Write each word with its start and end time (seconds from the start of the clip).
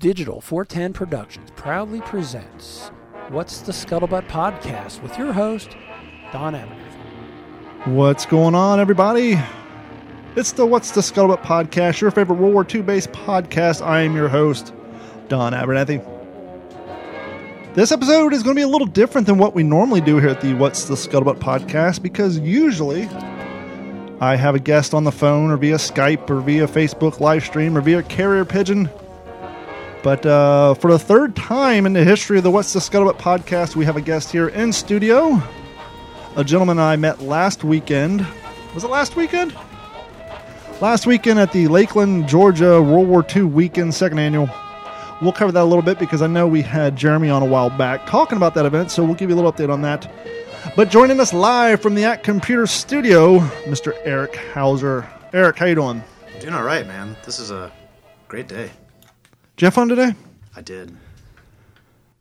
Digital 0.00 0.40
410 0.40 0.94
Productions 0.94 1.50
proudly 1.56 2.00
presents 2.00 2.90
What's 3.28 3.60
the 3.60 3.72
Scuttlebutt 3.72 4.26
Podcast 4.28 5.02
with 5.02 5.18
your 5.18 5.30
host, 5.30 5.76
Don 6.32 6.54
Abernathy. 6.54 7.86
What's 7.86 8.24
going 8.24 8.54
on, 8.54 8.80
everybody? 8.80 9.38
It's 10.36 10.52
the 10.52 10.64
What's 10.64 10.92
the 10.92 11.02
Scuttlebutt 11.02 11.42
podcast, 11.42 12.00
your 12.00 12.10
favorite 12.12 12.36
World 12.36 12.54
War 12.54 12.66
II 12.74 12.80
based 12.80 13.12
podcast. 13.12 13.84
I 13.84 14.00
am 14.00 14.16
your 14.16 14.30
host, 14.30 14.72
Don 15.28 15.52
Abernathy. 15.52 16.02
This 17.74 17.92
episode 17.92 18.32
is 18.32 18.42
going 18.42 18.56
to 18.56 18.58
be 18.58 18.64
a 18.64 18.68
little 18.68 18.86
different 18.86 19.26
than 19.26 19.36
what 19.36 19.54
we 19.54 19.62
normally 19.62 20.00
do 20.00 20.16
here 20.16 20.30
at 20.30 20.40
the 20.40 20.54
What's 20.54 20.84
the 20.84 20.94
Scuttlebutt 20.94 21.40
podcast 21.40 22.00
because 22.00 22.38
usually 22.38 23.02
I 24.18 24.36
have 24.36 24.54
a 24.54 24.60
guest 24.60 24.94
on 24.94 25.04
the 25.04 25.12
phone 25.12 25.50
or 25.50 25.58
via 25.58 25.76
Skype 25.76 26.30
or 26.30 26.40
via 26.40 26.66
Facebook 26.66 27.20
live 27.20 27.44
stream 27.44 27.76
or 27.76 27.82
via 27.82 28.02
carrier 28.02 28.46
pigeon. 28.46 28.88
But 30.02 30.24
uh, 30.24 30.74
for 30.74 30.90
the 30.90 30.98
third 30.98 31.36
time 31.36 31.84
in 31.84 31.92
the 31.92 32.02
history 32.02 32.38
of 32.38 32.44
the 32.44 32.50
What's 32.50 32.72
the 32.72 32.80
Scuttlebutt 32.80 33.18
podcast, 33.18 33.76
we 33.76 33.84
have 33.84 33.96
a 33.96 34.00
guest 34.00 34.32
here 34.32 34.48
in 34.48 34.72
studio. 34.72 35.42
A 36.36 36.44
gentleman 36.44 36.78
I 36.78 36.96
met 36.96 37.20
last 37.20 37.64
weekend. 37.64 38.26
Was 38.74 38.84
it 38.84 38.88
last 38.88 39.16
weekend? 39.16 39.54
Last 40.80 41.06
weekend 41.06 41.38
at 41.38 41.52
the 41.52 41.68
Lakeland, 41.68 42.28
Georgia 42.28 42.80
World 42.80 43.08
War 43.08 43.26
II 43.34 43.42
weekend, 43.42 43.92
second 43.92 44.18
annual. 44.18 44.48
We'll 45.20 45.32
cover 45.32 45.52
that 45.52 45.62
a 45.62 45.64
little 45.64 45.82
bit 45.82 45.98
because 45.98 46.22
I 46.22 46.26
know 46.26 46.46
we 46.46 46.62
had 46.62 46.96
Jeremy 46.96 47.28
on 47.28 47.42
a 47.42 47.46
while 47.46 47.68
back 47.68 48.06
talking 48.06 48.36
about 48.38 48.54
that 48.54 48.64
event, 48.64 48.90
so 48.90 49.04
we'll 49.04 49.14
give 49.14 49.28
you 49.28 49.36
a 49.36 49.38
little 49.38 49.52
update 49.52 49.70
on 49.70 49.82
that. 49.82 50.10
But 50.76 50.88
joining 50.88 51.20
us 51.20 51.34
live 51.34 51.82
from 51.82 51.94
the 51.94 52.04
At 52.04 52.22
Computer 52.22 52.66
Studio, 52.66 53.40
Mr. 53.66 53.92
Eric 54.04 54.36
Hauser. 54.54 55.06
Eric, 55.34 55.58
how 55.58 55.66
you 55.66 55.74
doing? 55.74 56.02
Doing 56.40 56.54
all 56.54 56.62
right, 56.62 56.86
man. 56.86 57.16
This 57.26 57.38
is 57.38 57.50
a 57.50 57.70
great 58.28 58.48
day. 58.48 58.70
Did 59.60 59.64
you 59.64 59.66
have 59.66 59.74
fun 59.74 59.88
today? 59.90 60.14
I 60.56 60.62
did. 60.62 60.96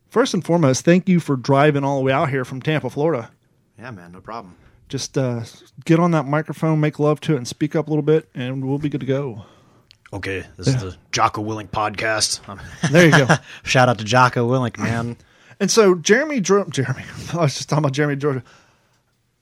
First 0.09 0.33
and 0.33 0.43
foremost, 0.43 0.83
thank 0.83 1.07
you 1.07 1.21
for 1.21 1.37
driving 1.37 1.85
all 1.85 1.97
the 1.97 2.03
way 2.03 2.11
out 2.11 2.29
here 2.29 2.43
from 2.43 2.61
Tampa, 2.61 2.89
Florida. 2.89 3.31
Yeah, 3.77 3.91
man, 3.91 4.11
no 4.11 4.19
problem. 4.19 4.57
Just 4.89 5.17
uh, 5.17 5.43
get 5.85 6.01
on 6.01 6.11
that 6.11 6.25
microphone, 6.25 6.81
make 6.81 6.99
love 6.99 7.21
to 7.21 7.35
it, 7.35 7.37
and 7.37 7.47
speak 7.47 7.77
up 7.77 7.87
a 7.87 7.89
little 7.91 8.03
bit, 8.03 8.27
and 8.35 8.67
we'll 8.67 8.77
be 8.77 8.89
good 8.89 8.99
to 8.99 9.05
go. 9.05 9.45
Okay, 10.11 10.45
this 10.57 10.67
is 10.67 10.81
the 10.81 10.97
Jocko 11.13 11.41
Willink 11.41 11.69
podcast. 11.69 12.41
There 12.91 13.05
you 13.05 13.25
go. 13.25 13.35
Shout 13.63 13.87
out 13.87 13.99
to 13.99 14.03
Jocko 14.03 14.45
Willink, 14.45 14.77
man. 14.77 15.15
And 15.61 15.71
so 15.71 15.95
Jeremy 15.95 16.41
drove. 16.41 16.69
Jeremy, 16.71 17.03
I 17.33 17.37
was 17.37 17.55
just 17.55 17.69
talking 17.69 17.85
about 17.85 17.93
Jeremy 17.93 18.17
Georgia. 18.17 18.43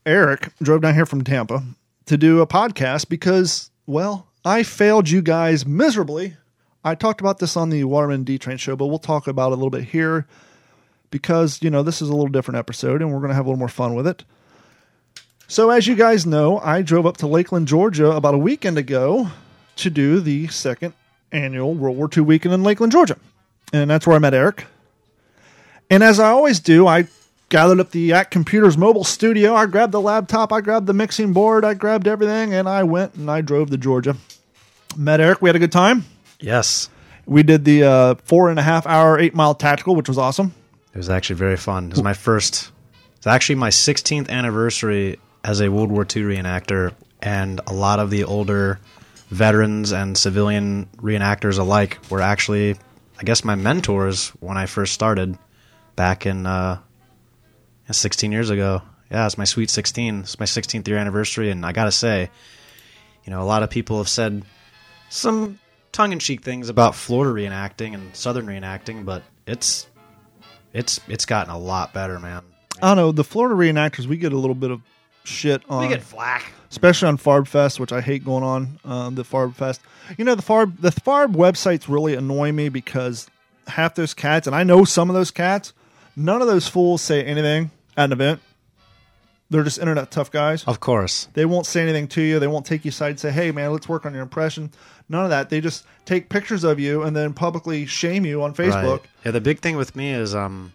Eric 0.06 0.52
drove 0.62 0.82
down 0.82 0.94
here 0.94 1.06
from 1.06 1.24
Tampa 1.24 1.64
to 2.06 2.16
do 2.16 2.42
a 2.42 2.46
podcast 2.46 3.08
because, 3.08 3.72
well, 3.86 4.28
I 4.44 4.62
failed 4.62 5.10
you 5.10 5.20
guys 5.20 5.66
miserably. 5.66 6.36
I 6.84 6.94
talked 6.94 7.20
about 7.20 7.38
this 7.38 7.56
on 7.56 7.70
the 7.70 7.84
Waterman 7.84 8.24
D 8.24 8.38
Train 8.38 8.56
show, 8.56 8.76
but 8.76 8.86
we'll 8.86 8.98
talk 8.98 9.26
about 9.26 9.50
it 9.50 9.54
a 9.54 9.56
little 9.56 9.70
bit 9.70 9.84
here 9.84 10.26
because 11.10 11.60
you 11.62 11.70
know 11.70 11.82
this 11.82 12.00
is 12.00 12.08
a 12.08 12.12
little 12.12 12.28
different 12.28 12.58
episode, 12.58 13.02
and 13.02 13.12
we're 13.12 13.18
going 13.18 13.30
to 13.30 13.34
have 13.34 13.46
a 13.46 13.48
little 13.48 13.58
more 13.58 13.68
fun 13.68 13.94
with 13.94 14.06
it. 14.06 14.24
So, 15.48 15.70
as 15.70 15.86
you 15.86 15.94
guys 15.94 16.26
know, 16.26 16.58
I 16.58 16.82
drove 16.82 17.06
up 17.06 17.16
to 17.18 17.26
Lakeland, 17.26 17.68
Georgia, 17.68 18.10
about 18.10 18.34
a 18.34 18.38
weekend 18.38 18.78
ago 18.78 19.28
to 19.76 19.90
do 19.90 20.20
the 20.20 20.46
second 20.48 20.92
annual 21.32 21.74
World 21.74 21.96
War 21.96 22.08
II 22.14 22.22
weekend 22.24 22.54
in 22.54 22.62
Lakeland, 22.62 22.92
Georgia, 22.92 23.16
and 23.72 23.90
that's 23.90 24.06
where 24.06 24.16
I 24.16 24.18
met 24.20 24.34
Eric. 24.34 24.66
And 25.90 26.02
as 26.02 26.20
I 26.20 26.28
always 26.28 26.60
do, 26.60 26.86
I 26.86 27.08
gathered 27.48 27.80
up 27.80 27.92
the 27.92 28.12
At 28.12 28.30
Computers 28.30 28.76
mobile 28.76 29.04
studio. 29.04 29.54
I 29.54 29.66
grabbed 29.66 29.92
the 29.92 30.00
laptop, 30.00 30.52
I 30.52 30.60
grabbed 30.60 30.86
the 30.86 30.92
mixing 30.92 31.32
board, 31.32 31.64
I 31.64 31.74
grabbed 31.74 32.06
everything, 32.06 32.52
and 32.52 32.68
I 32.68 32.82
went 32.82 33.14
and 33.14 33.30
I 33.30 33.40
drove 33.40 33.70
to 33.70 33.78
Georgia. 33.78 34.16
Met 34.96 35.20
Eric. 35.20 35.40
We 35.40 35.48
had 35.48 35.56
a 35.56 35.60
good 35.60 35.72
time. 35.72 36.04
Yes, 36.40 36.88
We 37.26 37.42
did 37.42 37.64
the 37.64 37.82
uh, 37.84 38.14
four 38.24 38.48
and 38.50 38.58
a 38.58 38.62
half 38.62 38.86
hour, 38.86 39.18
eight 39.18 39.34
mile 39.34 39.54
tactical, 39.54 39.94
which 39.96 40.08
was 40.08 40.18
awesome. 40.18 40.54
it 40.94 40.96
was 40.96 41.10
actually 41.10 41.36
very 41.36 41.56
fun. 41.56 41.86
It 41.86 41.90
was 41.90 42.02
my 42.02 42.14
first. 42.14 42.70
It's 43.16 43.26
actually 43.26 43.56
my 43.56 43.70
16th 43.70 44.28
anniversary 44.28 45.18
as 45.44 45.60
a 45.60 45.68
World 45.68 45.90
War 45.90 46.02
II 46.02 46.22
reenactor, 46.22 46.92
and 47.20 47.60
a 47.66 47.72
lot 47.72 47.98
of 47.98 48.10
the 48.10 48.24
older 48.24 48.78
veterans 49.30 49.92
and 49.92 50.16
civilian 50.16 50.88
reenactors 50.96 51.58
alike 51.58 51.98
were 52.10 52.20
actually, 52.22 52.76
I 53.18 53.24
guess, 53.24 53.44
my 53.44 53.54
mentors 53.56 54.28
when 54.40 54.56
I 54.56 54.66
first 54.66 54.94
started 54.94 55.36
back 55.96 56.24
in 56.26 56.46
uh, 56.46 56.78
16 57.90 58.30
years 58.32 58.50
ago. 58.50 58.82
Yeah, 59.10 59.26
it's 59.26 59.36
my 59.38 59.44
sweet 59.44 59.70
16. 59.70 60.20
It's 60.20 60.38
my 60.38 60.46
16th 60.46 60.86
year 60.86 60.98
anniversary, 60.98 61.50
and 61.50 61.66
I 61.66 61.72
gotta 61.72 61.92
say, 61.92 62.30
you 63.24 63.30
know, 63.30 63.42
a 63.42 63.44
lot 63.44 63.62
of 63.62 63.70
people 63.70 63.98
have 63.98 64.08
said 64.08 64.44
some 65.08 65.58
tongue-in-cheek 65.92 66.42
things 66.42 66.68
about 66.68 66.94
Florida 66.94 67.32
reenacting 67.32 67.94
and 67.94 68.14
Southern 68.14 68.46
reenacting, 68.46 69.04
but 69.04 69.22
it's 69.46 69.86
it's 70.72 71.00
it's 71.08 71.24
gotten 71.26 71.52
a 71.52 71.58
lot 71.58 71.92
better, 71.92 72.18
man. 72.18 72.42
I 72.82 72.88
don't 72.88 72.96
know. 72.96 73.12
The 73.12 73.24
Florida 73.24 73.54
reenactors, 73.54 74.06
we 74.06 74.16
get 74.16 74.32
a 74.32 74.38
little 74.38 74.54
bit 74.54 74.70
of 74.70 74.80
shit 75.24 75.62
on, 75.68 75.82
We 75.82 75.88
get 75.88 76.02
flack. 76.02 76.52
especially 76.70 77.08
on 77.08 77.18
Farb 77.18 77.46
Fest, 77.48 77.80
which 77.80 77.92
I 77.92 78.00
hate 78.00 78.24
going 78.24 78.44
on 78.44 78.78
um, 78.84 79.14
the 79.14 79.24
Farb 79.24 79.54
Fest. 79.54 79.80
You 80.16 80.24
know, 80.24 80.34
the 80.34 80.42
Farb 80.42 80.80
the 80.80 80.90
Farb 80.90 81.34
websites 81.34 81.88
really 81.88 82.14
annoy 82.14 82.52
me 82.52 82.68
because 82.68 83.26
half 83.66 83.94
those 83.94 84.14
cats, 84.14 84.46
and 84.46 84.54
I 84.54 84.62
know 84.62 84.84
some 84.84 85.10
of 85.10 85.14
those 85.14 85.30
cats, 85.30 85.72
none 86.16 86.40
of 86.40 86.46
those 86.48 86.68
fools 86.68 87.02
say 87.02 87.24
anything 87.24 87.70
at 87.96 88.04
an 88.06 88.12
event. 88.12 88.40
They're 89.50 89.62
just 89.62 89.78
internet 89.78 90.10
tough 90.10 90.30
guys. 90.30 90.64
Of 90.64 90.80
course. 90.80 91.28
They 91.32 91.46
won't 91.46 91.64
say 91.64 91.82
anything 91.82 92.08
to 92.08 92.22
you. 92.22 92.38
They 92.38 92.46
won't 92.46 92.66
take 92.66 92.84
you 92.84 92.90
aside 92.90 93.10
and 93.10 93.20
say, 93.20 93.30
"Hey, 93.30 93.50
man, 93.50 93.72
let's 93.72 93.88
work 93.88 94.04
on 94.04 94.12
your 94.12 94.22
impression." 94.22 94.70
None 95.08 95.24
of 95.24 95.30
that. 95.30 95.48
They 95.48 95.60
just 95.60 95.86
take 96.04 96.28
pictures 96.28 96.64
of 96.64 96.78
you 96.78 97.02
and 97.02 97.16
then 97.16 97.32
publicly 97.32 97.86
shame 97.86 98.26
you 98.26 98.42
on 98.42 98.54
Facebook. 98.54 99.00
Right. 99.00 99.08
Yeah, 99.24 99.30
the 99.32 99.40
big 99.40 99.60
thing 99.60 99.76
with 99.76 99.96
me 99.96 100.12
is 100.12 100.34
um 100.34 100.72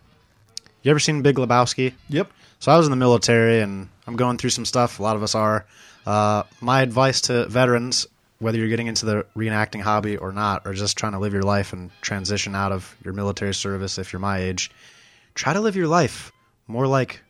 you 0.84 0.92
ever 0.92 1.00
seen 1.00 1.22
Big 1.22 1.38
Lebowski? 1.38 1.94
Yep. 2.10 2.30
So 2.60 2.72
I 2.72 2.78
was 2.78 2.86
in 2.86 2.92
the 2.92 2.98
military 2.98 3.62
and 3.62 3.90
I'm 4.06 4.16
going 4.16 4.38
through 4.38 4.52
some 4.52 4.66
stuff. 4.66 5.00
A 5.00 5.04
lot 5.04 5.16
of 5.16 5.24
us 5.24 5.34
are. 5.34 5.66
Uh, 6.06 6.44
my 6.60 6.82
advice 6.82 7.22
to 7.22 7.48
veterans, 7.48 8.06
whether 8.40 8.58
you're 8.58 8.68
getting 8.68 8.88
into 8.88 9.06
the 9.06 9.26
reenacting 9.36 9.82
hobby 9.82 10.18
or 10.18 10.34
not, 10.34 10.64
or 10.66 10.74
just 10.74 10.98
trying 10.98 11.14
to 11.14 11.20
live 11.20 11.32
your 11.32 11.44
life 11.44 11.72
and 11.72 11.90
transition 12.02 12.54
out 12.54 12.74
of 12.74 12.96
your 13.04 13.14
military 13.14 13.54
service 13.54 13.98
if 13.98 14.12
you're 14.12 14.20
my 14.20 14.40
age, 14.40 14.70
try 15.34 15.54
to 15.54 15.62
live 15.62 15.78
your 15.78 15.88
life 15.88 16.34
more 16.68 16.86
like 16.86 17.22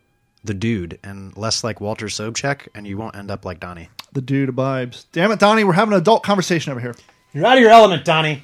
the 0.43 0.53
dude 0.53 0.99
and 1.03 1.35
less 1.37 1.63
like 1.63 1.79
Walter 1.81 2.07
Sobchak, 2.07 2.67
and 2.75 2.85
you 2.87 2.97
won't 2.97 3.15
end 3.15 3.31
up 3.31 3.45
like 3.45 3.59
Donnie. 3.59 3.89
The 4.11 4.21
dude 4.21 4.49
abides. 4.49 5.05
Damn 5.11 5.31
it, 5.31 5.39
Donnie, 5.39 5.63
we're 5.63 5.73
having 5.73 5.93
an 5.93 5.99
adult 5.99 6.23
conversation 6.23 6.71
over 6.71 6.79
here. 6.81 6.95
You're 7.33 7.45
out 7.45 7.57
of 7.57 7.61
your 7.61 7.71
element, 7.71 8.05
Donnie. 8.05 8.43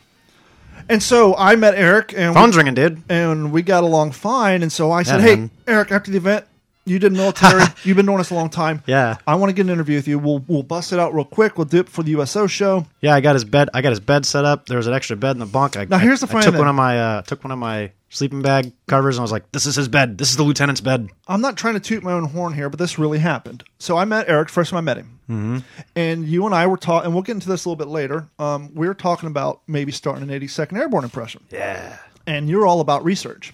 And 0.88 1.04
so 1.04 1.36
I 1.36 1.56
met 1.56 1.76
Eric, 1.76 2.14
and 2.16 2.34
we, 2.34 2.42
Phone's 2.42 2.56
ringing, 2.58 2.74
dude. 2.74 3.04
and 3.10 3.52
we 3.52 3.62
got 3.62 3.84
along 3.84 4.14
fine. 4.14 4.64
And 4.64 4.72
so 4.72 4.92
I 4.92 5.04
said, 5.04 5.20
Yeah, 5.20 5.26
"Hey, 5.28 5.36
man. 5.36 5.52
Eric, 5.68 5.92
after 5.92 6.10
the 6.10 6.18
event, 6.18 6.46
you 6.90 7.00
did 7.00 7.14
military. 7.14 7.64
You've 7.84 7.98
been 7.98 8.06
doing 8.06 8.18
this 8.18 8.32
a 8.32 8.36
long 8.36 8.50
time. 8.50 8.84
Yeah. 8.86 9.18
I 9.28 9.36
want 9.36 9.50
to 9.50 9.54
get 9.54 9.66
an 9.66 9.70
interview 9.70 9.96
with 9.98 10.08
you. 10.08 10.20
We'll 10.20 10.44
we'll 10.48 10.64
bust 10.64 10.92
it 10.94 11.00
out 11.00 11.14
real 11.14 11.26
quick. 11.26 11.58
We'll 11.58 11.66
do 11.66 11.80
it 11.80 11.90
for 11.90 12.04
the 12.04 12.12
USO 12.12 12.48
show. 12.48 12.86
Yeah, 13.02 13.16
I 13.16 13.22
got 13.22 13.36
his 13.36 13.46
bed. 13.46 13.70
I 13.74 13.82
got 13.82 13.92
his 13.92 14.00
bed 14.00 14.26
set 14.26 14.46
up. 14.46 14.66
There 14.66 14.78
was 14.78 14.88
an 14.88 14.94
extra 14.94 15.16
bed 15.16 15.32
in 15.32 15.40
the 15.40 15.46
bunk. 15.46 15.78
I, 15.78 15.86
Now, 15.86 15.98
here's 15.98 16.22
the 16.22 16.28
I, 16.28 16.32
funny 16.32 16.40
I 16.40 16.46
took 16.46 16.54
thing. 16.54 16.60
one 16.60 16.68
of 16.68 16.76
my 16.76 17.00
uh, 17.00 17.22
took 17.22 17.44
one 17.44 17.52
of 17.52 17.60
my 17.60 17.92
sleeping 18.10 18.42
bag 18.42 18.72
covers 18.88 19.18
and 19.18 19.22
I 19.22 19.24
was 19.24 19.32
like, 19.32 19.52
"This 19.52 19.66
is 19.66 19.76
his 19.76 19.88
bed. 19.88 20.18
This 20.18 20.32
is 20.32 20.38
the 20.38 20.44
lieutenant's 20.44 20.82
bed." 20.82 21.10
I'm 21.28 21.42
not 21.42 21.58
trying 21.58 21.76
to 21.76 21.80
toot 21.80 22.04
my 22.04 22.14
own 22.14 22.26
horn 22.26 22.54
here, 22.54 22.70
but 22.70 22.80
this 22.80 22.98
really 22.98 23.20
happened. 23.20 23.64
So 23.78 23.98
I 23.98 24.06
met 24.06 24.28
Eric 24.28 24.50
first 24.50 24.72
time 24.72 24.78
I 24.78 24.82
met 24.82 24.98
him, 24.98 25.20
mm-hmm. 25.30 25.58
and 25.96 26.26
you 26.28 26.46
and 26.46 26.56
I 26.56 26.68
were 26.68 26.78
talking, 26.78 27.06
and 27.06 27.14
we'll 27.14 27.24
get 27.24 27.34
into 27.34 27.50
this 27.50 27.66
a 27.66 27.70
little 27.70 27.78
bit 27.84 27.92
later. 27.92 28.28
Um, 28.40 28.74
we 28.74 28.88
were 28.88 28.96
talking 28.96 29.28
about 29.28 29.62
maybe 29.68 29.92
starting 29.92 30.30
an 30.30 30.40
82nd 30.40 30.78
Airborne 30.78 31.04
impression, 31.04 31.44
Yeah, 31.52 31.98
and 32.26 32.50
you're 32.50 32.66
all 32.66 32.82
about 32.82 33.04
research. 33.04 33.54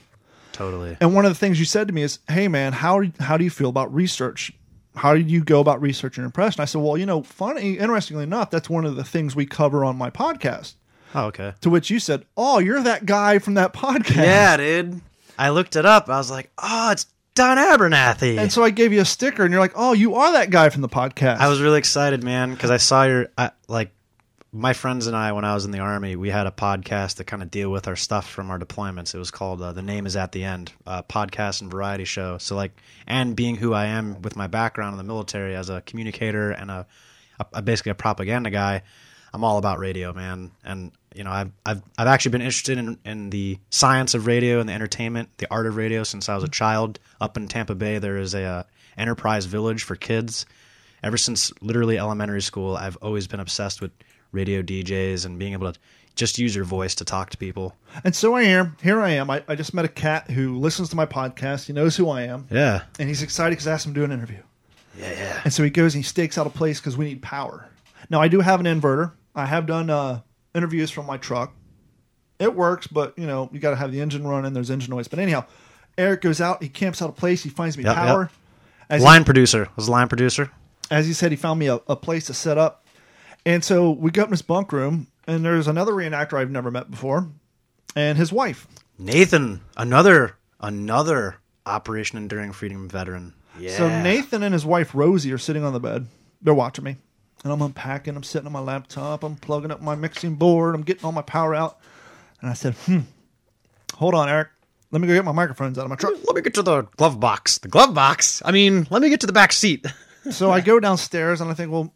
Totally. 0.56 0.98
And 1.00 1.14
one 1.14 1.26
of 1.26 1.32
the 1.32 1.38
things 1.38 1.60
you 1.60 1.66
said 1.66 1.88
to 1.88 1.94
me 1.94 2.02
is, 2.02 2.20
"Hey, 2.28 2.48
man, 2.48 2.74
how 2.74 3.04
how 3.20 3.38
do 3.38 3.44
you 3.44 3.50
feel 3.50 3.70
about 3.70 3.94
research? 3.94 4.52
How 4.96 5.14
do 5.14 5.20
you 5.20 5.44
go 5.44 5.60
about 5.60 5.82
research 5.82 6.18
and 6.18 6.26
impression?" 6.26 6.62
I 6.62 6.66
said, 6.66 6.82
"Well, 6.82 6.98
you 6.98 7.06
know, 7.06 7.24
funny, 7.24 7.74
interestingly 7.78 8.24
enough, 8.24 8.50
that's 8.50 8.70
one 8.70 8.86
of 8.86 8.96
the 8.96 9.04
things 9.04 9.36
we 9.36 9.46
cover 9.46 9.84
on 9.84 9.98
my 9.98 10.10
podcast." 10.10 10.76
Oh, 11.14 11.26
okay. 11.26 11.54
To 11.62 11.70
which 11.70 11.90
you 11.90 12.00
said, 12.00 12.26
"Oh, 12.36 12.60
you're 12.60 12.82
that 12.82 13.06
guy 13.06 13.40
from 13.40 13.56
that 13.56 13.74
podcast." 13.74 14.16
Yeah, 14.16 14.58
dude. 14.58 15.02
I 15.38 15.50
looked 15.50 15.76
it 15.76 15.86
up. 15.86 16.10
I 16.10 16.18
was 16.18 16.32
like, 16.32 16.52
"Oh, 16.58 16.92
it's 16.92 17.06
Don 17.36 17.58
Abernathy." 17.58 18.38
And 18.38 18.52
so 18.52 18.64
I 18.64 18.70
gave 18.70 18.94
you 18.94 19.02
a 19.02 19.06
sticker, 19.06 19.44
and 19.44 19.52
you're 19.52 19.62
like, 19.62 19.74
"Oh, 19.76 19.94
you 19.94 20.16
are 20.16 20.32
that 20.34 20.50
guy 20.50 20.70
from 20.70 20.82
the 20.82 20.90
podcast." 20.90 21.40
I 21.40 21.48
was 21.48 21.62
really 21.62 21.80
excited, 21.80 22.24
man, 22.24 22.54
because 22.54 22.72
I 22.72 22.78
saw 22.78 23.04
your 23.04 23.28
I, 23.38 23.52
like 23.68 23.92
my 24.56 24.72
friends 24.72 25.06
and 25.06 25.16
I 25.18 25.34
when 25.34 25.44
I 25.44 25.54
was 25.54 25.66
in 25.66 25.72
the 25.72 25.80
army. 25.80 26.16
We 26.16 26.30
had 26.30 26.48
a 26.48 26.52
podcast 26.52 27.18
to 27.18 27.26
kind 27.26 27.44
of 27.44 27.52
deal 27.52 27.70
with 27.70 27.90
our 27.90 27.98
stuff 27.98 28.30
from 28.30 28.50
our 28.50 28.58
deployments. 28.58 29.14
It 29.14 29.18
was 29.18 29.30
called 29.30 29.62
uh, 29.62 29.74
"The 29.74 29.82
Name 29.82 30.06
Is 30.06 30.16
at 30.16 30.32
the 30.32 30.46
End," 30.46 30.72
uh, 30.88 31.04
podcast 31.04 31.62
and 31.62 31.70
variety 31.70 32.06
show. 32.06 32.38
So 32.38 32.56
like, 32.56 32.72
and 33.06 33.36
being 33.36 33.58
who 33.58 33.74
I 33.74 33.88
am 33.88 34.22
with 34.22 34.38
my 34.38 34.48
background 34.48 34.94
in 34.94 34.98
the 34.98 35.04
military 35.04 35.56
as 35.56 35.70
a 35.70 35.82
communicator 35.82 36.52
and 36.52 36.72
a, 36.72 36.88
a, 37.40 37.46
a 37.56 37.62
basically 37.62 37.92
a 37.92 37.96
propaganda 37.96 38.50
guy, 38.50 38.84
I'm 39.34 39.44
all 39.44 39.58
about 39.58 39.80
radio, 39.80 40.14
man. 40.14 40.52
And 40.64 40.94
you 41.14 41.26
know, 41.26 41.32
I've 41.32 41.52
I've 41.66 41.82
I've 41.98 42.08
actually 42.08 42.32
been 42.32 42.42
interested 42.42 42.78
in 42.78 42.98
in 43.04 43.32
the 43.32 43.60
science 43.72 44.14
of 44.14 44.26
radio 44.26 44.62
and 44.62 44.70
the 44.70 44.74
entertainment, 44.74 45.38
the 45.38 45.52
art 45.52 45.68
of 45.68 45.76
radio 45.76 46.04
since 46.04 46.30
I 46.30 46.36
was 46.36 46.46
a 46.46 46.50
child. 46.50 46.98
Up 47.20 47.36
in 47.36 47.50
Tampa 47.50 47.76
Bay, 47.76 48.00
there 48.00 48.18
is 48.18 48.34
a 48.34 48.44
uh, 48.44 48.64
Enterprise 48.98 49.46
Village 49.46 49.84
for 49.84 49.98
kids 49.98 50.46
ever 51.06 51.18
since 51.18 51.54
literally 51.62 52.00
elementary 52.00 52.42
school, 52.42 52.76
I've 52.76 52.98
always 52.98 53.28
been 53.28 53.40
obsessed 53.40 53.80
with 53.80 53.92
radio 54.36 54.62
DJs 54.62 55.26
and 55.26 55.40
being 55.40 55.54
able 55.54 55.72
to 55.74 55.80
just 56.16 56.38
use 56.38 56.56
your 56.56 56.64
voice 56.66 56.96
to 56.96 57.06
talk 57.06 57.30
to 57.32 57.38
people. 57.38 57.76
And 58.04 58.16
so 58.16 58.36
I 58.36 58.44
am. 58.44 58.78
Here 58.84 59.02
I 59.02 59.10
am. 59.12 59.30
I, 59.30 59.44
I 59.48 59.56
just 59.56 59.74
met 59.74 59.84
a 59.86 59.90
cat 59.90 60.30
who 60.32 60.58
listens 60.60 60.90
to 60.90 60.96
my 60.96 61.06
podcast. 61.06 61.66
He 61.68 61.74
knows 61.74 61.96
who 61.98 62.10
I 62.10 62.22
am. 62.24 62.48
Yeah. 62.52 62.84
And 63.00 63.10
he's 63.10 63.22
excited 63.22 63.52
because 63.52 63.68
I 63.68 63.74
asked 63.74 63.86
him 63.86 63.94
to 63.94 64.00
do 64.00 64.06
an 64.06 64.12
interview. 64.12 64.42
Yeah, 64.98 65.12
yeah. 65.12 65.42
And 65.44 65.52
so 65.54 65.62
he 65.64 65.70
goes 65.70 65.94
and 65.96 66.04
he 66.04 66.08
stakes 66.08 66.38
out 66.38 66.48
a 66.48 66.50
place 66.52 66.80
because 66.80 66.96
we 66.96 67.06
need 67.06 67.22
power. 67.22 67.68
Now, 68.10 68.22
I 68.22 68.28
do 68.30 68.40
have 68.40 68.60
an 68.62 68.66
inverter. 68.66 69.12
I 69.36 69.46
have 69.46 69.66
done 69.66 69.90
uh, 69.90 70.22
interviews 70.54 70.90
from 70.92 71.06
my 71.06 71.18
truck. 71.18 71.54
It 72.40 72.54
works, 72.56 72.88
but, 72.88 73.18
you 73.18 73.26
know, 73.28 73.50
you 73.52 73.60
got 73.60 73.72
to 73.72 73.76
have 73.76 73.92
the 73.92 74.00
engine 74.00 74.26
running. 74.26 74.54
There's 74.54 74.70
engine 74.70 74.92
noise. 74.92 75.08
But 75.10 75.20
anyhow, 75.20 75.46
Eric 75.98 76.22
goes 76.22 76.40
out. 76.40 76.62
He 76.64 76.70
camps 76.70 77.02
out 77.02 77.10
a 77.10 77.14
place. 77.14 77.44
He 77.44 77.50
finds 77.50 77.78
me 77.78 77.84
Yep, 77.84 77.96
power. 77.96 78.22
yep. 78.24 78.32
As 78.90 79.02
he- 79.02 79.06
Line 79.06 79.24
producer 79.26 79.68
was 79.76 79.90
line 79.90 80.08
producer. 80.08 80.50
as 80.92 81.08
he 81.08 81.14
said, 81.14 81.32
he 81.32 81.36
found 81.38 81.60
me 81.60 81.68
a, 81.68 81.76
a 81.88 81.96
place 81.98 82.28
to 82.28 82.34
set 82.34 82.58
up. 82.58 82.85
And 83.46 83.64
so 83.64 83.92
we 83.92 84.12
go 84.12 84.24
up 84.24 84.28
in 84.28 84.32
this 84.32 84.42
bunk 84.42 84.72
room, 84.72 85.08
and 85.28 85.46
there's 85.46 85.68
another 85.68 85.92
reenactor 85.92 86.34
I've 86.34 86.52
never 86.52 86.72
met 86.72 86.90
before, 86.90 87.30
and 87.96 88.18
his 88.18 88.32
wife. 88.32 88.68
Nathan, 88.98 89.62
another 89.78 90.38
another 90.60 91.38
Operation 91.66 92.18
Enduring 92.18 92.54
Freedom 92.54 92.90
veteran. 92.90 93.34
Yeah. 93.60 93.78
So 93.78 93.88
Nathan 93.88 94.44
and 94.44 94.54
his 94.54 94.66
wife 94.66 94.96
Rosie 94.96 95.32
are 95.32 95.38
sitting 95.38 95.64
on 95.64 95.74
the 95.74 95.80
bed. 95.80 96.08
They're 96.42 96.54
watching 96.54 96.84
me. 96.84 96.98
And 97.44 97.54
I'm 97.54 97.62
unpacking, 97.62 98.16
I'm 98.16 98.24
sitting 98.24 98.48
on 98.48 98.54
my 98.54 98.60
laptop, 98.60 99.24
I'm 99.24 99.36
plugging 99.36 99.70
up 99.70 99.82
my 99.82 99.94
mixing 99.94 100.36
board, 100.36 100.74
I'm 100.74 100.82
getting 100.82 101.06
all 101.06 101.12
my 101.12 101.22
power 101.22 101.54
out. 101.54 101.78
And 102.42 102.50
I 102.50 102.54
said, 102.54 102.74
hmm, 102.74 103.02
hold 103.94 104.16
on, 104.16 104.28
Eric. 104.30 104.50
Let 104.92 105.02
me 105.02 105.08
go 105.08 105.14
get 105.14 105.26
my 105.26 105.32
microphones 105.32 105.78
out 105.78 105.84
of 105.84 105.90
my 105.90 105.96
truck. 105.96 106.14
Let 106.26 106.36
me 106.36 106.42
get 106.42 106.54
to 106.56 106.64
the 106.64 106.84
glove 106.96 107.20
box. 107.20 107.58
The 107.60 107.68
glove 107.68 107.94
box. 107.94 108.42
I 108.46 108.52
mean, 108.52 108.88
let 108.90 109.02
me 109.02 109.10
get 109.10 109.22
to 109.22 109.28
the 109.28 109.34
back 109.34 109.52
seat. 109.52 109.86
so 110.32 110.52
I 110.52 110.62
go 110.62 110.80
downstairs 110.80 111.42
and 111.42 111.52
I 111.52 111.54
think, 111.54 111.72
well, 111.72 111.94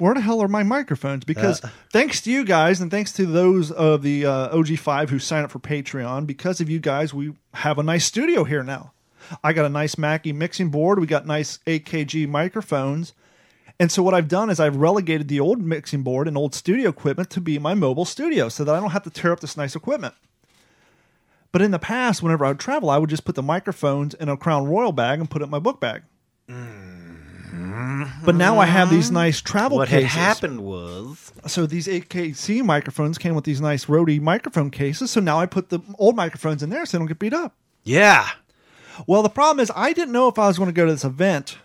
where 0.00 0.14
the 0.14 0.20
hell 0.20 0.42
are 0.42 0.48
my 0.48 0.62
microphones? 0.62 1.24
Because 1.24 1.60
thanks 1.92 2.20
to 2.22 2.32
you 2.32 2.44
guys 2.44 2.80
and 2.80 2.90
thanks 2.90 3.12
to 3.12 3.26
those 3.26 3.70
of 3.70 4.02
the 4.02 4.26
uh, 4.26 4.56
OG5 4.56 5.10
who 5.10 5.18
sign 5.18 5.44
up 5.44 5.50
for 5.50 5.58
Patreon, 5.58 6.26
because 6.26 6.60
of 6.60 6.70
you 6.70 6.78
guys, 6.78 7.12
we 7.12 7.34
have 7.54 7.78
a 7.78 7.82
nice 7.82 8.04
studio 8.04 8.44
here 8.44 8.62
now. 8.62 8.92
I 9.44 9.52
got 9.52 9.66
a 9.66 9.68
nice 9.68 9.98
Mackie 9.98 10.32
mixing 10.32 10.70
board. 10.70 10.98
We 10.98 11.06
got 11.06 11.26
nice 11.26 11.58
AKG 11.66 12.28
microphones. 12.28 13.12
And 13.78 13.90
so 13.90 14.02
what 14.02 14.14
I've 14.14 14.28
done 14.28 14.50
is 14.50 14.60
I've 14.60 14.76
relegated 14.76 15.28
the 15.28 15.40
old 15.40 15.60
mixing 15.60 16.02
board 16.02 16.28
and 16.28 16.36
old 16.36 16.54
studio 16.54 16.90
equipment 16.90 17.30
to 17.30 17.40
be 17.40 17.58
my 17.58 17.74
mobile 17.74 18.04
studio 18.04 18.48
so 18.48 18.64
that 18.64 18.74
I 18.74 18.80
don't 18.80 18.90
have 18.90 19.04
to 19.04 19.10
tear 19.10 19.32
up 19.32 19.40
this 19.40 19.56
nice 19.56 19.74
equipment. 19.74 20.14
But 21.52 21.62
in 21.62 21.70
the 21.70 21.78
past, 21.78 22.22
whenever 22.22 22.44
I 22.44 22.48
would 22.48 22.60
travel, 22.60 22.90
I 22.90 22.98
would 22.98 23.10
just 23.10 23.24
put 23.24 23.34
the 23.34 23.42
microphones 23.42 24.14
in 24.14 24.28
a 24.28 24.36
Crown 24.36 24.66
Royal 24.66 24.92
bag 24.92 25.18
and 25.18 25.30
put 25.30 25.42
it 25.42 25.46
in 25.46 25.50
my 25.50 25.58
book 25.58 25.80
bag. 25.80 26.02
But 28.24 28.34
now 28.34 28.58
I 28.58 28.66
have 28.66 28.90
these 28.90 29.10
nice 29.10 29.40
travel 29.40 29.78
cases. 29.78 29.92
What 29.92 30.02
had 30.02 30.10
happened 30.10 30.60
was 30.62 31.32
So 31.46 31.66
these 31.66 31.86
AKG 31.86 32.62
microphones 32.62 33.18
came 33.18 33.34
with 33.34 33.44
these 33.44 33.60
nice 33.60 33.88
Rode 33.88 34.20
microphone 34.20 34.70
cases. 34.70 35.10
So 35.10 35.20
now 35.20 35.38
I 35.38 35.46
put 35.46 35.68
the 35.68 35.80
old 35.98 36.16
microphones 36.16 36.62
in 36.62 36.70
there 36.70 36.84
so 36.86 36.96
they 36.96 37.00
don't 37.00 37.08
get 37.08 37.18
beat 37.18 37.34
up. 37.34 37.54
Yeah. 37.84 38.28
Well, 39.06 39.22
the 39.22 39.30
problem 39.30 39.60
is 39.60 39.72
I 39.74 39.92
didn't 39.92 40.12
know 40.12 40.28
if 40.28 40.38
I 40.38 40.46
was 40.48 40.58
going 40.58 40.68
to 40.68 40.74
go 40.74 40.86
to 40.86 40.92
this 40.92 41.04
event 41.04 41.58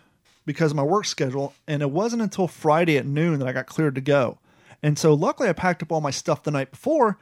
because 0.46 0.72
of 0.72 0.78
my 0.78 0.84
work 0.84 1.06
schedule, 1.06 1.54
and 1.68 1.81
it 1.81 1.90
wasn't 1.92 2.22
until 2.22 2.48
Friday 2.48 2.98
at 2.98 3.06
noon 3.06 3.40
that 3.40 3.48
I 3.48 3.52
got 3.52 3.66
cleared 3.66 3.96
to 3.96 4.02
go. 4.02 4.38
And 4.84 4.98
so 4.98 5.13
luckily 5.13 5.50
I 5.50 5.54
packed 5.54 5.81
up 5.81 5.92
all 5.92 6.02
my 6.02 6.12
stuff 6.12 6.44
the 6.44 6.52
night 6.52 6.72
before, 6.72 7.18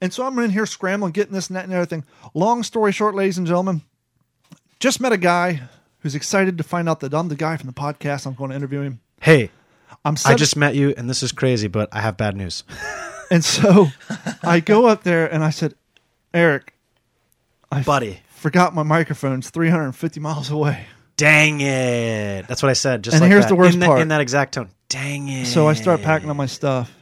and 0.00 0.12
so 0.12 0.26
I'm 0.26 0.38
in 0.40 0.50
here 0.50 0.66
scrambling, 0.66 1.12
getting 1.12 1.32
this 1.32 1.48
and 1.48 1.56
that 1.56 1.64
and 1.64 1.72
everything. 1.72 2.04
Long 2.34 2.62
story 2.62 2.92
short, 2.92 3.14
ladies 3.14 3.38
and 3.38 3.46
gentlemen, 3.46 3.82
just 4.78 5.00
met 5.00 5.12
a 5.12 5.16
guy 5.16 5.62
who's 6.06 6.14
excited 6.14 6.56
to 6.56 6.62
find 6.62 6.88
out 6.88 7.00
that 7.00 7.12
I'm 7.12 7.26
the 7.26 7.34
guy 7.34 7.56
from 7.56 7.66
the 7.66 7.72
podcast. 7.72 8.26
I'm 8.26 8.34
going 8.34 8.50
to 8.50 8.56
interview 8.56 8.80
him. 8.80 9.00
Hey, 9.20 9.50
I'm 10.04 10.14
I 10.24 10.36
just 10.36 10.56
met 10.56 10.76
you 10.76 10.94
and 10.96 11.10
this 11.10 11.24
is 11.24 11.32
crazy, 11.32 11.66
but 11.66 11.88
I 11.90 12.00
have 12.00 12.16
bad 12.16 12.36
news. 12.36 12.62
and 13.30 13.44
so 13.44 13.88
I 14.44 14.60
go 14.60 14.86
up 14.86 15.02
there 15.02 15.26
and 15.26 15.42
I 15.42 15.50
said, 15.50 15.74
Eric, 16.32 16.74
I 17.72 17.82
Buddy. 17.82 18.20
forgot 18.28 18.72
my 18.72 18.84
microphones 18.84 19.50
350 19.50 20.20
miles 20.20 20.48
away. 20.48 20.86
Dang 21.16 21.60
it. 21.60 22.46
That's 22.46 22.62
what 22.62 22.70
I 22.70 22.74
said. 22.74 23.02
Just 23.02 23.14
And 23.16 23.22
like 23.22 23.32
here's 23.32 23.46
that. 23.46 23.48
the 23.48 23.56
worst 23.56 23.74
in 23.74 23.80
part. 23.82 24.00
In 24.00 24.06
that 24.08 24.20
exact 24.20 24.54
tone. 24.54 24.70
Dang 24.88 25.26
it. 25.28 25.46
So 25.46 25.66
I 25.66 25.72
start 25.72 26.02
packing 26.02 26.30
up 26.30 26.36
my 26.36 26.46
stuff. 26.46 26.94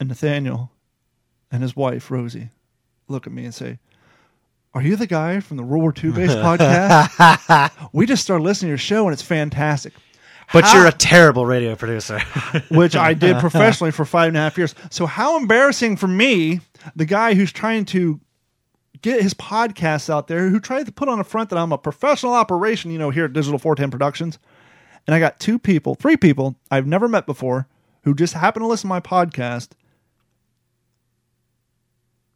And 0.00 0.08
Nathaniel 0.08 0.70
and 1.52 1.60
his 1.62 1.76
wife, 1.76 2.10
Rosie, 2.10 2.48
look 3.08 3.26
at 3.26 3.32
me 3.34 3.44
and 3.44 3.54
say, 3.54 3.78
Are 4.76 4.82
you 4.82 4.96
the 4.96 5.06
guy 5.06 5.40
from 5.40 5.56
the 5.56 5.62
World 5.62 5.80
War 5.80 5.94
II 6.04 6.10
based 6.10 6.36
podcast? 6.36 7.70
we 7.94 8.04
just 8.04 8.22
started 8.22 8.44
listening 8.44 8.66
to 8.66 8.72
your 8.72 8.78
show 8.78 9.06
and 9.06 9.14
it's 9.14 9.22
fantastic. 9.22 9.94
But 10.52 10.64
How- 10.64 10.76
you're 10.76 10.86
a 10.86 10.92
terrible 10.92 11.46
radio 11.46 11.74
producer. 11.76 12.20
which 12.70 12.94
I 12.94 13.14
did 13.14 13.38
professionally 13.38 13.90
for 13.90 14.04
five 14.04 14.28
and 14.28 14.36
a 14.36 14.40
half 14.40 14.58
years. 14.58 14.74
So 14.90 15.06
how 15.06 15.38
embarrassing 15.38 15.96
for 15.96 16.08
me, 16.08 16.60
the 16.94 17.06
guy 17.06 17.32
who's 17.32 17.52
trying 17.52 17.86
to 17.86 18.20
get 19.00 19.22
his 19.22 19.32
podcast 19.32 20.10
out 20.10 20.28
there, 20.28 20.50
who 20.50 20.60
tried 20.60 20.84
to 20.84 20.92
put 20.92 21.08
on 21.08 21.20
a 21.20 21.24
front 21.24 21.48
that 21.50 21.58
I'm 21.58 21.72
a 21.72 21.78
professional 21.78 22.34
operation, 22.34 22.90
you 22.90 22.98
know, 22.98 23.08
here 23.08 23.24
at 23.24 23.32
Digital 23.32 23.58
410 23.58 23.90
Productions. 23.90 24.38
And 25.06 25.14
I 25.14 25.20
got 25.20 25.40
two 25.40 25.58
people, 25.58 25.94
three 25.94 26.18
people 26.18 26.54
I've 26.70 26.86
never 26.86 27.08
met 27.08 27.24
before 27.24 27.66
who 28.02 28.14
just 28.14 28.34
happen 28.34 28.60
to 28.60 28.68
listen 28.68 28.88
to 28.88 28.94
my 28.94 29.00
podcast. 29.00 29.70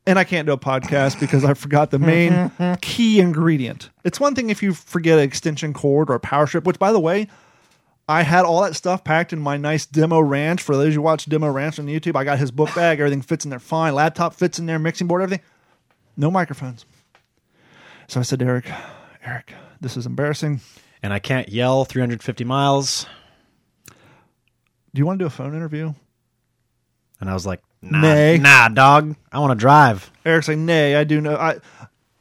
And 0.06 0.19
I 0.19 0.25
can't 0.25 0.47
do 0.47 0.52
a 0.52 0.58
podcast 0.58 1.20
because 1.20 1.44
I 1.44 1.55
forgot 1.55 1.91
the 1.91 1.99
main 1.99 2.50
key 2.81 3.20
ingredient. 3.20 3.91
It's 4.02 4.19
one 4.19 4.35
thing 4.35 4.50
if 4.50 4.62
you 4.62 4.73
forget 4.75 5.19
an 5.19 5.25
extension 5.25 5.73
cord 5.73 6.11
or 6.11 6.14
a 6.14 6.20
power 6.20 6.47
strip, 6.47 6.64
which 6.64 6.79
by 6.79 6.91
the 6.91 6.99
way, 7.00 7.29
I 8.08 8.23
had 8.23 8.44
all 8.44 8.62
that 8.62 8.75
stuff 8.75 9.05
packed 9.05 9.32
in 9.32 9.38
my 9.38 9.56
nice 9.56 9.87
demo 9.87 10.19
ranch. 10.19 10.62
For 10.62 10.76
those 10.76 10.94
who 10.94 11.02
watch 11.02 11.26
demo 11.26 11.49
ranch 11.50 11.79
on 11.79 11.87
YouTube, 11.87 12.17
I 12.17 12.25
got 12.25 12.38
his 12.38 12.50
book 12.50 12.75
bag. 12.75 12.99
Everything 12.99 13.23
fits 13.23 13.44
in 13.44 13.50
there 13.50 13.61
fine. 13.61 13.94
Laptop 13.94 14.35
fits 14.35 14.58
in 14.58 14.67
there, 14.67 14.79
mixing 14.79 15.06
board, 15.06 15.23
everything. 15.23 15.44
No 16.17 16.31
microphones. 16.31 16.87
So 18.08 18.19
I 18.19 18.25
said, 18.25 18.43
Eric, 18.43 18.69
Eric, 19.25 19.53
this 19.81 19.96
is 19.96 20.06
embarrassing. 20.06 20.61
and 21.03 21.12
I 21.12 21.19
can't 21.20 21.49
yell 21.50 21.85
350 21.85 22.43
miles. 22.44 23.06
Do 23.87 24.99
you 24.99 25.06
want 25.06 25.19
to 25.20 25.23
do 25.23 25.26
a 25.26 25.31
phone 25.31 25.55
interview? 25.55 25.94
And 27.20 27.31
I 27.31 27.35
was 27.35 27.46
like, 27.46 27.61
nah, 27.82 28.00
Nay. 28.00 28.38
nah, 28.38 28.69
dog. 28.69 29.17
I 29.32 29.38
want 29.38 29.53
to 29.53 29.61
drive. 29.61 30.11
Eric's 30.25 30.49
like, 30.49 30.59
nay, 30.59 30.97
I 30.97 31.05
do 31.05 31.21
know. 31.21 31.37
I, 31.37 31.59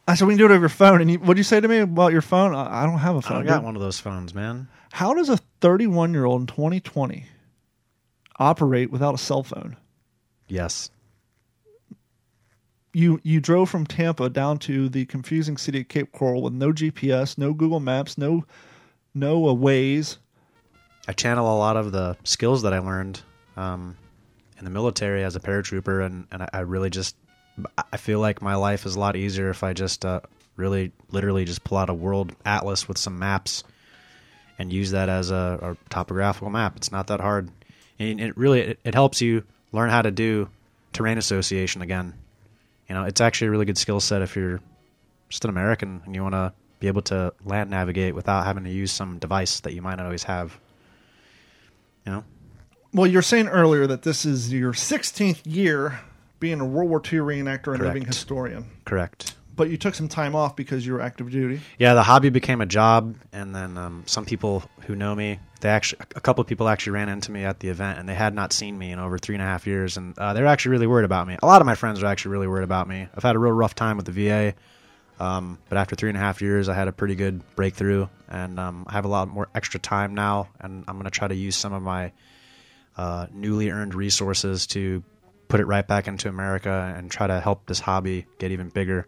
I 0.08 0.16
said, 0.16 0.28
we 0.28 0.34
can 0.34 0.40
do 0.40 0.46
it 0.46 0.52
over 0.52 0.60
your 0.62 0.70
phone. 0.70 1.02
And 1.02 1.12
you, 1.12 1.20
what'd 1.20 1.38
you 1.38 1.44
say 1.44 1.60
to 1.60 1.68
me 1.68 1.80
about 1.80 2.12
your 2.12 2.22
phone? 2.22 2.56
I, 2.56 2.84
I 2.84 2.86
don't 2.86 3.00
have 3.00 3.16
a 3.16 3.22
phone. 3.22 3.38
don't 3.38 3.46
got 3.46 3.58
dude. 3.58 3.66
one 3.66 3.76
of 3.76 3.82
those 3.82 4.00
phones, 4.00 4.34
man. 4.34 4.68
How 4.92 5.14
does 5.14 5.30
a 5.30 5.38
31 5.62 6.14
year 6.14 6.26
old 6.26 6.42
in 6.42 6.48
2020 6.48 7.26
operate 8.40 8.90
without 8.92 9.14
a 9.14 9.18
cell 9.18 9.44
phone? 9.44 9.78
Yes. 10.48 10.90
you 12.94 13.20
you 13.24 13.40
drove 13.40 13.70
from 13.70 13.86
Tampa 13.86 14.30
down 14.30 14.58
to 14.60 14.90
the 14.90 15.06
confusing 15.06 15.58
city 15.58 15.82
of 15.82 15.88
Cape 15.90 16.12
Coral 16.12 16.42
with 16.42 16.54
no 16.54 16.72
GPS, 16.72 17.38
no 17.38 17.54
Google 17.54 17.80
Maps, 17.80 18.18
no 18.18 18.46
no 19.14 19.48
uh, 19.48 19.54
Waze. 19.54 20.18
I 21.08 21.12
channel 21.14 21.46
a 21.46 21.58
lot 21.58 21.78
of 21.78 21.92
the 21.92 22.18
skills 22.24 22.64
that 22.64 22.74
I 22.74 22.80
learned 22.80 23.22
um, 23.58 23.96
in 24.60 24.66
the 24.66 24.72
military 24.72 25.24
as 25.24 25.36
a 25.36 25.40
paratrooper, 25.40 26.06
and, 26.06 26.28
and 26.32 26.44
I, 26.44 26.50
I 26.54 26.60
really 26.60 26.90
just 26.90 27.16
I 27.92 27.98
feel 27.98 28.20
like 28.20 28.42
my 28.42 28.56
life 28.56 28.86
is 28.86 28.96
a 28.96 29.00
lot 29.00 29.16
easier 29.16 29.50
if 29.50 29.64
I 29.64 29.74
just 29.74 30.06
uh, 30.06 30.22
really 30.56 30.92
literally 31.12 31.46
just 31.46 31.64
pull 31.64 31.78
out 31.78 31.90
a 31.90 31.94
world 31.94 32.34
atlas 32.46 32.88
with 32.88 32.98
some 32.98 33.20
maps 33.20 33.64
and 34.58 34.72
use 34.72 34.92
that 34.92 35.10
as 35.10 35.32
a, 35.32 35.76
a 35.80 35.90
topographical 35.90 36.50
map. 36.50 36.76
It's 36.76 36.92
not 36.92 37.08
that 37.08 37.22
hard, 37.22 37.50
and 37.98 38.20
it 38.20 38.38
really 38.38 38.62
it, 38.62 38.80
it 38.84 38.94
helps 38.94 39.22
you 39.22 39.44
learn 39.72 39.90
how 39.90 40.02
to 40.02 40.12
do 40.12 40.50
terrain 40.94 41.18
association 41.18 41.82
again. 41.82 42.14
You 42.88 42.96
know, 42.96 43.06
it's 43.06 43.22
actually 43.22 43.48
a 43.48 43.52
really 43.52 43.66
good 43.66 43.78
skill 43.78 44.00
set 44.00 44.22
if 44.22 44.36
you're 44.36 44.60
just 45.30 45.44
an 45.46 45.50
American 45.50 46.02
and 46.06 46.16
you 46.16 46.24
want 46.24 46.34
to 46.34 46.54
be 46.80 46.88
able 46.88 47.04
to 47.04 47.34
land 47.46 47.70
navigate 47.70 48.16
without 48.16 48.46
having 48.46 48.64
to 48.64 48.70
use 48.70 48.92
some 48.92 49.20
device 49.20 49.60
that 49.62 49.74
you 49.74 49.82
might 49.82 49.96
not 49.96 50.06
always 50.06 50.24
have. 50.24 50.58
You 52.06 52.14
know, 52.14 52.24
Well, 52.94 53.08
you're 53.08 53.22
saying 53.22 53.48
earlier 53.48 53.86
that 53.88 54.02
this 54.02 54.26
is 54.26 54.52
your 54.52 54.74
16th 54.74 55.42
year 55.46 56.00
being 56.40 56.60
a 56.60 56.66
World 56.66 56.90
War 56.90 57.00
II 57.00 57.20
reenactor 57.20 57.74
and 57.74 57.84
living 57.84 58.06
historian, 58.06 58.66
correct. 58.86 59.36
but 59.56 59.70
you 59.70 59.78
took 59.78 59.94
some 59.94 60.08
time 60.08 60.36
off 60.36 60.56
because 60.56 60.86
you 60.86 60.94
were 60.94 61.02
active 61.02 61.30
duty. 61.30 61.60
Yeah, 61.78 61.94
the 61.94 62.02
hobby 62.02 62.30
became 62.30 62.62
a 62.62 62.66
job, 62.66 63.16
and 63.32 63.54
then 63.54 63.78
um, 63.78 64.04
some 64.08 64.26
people 64.26 64.64
who 64.88 64.96
know 64.96 65.14
me, 65.14 65.40
they 65.62 65.70
actually, 65.70 66.00
a 66.16 66.22
couple 66.22 66.42
of 66.42 66.48
people 66.48 66.68
actually 66.68 66.94
ran 66.94 67.10
into 67.10 67.32
me 67.32 67.44
at 67.44 67.60
the 67.60 67.68
event, 67.68 68.00
and 68.00 68.08
they 68.10 68.16
had 68.16 68.34
not 68.34 68.54
seen 68.54 68.78
me 68.78 68.92
in 68.92 69.00
over 69.00 69.18
three 69.18 69.36
and 69.36 69.42
a 69.42 69.46
half 69.46 69.68
years, 69.68 69.98
and 69.98 70.18
uh, 70.18 70.34
they 70.34 70.42
were 70.42 70.48
actually 70.48 70.72
really 70.72 70.88
worried 70.88 71.06
about 71.06 71.28
me. 71.28 71.38
A 71.44 71.46
lot 71.46 71.62
of 71.62 71.66
my 71.68 71.76
friends 71.76 72.02
are 72.02 72.08
actually 72.08 72.32
really 72.32 72.48
worried 72.48 72.64
about 72.64 72.88
me. 72.88 73.08
I've 73.14 73.24
had 73.24 73.36
a 73.36 73.40
real 73.40 73.54
rough 73.54 73.76
time 73.76 73.98
with 73.98 74.06
the 74.06 74.14
VA, 74.14 74.56
um, 75.20 75.60
but 75.68 75.78
after 75.78 75.96
three 75.96 76.10
and 76.10 76.18
a 76.18 76.22
half 76.22 76.42
years, 76.42 76.70
I 76.70 76.74
had 76.74 76.88
a 76.88 76.94
pretty 76.94 77.16
good 77.16 77.44
breakthrough, 77.56 78.08
and 78.30 78.60
um, 78.60 78.86
I 78.88 78.94
have 78.94 79.06
a 79.06 79.10
lot 79.10 79.28
more 79.28 79.50
extra 79.54 79.80
time 79.80 80.16
now, 80.16 80.48
and 80.62 80.86
I'm 80.88 80.96
going 80.96 81.04
to 81.04 81.12
try 81.12 81.28
to 81.28 81.36
use 81.36 81.56
some 81.56 81.74
of 81.74 81.84
my 81.84 82.14
uh, 83.00 83.28
newly 83.32 83.70
earned 83.72 83.96
resources 83.96 84.68
to 84.68 85.02
put 85.48 85.62
it 85.62 85.66
right 85.66 85.88
back 85.88 86.10
into 86.10 86.28
America 86.28 86.94
and 86.98 87.10
try 87.10 87.26
to 87.26 87.40
help 87.40 87.66
this 87.66 87.80
hobby 87.80 88.26
get 88.40 88.52
even 88.52 88.68
bigger. 88.68 89.08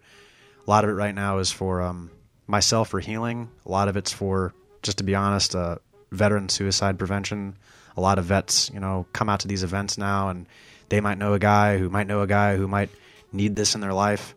A 0.66 0.70
lot 0.70 0.84
of 0.84 0.88
it 0.88 0.94
right 0.94 1.14
now 1.14 1.40
is 1.40 1.52
for 1.52 1.82
um, 1.82 2.10
myself 2.46 2.88
for 2.88 3.00
healing. 3.00 3.50
A 3.66 3.70
lot 3.70 3.88
of 3.88 3.98
it's 3.98 4.10
for, 4.10 4.54
just 4.80 4.96
to 4.98 5.04
be 5.04 5.14
honest, 5.14 5.54
uh, 5.54 5.76
veteran 6.10 6.48
suicide 6.48 6.98
prevention. 6.98 7.58
A 7.94 8.00
lot 8.00 8.18
of 8.18 8.24
vets, 8.24 8.70
you 8.72 8.80
know, 8.80 9.04
come 9.12 9.28
out 9.28 9.40
to 9.40 9.48
these 9.48 9.62
events 9.62 9.98
now 9.98 10.30
and 10.30 10.46
they 10.88 11.02
might 11.02 11.18
know 11.18 11.34
a 11.34 11.38
guy 11.38 11.76
who 11.76 11.90
might 11.90 12.06
know 12.06 12.22
a 12.22 12.26
guy 12.26 12.56
who 12.56 12.66
might 12.66 12.88
need 13.30 13.54
this 13.56 13.74
in 13.74 13.82
their 13.82 13.92
life, 13.92 14.34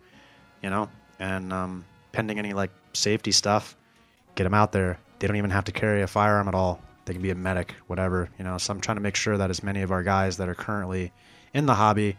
you 0.62 0.70
know, 0.70 0.90
and 1.18 1.54
um, 1.54 1.86
pending 2.12 2.40
any 2.40 2.52
like 2.52 2.72
safety 2.92 3.32
stuff, 3.32 3.78
get 4.36 4.44
them 4.44 4.54
out 4.54 4.74
there. 4.74 5.00
They 5.20 5.28
don't 5.28 5.38
even 5.38 5.52
have 5.52 5.64
to 5.66 5.72
carry 5.72 6.02
a 6.02 6.08
firearm 6.08 6.50
at 6.50 6.56
all. 6.56 6.82
They 7.06 7.14
can 7.14 7.22
be 7.22 7.30
a 7.30 7.36
medic, 7.36 7.76
whatever, 7.88 8.30
you 8.38 8.44
know. 8.44 8.58
So 8.58 8.74
I'm 8.74 8.82
trying 8.82 8.98
to 8.98 9.02
make 9.02 9.16
sure 9.16 9.38
that 9.38 9.50
as 9.50 9.64
many 9.64 9.82
of 9.82 9.92
our 9.92 10.04
guys 10.04 10.38
that 10.38 10.50
are 10.50 10.56
currently 10.56 11.14
in 11.54 11.66
the 11.66 11.76
hobby 11.76 12.18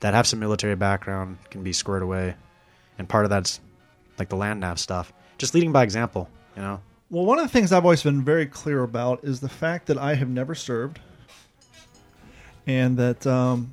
that 0.00 0.14
have 0.14 0.26
some 0.26 0.40
military 0.40 0.74
background 0.74 1.38
can 1.50 1.62
be 1.62 1.72
squared 1.72 2.02
away, 2.02 2.34
and 2.98 3.08
part 3.08 3.24
of 3.24 3.30
that's 3.30 3.60
like 4.18 4.28
the 4.28 4.36
land 4.36 4.60
nav 4.60 4.78
stuff. 4.78 5.12
Just 5.38 5.54
leading 5.54 5.72
by 5.72 5.82
example, 5.82 6.28
you 6.56 6.62
know. 6.62 6.80
Well, 7.08 7.24
one 7.24 7.38
of 7.38 7.44
the 7.44 7.50
things 7.50 7.72
I've 7.72 7.84
always 7.84 8.02
been 8.02 8.24
very 8.24 8.46
clear 8.46 8.82
about 8.82 9.22
is 9.22 9.40
the 9.40 9.48
fact 9.48 9.86
that 9.86 9.98
I 9.98 10.14
have 10.14 10.28
never 10.28 10.54
served, 10.54 10.98
and 12.66 12.96
that 12.96 13.26
um, 13.26 13.72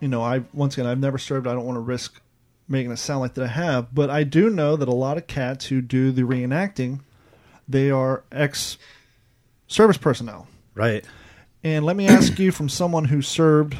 you 0.00 0.08
know, 0.08 0.22
I 0.22 0.42
once 0.52 0.74
again 0.74 0.86
I've 0.86 0.98
never 0.98 1.18
served. 1.18 1.46
I 1.46 1.52
don't 1.52 1.66
want 1.66 1.76
to 1.76 1.80
risk 1.80 2.20
making 2.68 2.90
it 2.90 2.96
sound 2.98 3.20
like 3.20 3.34
that 3.34 3.44
I 3.44 3.48
have, 3.48 3.94
but 3.94 4.10
I 4.10 4.24
do 4.24 4.50
know 4.50 4.76
that 4.76 4.88
a 4.88 4.94
lot 4.94 5.16
of 5.16 5.26
cats 5.26 5.66
who 5.66 5.80
do 5.80 6.12
the 6.12 6.22
reenacting, 6.22 7.00
they 7.66 7.90
are 7.90 8.24
ex 8.30 8.76
service 9.68 9.96
personnel. 9.96 10.48
Right. 10.74 11.04
And 11.62 11.84
let 11.84 11.96
me 11.96 12.08
ask 12.08 12.38
you, 12.38 12.50
from 12.50 12.68
someone 12.68 13.04
who 13.04 13.22
served 13.22 13.76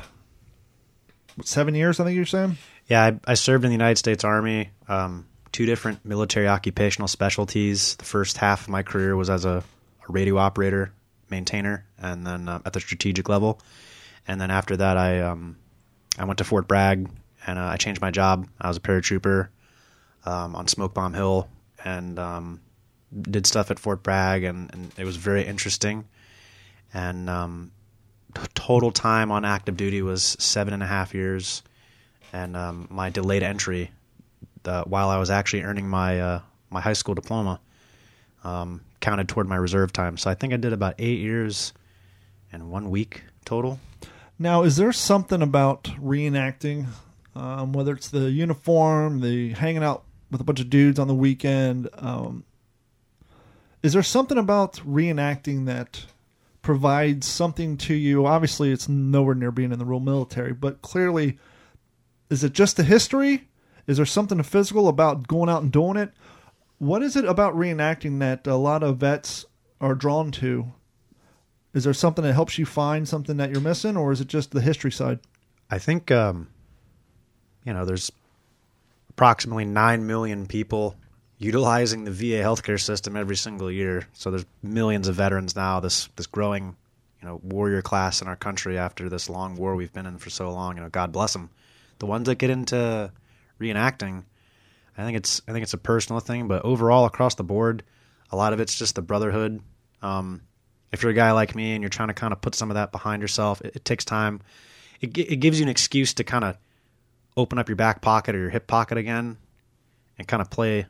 what, 1.35 1.47
seven 1.47 1.75
years, 1.75 1.99
I 1.99 2.05
think 2.05 2.17
you're 2.17 2.27
saying. 2.27 2.57
Yeah, 2.87 3.05
I, 3.05 3.21
I 3.33 3.35
served 3.35 3.65
in 3.65 3.71
the 3.71 3.75
United 3.75 3.99
States 3.99 4.25
Army. 4.25 4.71
Um, 4.89 5.27
two 5.53 5.67
different 5.67 6.05
military 6.05 6.47
occupational 6.47 7.09
specialties. 7.09 7.97
The 7.97 8.05
first 8.05 8.37
half 8.37 8.63
of 8.63 8.69
my 8.69 8.83
career 8.83 9.17
was 9.17 9.31
as 9.31 9.45
a, 9.45 9.63
a 10.09 10.13
radio 10.13 10.39
operator, 10.39 10.93
maintainer, 11.31 11.85
and 11.99 12.27
then 12.27 12.49
uh, 12.49 12.61
at 12.65 12.73
the 12.73 12.81
strategic 12.81 13.29
level. 13.29 13.61
And 14.27 14.41
then 14.41 14.51
after 14.51 14.77
that, 14.77 14.97
I 14.97 15.21
um, 15.21 15.57
I 16.19 16.25
went 16.25 16.39
to 16.39 16.45
Fort 16.45 16.69
Bragg 16.69 17.09
and 17.47 17.59
uh, 17.59 17.65
I 17.65 17.77
changed 17.77 18.01
my 18.01 18.11
job. 18.11 18.47
I 18.61 18.69
was 18.69 18.77
a 18.77 18.81
paratrooper 18.81 19.49
um, 20.27 20.55
on 20.55 20.69
Smoke 20.69 20.95
Bomb 20.95 21.15
Hill 21.15 21.49
and 21.85 22.19
um, 22.19 22.61
did 23.23 23.47
stuff 23.47 23.71
at 23.71 23.79
Fort 23.79 24.03
Bragg, 24.03 24.45
and, 24.45 24.73
and 24.73 24.93
it 24.97 25.05
was 25.05 25.17
very 25.17 25.45
interesting. 25.45 26.07
And 26.93 27.29
um, 27.29 27.73
total 28.55 28.93
time 28.93 29.31
on 29.31 29.45
active 29.45 29.77
duty 29.77 30.03
was 30.03 30.37
seven 30.39 30.75
and 30.75 30.83
a 30.83 30.87
half 30.87 31.15
years, 31.15 31.63
and 32.33 32.57
um, 32.57 32.89
my 32.91 33.11
delayed 33.11 33.43
entry, 33.43 33.91
while 34.63 35.09
I 35.09 35.19
was 35.19 35.31
actually 35.31 35.63
earning 35.63 35.89
my 35.89 36.21
uh, 36.21 36.41
my 36.71 36.81
high 36.81 36.93
school 36.93 37.15
diploma, 37.15 37.61
um, 38.45 38.83
counted 39.01 39.29
toward 39.29 39.49
my 39.49 39.57
reserve 39.57 39.93
time. 39.93 40.17
So 40.17 40.31
I 40.31 40.35
think 40.35 40.53
I 40.53 40.57
did 40.57 40.73
about 40.73 40.95
eight 40.99 41.21
years 41.21 41.73
and 42.53 42.71
one 42.71 42.91
week 42.91 43.25
total. 43.45 43.81
Now, 44.39 44.63
is 44.63 44.77
there 44.77 44.93
something 44.93 45.43
about 45.43 45.85
reenacting, 46.01 46.87
um, 47.35 47.73
whether 47.73 47.93
it's 47.93 48.09
the 48.09 48.31
uniform, 48.31 49.21
the 49.21 49.53
hanging 49.55 49.83
out 49.83 50.05
with 50.31 50.41
a 50.41 50.45
bunch 50.45 50.61
of 50.61 50.71
dudes 50.71 50.99
on 50.99 51.09
the 51.09 51.15
weekend? 51.15 51.89
Um, 51.95 52.45
is 53.83 53.93
there 53.93 54.03
something 54.03 54.39
about 54.39 54.75
reenacting 54.87 55.67
that 55.67 56.07
provides 56.63 57.27
something 57.27 57.77
to 57.79 57.95
you? 57.95 58.27
Obviously, 58.27 58.73
it's 58.73 58.89
nowhere 58.89 59.35
near 59.35 59.53
being 59.53 59.73
in 59.73 59.79
the 59.79 59.85
real 59.85 60.01
military, 60.01 60.53
but 60.53 60.83
clearly, 60.83 61.39
is 62.31 62.45
it 62.45 62.53
just 62.53 62.77
the 62.77 62.83
history? 62.83 63.49
Is 63.87 63.97
there 63.97 64.07
something 64.07 64.43
physical 64.43 64.89
about 64.89 65.29
going 65.29 65.49
out 65.49 65.63
and 65.63 65.73
doing 65.73 65.97
it? 65.97 66.13
What 66.79 67.03
is 67.03 67.17
it 67.17 67.25
about 67.25 67.55
reenacting 67.55 68.19
that 68.21 68.47
a 68.47 68.57
lot 68.57 68.83
of 68.83 68.99
vets 68.99 69.47
are 69.81 69.95
drawn 69.95 70.31
to? 70.33 70.73
Is 71.73 71.85
there 71.85 71.95
something 71.95 72.25
that 72.25 72.35
helps 72.35 72.59
you 72.59 72.67
find 72.67 73.09
something 73.09 73.37
that 73.37 73.51
you're 73.51 73.61
missing, 73.61 73.97
or 73.97 74.13
is 74.13 74.21
it 74.21 74.29
just 74.29 74.51
the 74.51 74.61
history 74.61 74.93
side? 74.93 75.21
I 75.71 75.79
think 75.79 76.11
um, 76.11 76.49
you 77.65 77.73
know 77.73 77.85
there's 77.85 78.11
approximately 79.11 79.65
nine 79.65 80.07
million 80.07 80.47
people 80.47 80.97
utilizing 81.39 82.05
the 82.05 82.11
VA 82.11 82.43
healthcare 82.43 82.81
system 82.81 83.17
every 83.17 83.37
single 83.37 83.71
year. 83.71 84.07
So 84.13 84.31
there's 84.31 84.47
millions 84.63 85.09
of 85.09 85.15
veterans 85.15 85.55
now. 85.57 85.81
This 85.81 86.09
this 86.17 86.27
growing 86.27 86.77
you 87.21 87.29
know 87.29 87.41
warrior 87.43 87.83
class 87.83 88.23
in 88.23 88.29
our 88.29 88.37
country 88.37 88.79
after 88.79 89.09
this 89.09 89.29
long 89.29 89.57
war 89.57 89.75
we've 89.75 89.93
been 89.93 90.07
in 90.07 90.19
for 90.19 90.31
so 90.31 90.51
long. 90.53 90.77
You 90.77 90.83
know, 90.83 90.89
God 90.89 91.13
bless 91.13 91.33
them. 91.33 91.51
The 91.99 92.07
ones 92.07 92.27
that 92.27 92.37
get 92.37 92.51
into 92.51 93.11
reenacting, 93.61 94.25
I 94.97 95.05
think 95.05 95.17
it's 95.17 95.41
I 95.49 95.53
think 95.53 95.63
it's 95.63 95.75
a 95.75 95.79
personal 95.79 96.21
thing, 96.21 96.49
but 96.49 96.65
overall 96.65 97.05
across 97.05 97.35
the 97.35 97.45
board, 97.45 97.83
a 98.31 98.37
lot 98.37 98.53
of 98.53 98.61
it's 98.61 98.77
just 98.77 98.95
the 98.95 99.03
brotherhood. 99.03 99.61
Um, 100.03 100.43
if 100.93 101.03
you're 101.03 101.13
a 101.13 101.15
guy 101.15 101.33
like 101.33 101.55
me 101.55 101.73
and 101.73 101.83
you're 101.83 101.91
trying 101.91 102.09
to 102.09 102.15
kind 102.15 102.33
of 102.33 102.41
put 102.41 102.55
some 102.55 102.71
of 102.71 102.75
that 102.75 102.93
behind 102.93 103.23
yourself, 103.23 103.61
it, 103.63 103.77
it 103.77 103.85
takes 103.85 104.05
time. 104.05 104.41
It, 105.01 105.17
it 105.17 105.37
gives 105.37 105.59
you 105.59 105.65
an 105.65 105.69
excuse 105.69 106.15
to 106.15 106.25
kind 106.25 106.45
of 106.45 106.57
open 107.37 107.59
up 107.59 107.69
your 107.69 107.77
back 107.77 108.01
pocket 108.01 108.35
or 108.35 108.39
your 108.39 108.51
hip 108.51 108.67
pocket 108.67 108.99
again 108.99 109.37
and 110.19 110.27
kind 110.27 110.41
of 110.41 110.51
play, 110.51 110.87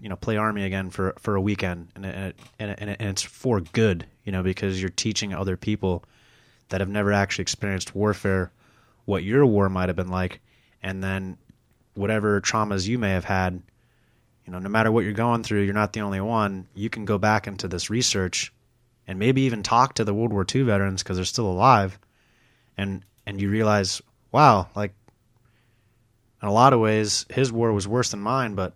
you 0.00 0.08
know, 0.08 0.16
play 0.16 0.36
army 0.36 0.64
again 0.64 0.90
for, 0.90 1.14
for 1.18 1.36
a 1.36 1.40
weekend. 1.40 1.88
And, 1.94 2.06
it, 2.06 2.14
and, 2.58 2.70
it, 2.70 2.78
and, 2.80 2.90
it, 2.90 2.96
and, 3.00 3.08
it's 3.10 3.22
for 3.22 3.60
good, 3.60 4.06
you 4.24 4.32
know, 4.32 4.42
because 4.42 4.80
you're 4.80 4.90
teaching 4.90 5.32
other 5.32 5.56
people 5.56 6.04
that 6.68 6.80
have 6.80 6.88
never 6.88 7.12
actually 7.12 7.42
experienced 7.42 7.94
warfare 7.94 8.50
what 9.04 9.24
your 9.24 9.44
war 9.46 9.68
might 9.68 9.88
have 9.88 9.96
been 9.96 10.08
like. 10.08 10.40
And 10.82 11.02
then 11.02 11.36
whatever 11.94 12.40
traumas 12.40 12.88
you 12.88 12.98
may 12.98 13.10
have 13.10 13.24
had, 13.24 13.62
you 14.46 14.52
know, 14.52 14.58
no 14.58 14.68
matter 14.68 14.90
what 14.90 15.04
you're 15.04 15.12
going 15.12 15.42
through, 15.42 15.62
you're 15.62 15.74
not 15.74 15.92
the 15.92 16.00
only 16.00 16.20
one. 16.20 16.66
You 16.74 16.90
can 16.90 17.04
go 17.04 17.18
back 17.18 17.46
into 17.46 17.68
this 17.68 17.90
research 17.90 18.52
and 19.06 19.18
maybe 19.18 19.42
even 19.42 19.62
talk 19.62 19.94
to 19.94 20.04
the 20.04 20.14
World 20.14 20.32
War 20.32 20.46
II 20.52 20.62
veterans 20.62 21.02
because 21.02 21.16
they're 21.16 21.24
still 21.24 21.50
alive, 21.50 21.98
and 22.76 23.04
and 23.26 23.40
you 23.40 23.50
realize, 23.50 24.00
wow, 24.30 24.68
like 24.74 24.94
in 26.40 26.48
a 26.48 26.52
lot 26.52 26.72
of 26.72 26.80
ways, 26.80 27.26
his 27.30 27.52
war 27.52 27.72
was 27.72 27.86
worse 27.86 28.10
than 28.10 28.20
mine. 28.20 28.54
But 28.54 28.74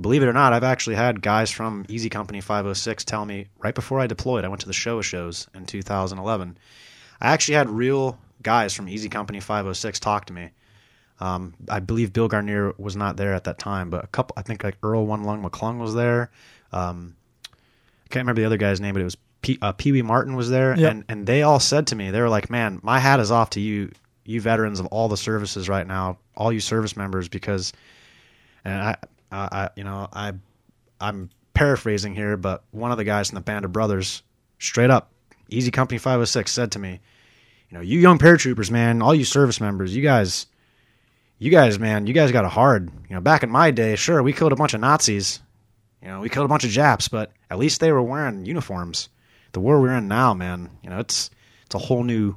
believe 0.00 0.22
it 0.22 0.26
or 0.26 0.32
not, 0.32 0.52
I've 0.52 0.64
actually 0.64 0.96
had 0.96 1.22
guys 1.22 1.50
from 1.50 1.84
Easy 1.88 2.08
Company 2.08 2.40
506 2.40 3.04
tell 3.04 3.24
me 3.24 3.46
right 3.58 3.74
before 3.74 4.00
I 4.00 4.06
deployed, 4.06 4.44
I 4.44 4.48
went 4.48 4.60
to 4.62 4.66
the 4.66 4.72
Showa 4.72 5.02
shows 5.02 5.48
in 5.54 5.66
2011. 5.66 6.56
I 7.20 7.32
actually 7.32 7.54
had 7.54 7.68
real 7.68 8.18
guys 8.42 8.74
from 8.74 8.88
Easy 8.88 9.08
Company 9.08 9.40
506 9.40 9.98
talk 10.00 10.26
to 10.26 10.32
me. 10.32 10.50
Um, 11.20 11.54
I 11.68 11.80
believe 11.80 12.12
Bill 12.12 12.28
Guarnere 12.28 12.78
was 12.78 12.94
not 12.94 13.16
there 13.16 13.34
at 13.34 13.44
that 13.44 13.58
time, 13.58 13.90
but 13.90 14.04
a 14.04 14.06
couple, 14.06 14.34
I 14.36 14.42
think 14.42 14.62
like 14.62 14.76
Earl 14.84 15.04
One 15.04 15.24
Lung 15.24 15.42
McClung 15.42 15.78
was 15.80 15.94
there. 15.94 16.30
Um, 16.72 17.16
I 17.44 18.08
can't 18.08 18.22
remember 18.22 18.40
the 18.40 18.46
other 18.46 18.56
guy's 18.56 18.80
name, 18.80 18.94
but 18.94 19.00
it 19.00 19.04
was 19.04 19.16
P- 19.42 19.58
uh, 19.60 19.72
Pee 19.72 19.90
Wee 19.92 20.02
Martin 20.02 20.36
was 20.36 20.48
there, 20.48 20.76
Yep. 20.78 20.90
and 20.92 21.04
and 21.08 21.26
they 21.26 21.42
all 21.42 21.58
said 21.60 21.88
to 21.88 21.96
me, 21.96 22.10
they 22.10 22.20
were 22.20 22.28
like, 22.28 22.50
"Man, 22.50 22.78
my 22.82 22.98
hat 23.00 23.20
is 23.20 23.30
off 23.30 23.50
to 23.50 23.60
you, 23.60 23.90
you 24.24 24.40
veterans 24.40 24.78
of 24.80 24.86
all 24.86 25.08
the 25.08 25.16
services 25.16 25.68
right 25.68 25.86
now, 25.86 26.18
all 26.36 26.52
you 26.52 26.60
service 26.60 26.96
members, 26.96 27.28
because." 27.28 27.72
And 28.64 28.80
I, 28.80 28.96
I, 29.30 29.48
I 29.50 29.70
you 29.76 29.84
know, 29.84 30.08
I, 30.12 30.32
I'm 31.00 31.30
paraphrasing 31.54 32.14
here, 32.14 32.36
but 32.36 32.64
one 32.70 32.90
of 32.90 32.98
the 32.98 33.04
guys 33.04 33.30
in 33.30 33.34
the 33.34 33.40
band 33.40 33.64
of 33.64 33.72
brothers, 33.72 34.22
straight 34.58 34.90
up, 34.90 35.12
Easy 35.48 35.70
Company 35.70 35.98
506 35.98 36.50
said 36.50 36.72
to 36.72 36.78
me, 36.78 37.00
"You 37.70 37.78
know, 37.78 37.82
you 37.82 37.98
young 37.98 38.18
paratroopers, 38.18 38.70
man, 38.70 39.02
all 39.02 39.14
you 39.14 39.24
service 39.24 39.60
members, 39.60 39.94
you 39.94 40.02
guys." 40.02 40.46
You 41.40 41.52
guys, 41.52 41.78
man, 41.78 42.08
you 42.08 42.14
guys 42.14 42.32
got 42.32 42.44
it 42.44 42.50
hard. 42.50 42.90
You 43.08 43.14
know, 43.14 43.20
back 43.20 43.44
in 43.44 43.48
my 43.48 43.70
day, 43.70 43.94
sure, 43.94 44.20
we 44.24 44.32
killed 44.32 44.50
a 44.50 44.56
bunch 44.56 44.74
of 44.74 44.80
Nazis, 44.80 45.40
you 46.02 46.08
know, 46.08 46.20
we 46.20 46.28
killed 46.28 46.44
a 46.44 46.48
bunch 46.48 46.64
of 46.64 46.70
Japs, 46.70 47.08
but 47.08 47.32
at 47.50 47.58
least 47.58 47.80
they 47.80 47.92
were 47.92 48.02
wearing 48.02 48.46
uniforms. 48.46 49.08
The 49.52 49.60
war 49.60 49.80
we're 49.80 49.96
in 49.96 50.08
now, 50.08 50.34
man, 50.34 50.70
you 50.82 50.90
know, 50.90 51.00
it's 51.00 51.30
it's 51.66 51.74
a 51.74 51.78
whole 51.78 52.04
new 52.04 52.36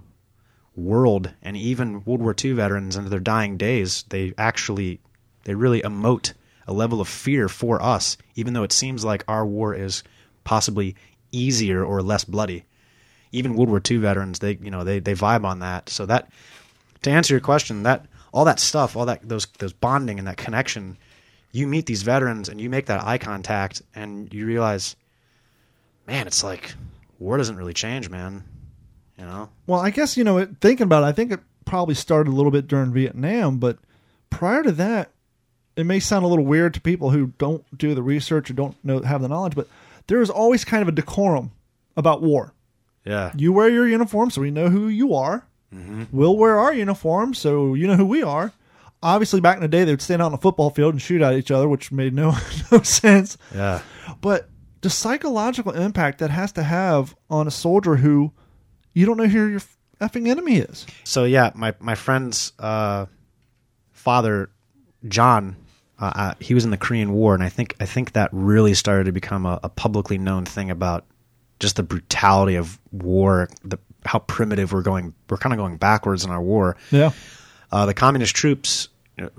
world. 0.76 1.32
And 1.42 1.56
even 1.56 2.04
World 2.04 2.22
War 2.22 2.36
II 2.44 2.54
veterans, 2.54 2.96
into 2.96 3.10
their 3.10 3.20
dying 3.20 3.58
days, 3.58 4.04
they 4.10 4.34
actually 4.38 5.00
they 5.44 5.54
really 5.54 5.82
emote 5.82 6.34
a 6.72 6.74
level 6.74 7.02
of 7.02 7.08
fear 7.08 7.48
for 7.48 7.82
us, 7.82 8.18
even 8.36 8.54
though 8.54 8.64
it 8.64 8.72
seems 8.72 9.06
like 9.06 9.24
our 9.28 9.46
war 9.46 9.76
is 9.76 10.04
possibly 10.44 10.96
easier 11.32 11.84
or 11.84 12.02
less 12.02 12.24
bloody. 12.24 12.66
Even 13.32 13.56
World 13.56 13.70
War 13.70 13.82
II 13.90 13.98
veterans, 13.98 14.40
they 14.40 14.58
you 14.62 14.72
know 14.72 14.84
they 14.84 15.00
they 15.00 15.14
vibe 15.14 15.46
on 15.46 15.60
that. 15.60 15.90
So 15.90 16.06
that 16.06 16.30
to 17.04 17.12
answer 17.12 17.34
your 17.34 17.42
question, 17.42 17.84
that 17.84 18.06
all 18.34 18.46
that 18.46 18.60
stuff, 18.60 18.96
all 18.96 19.06
that 19.06 19.28
those 19.28 19.46
those 19.60 19.74
bonding 19.74 20.18
and 20.18 20.28
that 20.28 20.38
connection 20.38 20.98
you 21.52 21.68
meet 21.68 21.86
these 21.86 22.04
veterans 22.04 22.50
and 22.50 22.60
you 22.62 22.70
make 22.70 22.86
that 22.88 23.04
eye 23.04 23.18
contact 23.18 23.82
and 23.94 24.34
you 24.34 24.46
realize, 24.46 24.96
man, 26.08 26.28
it's 26.28 26.44
like 26.44 26.74
war 27.20 27.38
doesn't 27.38 27.58
really 27.58 27.74
change, 27.74 28.10
man. 28.10 28.44
You 29.18 29.26
know? 29.26 29.50
Well, 29.68 29.80
I 29.80 29.90
guess 29.90 30.18
you 30.18 30.24
know, 30.24 30.46
thinking 30.62 30.86
about 30.86 31.04
it, 31.04 31.08
I 31.08 31.12
think 31.12 31.32
it 31.32 31.40
probably 31.66 31.96
started 31.96 32.32
a 32.32 32.36
little 32.36 32.52
bit 32.52 32.68
during 32.68 32.94
Vietnam, 32.94 33.60
but 33.60 33.78
prior 34.30 34.64
to 34.64 34.72
that, 34.74 35.12
it 35.76 35.86
may 35.86 36.00
sound 36.00 36.26
a 36.26 36.28
little 36.28 36.46
weird 36.46 36.74
to 36.74 36.82
people 36.82 37.12
who 37.12 37.28
don't 37.38 37.64
do 37.78 37.96
the 37.96 38.04
research 38.04 38.50
or 38.50 38.54
don't 38.54 38.76
know 38.84 39.02
have 39.02 39.22
the 39.22 39.28
knowledge, 39.28 39.56
but 39.56 39.68
there 40.08 40.22
is 40.22 40.30
always 40.30 40.66
kind 40.66 40.82
of 40.82 40.88
a 40.88 40.92
decorum 40.92 41.52
about 41.96 42.22
war. 42.22 42.54
Yeah. 43.06 43.32
You 43.36 43.54
wear 43.54 43.70
your 43.70 43.88
uniform, 43.88 44.30
so 44.30 44.42
we 44.42 44.52
know 44.52 44.70
who 44.70 44.88
you 44.88 45.14
are. 45.14 45.46
We'll 46.12 46.36
wear 46.36 46.60
our 46.60 46.74
uniform, 46.74 47.34
so 47.34 47.76
you 47.76 47.88
know 47.88 47.96
who 47.96 48.06
we 48.06 48.22
are. 48.22 48.52
Obviously, 49.02 49.40
back 49.40 49.56
in 49.56 49.62
the 49.62 49.70
day, 49.70 49.86
they 49.86 49.94
would 49.94 50.02
stand 50.02 50.22
out 50.22 50.26
on 50.26 50.34
a 50.34 50.38
football 50.38 50.70
field 50.70 50.94
and 50.94 51.02
shoot 51.02 51.22
at 51.22 51.34
each 51.34 51.50
other, 51.50 51.70
which 51.70 51.92
made 51.94 52.14
no 52.14 52.36
no 52.72 52.82
sense. 52.82 53.38
Yeah. 53.56 53.82
But 54.20 54.50
the 54.82 54.90
psychological 54.90 55.72
impact 55.72 56.20
that 56.20 56.30
has 56.30 56.52
to 56.54 56.64
have 56.64 57.16
on 57.30 57.48
a 57.48 57.52
soldier 57.52 57.96
who 57.96 58.34
you 58.94 59.06
don't 59.06 59.16
know 59.18 59.28
who 59.28 59.48
you're 59.48 59.62
effing 60.02 60.28
enemy 60.28 60.58
is. 60.58 60.86
So 61.06 61.24
yeah, 61.24 61.52
my 61.56 61.74
my 61.80 61.96
friend's 61.96 62.52
uh, 62.60 63.06
father, 63.92 64.50
John, 65.08 65.56
uh, 66.02 66.12
uh, 66.16 66.34
he 66.40 66.54
was 66.54 66.66
in 66.66 66.72
the 66.72 66.78
Korean 66.78 67.14
War, 67.14 67.34
and 67.36 67.44
I 67.44 67.50
think 67.50 67.76
I 67.80 67.86
think 67.86 68.14
that 68.14 68.30
really 68.34 68.74
started 68.74 69.06
to 69.06 69.12
become 69.12 69.46
a, 69.46 69.60
a 69.64 69.70
publicly 69.70 70.18
known 70.18 70.46
thing 70.46 70.70
about 70.72 71.06
just 71.60 71.76
the 71.76 71.84
brutality 71.84 72.56
of 72.56 72.80
war, 72.92 73.48
the 73.64 73.78
how 74.04 74.20
primitive 74.20 74.74
we're 74.74 74.82
going. 74.82 75.14
We're 75.30 75.38
kind 75.38 75.54
of 75.54 75.58
going 75.58 75.78
backwards 75.78 76.26
in 76.26 76.32
our 76.32 76.42
war. 76.42 76.76
Yeah. 76.90 77.12
Uh, 77.72 77.86
the 77.86 77.94
communist 77.94 78.36
troops. 78.36 78.90
You 79.18 79.26
know, 79.26 79.30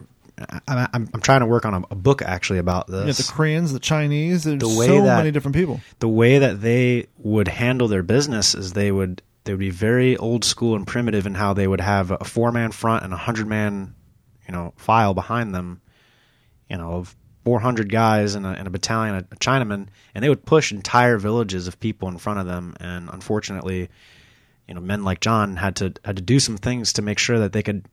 I, 0.69 0.88
I'm, 0.95 1.09
I'm 1.12 1.21
trying 1.21 1.40
to 1.40 1.47
work 1.47 1.66
on 1.66 1.75
a, 1.75 1.83
a 1.90 1.95
book 1.95 2.23
actually 2.23 2.59
about 2.61 2.87
this. 2.87 3.19
got 3.19 3.26
the 3.26 3.33
Koreans, 3.33 3.73
the 3.73 3.78
Chinese, 3.81 4.45
there's 4.45 4.61
The 4.61 4.69
way 4.69 4.87
so 4.87 5.02
that- 5.02 5.19
many 5.19 5.31
different 5.33 5.54
people. 5.57 5.81
the 5.99 6.09
way 6.09 6.38
that 6.38 6.61
they 6.62 7.09
would 7.19 7.49
handle 7.49 7.88
their 7.88 8.02
business 8.02 8.54
is 8.54 8.73
they 8.73 8.90
would 8.90 9.21
they 9.45 9.52
would 9.52 9.59
be 9.61 9.71
very 9.71 10.16
old 10.16 10.45
school 10.45 10.75
and 10.76 10.87
primitive 10.87 11.26
in 11.26 11.35
how 11.35 11.52
they 11.52 11.66
would 11.66 11.81
have 11.81 12.11
a 12.12 12.25
four 12.25 12.50
man 12.52 12.71
front 12.73 13.04
and 13.04 13.12
a 13.12 13.16
hundred 13.16 13.47
man 13.49 13.95
you 14.49 14.52
know 14.54 14.73
file 14.76 15.12
behind 15.14 15.54
them 15.54 15.81
you 16.72 16.78
know 16.78 16.94
of 16.94 17.14
400 17.44 17.90
guys 17.90 18.34
in 18.34 18.44
a, 18.44 18.54
in 18.54 18.66
a 18.66 18.70
battalion 18.70 19.14
of 19.16 19.28
Chinamen 19.38 19.88
and 20.14 20.24
they 20.24 20.28
would 20.28 20.44
push 20.44 20.72
entire 20.72 21.18
villages 21.18 21.68
of 21.68 21.78
people 21.78 22.08
in 22.08 22.16
front 22.16 22.40
of 22.40 22.46
them 22.46 22.74
and 22.80 23.10
unfortunately 23.12 23.90
you 24.66 24.74
know 24.74 24.80
men 24.80 25.04
like 25.04 25.20
John 25.20 25.56
had 25.56 25.76
to 25.76 25.92
had 26.04 26.16
to 26.16 26.22
do 26.22 26.40
some 26.40 26.56
things 26.56 26.94
to 26.94 27.02
make 27.02 27.18
sure 27.18 27.40
that 27.40 27.52
they 27.52 27.62
could 27.62 27.84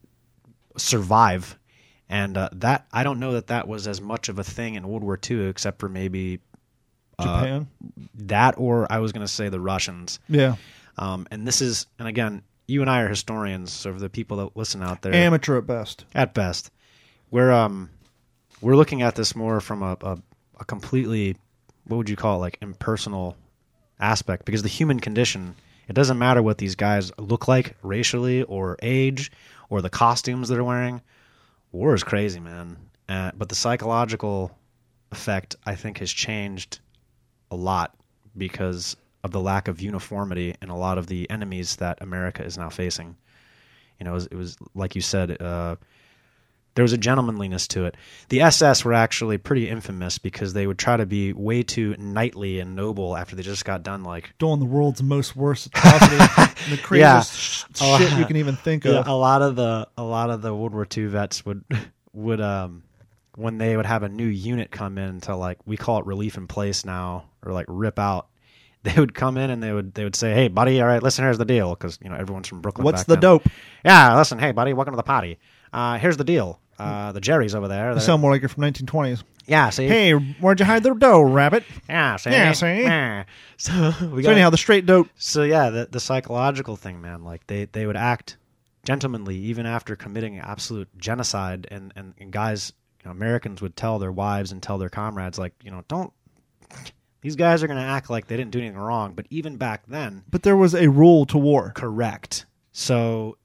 survive 0.78 1.60
and 2.08 2.38
uh, 2.38 2.50
that 2.54 2.88
I 2.94 3.04
don't 3.04 3.20
know 3.20 3.34
that 3.34 3.48
that 3.48 3.68
was 3.68 3.86
as 3.86 4.00
much 4.00 4.30
of 4.30 4.40
a 4.40 4.44
thing 4.44 4.76
in 4.76 4.88
World 4.88 5.04
War 5.04 5.20
II 5.30 5.48
except 5.48 5.80
for 5.80 5.90
maybe 5.90 6.40
Japan. 7.20 7.68
that 8.16 8.56
or 8.58 8.90
I 8.90 9.00
was 9.00 9.12
going 9.12 9.26
to 9.26 9.32
say 9.32 9.50
the 9.50 9.60
Russians. 9.60 10.20
yeah. 10.30 10.56
Um, 10.98 11.28
and 11.32 11.48
this 11.48 11.62
is, 11.62 11.86
and 11.98 12.10
again, 12.10 12.44
you 12.68 12.82
and 12.82 12.90
I 12.90 13.02
are 13.02 13.08
historians, 13.08 13.72
so 13.72 13.94
for 13.94 14.00
the 14.00 14.10
people 14.10 14.38
that 14.38 14.58
listen 14.58 14.84
out 14.84 15.02
there, 15.02 15.14
Amateur 15.14 15.58
at 15.58 15.66
best. 15.66 16.04
at 16.14 16.34
best, 16.34 16.72
we're 17.32 17.52
um, 17.52 17.90
we're 18.62 18.76
looking 18.76 19.02
at 19.02 19.16
this 19.16 19.36
more 19.36 19.62
from 19.62 19.84
a, 19.84 19.98
a, 20.02 20.18
a 20.60 20.66
completely, 20.66 21.36
what 21.86 21.98
would 21.98 22.10
you 22.10 22.16
call 22.16 22.38
it, 22.38 22.40
like 22.40 22.58
impersonal 22.62 23.36
aspect, 24.00 24.46
because 24.46 24.64
the 24.64 24.70
human 24.70 25.00
condition, 25.00 25.56
it 25.88 25.94
doesn't 25.94 26.18
matter 26.18 26.42
what 26.42 26.58
these 26.58 26.76
guys 26.76 27.12
look 27.18 27.48
like 27.48 27.76
racially 27.82 28.44
or 28.44 28.78
age 28.82 29.32
or 29.70 29.82
the 29.82 29.90
costumes 29.90 30.50
they're 30.50 30.64
wearing. 30.64 31.02
War 31.72 31.94
is 31.94 32.04
crazy, 32.04 32.40
man. 32.40 32.78
Uh, 33.08 33.32
but 33.36 33.50
the 33.50 33.56
psychological 33.56 34.52
effect, 35.12 35.56
I 35.66 35.76
think, 35.76 35.98
has 36.00 36.12
changed 36.12 36.80
a 37.52 37.56
lot 37.56 37.96
because 38.38 38.96
of 39.24 39.32
the 39.32 39.40
lack 39.40 39.68
of 39.68 39.82
uniformity 39.82 40.56
in 40.62 40.70
a 40.70 40.78
lot 40.78 40.98
of 40.98 41.08
the 41.08 41.30
enemies 41.30 41.78
that 41.78 42.02
America 42.02 42.44
is 42.44 42.58
now 42.58 42.70
facing. 42.70 43.16
You 44.00 44.06
know, 44.06 44.12
it 44.12 44.14
was, 44.14 44.26
it 44.28 44.36
was 44.36 44.58
like 44.76 44.96
you 44.96 45.02
said, 45.02 45.42
uh, 45.42 45.76
there 46.76 46.84
was 46.84 46.94
a 46.94 46.98
gentlemanliness 46.98 47.68
to 47.70 47.86
it. 47.86 47.96
The 48.30 48.42
SS 48.42 48.86
were 48.86 48.94
actually 48.94 49.38
pretty 49.38 49.68
infamous 49.68 50.18
because 50.18 50.54
they 50.54 50.66
would 50.68 50.78
try 50.78 50.96
to 50.98 51.06
be 51.06 51.34
way 51.34 51.64
too 51.64 51.96
knightly 51.98 52.60
and 52.60 52.76
noble 52.76 53.18
after 53.18 53.36
they 53.36 53.42
just 53.44 53.66
got 53.66 53.84
done 53.84 54.04
like 54.04 54.32
Doing 54.40 54.60
the 54.60 54.66
world's 54.66 55.02
most 55.04 55.36
worst 55.36 55.68
atrocity, 55.68 56.16
and 56.38 56.72
the 56.72 56.78
craziest 56.82 57.66
Oh, 57.82 57.98
shit 57.98 58.12
you 58.18 58.26
can 58.26 58.38
even 58.38 58.56
think 58.56 58.86
Yeah, 58.86 59.00
of. 59.00 59.08
a 59.08 59.14
lot 59.14 59.42
of 59.42 59.56
the 59.56 59.88
a 59.98 60.04
lot 60.04 60.30
of 60.30 60.42
the 60.42 60.54
World 60.56 60.74
War 60.74 60.88
II 60.96 61.08
vets 61.08 61.46
would 61.46 61.64
would 62.14 62.40
um 62.42 62.84
when 63.36 63.58
they 63.58 63.76
would 63.78 63.86
have 63.86 64.04
a 64.04 64.10
new 64.10 64.26
unit 64.28 64.70
come 64.72 64.98
in 64.98 65.22
to 65.22 65.36
like 65.36 65.58
we 65.66 65.78
call 65.78 66.00
it 66.00 66.06
relief 66.06 66.38
in 66.38 66.48
place 66.48 66.86
now 66.86 67.26
or 67.46 67.52
like 67.54 67.66
rip 67.68 68.00
out. 68.00 68.28
They 68.84 68.94
would 68.98 69.14
come 69.14 69.36
in 69.38 69.50
and 69.50 69.62
they 69.62 69.74
would 69.74 69.94
they 69.94 70.06
would 70.06 70.16
say, 70.16 70.34
"Hey, 70.34 70.48
buddy, 70.48 70.80
all 70.80 70.88
right, 70.88 71.04
listen, 71.04 71.26
here's 71.26 71.38
the 71.38 71.44
deal," 71.44 71.72
because 71.72 72.00
you 72.02 72.10
know 72.10 72.16
everyone's 72.16 72.48
from 72.48 72.62
Brooklyn. 72.62 72.86
What's 72.86 73.04
the 73.04 73.16
then. 73.16 73.22
dope? 73.22 73.44
Yeah, 73.84 74.16
listen, 74.18 74.40
hey, 74.40 74.54
buddy, 74.54 74.72
welcome 74.72 74.94
to 74.94 74.98
the 74.98 75.04
party. 75.04 75.38
Uh, 75.74 75.98
here's 75.98 76.18
the 76.18 76.24
deal. 76.24 76.60
Uh, 76.78 77.12
the 77.12 77.20
Jerry's 77.22 77.54
over 77.56 77.68
there. 77.68 77.90
You 77.90 77.96
They're- 77.96 78.02
sound 78.04 78.22
more 78.22 78.32
like 78.32 78.42
you're 78.42 78.48
from 78.50 78.64
1920s. 78.64 79.24
yeah, 79.46 79.70
see, 79.70 79.88
Hey, 79.88 80.12
where'd 80.14 80.60
you 80.62 80.66
hide 80.66 80.84
the 80.84 80.94
dough, 80.94 81.22
rabbit? 81.22 81.66
yeah, 81.90 82.16
see, 82.16 82.30
Yeah, 82.32 82.54
see? 82.54 82.84
So 83.58 83.94
we 84.14 84.24
So 84.24 84.28
got 84.30 84.32
anyhow, 84.32 84.50
the 84.50 84.58
straight 84.58 84.86
dope. 84.86 85.10
so 85.18 85.44
yeah, 85.44 85.70
the 85.72 85.90
the 85.92 86.00
psychological 86.00 86.78
thing, 86.78 87.02
man. 87.02 87.24
Like 87.26 87.46
they 87.48 87.66
they 87.66 87.86
would 87.86 87.98
act 87.98 88.38
gentlemanly 88.86 89.36
even 89.36 89.66
after 89.66 89.98
committing 89.98 90.40
absolute 90.40 90.88
genocide, 90.98 91.68
and 91.70 91.92
and, 91.98 92.14
and 92.18 92.32
guys, 92.32 92.72
you 93.04 93.06
know, 93.06 93.12
Americans 93.12 93.62
would 93.62 93.76
tell 93.76 94.00
their 94.00 94.12
wives 94.14 94.54
and 94.54 94.64
tell 94.64 94.78
their 94.78 94.90
comrades, 94.90 95.38
like, 95.38 95.54
you 95.62 95.72
know, 95.72 95.84
don't. 95.90 96.14
These 97.22 97.36
guys 97.36 97.62
are 97.62 97.68
going 97.68 97.80
to 97.80 97.84
act 97.86 98.10
like 98.10 98.28
they 98.28 98.38
didn't 98.38 98.52
do 98.52 98.60
anything 98.60 98.78
wrong, 98.78 99.14
but 99.14 99.26
even 99.30 99.58
back 99.58 99.84
then, 99.88 100.24
But 100.32 100.44
there 100.44 100.56
was 100.56 100.74
a 100.74 100.88
rule 100.90 101.26
to 101.26 101.38
war. 101.38 101.74
correct. 101.76 102.46
So 102.72 103.38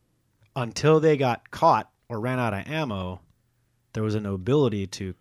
until 0.55 1.01
they 1.01 1.17
got 1.17 1.51
caught 1.51 1.91
or 2.09 2.21
ran 2.21 2.39
out 2.39 2.55
of 2.55 2.67
ammo, 2.67 3.21
there 3.93 4.03
was 4.03 4.15
a 4.15 4.21
nobility 4.21 4.87
to 4.89 5.15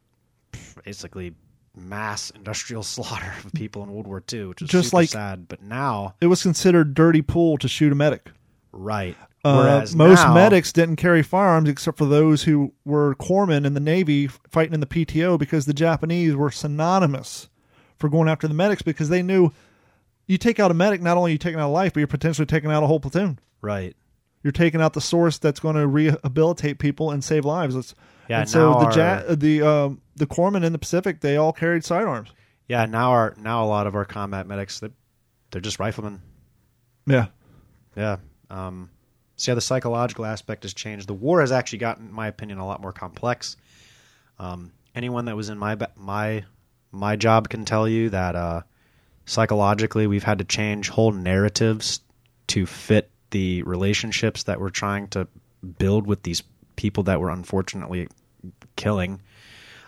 basically 0.85 1.33
mass 1.75 2.29
industrial 2.31 2.83
slaughter 2.93 3.33
of 3.43 3.53
people 3.53 3.83
in 3.83 3.91
World 3.91 4.07
War 4.07 4.23
II, 4.31 4.45
which 4.47 4.61
is 4.61 4.69
Just 4.69 4.93
like- 4.93 5.09
sad. 5.09 5.47
But 5.47 5.61
now, 5.63 6.15
It 6.21 6.27
was 6.27 6.41
considered 6.43 6.93
dirty 6.93 7.21
pool 7.21 7.57
to 7.59 7.67
shoot 7.67 7.91
a 7.91 7.95
medic. 7.95 8.31
right. 8.71 9.15
Uh, 9.45 9.57
Whereas 9.57 9.93
most 9.93 10.23
now- 10.23 10.33
medics 10.33 10.71
didn't 10.71 10.95
carry 10.95 11.21
firearms 11.21 11.67
except 11.67 11.97
for 11.97 12.05
those 12.05 12.43
who 12.43 12.71
were 12.85 13.13
corpsmen 13.15 13.65
in 13.65 13.73
the 13.73 13.81
Navy 13.81 14.27
fighting 14.27 14.73
in 14.73 14.79
the 14.79 14.85
PTO 14.85 15.37
because 15.37 15.65
the 15.65 15.73
Japanese 15.73 16.33
were 16.33 16.49
synonymous 16.49 17.49
for 17.97 18.07
going 18.07 18.29
after 18.29 18.47
the 18.47 18.53
medics 18.53 18.81
because 18.81 19.09
they 19.09 19.21
knew 19.21 19.51
you 20.27 20.37
take 20.37 20.61
out 20.61 20.71
a 20.71 20.73
medic, 20.73 21.01
not 21.01 21.17
only 21.17 21.31
are 21.31 21.33
you 21.33 21.37
taking 21.37 21.59
out 21.59 21.67
a 21.67 21.71
life, 21.71 21.91
but 21.93 21.99
you're 21.99 22.07
potentially 22.07 22.45
taking 22.45 22.71
out 22.71 22.83
a 22.83 22.87
whole 22.87 23.01
platoon. 23.01 23.37
right. 23.61 23.97
You're 24.43 24.51
taking 24.51 24.81
out 24.81 24.93
the 24.93 25.01
source 25.01 25.37
that's 25.37 25.59
going 25.59 25.75
to 25.75 25.87
rehabilitate 25.87 26.77
people 26.77 27.11
and 27.11 27.23
save 27.23 27.45
lives. 27.45 27.75
It's, 27.75 27.95
Yeah, 28.29 28.41
and 28.41 28.49
so 28.49 28.71
the 28.73 28.75
our- 28.85 28.97
ja- 28.97 29.35
the 29.35 29.61
um, 29.61 30.01
the 30.15 30.27
corpsmen 30.27 30.63
in 30.63 30.73
the 30.73 30.79
Pacific, 30.79 31.21
they 31.21 31.37
all 31.37 31.53
carried 31.53 31.83
sidearms. 31.85 32.29
Yeah, 32.67 32.85
now 32.85 33.11
our 33.11 33.35
now 33.39 33.63
a 33.63 33.67
lot 33.67 33.87
of 33.87 33.95
our 33.95 34.05
combat 34.05 34.45
medics 34.47 34.79
they 34.79 34.89
they're 35.51 35.61
just 35.61 35.79
riflemen. 35.79 36.21
Yeah, 37.05 37.27
Yeah. 37.95 38.17
Um, 38.49 38.89
so 39.35 39.51
yeah, 39.51 39.55
the 39.55 39.61
psychological 39.61 40.25
aspect 40.25 40.63
has 40.63 40.73
changed. 40.73 41.07
The 41.07 41.13
war 41.13 41.41
has 41.41 41.51
actually 41.51 41.79
gotten, 41.79 42.07
in 42.07 42.13
my 42.13 42.27
opinion, 42.27 42.59
a 42.59 42.65
lot 42.65 42.81
more 42.81 42.91
complex. 42.93 43.57
Um, 44.39 44.71
anyone 44.95 45.25
that 45.25 45.35
was 45.35 45.49
in 45.49 45.57
my 45.57 45.77
my 45.95 46.43
my 46.91 47.15
job 47.15 47.49
can 47.49 47.65
tell 47.65 47.87
you 47.87 48.09
that 48.11 48.35
uh, 48.35 48.61
psychologically 49.25 50.07
we've 50.07 50.23
had 50.23 50.39
to 50.39 50.43
change 50.45 50.89
whole 50.89 51.11
narratives 51.11 52.01
to 52.47 52.65
fit 52.65 53.09
the 53.33 53.63
relationships 53.63 54.43
that 54.43 54.61
we're 54.61 54.69
trying 54.69 55.07
to 55.07 55.27
build 55.79 56.05
with 56.05 56.21
these 56.21 56.43
people 56.75 57.03
that 57.03 57.19
we're 57.19 57.29
unfortunately 57.29 58.07
killing. 58.75 59.19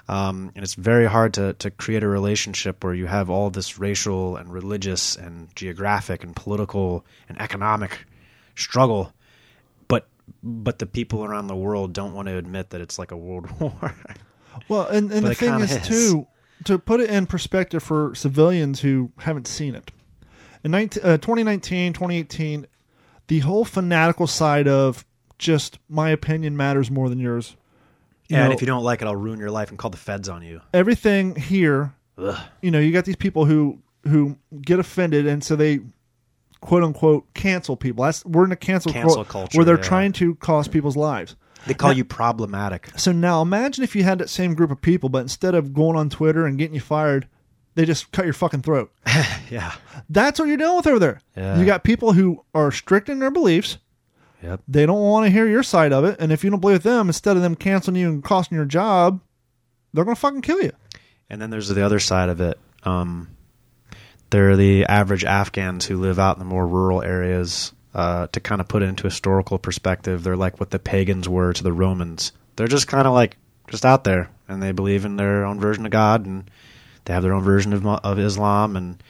Um, 0.10 0.51
and 0.55 0.63
it's 0.63 0.73
very 0.73 1.05
hard 1.05 1.36
to, 1.36 1.53
to 1.53 1.69
create 1.69 2.03
a 2.03 2.08
relationship 2.08 2.84
where 2.84 2.93
you 2.93 3.05
have 3.05 3.29
all 3.29 3.51
this 3.51 3.77
racial 3.77 4.36
and 4.36 4.51
religious 4.51 5.15
and 5.15 5.55
geographic 5.55 6.23
and 6.23 6.36
political 6.36 7.05
and 7.29 7.39
economic 7.39 8.05
struggle, 8.55 9.13
but 9.88 10.08
but 10.41 10.79
the 10.79 10.86
people 10.88 11.23
around 11.23 11.47
the 11.47 11.55
world 11.55 11.93
don't 11.93 12.13
want 12.13 12.27
to 12.27 12.38
admit 12.38 12.71
that 12.71 12.81
it's 12.81 12.97
like 12.97 13.12
a 13.12 13.17
world 13.17 13.49
war. 13.60 13.95
Well, 14.67 14.88
and, 14.88 15.12
and 15.12 15.21
But 15.21 15.29
the 15.29 15.36
thing 15.36 15.60
is, 15.60 15.71
is. 15.71 15.88
too, 15.88 16.27
to 16.63 16.79
put 16.79 16.99
it 16.99 17.10
in 17.10 17.27
perspective 17.27 17.84
for 17.84 18.15
civilians 18.15 18.81
who 18.81 19.12
haven't 19.19 19.47
seen 19.47 19.75
it, 19.75 19.91
in 20.63 20.71
19, 20.71 21.03
uh, 21.03 21.17
2019, 21.17 21.93
2018, 21.93 22.65
the 23.27 23.39
whole 23.39 23.65
fanatical 23.65 24.27
side 24.27 24.67
of 24.67 25.05
just 25.38 25.79
my 25.89 26.09
opinion 26.09 26.55
matters 26.55 26.89
more 26.91 27.09
than 27.09 27.19
yours. 27.19 27.55
You 28.29 28.38
and 28.38 28.49
know, 28.49 28.53
if 28.55 28.61
you 28.61 28.67
don't 28.67 28.83
like 28.83 29.01
it, 29.01 29.05
I'll 29.07 29.15
ruin 29.15 29.39
your 29.39 29.51
life 29.51 29.69
and 29.69 29.77
call 29.77 29.91
the 29.91 29.97
feds 29.97 30.29
on 30.29 30.41
you. 30.41 30.61
everything 30.73 31.35
here, 31.35 31.93
Ugh. 32.17 32.38
you 32.61 32.71
know, 32.71 32.79
you 32.79 32.91
got 32.91 33.05
these 33.05 33.15
people 33.15 33.45
who 33.45 33.79
who 34.07 34.38
get 34.61 34.79
offended, 34.79 35.27
and 35.27 35.43
so 35.43 35.55
they 35.55 35.79
quote 36.61 36.83
unquote 36.83 37.31
cancel 37.33 37.75
people. 37.77 38.03
That's 38.05 38.25
we're 38.25 38.45
in 38.45 38.51
a 38.51 38.55
cancel, 38.55 38.91
Cancel 38.91 39.23
cul- 39.23 39.41
culture, 39.41 39.57
where 39.57 39.65
they're 39.65 39.77
yeah. 39.77 39.81
trying 39.83 40.11
to 40.13 40.35
cost 40.35 40.71
people's 40.71 40.97
lives. 40.97 41.35
They 41.67 41.73
call 41.73 41.91
Now- 41.91 41.97
you 41.97 42.05
problematic. 42.05 42.89
So 42.97 43.11
now 43.11 43.41
imagine 43.41 43.83
if 43.83 43.95
you 43.95 44.03
had 44.03 44.19
that 44.19 44.29
same 44.29 44.53
group 44.55 44.71
of 44.71 44.81
people, 44.81 45.09
but 45.09 45.19
instead 45.19 45.53
of 45.55 45.73
going 45.73 45.95
on 45.97 46.09
Twitter 46.09 46.45
and 46.45 46.57
getting 46.57 46.75
you 46.75 46.81
fired, 46.81 47.27
they 47.75 47.85
just 47.85 48.11
cut 48.11 48.25
your 48.25 48.33
fucking 48.33 48.61
throat. 48.61 48.91
yeah. 49.49 49.73
That's 50.09 50.39
what 50.39 50.47
you're 50.47 50.57
dealing 50.57 50.77
with 50.77 50.88
over 50.88 50.99
there. 50.99 51.21
Yeah. 51.35 51.59
You 51.59 51.65
got 51.65 51.83
people 51.83 52.13
who 52.13 52.43
are 52.53 52.71
strict 52.71 53.09
in 53.09 53.19
their 53.19 53.31
beliefs. 53.31 53.77
Yep. 54.41 54.61
They 54.67 54.85
don't 54.85 55.01
want 55.01 55.25
to 55.25 55.31
hear 55.31 55.47
your 55.47 55.63
side 55.63 55.91
of 55.91 56.03
it, 56.05 56.17
and 56.19 56.31
if 56.31 56.43
you 56.43 56.49
don't 56.49 56.59
believe 56.59 56.83
them, 56.83 57.07
instead 57.07 57.35
of 57.35 57.41
them 57.41 57.55
canceling 57.55 57.97
you 57.97 58.09
and 58.09 58.23
costing 58.23 58.55
your 58.55 58.65
job, 58.65 59.21
they're 59.93 60.05
gonna 60.05 60.15
fucking 60.15 60.41
kill 60.41 60.61
you. 60.61 60.71
And 61.29 61.41
then 61.41 61.49
there's 61.49 61.69
the 61.69 61.85
other 61.85 61.99
side 61.99 62.29
of 62.29 62.39
it. 62.41 62.59
Um, 62.83 63.29
they're 64.29 64.55
the 64.55 64.85
average 64.85 65.23
Afghans 65.23 65.85
who 65.85 65.97
live 65.97 66.19
out 66.19 66.35
in 66.35 66.39
the 66.39 66.45
more 66.45 66.67
rural 66.67 67.01
areas. 67.01 67.71
Uh, 67.93 68.27
to 68.27 68.41
kind 68.41 68.59
of 68.59 68.67
put 68.67 68.83
it 68.83 68.89
into 68.89 69.03
historical 69.03 69.57
perspective, 69.57 70.21
they're 70.21 70.35
like 70.35 70.59
what 70.59 70.69
the 70.69 70.77
pagans 70.77 71.29
were 71.29 71.53
to 71.53 71.63
the 71.63 71.71
Romans. 71.71 72.33
They're 72.57 72.67
just 72.67 72.89
kind 72.89 73.07
of 73.07 73.13
like 73.13 73.38
just 73.69 73.85
out 73.85 74.03
there, 74.03 74.29
and 74.49 74.61
they 74.61 74.73
believe 74.73 75.05
in 75.05 75.15
their 75.15 75.45
own 75.45 75.61
version 75.61 75.85
of 75.85 75.93
God, 75.93 76.25
and 76.25 76.51
they 77.05 77.13
have 77.13 77.23
their 77.23 77.33
own 77.33 77.43
version 77.43 77.73
of 77.73 77.85
of 77.85 78.19
Islam, 78.19 78.75
and 78.75 79.01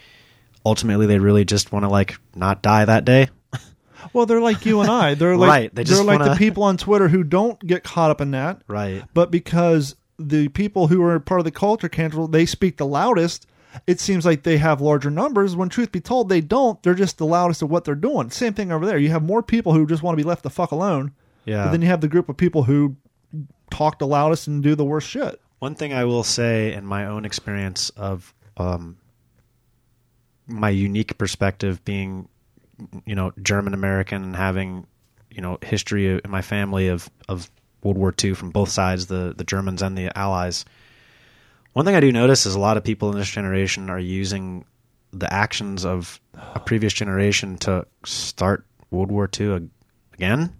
ultimately 0.66 1.06
they 1.06 1.20
really 1.20 1.46
just 1.46 1.72
want 1.72 1.84
to 1.84 1.90
like 1.90 2.18
not 2.36 2.62
die 2.62 2.86
that 2.86 3.06
day. 3.06 3.30
Well, 4.14 4.28
they're 4.28 4.40
like 4.40 4.68
you 4.68 4.82
and 4.82 4.90
I. 4.90 5.16
They're 5.16 5.36
like 5.38 5.50
Right, 5.50 5.76
they 5.76 5.82
are 5.82 6.04
like 6.04 6.20
the 6.20 6.26
wanna- 6.26 6.36
people 6.38 6.62
on 6.62 6.78
Twitter 6.78 7.08
who 7.08 7.24
don't 7.24 7.60
get 7.66 7.84
caught 7.84 8.12
up 8.12 8.22
in 8.22 8.32
that. 8.32 8.62
Right. 8.68 9.04
But 9.16 9.32
because 9.32 9.96
the 10.20 10.48
people 10.50 10.86
who 10.88 11.02
are 11.04 11.20
part 11.20 11.40
of 11.40 11.44
the 11.46 11.50
culture 11.52 11.90
cancel, 11.90 12.28
they 12.28 12.46
speak 12.46 12.78
the 12.78 12.86
loudest. 12.86 13.48
It 13.88 14.00
seems 14.00 14.24
like 14.24 14.44
they 14.44 14.58
have 14.58 14.80
larger 14.80 15.10
numbers. 15.10 15.56
When 15.56 15.70
truth 15.70 15.92
be 15.92 16.02
told, 16.02 16.30
they 16.30 16.40
don't. 16.40 16.82
They're 16.84 16.94
just 16.94 17.18
the 17.18 17.26
loudest 17.26 17.64
of 17.64 17.72
what 17.72 17.84
they're 17.84 17.96
doing. 17.96 18.30
Same 18.30 18.54
thing 18.54 18.72
over 18.72 18.86
there. 18.86 19.00
You 19.00 19.10
have 19.10 19.24
more 19.24 19.42
people 19.42 19.74
who 19.74 19.88
just 19.88 20.04
want 20.04 20.16
to 20.18 20.24
be 20.24 20.28
left 20.28 20.44
the 20.44 20.50
fuck 20.52 20.72
alone. 20.72 21.12
Yeah. 21.46 21.66
But 21.66 21.72
then 21.72 21.82
you 21.82 21.88
have 21.88 22.02
the 22.02 22.08
group 22.08 22.30
of 22.30 22.38
people 22.38 22.64
who 22.64 22.96
talk 23.72 23.98
the 23.98 24.08
loudest 24.08 24.48
and 24.48 24.62
do 24.62 24.76
the 24.76 24.86
worst 24.86 25.10
shit. 25.10 25.42
One 25.60 25.76
thing 25.76 25.94
I 25.94 26.06
will 26.06 26.24
say 26.24 26.74
in 26.74 26.86
my 26.86 27.06
own 27.06 27.26
experience 27.26 27.90
of 27.92 28.34
um, 28.58 28.98
my 30.48 30.70
unique 30.70 31.18
perspective 31.18 31.84
being, 31.86 32.28
you 33.06 33.16
know, 33.16 33.32
German 33.42 33.74
American 33.74 34.24
and 34.24 34.36
having, 34.36 34.86
you 35.30 35.42
know, 35.42 35.58
history 35.62 36.08
in 36.08 36.30
my 36.30 36.42
family 36.42 36.88
of, 36.88 37.10
of 37.30 37.50
World 37.84 37.98
War 37.98 38.14
II 38.22 38.34
from 38.34 38.50
both 38.50 38.70
sides, 38.70 39.08
the, 39.08 39.34
the 39.36 39.44
Germans 39.44 39.82
and 39.82 39.98
the 39.98 40.16
Allies. 40.18 40.66
One 41.74 41.86
thing 41.86 41.96
I 41.96 42.00
do 42.00 42.12
notice 42.12 42.46
is 42.46 42.56
a 42.56 42.60
lot 42.60 42.78
of 42.78 42.84
people 42.84 43.12
in 43.12 43.18
this 43.18 43.30
generation 43.30 43.90
are 43.90 44.00
using 44.00 44.66
the 45.12 45.32
actions 45.34 45.86
of 45.86 46.20
a 46.34 46.60
previous 46.60 46.94
generation 46.94 47.58
to 47.58 47.86
start 48.06 48.66
World 48.92 49.12
War 49.12 49.30
II 49.40 49.70
again 50.14 50.54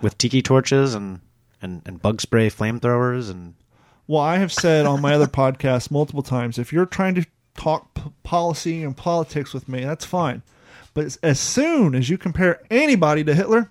with 0.00 0.18
tiki 0.18 0.42
torches 0.42 0.94
and, 0.94 1.20
and, 1.62 1.82
and 1.86 2.00
bug 2.02 2.20
spray 2.20 2.50
flamethrowers 2.50 3.30
and 3.30 3.54
Well, 4.06 4.20
I 4.20 4.38
have 4.38 4.52
said 4.52 4.84
on 4.86 5.00
my 5.00 5.14
other 5.14 5.26
podcast 5.26 5.90
multiple 5.90 6.22
times 6.22 6.58
if 6.58 6.72
you're 6.72 6.86
trying 6.86 7.14
to 7.14 7.26
talk 7.56 7.94
p- 7.94 8.02
policy 8.22 8.82
and 8.82 8.96
politics 8.96 9.52
with 9.54 9.68
me, 9.68 9.84
that's 9.84 10.04
fine. 10.04 10.42
But 10.94 11.16
as- 11.22 11.40
soon 11.40 11.94
as 11.94 12.10
you 12.10 12.18
compare 12.18 12.60
anybody 12.70 13.24
to 13.24 13.34
Hitler, 13.34 13.70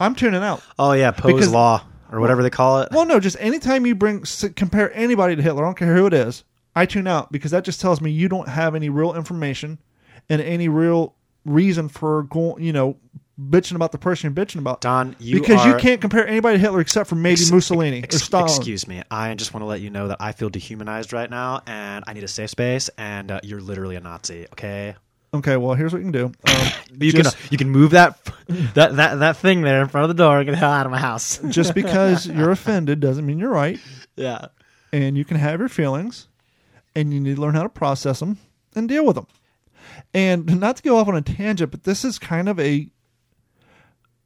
I'm 0.00 0.14
tuning 0.14 0.42
out. 0.42 0.62
Oh 0.78 0.92
yeah, 0.92 1.10
Poe's 1.12 1.34
Because- 1.34 1.50
law 1.52 1.82
or 2.10 2.20
whatever 2.20 2.42
they 2.42 2.50
call 2.50 2.80
it. 2.82 2.88
Well, 2.92 3.06
no, 3.06 3.20
just 3.20 3.36
anytime 3.40 3.86
you 3.86 3.94
bring 3.94 4.24
compare 4.56 4.94
anybody 4.94 5.36
to 5.36 5.42
Hitler, 5.42 5.64
I 5.64 5.68
don't 5.68 5.76
care 5.78 5.94
who 5.94 6.06
it 6.06 6.14
is, 6.14 6.44
I 6.74 6.86
tune 6.86 7.06
out 7.06 7.30
because 7.32 7.50
that 7.52 7.64
just 7.64 7.80
tells 7.80 8.00
me 8.00 8.10
you 8.10 8.28
don't 8.28 8.48
have 8.48 8.74
any 8.74 8.88
real 8.88 9.14
information 9.14 9.78
and 10.28 10.40
any 10.42 10.68
real 10.68 11.14
reason 11.44 11.88
for 11.88 12.24
going, 12.24 12.62
you 12.62 12.72
know, 12.72 12.96
bitching 13.38 13.76
about 13.76 13.92
the 13.92 13.98
person 13.98 14.32
you're 14.34 14.44
bitching 14.46 14.58
about. 14.58 14.80
Don, 14.80 15.14
you 15.18 15.40
because 15.40 15.64
you 15.64 15.76
can't 15.76 16.00
compare 16.00 16.26
anybody 16.26 16.56
to 16.56 16.60
Hitler 16.60 16.80
except 16.80 17.08
for 17.08 17.14
maybe 17.14 17.40
Ex- 17.40 17.50
Mussolini 17.50 18.02
ex- 18.02 18.16
or 18.16 18.18
Stalin. 18.18 18.46
Excuse 18.46 18.88
me. 18.88 19.02
I 19.10 19.34
just 19.34 19.54
want 19.54 19.62
to 19.62 19.66
let 19.66 19.80
you 19.80 19.90
know 19.90 20.08
that 20.08 20.18
I 20.20 20.32
feel 20.32 20.50
dehumanized 20.50 21.12
right 21.12 21.30
now, 21.30 21.62
and 21.66 22.04
I 22.06 22.12
need 22.12 22.24
a 22.24 22.28
safe 22.28 22.50
space. 22.50 22.90
And 22.98 23.30
uh, 23.30 23.40
you're 23.42 23.60
literally 23.60 23.96
a 23.96 24.00
Nazi. 24.00 24.46
Okay. 24.52 24.96
Okay, 25.32 25.58
well, 25.58 25.74
here's 25.74 25.92
what 25.92 25.98
you 25.98 26.10
can 26.10 26.12
do. 26.12 26.26
Um, 26.26 26.72
You 27.00 27.12
just, 27.12 27.36
can 27.36 27.48
you 27.50 27.58
can 27.58 27.68
move 27.68 27.90
that 27.90 28.18
that 28.74 28.96
that 28.96 29.18
that 29.18 29.36
thing 29.36 29.60
there 29.60 29.82
in 29.82 29.88
front 29.88 30.10
of 30.10 30.16
the 30.16 30.22
door 30.22 30.38
and 30.38 30.46
get 30.46 30.52
the 30.52 30.56
hell 30.56 30.72
out 30.72 30.86
of 30.86 30.92
my 30.92 30.98
house. 30.98 31.38
just 31.48 31.74
because 31.74 32.26
you're 32.26 32.50
offended 32.50 32.98
doesn't 32.98 33.26
mean 33.26 33.38
you're 33.38 33.50
right, 33.50 33.78
yeah. 34.16 34.46
and 34.90 35.18
you 35.18 35.24
can 35.24 35.36
have 35.36 35.60
your 35.60 35.68
feelings, 35.68 36.28
and 36.96 37.12
you 37.12 37.20
need 37.20 37.36
to 37.36 37.40
learn 37.42 37.54
how 37.54 37.62
to 37.62 37.68
process 37.68 38.20
them 38.20 38.38
and 38.74 38.88
deal 38.88 39.04
with 39.04 39.16
them. 39.16 39.26
And 40.14 40.58
not 40.58 40.76
to 40.76 40.82
go 40.82 40.96
off 40.96 41.08
on 41.08 41.16
a 41.16 41.22
tangent, 41.22 41.70
but 41.70 41.84
this 41.84 42.06
is 42.06 42.18
kind 42.18 42.48
of 42.48 42.58
a 42.58 42.88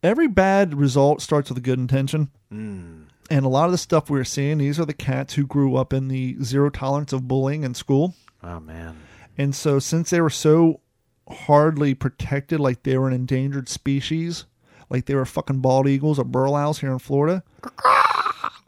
every 0.02 0.28
bad 0.28 0.74
result 0.74 1.22
starts 1.22 1.48
with 1.48 1.58
a 1.58 1.62
good 1.62 1.78
intention. 1.78 2.30
Hmm. 2.50 3.02
And 3.30 3.46
a 3.46 3.48
lot 3.48 3.66
of 3.66 3.72
the 3.72 3.78
stuff 3.78 4.10
we're 4.10 4.24
seeing, 4.24 4.58
these 4.58 4.78
are 4.78 4.84
the 4.84 4.92
cats 4.92 5.34
who 5.34 5.46
grew 5.46 5.76
up 5.76 5.92
in 5.92 6.08
the 6.08 6.36
zero 6.42 6.68
tolerance 6.70 7.12
of 7.12 7.28
bullying 7.28 7.62
in 7.62 7.74
school. 7.74 8.14
Oh 8.42 8.60
man. 8.60 8.98
And 9.38 9.54
so, 9.54 9.78
since 9.78 10.10
they 10.10 10.20
were 10.20 10.28
so 10.28 10.80
hardly 11.28 11.94
protected, 11.94 12.60
like 12.60 12.82
they 12.82 12.98
were 12.98 13.08
an 13.08 13.14
endangered 13.14 13.68
species, 13.68 14.44
like 14.90 15.06
they 15.06 15.14
were 15.14 15.24
fucking 15.24 15.60
bald 15.60 15.88
eagles 15.88 16.18
or 16.18 16.24
burrowing 16.24 16.62
owls 16.62 16.80
here 16.80 16.92
in 16.92 16.98
Florida, 16.98 17.42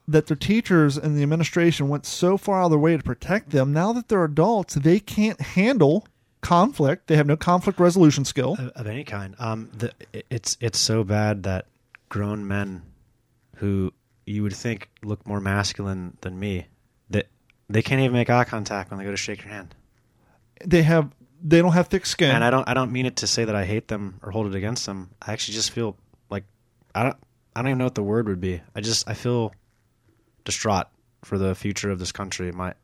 that 0.08 0.26
their 0.26 0.36
teachers 0.36 0.96
and 0.96 1.16
the 1.16 1.22
administration 1.22 1.88
went 1.88 2.06
so 2.06 2.38
far 2.38 2.62
out 2.62 2.66
of 2.66 2.70
their 2.70 2.78
way 2.78 2.96
to 2.96 3.02
protect 3.02 3.50
them. 3.50 3.72
Now 3.72 3.92
that 3.92 4.08
they're 4.08 4.24
adults, 4.24 4.74
they 4.74 5.00
can't 5.00 5.40
handle 5.40 6.06
conflict. 6.44 7.06
They 7.06 7.16
have 7.16 7.26
no 7.26 7.36
conflict 7.36 7.80
resolution 7.80 8.24
skill. 8.24 8.54
Of, 8.58 8.68
of 8.68 8.86
any 8.86 9.02
kind. 9.02 9.34
Um, 9.38 9.70
the, 9.76 9.92
it's 10.30 10.56
it's 10.60 10.78
so 10.78 11.02
bad 11.02 11.42
that 11.44 11.66
grown 12.08 12.46
men 12.46 12.82
who 13.56 13.92
you 14.26 14.42
would 14.42 14.54
think 14.54 14.90
look 15.02 15.26
more 15.26 15.40
masculine 15.40 16.16
than 16.20 16.38
me 16.38 16.66
that 17.10 17.26
they 17.68 17.82
can't 17.82 18.00
even 18.00 18.12
make 18.12 18.30
eye 18.30 18.44
contact 18.44 18.90
when 18.90 18.98
they 18.98 19.04
go 19.04 19.10
to 19.10 19.16
shake 19.16 19.42
your 19.42 19.52
hand. 19.52 19.74
They 20.64 20.82
have 20.82 21.10
they 21.42 21.60
don't 21.60 21.72
have 21.72 21.88
thick 21.88 22.06
skin. 22.06 22.30
and 22.30 22.44
I 22.44 22.50
don't 22.50 22.68
I 22.68 22.74
don't 22.74 22.92
mean 22.92 23.06
it 23.06 23.16
to 23.16 23.26
say 23.26 23.44
that 23.44 23.54
I 23.54 23.64
hate 23.64 23.88
them 23.88 24.20
or 24.22 24.30
hold 24.30 24.46
it 24.46 24.54
against 24.54 24.86
them. 24.86 25.10
I 25.20 25.32
actually 25.32 25.54
just 25.54 25.70
feel 25.70 25.96
like 26.30 26.44
I 26.94 27.02
don't 27.04 27.16
I 27.56 27.62
don't 27.62 27.68
even 27.70 27.78
know 27.78 27.84
what 27.84 27.94
the 27.94 28.02
word 28.02 28.28
would 28.28 28.40
be. 28.40 28.60
I 28.74 28.80
just 28.80 29.08
I 29.08 29.14
feel 29.14 29.54
distraught 30.44 30.88
for 31.24 31.38
the 31.38 31.54
future 31.54 31.90
of 31.90 31.98
this 31.98 32.12
country. 32.12 32.52
My 32.52 32.74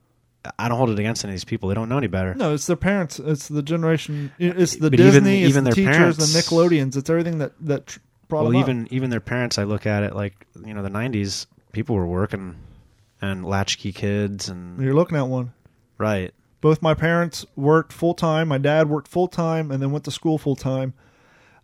I 0.58 0.68
don't 0.68 0.78
hold 0.78 0.90
it 0.90 0.98
against 0.98 1.24
any 1.24 1.32
of 1.32 1.34
these 1.34 1.44
people. 1.44 1.68
They 1.68 1.74
don't 1.74 1.88
know 1.88 1.98
any 1.98 2.06
better. 2.06 2.34
no, 2.34 2.54
it's 2.54 2.66
their 2.66 2.76
parents. 2.76 3.18
It's 3.18 3.48
the 3.48 3.62
generation. 3.62 4.32
It's 4.38 4.76
the 4.76 4.90
But 4.90 4.96
Disney. 4.96 5.42
even 5.44 5.46
it's 5.46 5.54
the 5.54 5.60
their 5.62 5.72
teachers. 5.92 5.96
parents- 6.16 6.32
The 6.32 6.38
Nickelodeons. 6.38 6.96
It's 6.96 7.10
everything 7.10 7.38
that 7.38 7.52
that 7.60 7.86
tr- 7.88 7.98
brought 8.28 8.42
well, 8.44 8.52
them 8.52 8.62
up. 8.62 8.68
even 8.68 8.88
even 8.90 9.10
their 9.10 9.20
parents. 9.20 9.58
I 9.58 9.64
look 9.64 9.86
at 9.86 10.02
it 10.02 10.14
like 10.16 10.46
you 10.64 10.72
know 10.72 10.82
the 10.82 10.88
'90s. 10.90 11.46
People 11.72 11.94
were 11.96 12.06
working 12.06 12.56
and 13.20 13.44
latchkey 13.44 13.92
kids 13.92 14.48
and 14.48 14.80
You're 14.82 14.94
looking 14.94 15.18
at 15.18 15.28
one. 15.28 15.52
right. 15.98 16.32
Both 16.62 16.82
my 16.82 16.92
parents 16.94 17.46
worked 17.56 17.92
full 17.92 18.12
time. 18.14 18.48
My 18.48 18.58
dad 18.58 18.88
worked 18.88 19.08
full 19.08 19.28
time 19.28 19.70
and 19.70 19.82
then 19.82 19.92
went 19.92 20.04
to 20.04 20.10
school 20.10 20.36
full 20.36 20.56
time. 20.56 20.92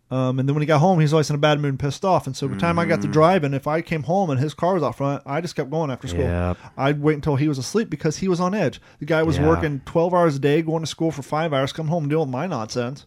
Um, 0.09 0.39
and 0.39 0.47
then 0.47 0.55
when 0.55 0.61
he 0.61 0.65
got 0.67 0.79
home, 0.79 1.01
he's 1.01 1.11
always 1.11 1.29
in 1.29 1.35
a 1.35 1.39
bad 1.39 1.59
mood 1.59 1.69
and 1.71 1.79
pissed 1.79 2.05
off. 2.05 2.27
And 2.27 2.35
so 2.35 2.47
by 2.47 2.53
the 2.53 2.59
time 2.61 2.79
I 2.79 2.85
got 2.85 3.01
to 3.01 3.09
driving, 3.09 3.53
if 3.53 3.67
I 3.67 3.81
came 3.81 4.03
home 4.03 4.29
and 4.29 4.39
his 4.39 4.53
car 4.53 4.73
was 4.73 4.81
out 4.81 4.95
front, 4.95 5.21
I 5.25 5.41
just 5.41 5.55
kept 5.57 5.69
going 5.69 5.91
after 5.91 6.07
school. 6.07 6.21
Yep. 6.21 6.57
I'd 6.77 7.01
wait 7.01 7.15
until 7.15 7.35
he 7.35 7.49
was 7.49 7.57
asleep 7.57 7.89
because 7.89 8.15
he 8.17 8.29
was 8.29 8.39
on 8.39 8.53
edge. 8.53 8.79
The 8.99 9.05
guy 9.05 9.23
was 9.23 9.37
Yeah. 9.37 9.47
working 9.47 9.81
12 9.85 10.13
hours 10.13 10.37
a 10.37 10.39
day, 10.39 10.61
going 10.61 10.81
to 10.81 10.87
school 10.87 11.11
for 11.11 11.23
five 11.23 11.51
hours, 11.51 11.73
come 11.73 11.89
home 11.89 12.03
and 12.05 12.09
deal 12.09 12.21
with 12.21 12.29
my 12.29 12.47
nonsense. 12.47 13.05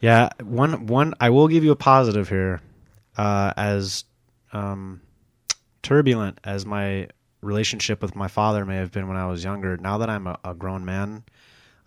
Yeah, 0.00 0.30
one 0.42 0.86
one 0.86 1.12
I 1.20 1.28
will 1.30 1.48
give 1.48 1.64
you 1.64 1.70
a 1.70 1.76
positive 1.76 2.28
here. 2.30 2.60
Uh, 3.16 3.52
as 3.58 4.04
um, 4.54 5.02
turbulent 5.82 6.38
as 6.44 6.64
my 6.64 7.08
relationship 7.42 8.00
with 8.00 8.16
my 8.16 8.28
father 8.28 8.64
may 8.64 8.76
have 8.76 8.90
been 8.92 9.06
when 9.06 9.16
I 9.16 9.26
was 9.26 9.44
younger, 9.44 9.76
now 9.76 9.98
that 9.98 10.08
I'm 10.08 10.26
a, 10.26 10.38
a 10.44 10.54
grown 10.54 10.84
man, 10.84 11.24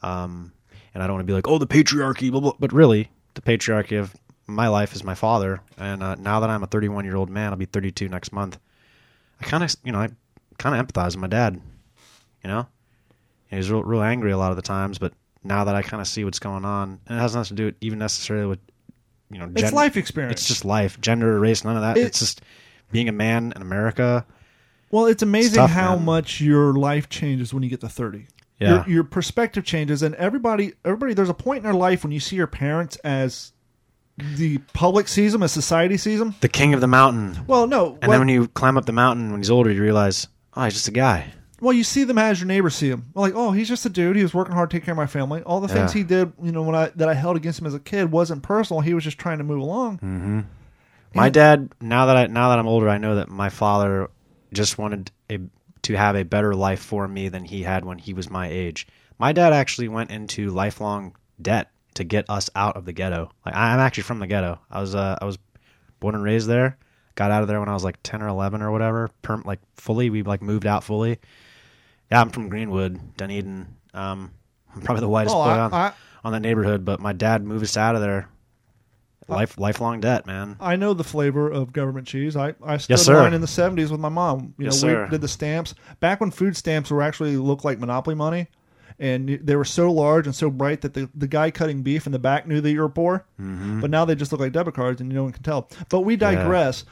um, 0.04 0.52
and 0.94 1.02
I 1.02 1.08
don't 1.08 1.16
want 1.16 1.24
to 1.26 1.32
be 1.32 1.34
like, 1.34 1.48
oh, 1.48 1.58
the 1.58 1.68
patriarchy, 1.68 2.30
blah, 2.30 2.42
blah, 2.42 2.54
but 2.60 2.72
really, 2.74 3.10
the 3.34 3.42
patriarchy 3.42 4.00
of 4.00 4.16
my 4.48 4.68
life 4.68 4.94
is 4.94 5.04
my 5.04 5.16
father. 5.16 5.62
And 5.78 6.04
uh, 6.04 6.16
now 6.16 6.40
that 6.40 6.50
I'm 6.50 6.64
a 6.64 6.68
31 6.68 7.06
year 7.06 7.16
old 7.16 7.30
man, 7.30 7.52
I'll 7.52 7.58
be 7.58 7.66
32 7.66 8.10
next 8.10 8.32
month. 8.32 8.60
I 9.42 9.46
kind 9.46 9.64
of, 9.64 9.76
you 9.84 9.92
know, 9.92 10.00
I 10.00 10.10
kind 10.58 10.76
of 10.80 10.86
empathize 10.88 11.08
with 11.08 11.18
my 11.18 11.28
dad. 11.28 11.60
You 12.44 12.50
know, 12.50 12.68
and 13.50 13.58
he's 13.60 13.72
real, 13.72 13.84
real 13.84 14.04
angry 14.04 14.32
a 14.32 14.38
lot 14.38 14.52
of 14.52 14.56
the 14.56 14.62
times, 14.62 15.00
but 15.00 15.14
now 15.44 15.64
that 15.64 15.74
I 15.76 15.82
kind 15.82 16.00
of 16.00 16.08
see 16.08 16.24
what's 16.24 16.38
going 16.40 16.64
on, 16.64 17.00
and 17.08 17.18
it 17.18 17.22
has 17.22 17.36
nothing 17.36 17.56
to 17.58 17.62
do 17.62 17.66
with 17.66 17.76
even 17.82 17.98
necessarily 17.98 18.46
with, 18.46 18.60
you 19.32 19.40
know, 19.40 19.50
It's 19.56 19.74
life 19.74 19.98
experience. 19.98 20.42
It's 20.42 20.48
just 20.48 20.64
life, 20.64 21.02
gender, 21.02 21.40
race, 21.40 21.64
none 21.64 21.76
of 21.76 21.82
that. 21.82 21.98
It- 21.98 22.06
it's 22.06 22.20
just 22.20 22.42
being 22.92 23.10
a 23.10 23.12
man 23.12 23.52
in 23.56 23.64
America. 23.64 24.26
Well, 24.92 25.08
it's 25.08 25.24
amazing 25.24 25.56
tough, 25.56 25.72
how 25.72 25.96
man. 25.96 26.06
much 26.06 26.40
your 26.40 26.74
life 26.74 27.10
changes 27.10 27.52
when 27.52 27.64
you 27.64 27.70
get 27.70 27.82
to 27.82 27.90
30. 27.90 28.28
Yeah. 28.60 28.70
Your, 28.86 28.90
your 28.90 29.04
perspective 29.04 29.66
changes 29.66 30.02
and 30.04 30.14
everybody 30.16 30.74
everybody 30.86 31.14
there's 31.14 31.28
a 31.30 31.34
point 31.34 31.58
in 31.58 31.64
their 31.64 31.74
life 31.74 32.04
when 32.04 32.14
you 32.14 32.22
see 32.22 32.36
your 32.38 32.48
parents 32.48 32.96
as 32.98 33.52
the 34.18 34.60
public 34.74 35.08
sees 35.08 35.34
him, 35.34 35.44
as 35.44 35.52
society 35.52 35.98
sees 35.98 36.20
him. 36.22 36.36
The 36.42 36.48
king 36.50 36.74
of 36.74 36.82
the 36.82 36.88
mountain. 36.88 37.38
Well, 37.48 37.68
no. 37.68 37.98
And 38.02 38.12
then 38.12 38.20
when 38.20 38.30
you 38.30 38.48
climb 38.50 38.78
up 38.78 38.86
the 38.86 38.92
mountain 38.94 39.32
when 39.32 39.40
he's 39.42 39.50
older, 39.52 39.72
you 39.72 39.82
realize, 39.82 40.28
oh, 40.56 40.64
he's 40.64 40.74
just 40.74 40.88
a 40.88 40.92
guy. 40.92 41.34
well, 41.60 41.74
you 41.74 41.84
see 41.84 42.04
them 42.06 42.18
as 42.18 42.40
your 42.40 42.48
neighbors 42.48 42.76
see 42.76 42.90
him. 42.90 43.08
Like, 43.14 43.34
oh, 43.36 43.52
he's 43.52 43.68
just 43.68 43.86
a 43.86 43.90
dude. 43.90 44.16
He 44.16 44.24
was 44.24 44.34
working 44.34 44.54
hard 44.54 44.70
to 44.70 44.78
take 44.78 44.86
care 44.86 44.94
of 44.94 44.98
my 44.98 45.08
family. 45.08 45.42
All 45.44 45.60
the 45.62 45.68
things 45.68 45.94
Yeah. 45.94 46.00
he 46.00 46.04
did, 46.06 46.34
you 46.42 46.52
know, 46.52 46.62
when 46.62 46.76
I 46.76 46.92
that 46.96 47.10
I 47.10 47.14
held 47.14 47.36
against 47.38 47.60
him 47.60 47.68
as 47.68 47.74
a 47.74 47.80
kid 47.80 48.12
wasn't 48.12 48.44
personal. 48.44 48.82
He 48.82 48.94
was 48.94 49.04
just 49.04 49.18
trying 49.18 49.40
to 49.40 49.44
move 49.44 49.60
along. 49.62 49.98
Hmm. 50.00 50.40
My 51.14 51.30
dad, 51.30 51.72
now 51.80 52.08
that 52.08 52.18
I 52.18 52.28
now 52.28 52.50
that 52.50 52.60
I'm 52.60 52.68
older, 52.68 52.90
I 52.90 52.98
know 52.98 53.16
that 53.16 53.30
my 53.30 53.50
father 53.50 54.10
just 54.54 54.78
wanted 54.78 55.12
a, 55.30 55.40
to 55.84 55.94
have 55.96 56.16
a 56.16 56.24
better 56.24 56.54
life 56.54 56.82
for 56.82 57.08
me 57.08 57.30
than 57.30 57.46
he 57.46 57.64
had 57.64 57.86
when 57.86 57.98
he 58.00 58.14
was 58.14 58.30
my 58.30 58.48
age. 58.50 58.86
My 59.18 59.32
dad 59.32 59.54
actually 59.54 59.88
went 59.88 60.12
into 60.12 60.50
lifelong 60.52 61.16
debt 61.42 61.72
to 61.96 62.04
get 62.04 62.30
us 62.30 62.50
out 62.56 62.78
of 62.78 62.86
the 62.86 62.94
ghetto. 62.94 63.32
Like 63.46 63.56
I'm 63.56 63.80
actually 63.80 64.04
from 64.04 64.20
the 64.20 64.28
ghetto. 64.28 64.60
I 64.70 64.80
was 64.82 64.96
uh, 64.96 65.18
I 65.22 65.26
was 65.26 65.38
born 66.00 66.16
and 66.16 66.24
raised 66.24 66.48
there. 66.48 66.78
Got 67.16 67.32
out 67.32 67.42
of 67.42 67.48
there 67.48 67.60
when 67.62 67.70
I 67.70 67.74
was 67.74 67.84
like 67.86 67.98
10 68.04 68.22
or 68.22 68.28
11 68.28 68.62
or 68.62 68.72
whatever. 68.72 69.10
Perm 69.22 69.44
like 69.46 69.60
fully, 69.76 70.10
we 70.10 70.22
like 70.24 70.42
moved 70.42 70.66
out 70.66 70.84
fully. 70.84 71.18
Yeah, 72.12 72.22
I'm 72.22 72.30
from 72.30 72.50
Greenwood, 72.50 73.00
Dunedin. 73.18 73.68
Um, 73.94 74.32
I'm 74.76 74.82
probably 74.82 75.02
the 75.02 75.10
whitest 75.10 75.36
Oh, 75.36 75.40
boy 75.44 75.50
I- 75.50 75.60
on, 75.60 75.74
I- 75.74 75.94
on 76.26 76.32
that 76.34 76.42
neighborhood, 76.42 76.84
but 76.86 77.00
my 77.00 77.14
dad 77.14 77.44
moved 77.44 77.64
us 77.64 77.78
out 77.78 77.96
of 77.96 78.02
there. 78.02 78.28
Life 79.28 79.58
lifelong 79.58 80.02
debt, 80.02 80.28
man. 80.28 80.56
I 80.60 80.76
know 80.76 80.94
the 80.94 81.04
flavor 81.04 81.50
of 81.50 81.74
government 81.74 82.06
cheese. 82.06 82.36
I, 82.36 82.54
I 82.64 82.78
stood 82.78 82.94
Yes, 82.94 83.08
in 83.08 83.16
line 83.16 83.34
in 83.34 83.42
the 83.42 83.48
seventies 83.48 83.90
with 83.92 84.00
my 84.00 84.10
mom. 84.10 84.54
You 84.60 84.66
Yes, 84.66 84.84
know, 84.84 84.90
sir. 84.90 85.04
we 85.06 85.10
did 85.10 85.22
the 85.22 85.28
stamps 85.28 85.74
back 86.00 86.20
when 86.22 86.30
food 86.30 86.56
stamps 86.56 86.92
were 86.92 87.02
actually 87.02 87.36
looked 87.38 87.66
like 87.66 87.80
monopoly 87.80 88.16
money, 88.16 88.48
and 89.00 89.28
they 89.28 89.56
were 89.56 89.66
so 89.66 89.92
large 89.92 90.26
and 90.26 90.36
so 90.36 90.50
bright 90.50 90.82
that 90.82 90.94
the, 90.94 91.10
the 91.14 91.28
guy 91.28 91.52
cutting 91.52 91.82
beef 91.82 92.06
in 92.06 92.12
the 92.12 92.20
back 92.20 92.48
knew 92.48 92.62
that 92.62 92.72
you 92.72 92.82
were 92.82 92.90
poor. 92.90 93.26
Mm-hmm. 93.40 93.82
But 93.82 93.90
now 93.90 94.06
they 94.06 94.16
just 94.16 94.32
look 94.32 94.42
like 94.42 94.54
debit 94.54 94.74
cards, 94.74 95.02
and 95.02 95.10
no 95.10 95.24
one 95.24 95.34
can 95.34 95.44
tell. 95.44 95.70
But 95.90 96.02
we 96.02 96.16
digress. 96.16 96.86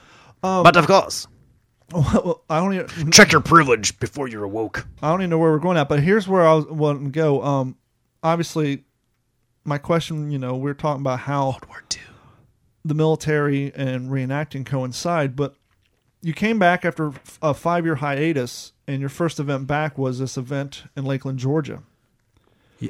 but 0.63 0.75
of 0.75 0.87
course, 0.87 1.27
Well, 1.93 2.43
I 2.49 2.59
don't 2.59 2.73
even, 2.73 3.11
check 3.11 3.31
your 3.31 3.41
privilege 3.41 3.99
before 3.99 4.27
you're 4.27 4.43
awoke. 4.43 4.87
I 5.01 5.11
don't 5.11 5.21
even 5.21 5.29
know 5.29 5.37
where 5.37 5.51
we're 5.51 5.59
going 5.59 5.77
at. 5.77 5.89
But 5.89 5.99
here's 5.99 6.27
where 6.27 6.45
I 6.45 6.53
was 6.53 6.65
wanting 6.65 7.05
to 7.05 7.11
go. 7.11 7.43
Um, 7.43 7.77
obviously, 8.23 8.83
my 9.63 9.77
question, 9.77 10.31
you 10.31 10.39
know, 10.39 10.55
we're 10.55 10.73
talking 10.73 11.01
about 11.01 11.19
how 11.19 11.45
World 11.51 11.65
War 11.67 11.83
II. 11.93 12.01
the 12.83 12.95
military 12.95 13.71
and 13.75 14.09
reenacting 14.09 14.65
coincide, 14.65 15.35
but 15.35 15.55
you 16.21 16.33
came 16.33 16.57
back 16.57 16.83
after 16.83 17.11
a 17.41 17.53
five 17.53 17.85
year 17.85 17.95
hiatus, 17.95 18.71
and 18.87 18.99
your 18.99 19.09
first 19.09 19.39
event 19.39 19.67
back 19.67 19.97
was 19.97 20.19
this 20.19 20.37
event 20.37 20.85
in 20.95 21.05
Lakeland, 21.05 21.37
Georgia. 21.37 21.83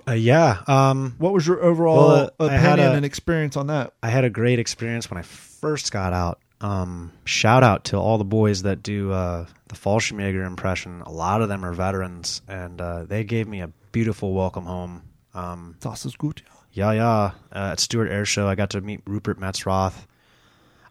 Uh, 0.08 0.14
yeah, 0.14 0.62
um, 0.68 1.16
What 1.20 1.34
was 1.34 1.46
your 1.46 1.62
overall 1.64 2.08
Well, 2.08 2.30
uh, 2.40 2.46
opinion 2.46 2.80
a- 2.92 2.94
and 2.94 3.06
experience 3.06 3.56
on 3.56 3.68
that? 3.68 3.94
I 4.02 4.10
had 4.10 4.24
a 4.24 4.30
great 4.30 4.58
experience 4.60 5.10
when 5.10 5.18
I 5.20 5.22
first 5.24 5.92
got 5.92 6.14
out. 6.14 6.40
Um, 6.62 7.12
shout 7.26 7.62
out 7.64 7.84
to 7.86 7.98
all 7.98 8.18
the 8.18 8.24
boys 8.24 8.64
that 8.64 8.82
do 8.82 9.12
uh, 9.12 9.46
the 9.68 9.76
Fallschirmjäger 9.76 10.46
impression. 10.48 11.02
A 11.02 11.12
lot 11.12 11.42
of 11.42 11.50
them 11.50 11.64
are 11.66 11.74
veterans, 11.74 12.42
and 12.48 12.80
uh, 12.82 13.04
they 13.04 13.24
gave 13.24 13.48
me 13.48 13.62
a 13.62 13.68
beautiful 13.92 14.34
welcome 14.34 14.66
home. 14.66 15.04
Um, 15.36 15.76
Das 15.82 16.06
ist 16.06 16.18
gut. 16.18 16.42
yeah, 16.72 16.92
yeah. 16.94 17.32
Uh, 17.52 17.72
at 17.74 17.80
Stuart 17.80 18.08
Air 18.10 18.26
Show, 18.26 18.48
I 18.48 18.56
got 18.56 18.70
to 18.72 18.82
meet 18.82 19.02
Rupert 19.06 19.40
Metzroth. 19.40 20.08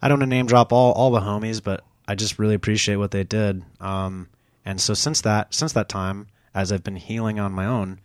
I 0.01 0.09
don't 0.09 0.19
want 0.19 0.29
to 0.31 0.35
name 0.37 0.47
drop 0.47 0.73
all, 0.73 0.93
all 0.93 1.11
the 1.11 1.21
homies, 1.21 1.63
but 1.63 1.83
I 2.07 2.15
just 2.17 2.39
really 2.39 2.55
appreciate 2.55 2.97
what 2.97 3.11
they 3.13 3.25
did. 3.25 3.63
Um, 3.81 4.29
and 4.65 4.81
so 4.81 4.95
since 4.95 5.21
that 5.23 5.55
since 5.55 5.73
that 5.73 5.89
time, 5.89 6.27
as 6.55 6.71
I've 6.71 6.85
been 6.85 6.97
healing 6.97 7.41
on 7.41 7.53
my 7.53 7.67
own, 7.67 8.01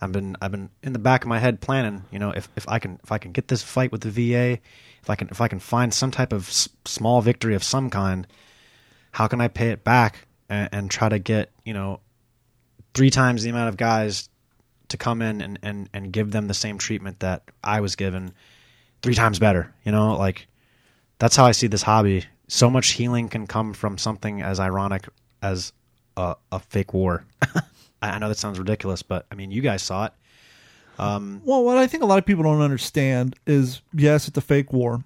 I've 0.00 0.12
been 0.12 0.36
I've 0.40 0.50
been 0.50 0.70
in 0.82 0.92
the 0.92 0.98
back 0.98 1.22
of 1.22 1.28
my 1.28 1.38
head 1.38 1.60
planning. 1.60 2.04
You 2.10 2.18
know, 2.18 2.30
if, 2.30 2.48
if 2.56 2.68
I 2.68 2.78
can 2.78 2.98
if 3.02 3.12
I 3.12 3.18
can 3.18 3.32
get 3.32 3.48
this 3.48 3.62
fight 3.62 3.92
with 3.92 4.00
the 4.00 4.10
VA, 4.10 4.58
if 5.02 5.10
I 5.10 5.14
can 5.14 5.28
if 5.28 5.40
I 5.40 5.48
can 5.48 5.60
find 5.60 5.92
some 5.92 6.10
type 6.10 6.32
of 6.32 6.48
s- 6.48 6.68
small 6.84 7.20
victory 7.20 7.54
of 7.54 7.62
some 7.62 7.90
kind, 7.90 8.26
how 9.12 9.26
can 9.26 9.40
I 9.40 9.48
pay 9.48 9.68
it 9.70 9.84
back 9.84 10.26
and, 10.48 10.68
and 10.72 10.90
try 10.90 11.08
to 11.08 11.18
get 11.18 11.50
you 11.64 11.74
know 11.74 12.00
three 12.94 13.10
times 13.10 13.42
the 13.42 13.50
amount 13.50 13.68
of 13.68 13.76
guys 13.76 14.28
to 14.88 14.96
come 14.96 15.22
in 15.22 15.40
and, 15.40 15.58
and, 15.62 15.88
and 15.94 16.12
give 16.12 16.32
them 16.32 16.48
the 16.48 16.54
same 16.54 16.76
treatment 16.76 17.20
that 17.20 17.44
I 17.62 17.80
was 17.80 17.96
given 17.96 18.32
three 19.02 19.14
times 19.14 19.38
better. 19.38 19.72
You 19.84 19.92
know, 19.92 20.16
like 20.16 20.48
that's 21.18 21.36
how 21.36 21.46
I 21.46 21.52
see 21.52 21.66
this 21.66 21.82
hobby. 21.82 22.24
So 22.48 22.68
much 22.68 22.90
healing 22.90 23.28
can 23.28 23.46
come 23.46 23.72
from 23.72 23.98
something 23.98 24.42
as 24.42 24.58
ironic 24.58 25.08
as 25.42 25.72
a, 26.16 26.34
a 26.50 26.58
fake 26.58 26.92
war. 26.92 27.24
I 28.02 28.10
I 28.10 28.18
know 28.18 28.28
that 28.28 28.38
sounds 28.38 28.58
ridiculous, 28.58 29.02
but 29.02 29.26
I 29.30 29.34
mean, 29.34 29.50
you 29.50 29.60
guys 29.62 29.82
saw 29.82 30.06
it. 30.06 30.12
Um, 30.98 31.40
Well, 31.44 31.64
what 31.64 31.78
I 31.78 31.86
think 31.86 32.02
a 32.02 32.06
lot 32.06 32.18
of 32.18 32.26
people 32.26 32.44
don't 32.44 32.60
understand 32.60 33.36
is 33.46 33.80
yes, 33.94 34.28
it's 34.28 34.36
a 34.36 34.42
fake 34.42 34.72
war, 34.72 35.04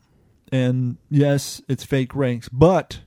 and 0.50 0.96
yes, 1.10 1.62
it's 1.68 1.84
fake 1.84 2.14
ranks, 2.14 2.48
but 2.48 3.00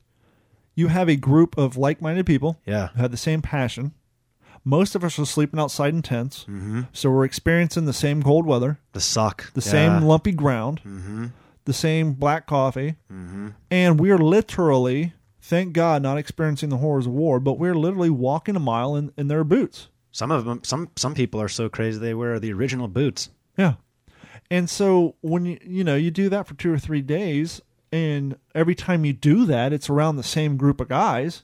you 0.75 0.87
have 0.87 1.09
a 1.09 1.15
group 1.15 1.57
of 1.57 1.75
like 1.75 2.01
minded 2.01 2.25
people 2.25 2.59
yeah, 2.65 2.87
who 2.89 3.01
have 3.01 3.11
the 3.11 3.17
same 3.17 3.41
passion. 3.41 3.93
Most 4.63 4.95
of 4.95 5.03
us 5.03 5.17
are 5.17 5.25
sleeping 5.25 5.59
outside 5.59 5.93
in 5.93 6.01
tents, 6.01 6.41
mm-hmm. 6.43 6.81
so 6.93 7.09
we're 7.09 7.23
experiencing 7.25 7.85
the 7.85 7.93
same 7.93 8.21
cold 8.21 8.45
weather, 8.45 8.79
the 8.93 8.99
suck, 9.01 9.51
the 9.53 9.61
Yeah. 9.61 9.71
same 9.71 10.01
lumpy 10.03 10.33
ground, 10.33 10.81
Mm-hmm. 10.85 11.25
the 11.65 11.73
same 11.73 12.13
black 12.13 12.47
coffee, 12.47 12.95
Mm-hmm. 13.11 13.49
and 13.71 13.99
we're 13.99 14.17
literally, 14.17 15.13
thank 15.47 15.71
God, 15.73 16.01
not 16.01 16.17
experiencing 16.17 16.69
the 16.69 16.77
horrors 16.77 17.07
of 17.07 17.13
war, 17.13 17.39
but 17.39 17.57
we're 17.57 17.73
literally 17.73 18.09
walking 18.09 18.55
a 18.55 18.59
mile 18.59 18.95
in, 18.95 19.13
in 19.17 19.29
their 19.29 19.45
boots. 19.45 19.87
Some 20.11 20.29
of 20.29 20.45
them, 20.45 20.61
some 20.63 20.89
some 20.95 21.13
people 21.13 21.41
are 21.41 21.47
so 21.47 21.69
crazy 21.69 21.99
they 21.99 22.13
wear 22.13 22.39
the 22.39 22.51
original 22.51 22.87
boots. 22.87 23.29
Yeah. 23.57 23.75
And 24.49 24.69
so 24.69 25.15
when 25.21 25.45
you 25.45 25.57
you 25.63 25.83
know, 25.83 25.95
you 25.95 26.11
do 26.11 26.29
that 26.29 26.47
for 26.47 26.55
2 26.55 26.73
or 26.73 26.79
3 26.79 27.01
days 27.01 27.61
and 27.91 28.37
every 28.53 28.75
time 28.75 29.05
you 29.05 29.13
do 29.13 29.45
that 29.45 29.71
it's 29.71 29.89
around 29.89 30.17
the 30.17 30.23
same 30.23 30.57
group 30.57 30.81
of 30.81 30.89
guys, 30.89 31.43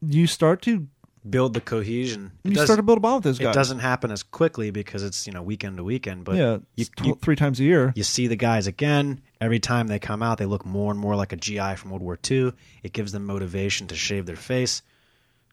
you 0.00 0.26
start 0.26 0.62
to 0.62 0.88
Build 1.28 1.54
the 1.54 1.60
cohesion. 1.60 2.32
It 2.42 2.52
you 2.52 2.64
start 2.64 2.78
to 2.78 2.82
build 2.82 2.98
a 2.98 3.00
bond 3.00 3.16
with 3.16 3.24
those 3.24 3.38
guys. 3.38 3.54
It 3.54 3.58
doesn't 3.58 3.78
happen 3.78 4.10
as 4.10 4.24
quickly 4.24 4.72
because 4.72 5.04
it's 5.04 5.26
you 5.26 5.32
know 5.32 5.42
weekend 5.42 5.76
to 5.76 5.84
weekend, 5.84 6.24
but 6.24 6.36
yeah, 6.36 6.58
you, 6.74 6.86
you 7.02 7.14
3 7.14 7.36
times 7.36 7.60
a 7.60 7.64
year. 7.64 7.92
you 7.94 8.02
see 8.02 8.26
the 8.26 8.36
guys 8.36 8.66
again. 8.66 9.20
Every 9.40 9.60
time 9.60 9.86
they 9.86 9.98
come 9.98 10.22
out 10.22 10.38
they 10.38 10.46
look 10.46 10.66
more 10.66 10.90
and 10.90 10.98
more 10.98 11.14
like 11.14 11.32
a 11.32 11.36
gi 11.36 11.76
from 11.76 11.90
world 11.90 12.02
war 12.02 12.18
ii 12.30 12.52
it 12.82 12.92
gives 12.92 13.12
them 13.12 13.24
motivation 13.26 13.86
to 13.88 13.94
shave 13.94 14.26
their 14.26 14.36
face 14.36 14.82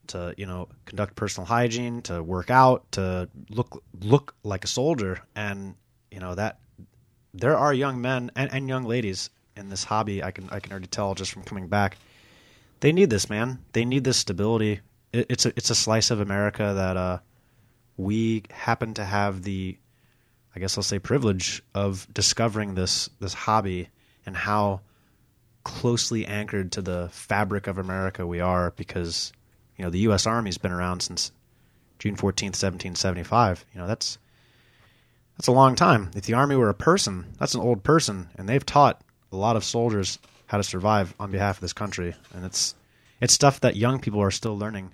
to 0.08 0.34
you 0.38 0.46
know 0.46 0.68
conduct 0.86 1.16
personal 1.16 1.46
hygiene 1.46 2.02
to 2.04 2.22
work 2.22 2.50
out 2.50 2.92
to 2.94 3.30
look 3.50 3.84
look 4.02 4.36
like 4.44 4.64
a 4.64 4.68
soldier. 4.68 5.22
And 5.36 5.76
you 6.12 6.20
know 6.20 6.36
that 6.36 6.60
there 7.34 7.58
are 7.58 7.74
young 7.74 8.02
men 8.02 8.32
and, 8.36 8.52
and 8.52 8.68
young 8.68 8.84
ladies 8.86 9.30
in 9.56 9.70
this 9.70 9.84
hobby. 9.84 10.24
I 10.24 10.32
can 10.32 10.50
i 10.50 10.60
can 10.60 10.72
already 10.72 10.88
tell 10.88 11.16
just 11.16 11.32
from 11.32 11.44
coming 11.44 11.68
back. 11.68 11.98
They 12.82 12.92
need 12.92 13.10
this 13.10 13.30
man. 13.30 13.60
They 13.74 13.86
need 13.86 14.04
this 14.04 14.18
stability 14.18 14.82
it, 15.14 15.26
it's 15.30 15.46
a 15.46 15.50
it's 15.56 15.70
a 15.70 15.76
slice 15.76 16.12
of 16.12 16.20
america 16.20 16.74
that 16.76 16.98
uh 16.98 17.20
we 18.00 18.44
happen 18.50 18.94
to 18.94 19.04
have 19.04 19.44
the 19.44 19.78
I 20.56 20.60
guess 20.60 20.78
I'll 20.78 20.84
say 20.84 21.00
privilege 21.00 21.62
of 21.76 22.08
discovering 22.14 22.74
this 22.74 23.10
this 23.20 23.34
hobby 23.34 23.90
and 24.26 24.36
how 24.36 24.82
closely 25.64 26.26
anchored 26.26 26.72
to 26.72 26.82
the 26.82 27.10
fabric 27.12 27.68
of 27.68 27.78
America 27.78 28.26
we 28.26 28.40
are 28.40 28.72
because 28.72 29.34
you 29.78 29.84
know 29.84 29.92
the 29.92 30.00
US 30.00 30.26
Army's 30.26 30.58
been 30.58 30.72
around 30.72 31.02
since 31.02 31.32
June 32.00 32.16
14th 32.16 32.56
1775 32.56 33.66
you 33.74 33.82
know 33.82 33.88
that's 33.88 34.18
that's 35.38 35.48
a 35.48 35.54
long 35.54 35.76
time. 35.76 36.12
If 36.16 36.24
the 36.24 36.34
army 36.34 36.56
were 36.56 36.70
a 36.70 36.74
person 36.74 37.26
that's 37.38 37.54
an 37.54 37.62
old 37.62 37.84
person 37.84 38.30
and 38.38 38.48
they've 38.48 38.66
taught 38.66 39.02
a 39.32 39.36
lot 39.36 39.58
of 39.58 39.64
soldiers 39.64 40.20
how 40.48 40.58
to 40.58 40.64
survive 40.64 41.14
on 41.20 41.32
behalf 41.32 41.58
of 41.58 41.62
this 41.62 41.74
country. 41.74 42.16
And 42.34 42.46
it's 42.46 42.76
it's 43.20 43.34
stuff 43.34 43.60
that 43.60 43.76
young 43.76 44.00
people 44.00 44.22
are 44.22 44.32
still 44.32 44.58
learning 44.58 44.94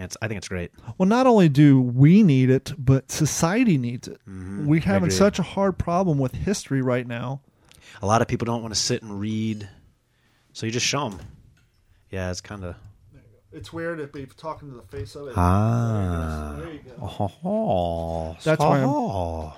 and 0.00 0.06
it's 0.06 0.16
I 0.22 0.28
think 0.28 0.38
it's 0.38 0.48
great 0.48 0.70
Well, 0.98 1.08
not 1.08 1.26
only 1.26 1.48
do 1.48 1.80
we 1.80 2.22
need 2.22 2.48
it, 2.50 2.72
but 2.78 3.10
society 3.12 3.76
needs 3.76 4.08
it. 4.08 4.18
Mhm, 4.28 4.64
We're 4.66 4.80
having 4.80 5.10
such 5.10 5.38
a 5.38 5.42
hard 5.42 5.76
problem 5.78 6.18
with 6.18 6.34
history 6.34 6.80
right 6.82 7.06
now. 7.06 7.42
A 8.02 8.06
lot 8.06 8.22
of 8.22 8.28
people 8.28 8.46
don't 8.46 8.62
want 8.62 8.72
to 8.74 8.80
sit 8.80 9.02
and 9.02 9.20
read, 9.20 9.68
so 10.52 10.64
you 10.66 10.72
just 10.72 10.86
show 10.86 11.08
them. 11.10 11.20
Yeah, 12.10 12.30
it's 12.30 12.40
kind 12.40 12.64
of 12.64 12.76
It's 13.52 13.72
weird 13.72 14.00
if 14.00 14.14
you're 14.14 14.26
talking 14.26 14.70
to 14.70 14.76
the 14.76 14.82
face 14.96 15.14
of 15.16 15.26
it. 15.28 15.34
ah. 15.36 16.54
There 16.58 16.72
you 16.72 16.80
go. 16.80 17.28
Oh, 17.44 18.36
That's 18.44 18.60
why 18.60 18.78
I'm- 18.78 18.88
oh. 18.88 19.54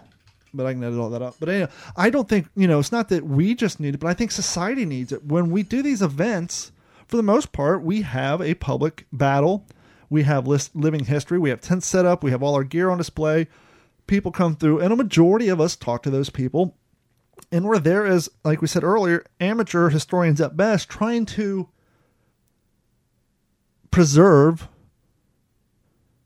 but 0.55 0.67
I 0.67 0.73
can 0.73 0.83
edit 0.83 0.99
all 0.99 1.11
that 1.11 1.23
out. 1.23 1.37
But 1.39 1.49
anyway, 1.51 1.71
I 1.97 2.11
don't 2.11 2.29
think 2.29 2.49
you 2.57 2.67
know. 2.67 2.79
It's 2.81 2.91
not 2.93 3.09
that 3.11 3.25
we 3.27 3.55
just 3.55 3.79
need 3.81 3.95
it, 3.95 3.99
but 4.01 4.09
I 4.09 4.15
think 4.15 4.31
society 4.33 4.85
needs 4.85 5.13
it. 5.13 5.25
When 5.25 5.51
we 5.51 5.63
do 5.63 5.83
these 5.83 6.03
events, 6.03 6.73
for 7.07 7.17
the 7.17 7.23
most 7.23 7.53
part, 7.53 7.83
we 7.83 8.03
have 8.03 8.41
a 8.41 8.55
public 8.55 9.07
battle. 9.13 9.67
We 10.13 10.25
have 10.25 10.47
list, 10.47 10.77
living 10.77 11.07
history. 11.07 11.39
We 11.39 11.49
have 11.51 11.63
tents 11.63 11.87
set 11.87 12.05
up. 12.05 12.23
We 12.23 12.31
have 12.33 12.43
all 12.43 12.55
our 12.55 12.65
gear 12.65 12.91
on 12.91 12.99
display. 12.99 13.49
People 14.07 14.31
come 14.31 14.55
through, 14.57 14.81
and 14.81 14.93
a 14.93 14.97
majority 14.97 15.49
of 15.49 15.61
us 15.61 15.75
talk 15.75 16.03
to 16.03 16.11
those 16.11 16.29
people. 16.29 16.77
And 17.51 17.65
we're 17.65 17.79
there 17.79 18.05
as, 18.05 18.29
like 18.45 18.61
we 18.61 18.69
said 18.69 18.85
earlier, 18.85 19.25
amateur 19.41 19.89
historians 19.89 20.41
at 20.41 20.57
best, 20.57 20.89
trying 20.91 21.25
to 21.27 21.69
preserve 23.91 24.69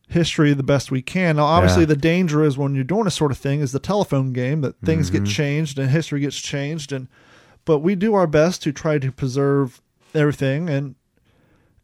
history 0.09 0.53
the 0.53 0.63
best 0.63 0.91
we 0.91 1.03
can. 1.03 1.37
Now, 1.37 1.45
obviously, 1.45 1.83
Yeah. 1.83 1.87
the 1.87 1.97
danger 1.97 2.45
is 2.45 2.57
when 2.57 2.75
you're 2.75 2.85
doing 2.85 3.05
this 3.05 3.15
sort 3.15 3.33
of 3.33 3.39
thing 3.39 3.61
is 3.61 3.73
the 3.73 3.79
telephone 3.79 4.33
game 4.33 4.61
that 4.63 4.81
things 4.85 5.11
Mm-hmm. 5.11 5.25
get 5.25 5.33
changed 5.33 5.79
and 5.79 5.91
history 5.91 6.21
gets 6.21 6.37
changed, 6.41 6.93
and 6.93 7.09
but 7.65 7.81
we 7.81 7.95
do 7.97 8.15
our 8.15 8.27
best 8.29 8.63
to 8.63 8.73
try 8.73 8.99
to 8.99 9.11
preserve 9.11 9.81
everything 10.15 10.69
and 10.69 10.95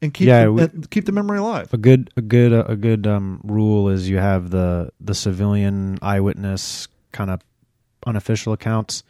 and 0.03 0.13
keep 0.13 0.27
Yeah, 0.29 0.45
the, 0.45 0.53
we- 0.53 0.63
and 0.63 0.91
keep 0.91 1.07
the 1.07 1.13
memory 1.13 1.39
alive. 1.39 1.73
A 1.73 1.79
good, 1.79 2.11
a 2.17 2.21
good, 2.21 2.53
uh, 2.53 2.65
a 2.67 2.77
good 2.77 3.07
um, 3.07 3.41
rule 3.45 3.89
is 3.89 4.09
you 4.09 4.19
have 4.19 4.51
the 4.51 4.91
the 5.01 5.15
civilian 5.15 5.99
eyewitness 6.03 6.89
kind 7.13 7.31
of 7.31 7.41
unofficial 8.07 8.53
accounts, 8.53 9.03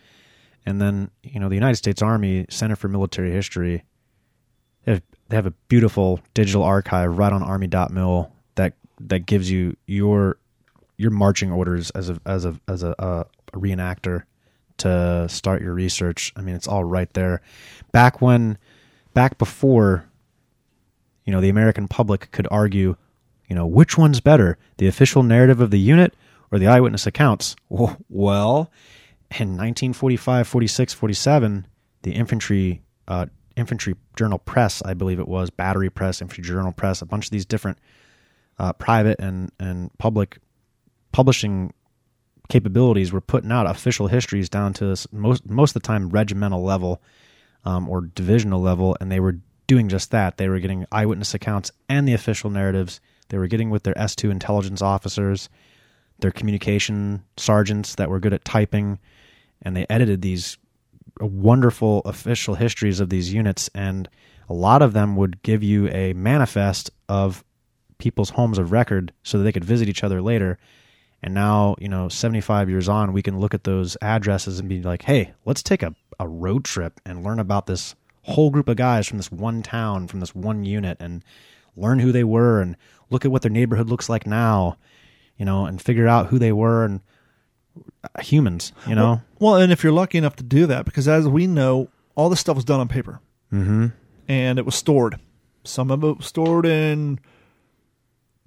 and 0.66 0.81
then 0.81 1.11
you 1.22 1.40
know 1.40 1.48
the 1.48 1.55
United 1.57 1.76
States 1.76 2.02
Army 2.02 2.46
Center 2.50 2.76
for 2.76 2.88
Military 2.88 3.33
History. 3.33 3.83
They 4.85 4.92
have, 4.92 5.02
they 5.28 5.37
have 5.37 5.46
a 5.46 5.52
beautiful 5.68 6.20
digital 6.35 6.62
archive 6.62 7.16
right 7.16 7.33
on 7.33 7.42
Army.mil 7.42 8.31
that 8.57 8.74
that 9.00 9.26
gives 9.26 9.50
you 9.50 9.76
your 9.87 10.37
your 10.98 11.11
marching 11.11 11.50
orders 11.50 11.90
as 11.90 12.11
a 12.11 12.20
as 12.26 12.44
a 12.44 12.61
as 12.68 12.83
a, 12.83 12.94
a, 12.98 13.26
a 13.55 13.59
reenactor 13.59 14.24
to 14.78 15.26
start 15.28 15.62
your 15.62 15.72
research. 15.74 16.33
I 16.37 16.40
mean, 16.42 16.55
it's 16.55 16.66
all 16.68 16.85
right 16.85 17.12
there. 17.14 17.40
Back 17.92 18.20
when, 18.20 18.59
back 19.14 19.38
before 19.38 20.09
you 21.24 21.32
know, 21.32 21.40
the 21.40 21.48
American 21.48 21.88
public 21.88 22.30
could 22.32 22.48
argue, 22.50 22.96
you 23.48 23.56
know, 23.56 23.66
which 23.66 23.96
one's 23.96 24.20
better, 24.20 24.58
the 24.78 24.87
official 24.87 25.22
narrative 25.22 25.61
of 25.61 25.70
the 25.70 25.78
unit 25.78 26.14
or 26.50 26.58
the 26.58 26.66
eyewitness 26.66 27.06
accounts? 27.06 27.56
Well, 27.68 28.70
in 29.30 29.56
1945, 29.56 30.46
46, 30.46 30.92
47, 30.92 31.66
the 32.02 32.12
infantry 32.12 32.82
uh, 33.08 33.26
infantry 33.56 33.94
journal 34.16 34.38
press, 34.38 34.82
I 34.85 34.94
believe 34.94 35.18
it 35.18 35.28
was, 35.28 35.50
battery 35.50 35.90
press, 35.90 36.22
infantry 36.22 36.44
journal 36.44 36.72
press, 36.72 37.02
a 37.02 37.06
bunch 37.06 37.26
of 37.26 37.30
these 37.30 37.44
different 37.44 37.78
uh, 38.58 38.72
private 38.72 39.20
and, 39.20 39.50
and 39.58 39.90
public 39.98 40.38
publishing 41.12 41.72
capabilities 42.48 43.12
were 43.12 43.20
putting 43.20 43.52
out 43.52 43.66
official 43.66 44.08
histories 44.08 44.48
down 44.48 44.72
to 44.74 44.87
this 44.87 45.06
most 45.12 45.48
most 45.48 45.70
of 45.70 45.82
the 45.82 45.87
time 45.87 46.11
regimental 46.11 46.62
level 46.62 47.00
um, 47.64 47.88
or 47.88 48.02
divisional 48.02 48.61
level, 48.61 48.96
and 49.00 49.11
they 49.11 49.20
were 49.20 49.38
doing 49.72 49.88
just 49.88 50.11
that. 50.11 50.37
They 50.37 50.48
were 50.48 50.61
getting 50.61 50.85
eyewitness 50.92 51.32
accounts 51.32 51.72
and 51.88 52.06
the 52.06 52.12
official 52.12 52.50
narratives. 52.50 53.00
They 53.30 53.38
were 53.38 53.46
getting 53.46 53.70
with 53.70 53.85
their 53.85 53.96
S 53.98 54.14
two 54.14 54.30
intelligence 54.30 54.82
officers, 54.82 55.48
their 56.18 56.30
communication 56.30 57.24
sergeants 57.38 57.94
that 57.94 58.11
were 58.11 58.20
good 58.20 58.35
at 58.35 58.44
typing, 58.44 58.98
and 59.62 59.74
they 59.74 59.87
edited 59.88 60.20
these 60.20 60.58
uh, 61.22 61.26
wonderful 61.26 62.00
official 62.04 62.54
histories 62.54 63.00
of 63.00 63.08
these 63.08 63.32
units 63.32 63.70
and 63.74 64.08
a 64.48 64.52
lot 64.52 64.82
of 64.82 64.92
them 64.92 65.16
would 65.16 65.42
give 65.42 65.62
you 65.62 65.88
a 65.88 66.12
manifest 66.12 66.90
of 67.08 67.42
people's 67.96 68.30
homes 68.30 68.58
of 68.58 68.70
record 68.72 69.12
so 69.22 69.38
that 69.38 69.44
they 69.44 69.52
could 69.52 69.64
visit 69.64 69.88
each 69.88 70.04
other 70.04 70.20
later. 70.20 70.58
And 71.22 71.32
now, 71.32 71.76
you 71.78 71.88
know, 71.88 72.11
75 72.11 72.68
years 72.68 72.87
on, 72.87 73.14
we 73.14 73.22
can 73.22 73.40
look 73.40 73.54
at 73.54 73.64
those 73.64 73.96
addresses 74.02 74.58
and 74.58 74.68
be 74.68 74.82
like, 74.82 75.02
hey, 75.02 75.32
let's 75.46 75.62
take 75.62 75.82
a, 75.82 75.94
a 76.18 76.28
road 76.28 76.64
trip 76.64 77.00
and 77.06 77.24
learn 77.24 77.38
about 77.38 77.66
this 77.66 77.94
whole 78.22 78.50
group 78.50 78.68
of 78.68 78.76
guys 78.76 79.06
from 79.06 79.18
this 79.18 79.30
one 79.32 79.62
town, 79.62 80.08
from 80.08 80.20
this 80.20 80.35
one 80.35 80.64
unit, 80.64 80.96
and 81.00 81.24
learn 81.76 81.98
who 81.98 82.12
they 82.12 82.24
were 82.24 82.61
and 82.61 82.76
look 83.11 83.24
at 83.24 83.30
what 83.30 83.42
their 83.42 83.50
neighborhood 83.50 83.88
looks 83.88 84.08
like 84.08 84.26
now, 84.26 84.76
you 85.37 85.44
know, 85.44 85.66
and 85.66 85.80
figure 85.80 86.06
out 86.06 86.26
who 86.28 86.38
they 86.38 86.52
were 86.52 86.85
and 86.85 87.00
uh, 88.04 88.20
humans, 88.20 88.72
you 88.87 88.94
know? 88.94 89.22
Well, 89.38 89.56
and 89.56 89.72
if 89.72 89.82
you're 89.82 89.92
lucky 89.92 90.18
enough 90.18 90.37
to 90.37 90.42
do 90.44 90.66
that, 90.66 90.85
because 90.85 91.08
as 91.08 91.26
we 91.26 91.46
know, 91.46 91.88
all 92.14 92.28
this 92.28 92.40
stuff 92.40 92.56
was 92.56 92.64
done 92.64 92.80
on 92.80 92.88
paper. 92.88 93.20
Mm-hmm. 93.52 93.88
and 94.28 94.58
it 94.58 94.64
was 94.64 94.74
stored. 94.74 95.16
Some 95.64 95.90
of 95.90 96.02
it 96.02 96.16
was 96.16 96.26
stored 96.26 96.64
in 96.64 97.20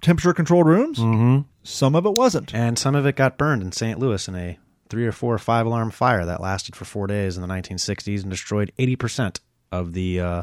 temperature 0.00 0.34
controlled 0.34 0.66
rooms. 0.66 0.98
Mm-hmm. 0.98 1.42
Some 1.62 1.94
of 1.94 2.06
it 2.06 2.12
wasn't. 2.12 2.52
And 2.52 2.76
some 2.76 2.94
of 2.96 3.06
it 3.06 3.14
got 3.14 3.38
burned 3.38 3.62
in 3.62 3.70
St. 3.70 3.98
Louis 3.98 4.26
in 4.26 4.34
a 4.34 4.58
three 4.88 5.06
or 5.06 5.12
four 5.12 5.34
or 5.34 5.38
five 5.38 5.64
alarm 5.66 5.90
fire 5.90 6.24
that 6.24 6.40
lasted 6.40 6.74
for 6.74 6.84
four 6.84 7.06
days 7.06 7.36
in 7.36 7.42
the 7.42 7.48
1960s 7.48 8.22
and 8.22 8.30
destroyed 8.30 8.72
80% 8.78 9.38
of 9.72 9.92
the 9.92 10.20
uh, 10.20 10.42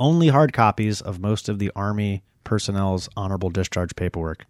only 0.00 0.28
hard 0.28 0.52
copies 0.52 1.00
of 1.00 1.18
most 1.20 1.48
of 1.48 1.58
the 1.58 1.70
Army 1.76 2.22
personnel's 2.44 3.08
honorable 3.16 3.50
discharge 3.50 3.96
paperwork. 3.96 4.46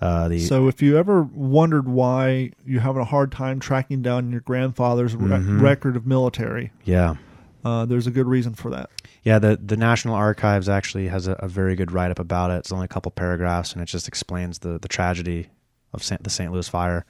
Uh, 0.00 0.28
the 0.28 0.38
So 0.40 0.66
if 0.68 0.80
you 0.80 0.96
ever 0.96 1.22
wondered 1.22 1.86
why 1.88 2.52
you're 2.64 2.80
having 2.80 3.02
a 3.02 3.06
hard 3.06 3.30
time 3.32 3.60
tracking 3.60 4.00
down 4.00 4.30
your 4.30 4.40
grandfather's 4.40 5.14
re- 5.14 5.30
Mhm. 5.38 5.60
record 5.60 5.94
of 5.96 6.06
military, 6.06 6.72
yeah, 6.84 7.16
uh, 7.64 7.84
there's 7.84 8.06
a 8.06 8.10
good 8.10 8.26
reason 8.26 8.54
for 8.54 8.70
that. 8.70 8.88
yeah. 9.24 9.38
The 9.38 9.58
the 9.62 9.76
National 9.76 10.14
Archives 10.14 10.68
actually 10.70 11.08
has 11.08 11.26
a, 11.26 11.32
a 11.32 11.48
very 11.48 11.76
good 11.76 11.92
write 11.92 12.10
up 12.10 12.18
about 12.18 12.50
it. 12.50 12.54
It's 12.54 12.72
only 12.72 12.86
a 12.86 12.88
couple 12.88 13.10
paragraphs, 13.12 13.74
and 13.74 13.82
it 13.82 13.86
just 13.86 14.08
explains 14.08 14.60
the 14.60 14.78
the 14.78 14.88
tragedy 14.88 15.48
of 15.92 16.02
Saint, 16.02 16.24
the 16.24 16.30
St. 16.30 16.50
Louis 16.50 16.66
fire. 16.68 17.04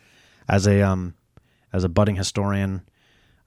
As 0.49 0.67
a 0.67 0.83
um 0.83 1.15
as 1.73 1.85
a 1.85 1.89
budding 1.89 2.17
historian, 2.17 2.83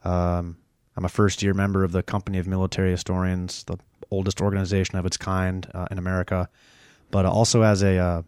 um, 0.05 0.55
I'm 0.95 1.05
a 1.05 1.09
first 1.09 1.41
year 1.41 1.53
member 1.53 1.83
of 1.83 1.91
the 1.91 2.03
Company 2.03 2.37
of 2.37 2.47
Military 2.47 2.91
Historians, 2.91 3.63
the 3.63 3.77
oldest 4.11 4.41
organization 4.41 4.97
of 4.97 5.05
its 5.05 5.17
kind 5.17 5.67
uh, 5.73 5.87
in 5.89 5.97
America. 5.97 6.49
But 7.11 7.25
also 7.25 7.61
as 7.61 7.83
a 7.83 7.97
uh, 7.97 8.21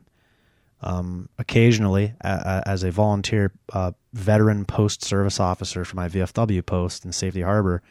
um, 0.82 1.30
occasionally 1.38 2.14
a, 2.22 2.30
a, 2.66 2.70
as 2.70 2.84
a 2.84 2.92
volunteer 2.92 3.52
uh, 3.74 3.92
veteran 4.14 4.66
post 4.66 5.04
service 5.04 5.40
officer 5.40 5.84
for 5.86 5.96
my 5.96 6.08
VFW 6.08 6.66
post 6.66 7.06
in 7.06 7.12
Safety 7.12 7.42
Harbor, 7.42 7.82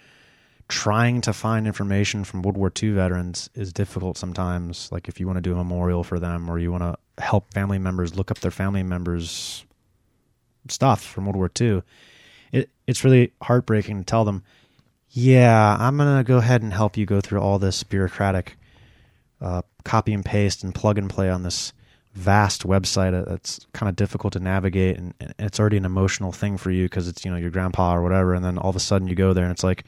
trying 0.68 1.20
to 1.22 1.32
find 1.32 1.66
information 1.66 2.24
from 2.24 2.42
World 2.42 2.56
War 2.56 2.72
II 2.82 2.90
veterans 2.90 3.50
is 3.54 3.72
difficult 3.72 4.16
sometimes. 4.16 4.90
Like 4.90 5.08
if 5.08 5.20
you 5.20 5.26
want 5.26 5.36
to 5.36 5.42
do 5.42 5.52
a 5.52 5.56
memorial 5.56 6.04
for 6.04 6.18
them 6.18 6.48
or 6.48 6.58
you 6.58 6.72
want 6.72 6.82
to 6.82 7.22
help 7.22 7.52
family 7.52 7.78
members 7.78 8.16
look 8.16 8.30
up 8.30 8.38
their 8.38 8.50
family 8.50 8.82
members' 8.82 9.64
stuff 10.68 11.02
from 11.02 11.26
World 11.26 11.36
War 11.36 11.50
II, 11.60 11.82
it, 12.52 12.70
it's 12.86 13.04
really 13.04 13.32
heartbreaking 13.42 13.98
to 13.98 14.04
tell 14.04 14.24
them, 14.24 14.42
yeah, 15.16 15.76
I'm 15.78 15.96
going 15.96 16.18
to 16.18 16.24
go 16.24 16.38
ahead 16.38 16.62
and 16.62 16.72
help 16.72 16.96
you 16.96 17.06
go 17.06 17.20
through 17.20 17.40
all 17.40 17.60
this 17.60 17.84
bureaucratic 17.84 18.56
uh, 19.40 19.62
copy 19.84 20.12
and 20.12 20.24
paste 20.24 20.64
and 20.64 20.74
plug 20.74 20.98
and 20.98 21.08
play 21.08 21.30
on 21.30 21.44
this 21.44 21.72
vast 22.14 22.66
website. 22.66 23.24
That's 23.28 23.64
kind 23.72 23.88
of 23.88 23.94
difficult 23.94 24.32
to 24.32 24.40
navigate 24.40 24.98
and, 24.98 25.14
and 25.20 25.32
it's 25.38 25.60
already 25.60 25.76
an 25.76 25.84
emotional 25.84 26.32
thing 26.32 26.56
for 26.56 26.72
you 26.72 26.86
because 26.86 27.06
it's 27.06 27.24
you 27.24 27.30
know 27.30 27.36
your 27.36 27.50
grandpa 27.50 27.94
or 27.94 28.02
whatever 28.02 28.34
and 28.34 28.44
then 28.44 28.58
all 28.58 28.70
of 28.70 28.76
a 28.76 28.80
sudden 28.80 29.06
you 29.06 29.14
go 29.14 29.32
there 29.32 29.44
and 29.44 29.52
it's 29.52 29.62
like 29.64 29.84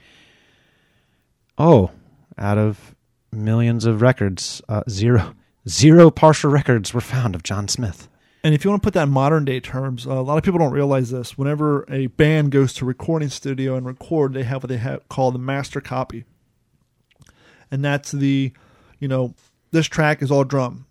oh 1.58 1.90
out 2.38 2.58
of 2.58 2.94
millions 3.32 3.84
of 3.84 4.02
records 4.02 4.62
uh, 4.68 4.82
zero 4.88 5.34
zero 5.68 6.10
partial 6.10 6.50
records 6.50 6.92
were 6.92 7.00
found 7.00 7.34
of 7.34 7.42
john 7.42 7.68
smith 7.68 8.08
And 8.46 8.54
if 8.54 8.62
you 8.62 8.70
want 8.70 8.80
to 8.80 8.86
put 8.86 8.94
that 8.94 9.08
in 9.08 9.10
modern 9.10 9.44
day 9.44 9.58
terms, 9.58 10.06
uh, 10.06 10.12
a 10.12 10.22
lot 10.22 10.38
of 10.38 10.44
people 10.44 10.60
don't 10.60 10.72
realize 10.72 11.10
this. 11.10 11.36
Whenever 11.36 11.84
a 11.90 12.06
band 12.06 12.52
goes 12.52 12.72
to 12.74 12.84
a 12.84 12.86
recording 12.86 13.28
studio 13.28 13.74
and 13.74 13.84
record, 13.84 14.34
they 14.34 14.44
have 14.44 14.62
what 14.62 14.68
they 14.68 14.76
have 14.76 15.08
call 15.08 15.32
the 15.32 15.38
master 15.40 15.80
copy, 15.80 16.24
and 17.72 17.84
that's 17.84 18.12
the, 18.12 18.52
you 19.00 19.08
know, 19.08 19.34
this 19.72 19.88
track 19.88 20.22
is 20.22 20.30
all 20.30 20.44
drum, 20.44 20.86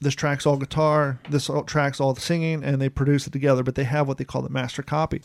this 0.00 0.14
track's 0.14 0.46
all 0.46 0.56
guitar, 0.56 1.18
this 1.28 1.50
all 1.50 1.64
track's 1.64 2.00
all 2.00 2.14
the 2.14 2.20
singing, 2.20 2.62
and 2.62 2.80
they 2.80 2.88
produce 2.88 3.26
it 3.26 3.32
together. 3.32 3.64
But 3.64 3.74
they 3.74 3.82
have 3.82 4.06
what 4.06 4.18
they 4.18 4.24
call 4.24 4.42
the 4.42 4.48
master 4.48 4.84
copy. 4.84 5.22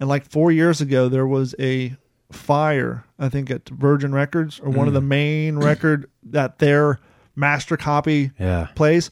And 0.00 0.08
like 0.08 0.24
four 0.24 0.50
years 0.50 0.80
ago, 0.80 1.10
there 1.10 1.26
was 1.26 1.54
a 1.58 1.98
fire, 2.32 3.04
I 3.18 3.28
think 3.28 3.50
at 3.50 3.68
Virgin 3.68 4.14
Records 4.14 4.58
or 4.58 4.70
one 4.70 4.88
of 4.88 4.94
the 4.94 5.02
main 5.02 5.58
record 5.58 6.10
that 6.22 6.60
their 6.60 6.98
master 7.36 7.76
copy 7.76 8.30
yeah 8.38 8.68
plays, 8.74 9.10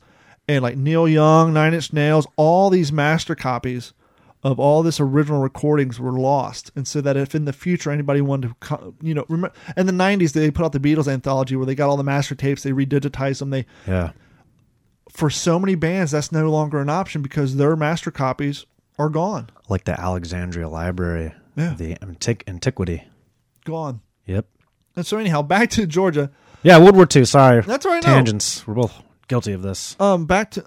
and 0.48 0.62
like 0.62 0.76
Neil 0.76 1.06
Young, 1.06 1.52
Nine 1.52 1.74
Inch 1.74 1.92
Nails, 1.92 2.26
all 2.36 2.70
these 2.70 2.90
master 2.90 3.34
copies 3.34 3.92
of 4.44 4.58
all 4.60 4.82
this 4.84 5.00
original 5.00 5.40
recordings 5.40 5.98
were 5.98 6.12
lost, 6.12 6.70
and 6.76 6.86
so 6.86 7.00
that 7.00 7.16
if 7.16 7.34
in 7.34 7.44
the 7.44 7.52
future 7.52 7.90
anybody 7.90 8.20
wanted 8.20 8.54
to, 8.62 8.94
you 9.02 9.12
know, 9.12 9.24
remember 9.28 9.54
in 9.76 9.86
the 9.86 9.92
'90s 9.92 10.32
they 10.32 10.50
put 10.50 10.64
out 10.64 10.72
the 10.72 10.78
Beatles 10.80 11.08
anthology 11.12 11.56
where 11.56 11.66
they 11.66 11.74
got 11.74 11.88
all 11.90 11.96
the 11.96 12.04
master 12.04 12.34
tapes, 12.36 12.62
they 12.62 12.70
redigitized 12.70 13.40
them. 13.40 13.50
They 13.50 13.66
yeah 13.86 14.12
for 15.10 15.30
so 15.30 15.58
many 15.58 15.74
bands 15.74 16.12
that's 16.12 16.30
no 16.30 16.50
longer 16.50 16.78
an 16.80 16.88
option 16.90 17.22
because 17.22 17.56
their 17.56 17.74
master 17.76 18.10
copies 18.10 18.66
are 18.98 19.08
gone, 19.08 19.48
like 19.68 19.84
the 19.84 19.98
alexandria 19.98 20.68
library 20.68 21.32
Yeah. 21.56 21.74
the 21.74 21.94
antiq- 21.96 22.42
antiquity 22.46 23.04
gone. 23.64 24.00
yep 24.26 24.46
And 24.96 25.06
so 25.06 25.16
anyhow, 25.18 25.42
back 25.42 25.70
to 25.70 25.86
Georgia. 25.86 26.30
yeah 26.62 26.78
world 26.78 26.94
war 26.94 27.06
ii 27.16 27.24
sorry 27.24 27.62
That's 27.62 27.86
right. 27.86 28.02
tangents 28.02 28.66
we're 28.66 28.74
both 28.74 29.02
guilty 29.28 29.52
of 29.52 29.62
this 29.62 29.96
Um, 30.00 30.26
back 30.26 30.50
to 30.52 30.64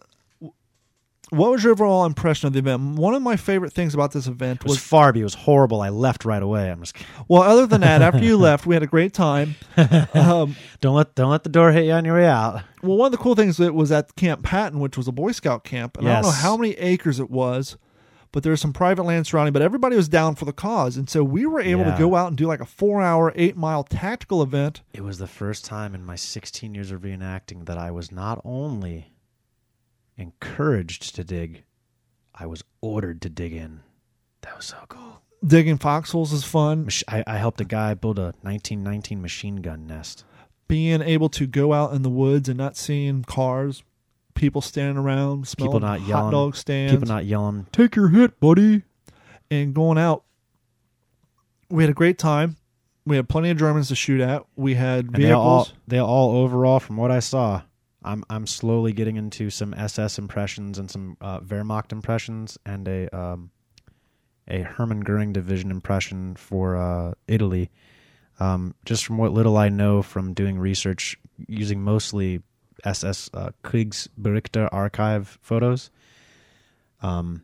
what 1.30 1.50
was 1.52 1.64
your 1.64 1.72
overall 1.72 2.04
impression 2.06 2.48
of 2.48 2.54
the 2.54 2.60
event? 2.60 2.98
One 2.98 3.14
of 3.14 3.22
my 3.22 3.38
favorite 3.38 3.72
things 3.72 3.94
about 3.94 4.12
this 4.12 4.28
event 4.28 4.60
it 4.62 4.64
was 4.66 4.74
was 4.78 4.80
Farby. 4.84 5.22
It 5.22 5.24
was 5.24 5.34
horrible. 5.34 5.80
I 5.82 5.88
left 5.88 6.26
right 6.26 6.44
away. 6.44 6.70
I'm 6.70 6.82
just 6.82 6.94
kidding. 6.94 7.08
well, 7.30 7.42
other 7.44 7.66
than 7.66 7.80
that, 7.82 8.02
after 8.02 8.20
you 8.22 8.36
left, 8.50 8.66
we 8.66 8.76
had 8.76 8.84
a 8.84 8.88
great 8.88 9.14
time. 9.14 9.56
Um, 10.14 10.56
don't 10.82 10.96
let 10.96 11.16
don't 11.16 11.32
let 11.32 11.44
the 11.44 11.50
door 11.50 11.72
hit 11.72 11.86
you 11.86 11.94
on 11.94 12.04
your 12.06 12.16
way 12.16 12.28
out. 12.28 12.64
well, 12.84 12.98
one 12.98 13.06
of 13.08 13.12
the 13.14 13.18
cool 13.18 13.36
things 13.36 13.58
that 13.58 13.74
was 13.74 13.92
at 13.92 14.16
Camp 14.16 14.44
Patton, 14.44 14.80
which 14.80 14.98
was 14.98 15.08
a 15.08 15.12
Boy 15.14 15.32
Scout 15.32 15.64
camp, 15.64 15.98
and 15.98 16.08
I 16.08 16.16
don't 16.16 16.24
know 16.24 16.32
how 16.32 16.58
many 16.58 16.74
acres 16.74 17.20
it 17.20 17.30
was, 17.32 17.78
but 18.32 18.44
there 18.44 18.52
was 18.52 18.62
some 18.62 18.74
private 18.74 19.04
land 19.04 19.28
surrounding. 19.28 19.54
But 19.54 19.62
everybody 19.62 19.96
was 19.96 20.08
down 20.10 20.36
for 20.36 20.46
the 20.46 20.54
cause, 20.54 20.98
and 20.98 21.10
so 21.10 21.24
we 21.24 21.46
were 21.46 21.60
able 21.62 21.84
Yeah. 21.86 21.92
to 21.94 21.98
go 22.00 22.16
out 22.16 22.28
and 22.30 22.38
do 22.38 22.48
like 22.48 22.62
a 22.62 22.66
four-hour, 22.66 23.34
eight-mile 23.36 23.84
tactical 23.86 24.42
event. 24.42 24.82
It 24.94 25.02
was 25.04 25.18
the 25.18 25.28
first 25.28 25.66
time 25.66 25.94
in 25.96 26.06
my 26.06 26.16
16 26.16 26.74
years 26.74 26.92
of 26.92 27.02
reenacting 27.02 27.66
that 27.66 27.78
I 27.78 27.92
was 27.92 28.12
not 28.12 28.42
only 28.46 29.14
encouraged 30.18 31.16
to 31.16 31.24
dig, 31.24 31.64
I 32.36 32.46
was 32.46 32.64
ordered 32.82 33.22
to 33.24 33.30
dig 33.30 33.54
in. 33.54 33.82
That 34.42 34.56
was 34.58 34.66
so 34.68 34.78
cool. 34.90 35.22
Digging 35.46 35.78
foxholes 35.78 36.32
is 36.34 36.44
fun. 36.44 36.88
I, 37.08 37.24
I 37.26 37.38
helped 37.38 37.62
a 37.62 37.66
guy 37.66 37.94
build 37.96 38.20
a 38.20 38.34
1919 38.42 39.22
machine 39.22 39.58
gun 39.58 39.88
nest. 39.88 40.24
Being 40.68 41.02
able 41.02 41.30
to 41.30 41.48
go 41.48 41.74
out 41.74 41.94
in 41.94 42.02
the 42.04 42.10
woods 42.10 42.48
and 42.48 42.58
not 42.58 42.78
seeing 42.78 43.24
cars, 43.24 43.84
people 44.34 44.62
standing 44.62 44.98
around, 44.98 45.48
smelling 45.48 45.70
People 45.72 45.80
not 45.80 46.00
hot 46.00 46.08
yelling. 46.08 46.32
dog 46.32 46.56
stands, 46.56 46.92
People 46.94 47.08
not 47.08 47.26
yelling, 47.26 47.68
"Take 47.72 47.96
your 47.96 48.10
hit, 48.10 48.40
buddy." 48.40 48.84
and 49.50 49.74
going 49.74 49.98
out. 49.98 50.24
We 51.70 51.84
had 51.84 51.90
a 51.90 51.94
great 51.94 52.18
time. 52.18 52.56
We 53.06 53.16
had 53.18 53.28
plenty 53.28 53.50
of 53.50 53.58
Germans 53.58 53.88
to 53.90 53.96
shoot 53.96 54.22
at. 54.22 54.44
We 54.56 54.76
had 54.76 55.06
And 55.08 55.16
they 55.16 55.32
all 55.32 55.64
vehicles. 55.66 55.74
they 55.88 55.98
all 56.00 56.32
overall, 56.38 56.80
from 56.80 56.98
what 56.98 57.12
I 57.12 57.20
saw, 57.20 57.64
I'm 58.04 58.24
I'm 58.30 58.48
slowly 58.48 58.94
getting 58.94 59.16
into 59.18 59.50
some 59.50 59.74
SS 59.74 60.18
impressions 60.20 60.78
and 60.80 60.90
some 60.90 61.18
uh, 61.20 61.40
Wehrmacht 61.42 61.92
impressions 61.92 62.58
and 62.66 62.88
a 62.88 63.14
um, 63.18 63.52
a 64.48 64.62
Hermann 64.62 65.02
Goering 65.02 65.34
division 65.34 65.72
impression 65.72 66.36
for 66.36 66.76
uh, 66.78 67.14
Italy. 67.28 67.70
Um, 68.40 68.74
just 68.86 69.06
from 69.06 69.18
what 69.18 69.34
little 69.34 69.56
I 69.58 69.70
know 69.70 70.02
from 70.02 70.34
doing 70.34 70.58
research 70.58 71.18
using 71.48 71.84
mostly 71.84 72.42
SS 72.84 73.30
uh, 73.34 73.52
Kriegsberichte 73.64 74.68
archive 74.72 75.38
photos, 75.42 75.90
um, 77.02 77.44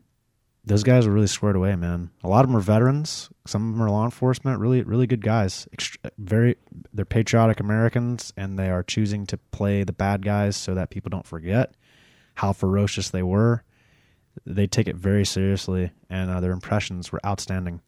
those 0.65 0.83
guys 0.83 1.07
were 1.07 1.13
really 1.13 1.27
squared 1.27 1.55
away, 1.55 1.75
man. 1.75 2.09
A 2.23 2.27
lot 2.27 2.43
of 2.43 2.49
them 2.49 2.57
are 2.57 2.61
veterans. 2.61 3.29
Some 3.45 3.69
of 3.69 3.73
them 3.73 3.81
are 3.81 3.89
law 3.89 4.03
enforcement. 4.03 4.59
Really, 4.59 4.81
really 4.83 5.07
good 5.07 5.21
guys. 5.21 5.67
Ext- 5.77 5.97
very, 6.17 6.57
they're 6.93 7.05
patriotic 7.05 7.59
Americans, 7.61 8.33
and 8.35 8.59
they 8.59 8.69
are 8.69 8.83
choosing 8.83 9.25
to 9.27 9.38
play 9.51 9.83
the 9.83 9.93
bad 9.93 10.25
guys 10.25 10.57
so 10.57 10.73
that 10.75 10.89
people 10.89 11.09
don't 11.09 11.25
forget 11.25 11.73
how 12.35 12.51
ferocious 12.53 13.09
they 13.09 13.23
were. 13.23 13.63
they 14.45 14.67
take 14.67 14.88
it 14.88 14.95
very 14.95 15.25
seriously, 15.25 15.89
and 16.09 16.29
uh, 16.29 16.39
their 16.39 16.51
impressions 16.51 17.11
were 17.11 17.19
outstanding. 17.25 17.81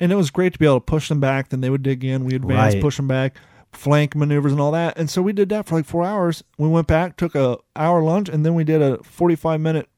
and 0.00 0.10
it 0.12 0.14
was 0.14 0.30
great 0.30 0.52
to 0.54 0.58
be 0.58 0.64
able 0.64 0.76
to 0.80 0.84
push 0.84 1.08
them 1.08 1.20
back. 1.20 1.48
Then 1.50 1.60
they 1.60 1.68
would 1.70 1.82
dig 1.82 2.02
in. 2.04 2.24
We 2.24 2.34
advance, 2.36 2.74
Right. 2.74 2.82
push 2.82 2.96
them 2.96 3.08
back, 3.08 3.36
flank 3.72 4.14
maneuvers, 4.14 4.52
and 4.52 4.60
all 4.60 4.72
that. 4.72 4.98
And 4.98 5.10
so 5.10 5.22
we 5.22 5.32
did 5.32 5.48
that 5.48 5.66
for 5.66 5.76
like 5.76 5.86
four 5.86 6.04
hours. 6.04 6.44
We 6.58 6.68
went 6.68 6.86
back, 6.86 7.16
took 7.16 7.34
a 7.34 7.58
hour 7.74 8.02
lunch, 8.02 8.28
and 8.28 8.44
then 8.44 8.54
we 8.54 8.64
did 8.64 8.82
a 8.82 9.02
forty-five 9.02 9.60
minute 9.60 9.88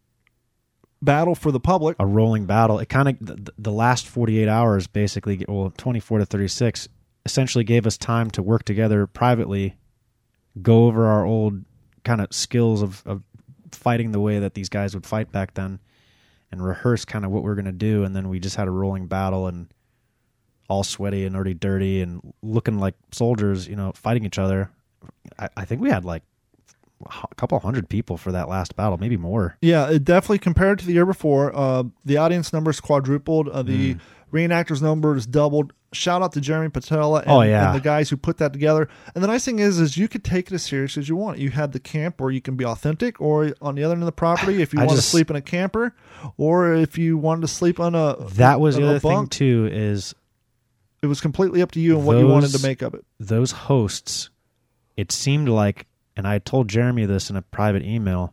battle 1.05 1.35
for 1.35 1.53
the 1.53 1.61
public. 1.61 1.97
A 1.99 2.07
rolling 2.07 2.47
battle. 2.47 2.79
It 2.79 2.89
kind 2.89 3.09
of 3.09 3.19
the, 3.21 3.53
the 3.59 3.73
last 3.73 4.07
48 4.07 4.49
hours, 4.49 4.87
basically, 4.87 5.45
well, 5.47 5.73
24 5.77 6.21
to 6.21 6.27
36, 6.27 6.89
essentially 7.27 7.65
gave 7.65 7.87
us 7.87 7.99
time 7.99 8.31
to 8.31 8.43
work 8.43 8.65
together 8.65 9.07
privately, 9.07 9.77
go 10.63 10.87
over 10.87 11.07
our 11.07 11.25
old 11.25 11.65
kind 12.05 12.21
of 12.21 12.33
skills 12.33 12.83
of, 12.83 13.03
of 13.07 13.23
fighting 13.73 14.13
the 14.13 14.21
way 14.21 14.39
that 14.39 14.55
these 14.55 14.69
guys 14.69 14.95
would 14.95 15.07
fight 15.07 15.31
back 15.31 15.55
then, 15.55 15.81
and 16.51 16.65
rehearse 16.65 17.05
kind 17.05 17.25
of 17.25 17.31
what 17.31 17.43
we 17.43 17.51
are 17.51 17.55
going 17.55 17.65
to 17.65 17.73
do. 17.73 18.05
And 18.05 18.17
then 18.17 18.29
we 18.29 18.41
just 18.41 18.57
had 18.57 18.69
a 18.69 18.73
rolling 18.73 19.07
battle 19.07 19.47
and 19.47 19.69
all 20.69 20.85
sweaty 20.85 21.25
and 21.27 21.35
already 21.35 21.55
dirty 21.55 22.01
and 22.01 22.33
looking 22.43 22.79
like 22.79 22.95
soldiers, 23.13 23.67
you 23.69 23.77
know, 23.77 23.93
fighting 23.95 24.25
each 24.25 24.39
other. 24.39 24.71
I, 25.39 25.49
I 25.57 25.65
think 25.65 25.81
we 25.81 25.91
had 25.91 26.05
like 26.05 26.23
a 27.07 27.35
couple 27.37 27.59
hundred 27.59 27.89
people 27.89 28.17
for 28.17 28.33
that 28.33 28.49
last 28.49 28.77
battle, 28.77 28.97
maybe 28.99 29.17
more. 29.17 29.57
Yeah, 29.61 29.91
it 29.91 30.05
definitely 30.05 30.39
compared 30.39 30.79
to 30.81 30.87
the 30.87 30.93
year 30.93 31.07
before. 31.07 31.55
Uh, 31.55 31.85
the 32.05 32.17
audience 32.17 32.53
numbers 32.53 32.81
quadrupled. 32.81 33.49
Uh, 33.49 33.63
the 33.63 33.97
reenactors 34.33 34.81
numbers 34.81 35.27
doubled. 35.27 35.73
Shout 35.93 36.23
out 36.23 36.33
to 36.33 36.41
Jeremy 36.41 36.71
Patella 36.71 37.21
and, 37.21 37.31
Oh, 37.31 37.43
yeah. 37.43 37.67
and 37.69 37.77
the 37.77 37.81
guys 37.85 38.11
who 38.11 38.17
put 38.17 38.39
that 38.39 38.53
together. 38.53 38.89
And 39.15 39.23
the 39.23 39.29
nice 39.29 39.45
thing 39.45 39.61
is, 39.61 39.79
is 39.79 39.97
you 39.97 40.09
could 40.09 40.25
take 40.25 40.49
it 40.51 40.55
as 40.55 40.65
serious 40.65 40.97
as 40.99 41.09
you 41.09 41.15
want. 41.15 41.39
You 41.39 41.51
had 41.51 41.71
the 41.71 41.79
camp 41.79 42.21
where 42.21 42.33
you 42.33 42.41
can 42.41 42.57
be 42.57 42.65
authentic, 42.65 43.21
or 43.21 43.55
on 43.63 43.77
the 43.77 43.85
other 43.85 43.93
end 43.95 44.03
of 44.03 44.07
the 44.07 44.13
property, 44.13 44.61
if 44.61 44.73
you 44.73 44.81
want 44.85 44.91
to 44.93 45.03
sleep 45.03 45.31
in 45.31 45.37
a 45.37 45.41
camper, 45.43 45.95
or 46.37 46.75
if 46.75 46.99
you 46.99 47.17
wanted 47.17 47.43
to 47.43 47.49
sleep 47.49 47.79
on 47.79 47.95
a 47.95 48.17
That 48.31 48.59
was 48.61 48.75
the 48.77 48.89
other 48.89 48.99
thing 48.99 49.29
too 49.29 49.69
is 49.71 50.15
It 51.05 51.09
was 51.09 51.21
completely 51.21 51.61
up 51.61 51.71
to 51.73 51.81
you 51.81 51.99
and 51.99 52.07
what 52.07 52.17
you 52.17 52.27
wanted 52.27 52.53
to 52.53 52.67
make 52.67 52.81
of 52.81 52.95
it. 52.95 53.05
those 53.21 53.51
hosts, 53.51 54.31
it 54.97 55.13
seemed 55.13 55.51
like, 55.51 55.87
and 56.17 56.27
I 56.27 56.39
told 56.39 56.67
Jeremy 56.67 57.05
this 57.05 57.29
in 57.29 57.37
a 57.37 57.43
private 57.43 57.83
email. 57.85 58.33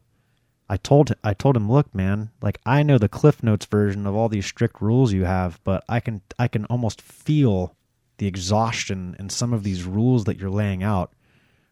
I 0.70 0.78
told 0.78 1.14
I 1.22 1.34
told 1.34 1.58
him, 1.58 1.70
look, 1.70 1.94
man, 1.94 2.30
like 2.42 2.62
I 2.66 2.82
know 2.82 2.98
the 2.98 3.10
Cliff 3.10 3.44
Notes 3.44 3.66
version 3.66 4.08
of 4.08 4.16
all 4.16 4.30
these 4.30 4.46
strict 4.46 4.82
rules 4.82 5.12
you 5.12 5.26
have, 5.26 5.60
but 5.66 5.84
I 5.90 6.00
can 6.00 6.22
I 6.40 6.48
can 6.48 6.64
almost 6.68 7.02
feel 7.02 7.76
the 8.20 8.28
exhaustion 8.28 9.18
in 9.20 9.30
some 9.30 9.52
of 9.52 9.64
these 9.64 9.84
rules 9.84 10.24
that 10.24 10.40
you're 10.40 10.50
laying 10.50 10.82
out 10.82 11.12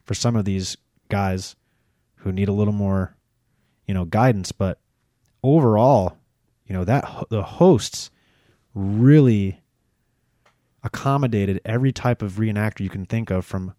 for 0.04 0.14
some 0.14 0.36
of 0.36 0.44
these 0.44 0.76
guys 1.08 1.56
who 2.16 2.34
need 2.34 2.50
a 2.50 2.54
little 2.54 2.74
more, 2.74 3.16
you 3.88 3.94
know, 3.94 4.04
guidance. 4.04 4.52
But 4.52 4.82
overall, 5.44 6.18
you 6.66 6.74
know 6.74 6.84
that 6.84 7.08
the 7.30 7.44
hosts 7.44 8.12
really 8.74 9.62
accommodated 10.84 11.62
every 11.66 11.92
type 11.92 12.22
of 12.22 12.34
reenactor 12.34 12.82
you 12.82 12.90
can 12.90 13.06
think 13.06 13.30
of 13.32 13.46
from 13.46 13.74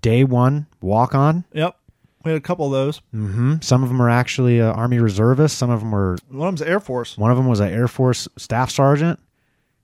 day 0.00 0.24
one 0.24 0.66
walk 0.80 1.14
on. 1.14 1.44
Yep. 1.52 1.76
We 2.24 2.30
had 2.30 2.38
a 2.38 2.42
couple 2.42 2.66
of 2.66 2.72
those. 2.72 3.00
Mm-hmm. 3.14 3.56
Some 3.60 3.82
of 3.82 3.90
them 3.90 4.00
are 4.00 4.08
actually 4.08 4.60
uh, 4.60 4.72
Army 4.72 4.98
reservists. 4.98 5.58
Some 5.58 5.68
of 5.70 5.80
them 5.80 5.90
were. 5.90 6.16
One 6.30 6.48
of 6.48 6.56
them's 6.56 6.62
Air 6.62 6.80
Force. 6.80 7.18
One 7.18 7.30
of 7.30 7.36
them 7.36 7.46
was 7.46 7.60
an 7.60 7.68
Air 7.68 7.86
Force 7.88 8.26
staff 8.38 8.70
sergeant. 8.70 9.20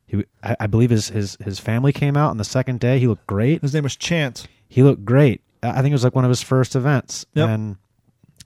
He, 0.06 0.24
I, 0.42 0.56
I 0.60 0.66
believe 0.66 0.88
his, 0.90 1.08
his 1.08 1.36
his 1.44 1.58
family 1.58 1.92
came 1.92 2.16
out 2.16 2.30
on 2.30 2.38
the 2.38 2.44
second 2.44 2.80
day. 2.80 2.98
He 2.98 3.06
looked 3.06 3.26
great. 3.26 3.60
His 3.60 3.74
name 3.74 3.82
was 3.82 3.94
Chance. 3.94 4.48
He 4.68 4.82
looked 4.82 5.04
great. 5.04 5.42
I 5.62 5.82
think 5.82 5.88
it 5.88 5.92
was 5.92 6.04
like 6.04 6.14
one 6.14 6.24
of 6.24 6.30
his 6.30 6.42
first 6.42 6.74
events, 6.74 7.26
Yep. 7.34 7.48
and 7.50 7.76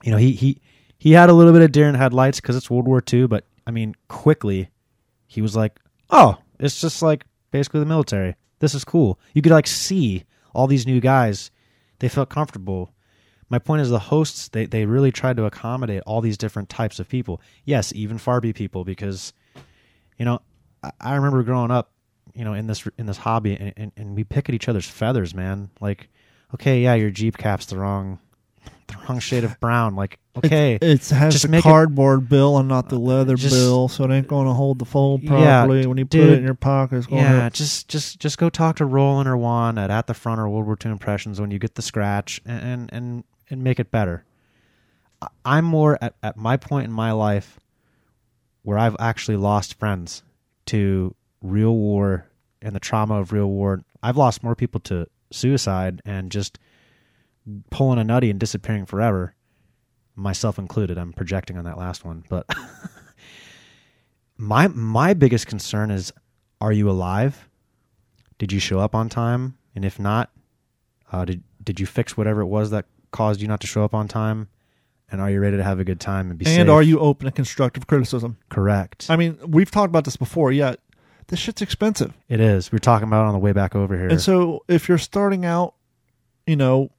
you 0.03 0.11
know 0.11 0.17
he 0.17 0.33
he 0.33 0.59
he 0.97 1.13
had 1.13 1.29
a 1.29 1.33
little 1.33 1.53
bit 1.53 1.61
of 1.61 1.71
deer 1.71 1.87
in 1.87 1.95
headlights 1.95 2.41
because 2.41 2.57
it's 2.57 2.69
World 2.69 2.85
War 2.87 3.01
II. 3.11 3.27
But 3.27 3.45
I 3.65 3.71
mean, 3.71 3.95
quickly, 4.09 4.69
he 5.25 5.41
was 5.41 5.55
like, 5.55 5.79
"Oh, 6.09 6.37
it's 6.59 6.81
just 6.81 7.01
like 7.01 7.25
basically 7.55 7.79
the 7.79 7.85
military. 7.85 8.35
This 8.59 8.75
is 8.75 8.83
cool." 8.83 9.19
You 9.33 9.41
could 9.41 9.51
like 9.51 9.67
see 9.67 10.25
all 10.53 10.67
these 10.67 10.85
new 10.85 10.99
guys. 10.99 11.51
They 11.99 12.09
felt 12.09 12.29
comfortable. 12.29 12.91
My 13.49 13.59
point 13.59 13.81
is, 13.81 13.89
the 13.89 13.99
hosts 13.99 14.49
they 14.49 14.65
they 14.65 14.85
really 14.85 15.11
tried 15.11 15.37
to 15.37 15.45
accommodate 15.45 16.03
all 16.05 16.21
these 16.21 16.37
different 16.37 16.69
types 16.69 16.99
of 16.99 17.07
people. 17.07 17.41
Yes, 17.63 17.93
even 17.95 18.17
Farby 18.17 18.53
people, 18.53 18.83
because 18.83 19.33
you 20.17 20.25
know 20.25 20.41
I, 20.83 20.91
I 20.99 21.15
remember 21.15 21.43
growing 21.43 21.71
up, 21.71 21.91
you 22.33 22.43
know, 22.43 22.53
in 22.53 22.67
this 22.67 22.87
in 22.97 23.05
this 23.05 23.17
hobby, 23.17 23.55
and, 23.55 23.73
and, 23.77 23.91
and 23.95 24.15
we 24.15 24.23
pick 24.23 24.49
at 24.49 24.55
each 24.55 24.67
other's 24.67 24.87
feathers, 24.87 25.33
man. 25.33 25.69
Like, 25.79 26.09
okay, 26.53 26.81
yeah, 26.81 26.95
your 26.95 27.11
Jeep 27.11 27.37
cap's 27.37 27.67
the 27.67 27.77
wrong 27.77 28.19
the 28.87 28.97
wrong 29.07 29.19
shade 29.19 29.43
of 29.43 29.59
brown. 29.59 29.95
Like, 29.95 30.19
okay, 30.37 30.77
It 30.81 31.07
has 31.09 31.33
Just 31.33 31.43
the 31.43 31.49
make 31.49 31.59
it- 31.59 31.63
cardboard 31.63 32.27
bill 32.29 32.57
and 32.57 32.67
not 32.67 32.89
the 32.89 32.97
leather 32.99 33.33
uh, 33.33 33.37
Just- 33.37 33.55
bill, 33.55 33.87
so 33.87 34.03
it 34.03 34.11
ain't 34.11 34.27
going 34.27 34.47
to 34.47 34.53
hold 34.53 34.79
the 34.79 34.85
fold 34.85 35.23
Yeah, 35.23 35.29
properly. 35.61 35.85
when 35.87 35.97
you 35.97 36.05
put 36.05 36.19
it 36.19 36.37
in 36.39 36.43
your 36.43 36.53
pocket, 36.55 36.97
it's 36.97 37.07
going 37.07 37.21
yeah, 37.21 37.49
to. 37.49 37.55
just 37.55 37.87
just 37.87 38.19
just 38.19 38.37
go 38.37 38.49
talk 38.49 38.75
to 38.77 38.85
Roland 38.85 39.27
or 39.29 39.37
Juan 39.37 39.77
at 39.77 39.89
at 39.91 40.07
the 40.07 40.13
front 40.13 40.39
or 40.39 40.49
World 40.49 40.65
War 40.65 40.77
II 40.83 40.91
impressions 40.91 41.39
when 41.39 41.51
you 41.51 41.59
get 41.59 41.75
the 41.75 41.81
scratch 41.81 42.41
and 42.45 42.89
and 42.91 43.23
and, 43.49 43.63
make 43.63 43.79
it 43.79 43.91
better. 43.91 44.25
I'm 45.45 45.65
more 45.65 45.97
at, 46.01 46.15
at 46.21 46.35
my 46.37 46.57
point 46.57 46.85
in 46.85 46.91
my 46.91 47.11
life 47.11 47.59
where 48.63 48.77
I've 48.77 48.95
actually 48.99 49.37
lost 49.37 49.79
friends 49.79 50.23
to 50.67 51.15
real 51.41 51.75
war 51.75 52.27
and 52.61 52.75
the 52.75 52.79
trauma 52.79 53.19
of 53.19 53.31
real 53.31 53.47
war. 53.47 53.83
I've 54.03 54.17
lost 54.17 54.43
more 54.43 54.55
people 54.55 54.79
to 54.81 55.07
suicide 55.31 56.01
and 56.05 56.31
just 56.31 56.59
pulling 57.69 57.99
a 57.99 58.03
nutty 58.03 58.29
and 58.29 58.39
disappearing 58.39 58.85
forever, 58.87 59.35
myself 60.15 60.57
included. 60.57 60.97
I'm 60.97 61.13
projecting 61.13 61.57
on 61.57 61.65
that 61.65 61.77
last 61.77 62.05
one, 62.05 62.23
but 62.29 62.47
my 64.37 64.67
my 64.67 65.13
biggest 65.13 65.47
concern 65.47 65.91
is 65.91 66.11
are 66.61 66.71
you 66.71 66.89
alive? 66.89 67.49
Did 68.37 68.51
you 68.51 68.59
show 68.59 68.79
up 68.79 68.95
on 68.95 69.09
time? 69.09 69.57
And 69.75 69.85
if 69.85 69.99
not, 69.99 70.31
uh, 71.11 71.25
did 71.25 71.43
did 71.63 71.79
you 71.79 71.85
fix 71.85 72.15
whatever 72.15 72.41
it 72.41 72.47
was 72.47 72.71
that 72.71 72.85
caused 73.11 73.41
you 73.41 73.47
not 73.47 73.61
to 73.61 73.67
show 73.67 73.83
up 73.83 73.93
on 73.93 74.07
time? 74.07 74.49
And 75.11 75.21
are 75.21 75.29
you 75.29 75.39
ready 75.39 75.57
to 75.57 75.63
have 75.63 75.79
a 75.79 75.83
good 75.83 75.99
time 75.99 76.29
and 76.29 76.39
be 76.39 76.45
safe? 76.45 76.59
And 76.59 76.69
are 76.69 76.81
you 76.81 76.99
open 76.99 77.25
to 77.25 77.31
constructive 77.31 77.85
criticism? 77.87 78.37
correct? 78.49 79.05
I 79.09 79.15
mean, 79.15 79.37
we've 79.45 79.69
talked 79.69 79.89
about 79.89 80.03
this 80.03 80.17
before. 80.17 80.51
Yeah, 80.51 80.75
this 81.27 81.39
shit's 81.39 81.61
expensive. 81.61 82.13
it 82.27 82.39
is. 82.39 82.71
We're 82.71 82.79
talking 82.79 83.07
about 83.07 83.25
it 83.25 83.27
on 83.27 83.33
the 83.33 83.39
way 83.39 83.51
back 83.51 83.75
over 83.75 83.95
here. 83.95 84.07
And 84.07 84.19
so 84.21 84.63
if 84.67 84.89
you're 84.89 84.97
starting 84.97 85.45
out, 85.45 85.75
you 86.47 86.55
know, 86.55 86.91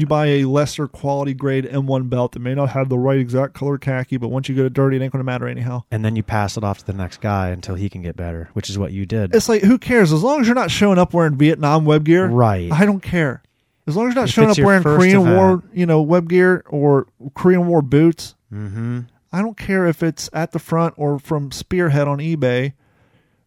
you 0.00 0.06
buy 0.06 0.26
a 0.26 0.44
lesser 0.44 0.86
quality 0.88 1.34
grade 1.34 1.64
M1 1.64 2.08
belt 2.08 2.32
that 2.32 2.40
may 2.40 2.54
not 2.54 2.70
have 2.70 2.88
the 2.88 2.98
right 2.98 3.18
exact 3.18 3.54
color 3.54 3.78
khaki, 3.78 4.16
but 4.16 4.28
once 4.28 4.48
you 4.48 4.54
get 4.54 4.64
it 4.66 4.72
dirty, 4.72 4.96
it 4.96 5.02
ain't 5.02 5.12
going 5.12 5.20
to 5.20 5.24
matter 5.24 5.46
anyhow. 5.48 5.82
and 5.90 6.04
then 6.04 6.16
you 6.16 6.22
pass 6.22 6.56
it 6.56 6.64
off 6.64 6.78
to 6.78 6.86
the 6.86 6.92
next 6.92 7.20
guy 7.20 7.48
until 7.48 7.74
he 7.74 7.88
can 7.88 8.02
get 8.02 8.16
better, 8.16 8.48
which 8.52 8.70
is 8.70 8.78
what 8.78 8.92
you 8.92 9.06
did. 9.06 9.34
It's 9.34 9.48
like, 9.48 9.62
who 9.62 9.78
cares? 9.78 10.12
As 10.12 10.22
long 10.22 10.40
as 10.40 10.46
you're 10.46 10.54
not 10.54 10.70
showing 10.70 10.98
up 10.98 11.12
wearing 11.12 11.36
Vietnam 11.36 11.84
web 11.84 12.04
gear, 12.04 12.26
right. 12.28 12.70
I 12.72 12.84
don't 12.86 13.02
care. 13.02 13.42
As 13.86 13.96
long 13.96 14.08
as 14.08 14.14
you're 14.14 14.22
not 14.22 14.28
If 14.28 14.34
showing 14.34 14.50
up 14.50 14.58
wearing 14.58 14.82
Korean 14.82 15.20
event. 15.20 15.36
War, 15.36 15.62
you 15.72 15.86
know, 15.86 16.02
web 16.02 16.28
gear 16.28 16.62
or 16.68 17.06
Korean 17.34 17.66
War 17.66 17.80
boots, 17.80 18.34
mm-hmm. 18.52 19.00
I 19.32 19.40
don't 19.40 19.56
care 19.56 19.86
if 19.86 20.02
it's 20.02 20.28
at 20.32 20.52
the 20.52 20.58
front 20.58 20.94
or 20.96 21.18
from 21.18 21.50
Spearhead 21.50 22.06
on 22.06 22.18
eBay. 22.18 22.74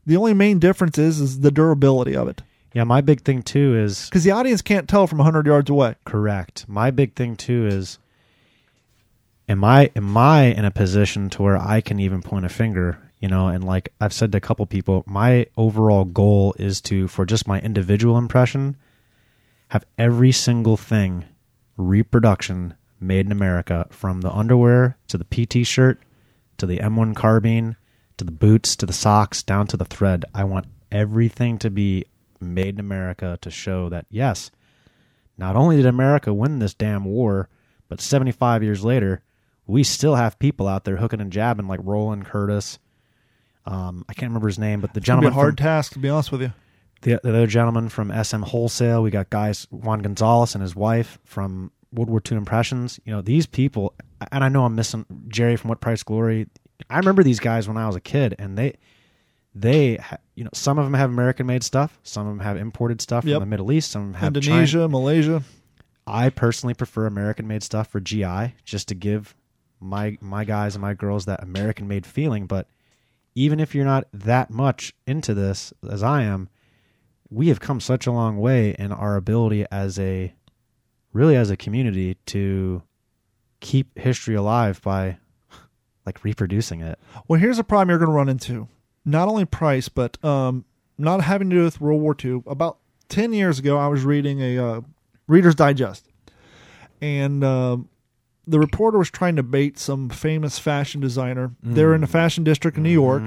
The 0.06 0.18
only 0.18 0.34
main 0.34 0.58
difference 0.58 0.98
is 0.98 1.22
is 1.22 1.42
the 1.42 1.52
durability 1.52 2.16
of 2.16 2.28
it, 2.28 2.42
Yeah, 2.74 2.86
my 2.86 3.02
big 3.02 3.22
thing 3.22 3.44
too 3.44 3.78
is 3.78 4.06
because 4.06 4.24
the 4.24 4.32
audience 4.32 4.62
can't 4.62 4.88
tell 4.88 5.08
from 5.08 5.18
100 5.18 5.46
yards 5.46 5.70
away. 5.70 5.96
Correct. 6.06 6.66
My 6.68 6.90
big 6.90 7.16
thing 7.16 7.36
too 7.36 7.68
is 7.68 8.00
am 9.50 9.64
I 9.64 9.92
am 9.96 10.16
I 10.16 10.46
in 10.46 10.64
a 10.64 10.72
position 10.72 11.30
to 11.32 11.42
where 11.42 11.58
I 11.58 11.82
can 11.82 12.00
even 12.00 12.22
point 12.22 12.46
a 12.46 12.50
finger, 12.50 12.98
you 13.20 13.28
know, 13.28 13.48
and 13.48 13.64
like 13.64 13.94
I've 14.00 14.14
said 14.14 14.32
to 14.32 14.38
a 14.38 14.42
couple 14.42 14.66
people, 14.66 15.04
my 15.06 15.48
overall 15.58 16.06
goal 16.06 16.56
is 16.58 16.80
to 16.82 17.10
for 17.10 17.26
just 17.26 17.48
my 17.48 17.60
individual 17.60 18.18
impression 18.18 18.78
have 19.70 19.86
every 19.98 20.32
single 20.32 20.78
thing 20.78 21.26
reproduction 21.78 22.74
made 23.00 23.26
in 23.26 23.32
America 23.32 23.88
from 23.90 24.22
the 24.22 24.32
underwear 24.32 24.98
to 25.08 25.18
the 25.18 25.26
PT 25.26 25.66
shirt 25.66 26.00
to 26.58 26.66
the 26.66 26.78
M1 26.78 27.16
carbine 27.16 27.76
to 28.18 28.24
the 28.24 28.32
boots 28.32 28.76
to 28.78 28.86
the 28.86 28.94
socks 28.94 29.44
down 29.44 29.68
to 29.68 29.78
the 29.78 29.86
thread. 29.86 30.24
I 30.34 30.44
want 30.44 30.68
everything 30.92 31.58
to 31.60 31.70
be 31.70 32.06
made 32.42 32.76
in 32.76 32.80
America 32.80 33.38
to 33.42 33.52
show 33.52 33.90
that 33.90 34.06
yes, 34.10 34.52
not 35.38 35.56
only 35.56 35.78
did 35.78 35.86
America 35.86 36.34
win 36.34 36.60
this 36.60 36.74
damn 36.74 37.06
war, 37.06 37.50
but 37.88 38.02
75 38.02 38.64
years 38.64 38.84
later, 38.84 39.22
we 39.68 39.84
still 39.84 40.16
have 40.16 40.40
people 40.40 40.68
out 40.68 40.84
there 40.84 40.98
hooking 40.98 41.22
and 41.22 41.32
jabbing 41.32 41.68
like 41.68 41.80
Roland 41.84 42.26
Curtis. 42.26 42.80
Um, 43.66 44.06
I 44.10 44.14
can't 44.14 44.30
remember 44.30 44.48
his 44.48 44.60
name, 44.60 44.82
but 44.82 44.94
the 44.94 45.00
It's 45.00 45.06
be 45.06 45.08
gentleman 45.08 45.34
hard 45.34 45.58
from, 45.58 45.66
task 45.66 45.94
to 45.94 46.00
be 46.00 46.10
honest 46.10 46.32
with 46.32 46.42
you. 46.42 46.54
the, 47.02 47.20
the 47.24 47.30
other 47.30 47.48
gentleman 47.48 47.90
from 47.90 48.12
SM 48.24 48.42
Wholesale. 48.42 49.04
We 49.04 49.12
got 49.12 49.30
guys 49.30 49.68
Juan 49.72 50.00
Gonzalez 50.00 50.56
and 50.56 50.62
his 50.62 50.76
wife 50.76 51.20
from 51.26 51.72
World 51.94 52.10
War 52.10 52.22
II 52.30 52.38
Impressions. 52.38 53.00
You 53.06 53.14
know 53.14 53.22
these 53.22 53.46
people, 53.46 53.94
and 54.32 54.44
I 54.44 54.50
know 54.50 54.66
I'm 54.66 54.76
missing 54.76 55.06
Jerry 55.28 55.56
from 55.58 55.70
What 55.70 55.80
Price 55.82 56.04
Glory. 56.04 56.48
I 56.90 56.98
remember 56.98 57.24
these 57.24 57.40
guys 57.40 57.68
when 57.68 57.78
I 57.78 57.88
was 57.88 57.96
a 57.96 58.02
kid, 58.02 58.36
and 58.40 58.58
they 58.58 58.76
they 59.54 59.96
ha- 59.98 60.18
you 60.36 60.44
know 60.44 60.50
some 60.54 60.78
of 60.80 60.86
them 60.86 60.94
have 60.94 61.10
American 61.10 61.46
made 61.46 61.64
stuff, 61.64 62.00
some 62.04 62.26
of 62.28 62.32
them 62.38 62.40
have 62.46 62.58
imported 62.58 63.02
stuff 63.02 63.26
Yep. 63.26 63.36
from 63.36 63.42
the 63.42 63.52
Middle 63.52 63.72
East, 63.72 63.92
some 63.92 64.02
of 64.04 64.08
them 64.10 64.14
have 64.22 64.34
China- 64.34 64.56
Indonesia, 64.62 64.88
Malaysia. 64.88 65.44
I 66.08 66.30
personally 66.30 66.74
prefer 66.74 67.06
American 67.06 67.48
made 67.48 67.64
stuff 67.64 67.88
for 67.88 68.00
GI 68.00 68.56
just 68.64 68.88
to 68.90 68.96
give 68.96 69.36
my 69.80 70.18
my 70.22 70.46
guys 70.46 70.76
and 70.76 70.82
my 70.82 70.94
girls 70.94 71.26
that 71.26 71.44
American 71.44 71.88
made 71.88 72.06
feeling. 72.06 72.46
But 72.48 72.68
even 73.36 73.60
if 73.60 73.74
you're 73.76 73.86
not 73.86 74.08
that 74.14 74.50
much 74.50 74.94
into 75.08 75.34
this 75.34 75.74
as 75.90 76.04
I 76.04 76.24
am, 76.24 76.50
we 77.30 77.48
have 77.50 77.60
come 77.60 77.80
such 77.80 78.08
a 78.08 78.12
long 78.12 78.38
way 78.40 78.76
in 78.78 78.92
our 78.92 79.16
ability 79.16 79.66
as 79.72 79.98
a 80.00 80.34
really 81.14 81.36
as 81.36 81.50
a 81.50 81.58
community 81.58 82.16
to 82.28 82.82
keep 83.60 83.98
history 83.98 84.36
alive 84.36 84.82
by 84.82 85.18
like 86.06 86.24
reproducing 86.24 86.82
it. 86.82 87.00
Well, 87.28 87.40
here's 87.40 87.60
a 87.60 87.64
problem 87.64 87.90
you're 87.90 88.00
going 88.00 88.10
to 88.10 88.16
run 88.16 88.28
into. 88.30 88.68
Not 89.06 89.28
only 89.28 89.46
price, 89.46 89.90
but 89.90 90.24
um, 90.24 90.66
not 90.98 91.22
having 91.22 91.50
to 91.50 91.56
do 91.56 91.64
with 91.64 91.82
World 91.82 92.02
War 92.02 92.16
II. 92.24 92.44
About 92.48 92.78
10 93.10 93.34
years 93.34 93.60
ago, 93.60 93.78
I 93.78 93.88
was 93.88 94.04
reading 94.04 94.42
a 94.42 94.58
uh, 94.58 94.82
Reader's 95.28 95.56
Digest. 95.56 96.08
And 97.02 97.44
um 97.44 97.90
the 98.48 98.60
reporter 98.60 98.98
was 98.98 99.10
trying 99.10 99.36
to 99.36 99.44
bait 99.44 99.78
some 99.78 100.10
famous 100.10 100.58
fashion 100.58 101.00
designer. 101.00 101.52
They're 101.62 101.94
in 101.94 102.02
the 102.02 102.08
fashion 102.08 102.44
district 102.44 102.76
in 102.76 102.84
New 102.84 102.90
York, 102.92 103.22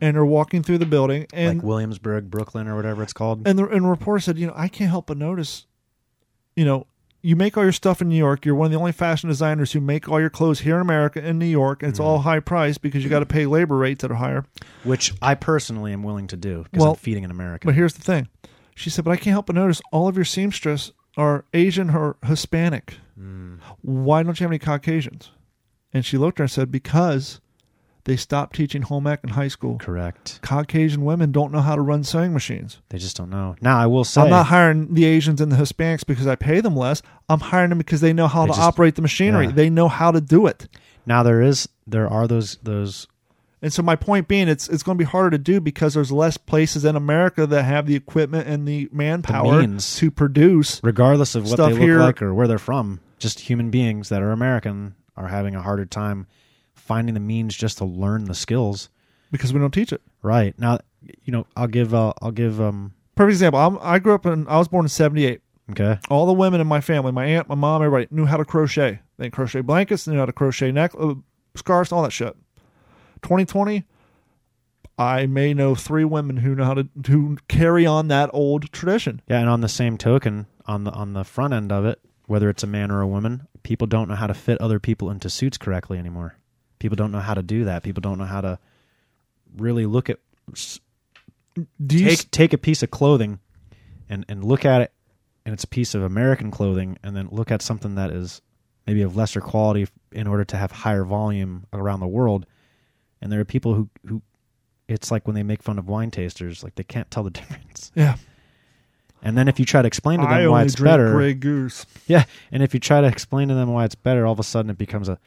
and 0.00 0.16
they're 0.16 0.24
walking 0.24 0.62
through 0.62 0.78
the 0.78 0.86
building. 0.86 1.26
And 1.32 1.58
like 1.58 1.66
Williamsburg, 1.66 2.30
Brooklyn, 2.30 2.68
or 2.68 2.76
whatever 2.76 3.02
it's 3.02 3.12
called. 3.12 3.46
and 3.46 3.58
the, 3.58 3.66
and 3.68 3.84
the 3.84 3.88
reporter 3.88 4.20
said, 4.20 4.38
you 4.38 4.46
know, 4.46 4.54
I 4.56 4.68
can't 4.68 4.88
help 4.88 5.06
but 5.06 5.18
notice, 5.18 5.66
you 6.54 6.64
know, 6.64 6.86
you 7.22 7.36
make 7.36 7.56
all 7.56 7.62
your 7.62 7.72
stuff 7.72 8.02
in 8.02 8.08
New 8.08 8.16
York. 8.16 8.44
You're 8.44 8.56
one 8.56 8.66
of 8.66 8.72
the 8.72 8.78
only 8.78 8.92
fashion 8.92 9.28
designers 9.28 9.72
who 9.72 9.80
make 9.80 10.08
all 10.08 10.20
your 10.20 10.30
clothes 10.30 10.60
here 10.60 10.74
in 10.74 10.82
America 10.82 11.24
in 11.24 11.38
New 11.38 11.46
York, 11.46 11.82
and 11.82 11.90
it's 11.90 12.00
all 12.00 12.18
mm-hmm. 12.18 12.28
high 12.28 12.40
price 12.40 12.78
because 12.78 13.04
you 13.04 13.10
got 13.10 13.20
to 13.20 13.26
pay 13.26 13.46
labor 13.46 13.76
rates 13.76 14.02
that 14.02 14.10
are 14.10 14.16
higher. 14.16 14.44
which 14.82 15.14
I 15.22 15.36
personally 15.36 15.92
am 15.92 16.02
willing 16.02 16.26
to 16.28 16.36
do 16.36 16.64
because 16.64 16.80
Well, 16.80 16.90
I'm 16.90 16.96
feeding 16.96 17.24
an 17.24 17.30
American. 17.30 17.68
But 17.68 17.76
here's 17.76 17.94
the 17.94 18.02
thing, 18.02 18.28
she 18.74 18.90
said, 18.90 19.04
but 19.04 19.12
I 19.12 19.16
can't 19.16 19.32
help 19.32 19.46
but 19.46 19.54
notice 19.54 19.80
all 19.92 20.08
of 20.08 20.16
your 20.16 20.24
seamstress 20.24 20.92
are 21.16 21.44
Asian 21.54 21.90
or 21.90 22.16
Hispanic. 22.24 22.96
Mm. 23.18 23.58
Why 23.82 24.22
don't 24.22 24.38
you 24.38 24.44
have 24.44 24.50
any 24.50 24.58
Caucasians? 24.58 25.30
And 25.92 26.04
she 26.04 26.18
looked 26.18 26.36
at 26.36 26.38
her 26.40 26.44
and 26.44 26.50
said, 26.50 26.72
because 26.72 27.40
they 28.04 28.16
stopped 28.16 28.56
teaching 28.56 28.82
home 28.82 29.06
ec 29.06 29.20
in 29.22 29.30
high 29.30 29.48
school. 29.48 29.78
Correct. 29.78 30.40
Caucasian 30.42 31.04
women 31.04 31.30
don't 31.32 31.52
know 31.52 31.60
how 31.60 31.76
to 31.76 31.82
run 31.82 32.02
sewing 32.04 32.32
machines. 32.32 32.80
They 32.88 32.98
just 32.98 33.16
don't 33.16 33.30
know. 33.30 33.54
Now 33.60 33.78
I 33.78 33.86
will 33.86 34.04
say, 34.04 34.22
I'm 34.22 34.30
not 34.30 34.46
hiring 34.46 34.94
the 34.94 35.04
Asians 35.04 35.40
and 35.40 35.52
the 35.52 35.56
Hispanics 35.56 36.04
because 36.06 36.26
I 36.26 36.34
pay 36.34 36.60
them 36.60 36.74
less. 36.76 37.02
I'm 37.28 37.40
hiring 37.40 37.68
them 37.70 37.78
because 37.78 38.00
they 38.00 38.12
know 38.12 38.26
how 38.28 38.42
They 38.42 38.48
to 38.52 38.56
just- 38.56 38.60
operate 38.66 38.94
the 38.96 39.02
machinery. 39.02 39.46
yeah. 39.46 39.52
They 39.52 39.70
know 39.70 39.88
how 39.88 40.10
to 40.10 40.20
do 40.20 40.46
it. 40.46 40.68
now 41.06 41.22
there 41.22 41.40
is 41.42 41.68
there 41.86 42.08
are 42.08 42.26
those 42.28 42.58
those 42.62 43.06
And 43.60 43.72
so 43.72 43.82
my 43.82 43.94
point 43.94 44.26
being, 44.26 44.48
it's 44.48 44.68
it's 44.68 44.82
going 44.82 44.98
to 44.98 45.04
be 45.04 45.08
harder 45.08 45.30
to 45.30 45.38
do 45.38 45.60
because 45.60 45.94
there's 45.94 46.10
less 46.10 46.36
places 46.36 46.84
in 46.84 46.96
America 46.96 47.46
that 47.46 47.62
have 47.64 47.86
the 47.86 47.94
equipment 47.94 48.48
and 48.48 48.66
the 48.66 48.88
manpower 48.92 49.60
means. 49.60 49.94
to 49.96 50.10
produce. 50.10 50.80
regardless 50.82 51.36
of 51.36 51.44
what 51.44 51.52
Stuff 51.52 51.68
they 51.68 51.74
look 51.74 51.82
here- 51.82 52.00
like 52.00 52.20
or 52.20 52.34
where 52.34 52.48
they're 52.48 52.58
from, 52.58 52.98
just 53.20 53.38
human 53.40 53.70
beings 53.70 54.08
that 54.08 54.20
are 54.22 54.32
American 54.32 54.96
are 55.16 55.28
having 55.28 55.54
a 55.54 55.62
harder 55.62 55.84
time 55.86 56.26
finding 56.84 57.14
the 57.14 57.20
means 57.20 57.56
just 57.56 57.78
to 57.78 57.84
learn 57.84 58.24
the 58.24 58.34
skills. 58.34 58.88
because 59.30 59.52
we 59.52 59.60
don't 59.60 59.72
teach 59.72 59.92
it. 59.92 60.02
Right 60.22 60.58
now, 60.58 60.78
you 61.24 61.32
know, 61.32 61.46
I'll 61.56 61.68
give 61.68 61.94
uh, 61.94 62.12
I'll 62.20 62.30
give 62.32 62.60
um 62.60 62.92
Perfect 63.14 63.32
example. 63.34 63.60
I'm, 63.60 63.78
I 63.80 63.98
grew 63.98 64.14
up 64.14 64.26
in. 64.26 64.46
I 64.48 64.56
was 64.58 64.68
born 64.68 64.84
in 64.84 64.88
'78. 64.88 65.40
okay 65.70 65.98
All 66.10 66.26
the 66.26 66.32
women 66.32 66.60
in 66.60 66.66
my 66.66 66.80
family, 66.80 67.12
my 67.12 67.24
aunt, 67.26 67.48
my 67.48 67.54
mom, 67.54 67.82
everybody 67.82 68.08
knew 68.10 68.26
how 68.26 68.36
to 68.36 68.44
crochet. 68.44 69.00
They 69.18 69.30
crochet 69.30 69.60
blankets, 69.60 70.04
they 70.04 70.12
knew 70.12 70.18
how 70.18 70.26
to 70.26 70.32
crochet 70.32 70.72
neck 70.72 70.92
uh, 70.98 71.14
scarves, 71.54 71.92
all 71.92 72.02
that 72.02 72.12
shit. 72.12 72.36
2020, 73.22 73.84
I 74.98 75.26
may 75.26 75.54
know 75.54 75.74
three 75.74 76.04
women 76.04 76.38
who 76.38 76.54
know 76.54 76.64
how 76.64 76.74
to 76.74 76.88
to 77.04 77.36
carry 77.48 77.86
on 77.86 78.08
that 78.08 78.30
old 78.32 78.72
tradition. 78.72 79.22
yeah, 79.28 79.40
and 79.40 79.48
on 79.48 79.60
the 79.60 79.68
same 79.68 79.96
token, 79.98 80.46
on 80.66 80.84
the 80.84 80.90
on 80.92 81.12
the 81.12 81.24
front 81.24 81.54
end 81.54 81.70
of 81.72 81.84
it, 81.84 82.00
whether 82.26 82.48
it's 82.50 82.62
a 82.62 82.66
man 82.66 82.90
or 82.90 83.00
a 83.00 83.06
woman, 83.08 83.46
people 83.62 83.86
don't 83.86 84.08
know 84.08 84.14
how 84.16 84.26
to 84.26 84.34
fit 84.34 84.60
other 84.60 84.78
people 84.80 85.10
into 85.10 85.28
suits 85.30 85.58
correctly 85.58 85.98
anymore. 85.98 86.36
People 86.82 86.96
don't 86.96 87.12
know 87.12 87.20
how 87.20 87.34
to 87.34 87.44
do 87.44 87.66
that. 87.66 87.84
People 87.84 88.00
don't 88.00 88.18
know 88.18 88.24
how 88.24 88.40
to 88.40 88.58
really 89.56 89.86
look 89.86 90.10
at 90.10 90.18
Do 91.54 91.96
you 91.96 92.08
take 92.08 92.30
take 92.32 92.52
a 92.52 92.58
piece 92.58 92.82
of 92.82 92.90
clothing 92.90 93.38
and 94.08 94.24
and 94.28 94.42
look 94.42 94.64
at 94.64 94.80
it 94.80 94.92
and 95.46 95.52
it's 95.52 95.62
a 95.62 95.68
piece 95.68 95.94
of 95.94 96.02
American 96.02 96.50
clothing 96.50 96.98
and 97.04 97.14
then 97.14 97.28
look 97.30 97.52
at 97.52 97.62
something 97.62 97.94
that 97.94 98.10
is 98.10 98.42
maybe 98.84 99.00
of 99.02 99.14
lesser 99.14 99.40
quality 99.40 99.86
in 100.10 100.26
order 100.26 100.44
to 100.44 100.56
have 100.56 100.72
higher 100.72 101.04
volume 101.04 101.68
around 101.72 102.00
the 102.00 102.08
world 102.08 102.46
and 103.20 103.30
there 103.30 103.38
are 103.38 103.44
people 103.44 103.74
who 103.74 103.88
who 104.04 104.20
it's 104.88 105.12
like 105.12 105.24
when 105.24 105.36
they 105.36 105.44
make 105.44 105.62
fun 105.62 105.78
of 105.78 105.86
wine 105.86 106.10
tasters 106.10 106.64
like 106.64 106.74
they 106.74 106.82
can't 106.82 107.12
tell 107.12 107.22
the 107.22 107.30
difference 107.40 107.92
yeah. 107.94 108.16
and 109.22 109.38
then 109.38 109.46
if 109.46 109.60
you 109.60 109.64
try 109.64 109.82
to 109.82 109.86
explain 109.86 110.18
to 110.18 110.24
them 110.24 110.32
I 110.34 110.48
why 110.48 110.64
it's 110.64 110.74
better 110.74 111.12
Grey 111.12 111.34
Goose. 111.34 111.86
yeah 112.08 112.24
and 112.50 112.60
if 112.60 112.74
you 112.74 112.80
try 112.80 113.00
to 113.00 113.06
explain 113.06 113.46
to 113.50 113.54
them 113.54 113.72
why 113.72 113.84
it's 113.84 113.94
better 113.94 114.26
all 114.26 114.32
of 114.32 114.40
a 114.40 114.42
sudden 114.42 114.68
it 114.68 114.78
becomes 114.78 115.08
a 115.08 115.20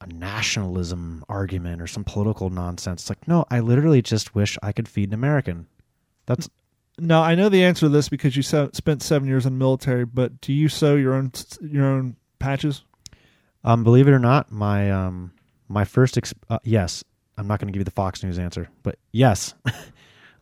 a 0.00 0.06
nationalism 0.06 1.24
argument 1.28 1.82
or 1.82 1.86
some 1.86 2.04
political 2.04 2.50
nonsense. 2.50 3.02
It's 3.02 3.10
like, 3.10 3.28
no, 3.28 3.44
I 3.50 3.60
literally 3.60 4.02
just 4.02 4.34
wish 4.34 4.56
I 4.62 4.72
could 4.72 4.88
feed 4.88 5.10
an 5.10 5.14
American. 5.14 5.66
That's 6.26 6.48
Now 6.98 7.22
I 7.22 7.34
know 7.34 7.48
the 7.48 7.64
answer 7.64 7.86
to 7.86 7.90
this 7.90 8.08
because 8.08 8.36
you 8.36 8.42
spent 8.42 9.02
seven 9.02 9.28
years 9.28 9.46
in 9.46 9.54
the 9.54 9.58
military. 9.58 10.04
But 10.04 10.40
do 10.40 10.52
you 10.52 10.68
sew 10.68 10.96
your 10.96 11.14
own 11.14 11.32
your 11.60 11.84
own 11.86 12.16
patches? 12.38 12.82
Um, 13.62 13.84
believe 13.84 14.08
it 14.08 14.12
or 14.12 14.18
not, 14.18 14.52
my 14.52 14.90
um, 14.90 15.32
my 15.68 15.84
first 15.84 16.16
ex- 16.18 16.34
uh, 16.50 16.58
yes, 16.64 17.02
I'm 17.36 17.46
not 17.46 17.60
going 17.60 17.68
to 17.68 17.72
give 17.72 17.80
you 17.80 17.84
the 17.84 17.90
Fox 17.90 18.22
News 18.22 18.38
answer, 18.38 18.68
but 18.82 18.98
yes, 19.12 19.54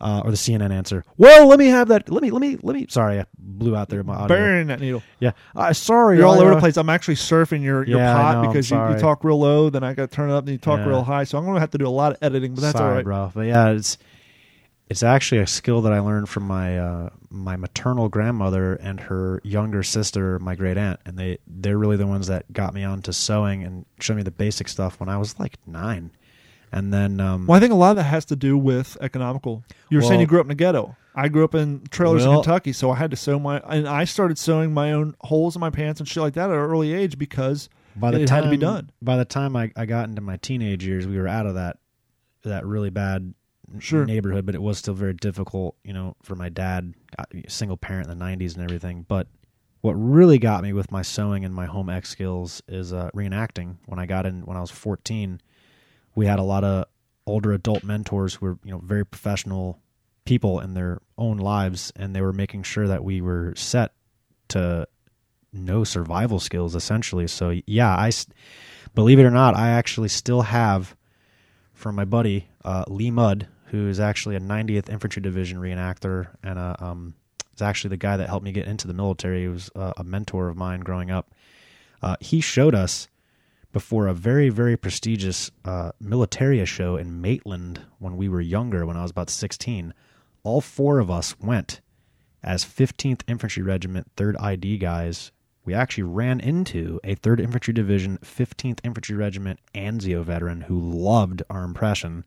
uh, 0.03 0.23
or 0.25 0.31
the 0.31 0.37
CNN 0.37 0.73
answer. 0.73 1.05
Well, 1.17 1.47
let 1.47 1.59
me 1.59 1.67
have 1.69 1.89
that. 1.89 2.11
Let 2.11 2.23
me 2.23 2.31
let 2.31 2.41
me 2.41 2.59
let 2.63 2.75
me. 2.75 2.87
Sorry, 2.91 3.21
I 3.21 3.27
blew 3.39 3.75
out 3.77 3.89
there 3.89 4.03
my 4.03 4.15
audio. 4.15 4.37
Burying 4.37 4.67
that 4.67 4.81
needle. 4.81 5.03
Yeah, 5.21 5.33
uh, 5.55 5.73
sorry, 5.73 6.19
You're 6.19 6.27
all 6.27 6.41
over 6.41 6.51
uh, 6.53 6.55
the 6.57 6.61
place. 6.61 6.77
I'm 6.77 6.91
actually 6.91 7.15
surfing 7.15 7.63
your, 7.63 7.85
your 7.87 7.99
Yeah, 8.01 8.13
pot 8.13 8.43
know, 8.43 8.49
because 8.49 8.71
you, 8.71 8.77
you 8.77 8.99
talk 8.99 9.25
real 9.25 9.39
low, 9.39 9.71
then 9.71 9.85
I 9.85 9.95
got 9.95 10.11
to 10.11 10.15
turn 10.15 10.31
it 10.31 10.35
up, 10.35 10.45
then 10.45 10.53
you 10.53 10.59
talk 10.59 10.81
Yeah. 10.81 10.87
real 10.89 11.05
high. 11.05 11.25
So 11.25 11.39
I'm 11.39 11.45
going 11.45 11.55
to 11.55 11.61
have 11.61 11.71
to 11.71 11.79
do 11.79 11.87
a 11.87 11.89
lot 11.89 12.13
of 12.13 12.19
editing, 12.21 12.55
but 12.55 12.61
that's 12.63 12.77
sorry, 12.77 12.91
all 12.91 12.97
right. 12.97 13.05
bro. 13.05 13.31
But 13.35 13.43
yeah, 13.47 13.71
it's 13.71 13.97
it's 14.89 15.03
actually 15.03 15.41
a 15.41 15.47
skill 15.47 15.81
that 15.83 15.93
I 15.93 16.01
learned 16.01 16.29
from 16.29 16.43
my 16.47 16.79
uh, 16.79 17.11
my 17.31 17.57
maternal 17.57 18.09
grandmother 18.09 18.75
and 18.75 19.01
her 19.01 19.41
younger 19.45 19.83
sister, 19.83 20.39
my 20.39 20.55
great 20.55 20.77
aunt, 20.77 21.01
and 21.07 21.17
they 21.17 21.39
they're 21.47 21.79
really 21.79 21.97
the 21.97 22.07
ones 22.07 22.27
that 22.27 22.53
got 22.53 22.75
me 22.75 22.85
onto 22.85 23.13
sewing 23.13 23.63
and 23.63 23.87
showed 24.01 24.17
me 24.17 24.23
the 24.23 24.31
basic 24.31 24.69
stuff 24.69 25.01
when 25.01 25.09
I 25.09 25.17
was 25.17 25.39
like 25.39 25.57
nine, 25.67 26.11
and 26.73 26.93
then 26.93 27.21
um, 27.21 27.47
Well, 27.47 27.57
I 27.57 27.61
think 27.61 27.73
a 27.73 27.77
lot 27.77 27.91
of 27.91 27.97
that 27.97 28.05
has 28.05 28.25
to 28.27 28.37
do 28.37 28.57
with 28.59 28.97
economical. 29.01 29.65
You 29.91 29.99
were 29.99 30.03
saying 30.03 30.13
Well- 30.15 30.21
you 30.23 30.27
grew 30.27 30.41
up 30.41 30.47
in 30.47 30.53
a 30.53 30.57
ghetto. 30.57 30.97
I 31.15 31.29
grew 31.29 31.45
up 31.45 31.55
in 31.55 31.83
trailers 31.91 32.25
in 32.25 32.31
Well- 32.31 32.43
Kentucky, 32.43 32.73
so 32.73 32.91
I 32.91 32.97
had 32.97 33.11
to 33.11 33.17
sew 33.17 33.39
my 33.39 33.59
and 33.61 33.87
I 33.87 34.05
started 34.05 34.39
sewing 34.39 34.73
my 34.73 34.93
own 34.93 35.15
holes 35.21 35.55
in 35.57 35.61
my 35.61 35.69
pants 35.71 36.01
and 36.01 36.09
shit 36.09 36.23
like 36.23 36.35
that 36.35 36.49
at 36.49 36.57
an 36.57 36.63
early 36.63 36.93
age 36.95 37.19
because 37.19 37.69
by 37.95 38.11
the 38.11 38.23
it 38.23 38.27
time 38.27 38.45
had 38.45 38.51
to 38.51 38.51
be 38.51 38.57
done. 38.57 38.91
by 39.03 39.17
the 39.19 39.27
time 39.27 39.55
I, 39.55 39.71
I 39.77 39.85
got 39.85 40.09
into 40.09 40.23
my 40.23 40.39
teenage 40.39 40.87
years, 40.87 41.07
we 41.07 41.19
were 41.19 41.29
out 41.29 41.45
of 41.47 41.55
that 41.57 41.77
that 42.45 42.65
really 42.67 42.89
bad 42.91 43.35
n- 43.73 43.81
Sure. 43.81 44.05
neighborhood, 44.07 44.47
but 44.47 44.55
it 44.55 44.63
was 44.63 44.79
still 44.79 44.95
very 44.95 45.13
difficult, 45.15 45.77
you 45.85 45.93
know, 45.93 46.17
for 46.23 46.35
my 46.35 46.49
dad, 46.49 46.95
uh, 47.19 47.25
single 47.49 47.77
parent 47.77 48.09
in 48.09 48.19
the 48.19 48.25
'90s 48.25 48.55
and 48.55 48.65
everything. 48.65 49.05
But 49.07 49.29
what 49.83 49.93
really 49.93 50.39
got 50.39 50.63
me 50.63 50.73
with 50.73 50.91
my 50.91 51.03
sewing 51.03 51.45
and 51.45 51.55
my 51.55 51.67
home 51.67 51.91
ec 51.91 52.07
skills 52.07 52.63
is 52.69 52.93
uh, 52.95 53.11
reenacting. 53.15 53.77
When 53.85 53.99
I 53.99 54.07
got 54.07 54.25
in 54.25 54.43
when 54.47 54.57
I 54.57 54.61
was 54.63 54.71
14, 54.71 55.41
we 56.15 56.27
had 56.27 56.39
a 56.39 56.45
lot 56.45 56.65
of 56.65 56.87
older 57.27 57.53
adult 57.53 57.85
mentors 57.85 58.35
who 58.35 58.47
were 58.47 58.59
you 58.65 58.73
know 58.73 58.79
very 58.79 59.05
professional 59.05 59.81
people 60.25 60.61
in 60.61 60.75
their 60.75 61.01
own 61.19 61.39
lives, 61.39 61.93
and 61.97 62.15
they 62.15 62.21
were 62.21 62.33
making 62.33 62.63
sure 62.63 62.87
that 62.89 63.05
we 63.05 63.21
were 63.21 63.55
set 63.57 63.93
to 64.49 64.87
know 65.53 65.85
survival 65.85 66.41
skills 66.41 66.75
essentially. 66.75 67.27
So 67.27 67.61
yeah, 67.67 67.91
i 67.91 68.11
believe 68.95 69.19
it 69.19 69.25
or 69.25 69.31
not, 69.31 69.57
I 69.57 69.71
actually 69.71 70.09
still 70.09 70.43
have 70.43 70.97
from 71.75 71.95
my 71.95 72.05
buddy 72.05 72.49
uh, 72.65 72.85
Lee 72.89 73.11
Mudd, 73.11 73.49
who 73.67 73.89
is 73.89 74.01
actually 74.01 74.37
a 74.37 74.41
90th 74.41 74.89
Infantry 74.89 75.23
Division 75.23 75.59
reenactor 75.59 76.29
and 76.43 76.59
a, 76.59 76.77
um, 76.79 77.15
is 77.55 77.63
actually 77.63 77.91
the 77.91 77.97
guy 77.97 78.17
that 78.17 78.29
helped 78.29 78.45
me 78.45 78.53
get 78.53 78.67
into 78.67 78.87
the 78.87 78.95
military. 78.95 79.43
He 79.43 79.49
was 79.49 79.71
uh, 79.75 79.93
a 79.97 80.05
mentor 80.05 80.49
of 80.49 80.57
mine 80.57 80.81
growing 80.81 81.11
up. 81.11 81.35
Uh, 82.01 82.17
he 82.21 82.41
showed 82.41 82.75
us 82.75 83.09
before 83.73 84.07
a 84.07 84.15
very 84.15 84.49
very 84.49 84.77
prestigious 84.77 85.51
uh, 85.65 85.93
militaria 86.03 86.67
show 86.67 86.97
in 86.97 87.21
Maitland 87.21 87.81
when 87.99 88.17
we 88.17 88.29
were 88.29 88.41
younger, 88.41 88.87
when 88.87 88.97
I 88.97 89.03
was 89.03 89.11
about 89.11 89.31
16. 89.31 89.95
All 90.45 90.61
four 90.61 90.99
of 90.99 91.11
us 91.11 91.39
went 91.39 91.81
as 92.43 92.65
15th 92.65 93.23
Infantry 93.29 93.63
Regiment 93.63 94.11
3rd 94.17 94.41
ID 94.41 94.79
guys. 94.79 95.31
We 95.65 95.75
actually 95.75 96.05
ran 96.05 96.41
into 96.41 96.99
a 97.05 97.15
3rd 97.15 97.41
Infantry 97.41 97.73
Division 97.73 98.19
15th 98.19 98.81
Infantry 98.83 99.15
Regiment 99.15 99.61
Anzio 99.75 100.25
veteran 100.25 100.63
who 100.63 100.79
loved 100.81 101.43
our 101.49 101.63
impression. 101.63 102.25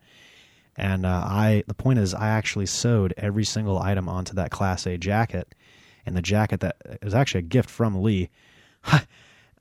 And 0.77 1.05
uh, 1.05 1.09
I, 1.09 1.63
the 1.67 1.73
point 1.73 1.99
is, 1.99 2.13
I 2.13 2.29
actually 2.29 2.65
sewed 2.65 3.13
every 3.17 3.43
single 3.43 3.79
item 3.79 4.07
onto 4.07 4.33
that 4.35 4.51
Class 4.51 4.85
A 4.85 4.97
jacket, 4.97 5.53
and 6.05 6.15
the 6.15 6.21
jacket 6.21 6.59
that 6.61 6.77
was 7.03 7.13
actually 7.13 7.39
a 7.39 7.43
gift 7.43 7.69
from 7.69 8.01
Lee. 8.01 8.29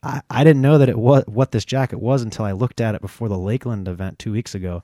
I, 0.04 0.20
I 0.30 0.44
didn't 0.44 0.62
know 0.62 0.78
that 0.78 0.88
it 0.88 0.98
was 0.98 1.24
what 1.26 1.50
this 1.52 1.64
jacket 1.64 1.98
was 2.00 2.22
until 2.22 2.44
I 2.44 2.52
looked 2.52 2.80
at 2.80 2.94
it 2.94 3.00
before 3.00 3.28
the 3.28 3.38
Lakeland 3.38 3.88
event 3.88 4.18
two 4.18 4.32
weeks 4.32 4.54
ago. 4.54 4.82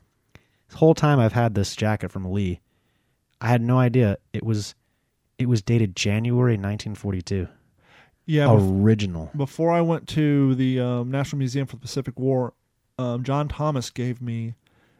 This 0.69 0.79
whole 0.79 0.95
time 0.95 1.19
I've 1.19 1.33
had 1.33 1.55
this 1.55 1.77
jacket 1.77 2.11
from 2.11 2.31
Lee. 2.33 2.61
I 3.41 3.49
had 3.49 3.61
no 3.63 3.79
idea 3.79 4.19
it 4.33 4.43
was 4.45 4.75
it 5.39 5.49
was 5.49 5.63
dated 5.63 5.97
January 5.97 6.53
1942. 6.55 7.49
yeah, 8.27 8.47
Oh. 8.47 8.59
bef- 8.59 8.83
Original. 8.85 9.31
before 9.37 9.71
I 9.73 9.81
went 9.81 10.07
to 10.09 10.55
the 10.55 10.79
um, 10.81 11.11
National 11.11 11.39
Museum 11.39 11.67
for 11.67 11.77
the 11.77 11.81
Pacific 11.83 12.19
War, 12.19 12.53
um, 12.99 13.25
John 13.25 13.49
Thomas 13.49 13.89
gave 13.91 14.21
me, 14.21 14.55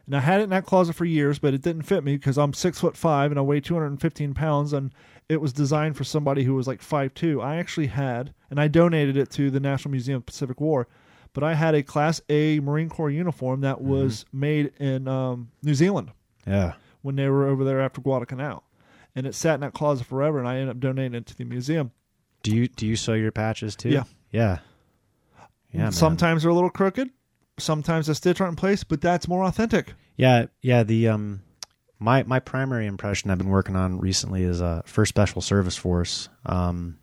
and 0.05 0.15
I 0.15 0.19
had 0.19 0.39
it 0.41 0.45
in 0.45 0.49
that 0.51 0.65
closet 0.65 0.93
for 0.95 1.05
years, 1.05 1.39
but 1.39 1.53
it 1.53 1.61
didn't 1.61 1.83
fit 1.83 2.03
me 2.03 2.15
because 2.17 2.37
I'm 2.37 2.53
six 2.53 2.79
foot 2.79 2.97
five 2.97 3.31
and 3.31 3.39
I 3.39 3.43
weigh 3.43 3.61
215 3.61 4.33
pounds, 4.33 4.73
and 4.73 4.93
it 5.29 5.39
was 5.41 5.53
designed 5.53 5.95
for 5.97 6.03
somebody 6.03 6.43
who 6.43 6.55
was 6.55 6.67
like 6.67 6.81
five 6.81 7.13
two. 7.13 7.41
I 7.41 7.57
actually 7.57 7.87
had, 7.87 8.33
and 8.49 8.59
I 8.59 8.67
donated 8.67 9.15
it 9.17 9.29
to 9.31 9.49
the 9.51 9.59
National 9.59 9.91
Museum 9.91 10.17
of 10.17 10.25
Pacific 10.25 10.59
War, 10.59 10.87
but 11.33 11.43
I 11.43 11.53
had 11.53 11.75
a 11.75 11.83
Class 11.83 12.19
A 12.29 12.59
Marine 12.59 12.89
Corps 12.89 13.09
uniform 13.09 13.61
that 13.61 13.81
was 13.81 14.25
made 14.33 14.73
in 14.79 15.07
um, 15.07 15.49
New 15.63 15.75
Zealand 15.75 16.11
Yeah. 16.45 16.73
when 17.01 17.15
they 17.15 17.29
were 17.29 17.47
over 17.47 17.63
there 17.63 17.79
after 17.79 18.01
Guadalcanal, 18.01 18.63
and 19.15 19.25
it 19.25 19.35
sat 19.35 19.55
in 19.55 19.61
that 19.61 19.73
closet 19.73 20.07
forever, 20.07 20.39
and 20.39 20.47
I 20.47 20.55
ended 20.55 20.69
up 20.69 20.79
donating 20.79 21.13
it 21.15 21.25
to 21.27 21.37
the 21.37 21.45
museum. 21.45 21.91
Do 22.43 22.55
you 22.55 22.67
do 22.67 22.85
you 22.87 22.95
sew 22.95 23.13
your 23.13 23.31
patches 23.31 23.75
too? 23.75 23.89
Yeah. 23.89 24.03
Yeah. 24.31 24.57
Yeah. 25.71 25.83
man. 25.83 25.91
Sometimes 25.91 26.41
they're 26.41 26.51
a 26.51 26.55
little 26.55 26.69
crooked, 26.71 27.09
sometimes 27.61 28.07
the 28.07 28.15
stitch 28.15 28.41
aren't 28.41 28.53
in 28.53 28.55
place, 28.57 28.83
but 28.83 29.01
that's 29.01 29.27
more 29.27 29.43
authentic. 29.43 29.93
Yeah, 30.17 30.47
yeah. 30.61 30.83
The 30.83 31.09
um, 31.09 31.41
my 31.99 32.23
my 32.23 32.39
primary 32.39 32.87
impression 32.87 33.29
I've 33.29 33.37
been 33.37 33.49
working 33.49 33.75
on 33.75 33.99
recently 33.99 34.43
is 34.43 34.61
uh, 34.61 34.81
First 34.85 35.09
Special 35.09 35.41
Service 35.41 35.77
Force. 35.77 36.29
Um, 36.45 36.97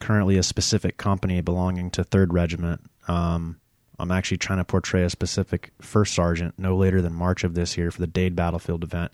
currently 0.00 0.36
a 0.36 0.42
specific 0.42 0.98
company 0.98 1.40
belonging 1.40 1.90
to 1.92 2.04
Third 2.04 2.34
Regiment. 2.34 2.82
Um, 3.08 3.60
I'm 3.98 4.10
actually 4.10 4.38
trying 4.38 4.58
to 4.58 4.64
portray 4.64 5.04
a 5.04 5.10
specific 5.10 5.72
first 5.80 6.14
sergeant 6.14 6.58
no 6.58 6.76
later 6.76 7.00
than 7.00 7.14
March 7.14 7.44
of 7.44 7.54
this 7.54 7.78
year 7.78 7.90
for 7.90 8.00
the 8.00 8.06
Dade 8.06 8.36
Battlefield 8.36 8.84
event. 8.84 9.12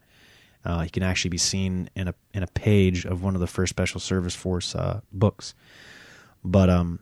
Uh, 0.65 0.81
he 0.81 0.91
can 0.91 1.03
actually 1.03 1.31
be 1.31 1.39
seen 1.39 1.91
in 1.95 2.09
a 2.09 2.15
in 2.35 2.43
a 2.43 2.49
page 2.49 3.05
of 3.05 3.23
one 3.23 3.35
of 3.35 3.41
the 3.41 3.47
First 3.47 3.71
Special 3.71 4.01
Service 4.01 4.35
Force 4.35 4.75
uh, 4.75 5.01
books. 5.13 5.55
But 6.45 6.71
um, 6.71 7.01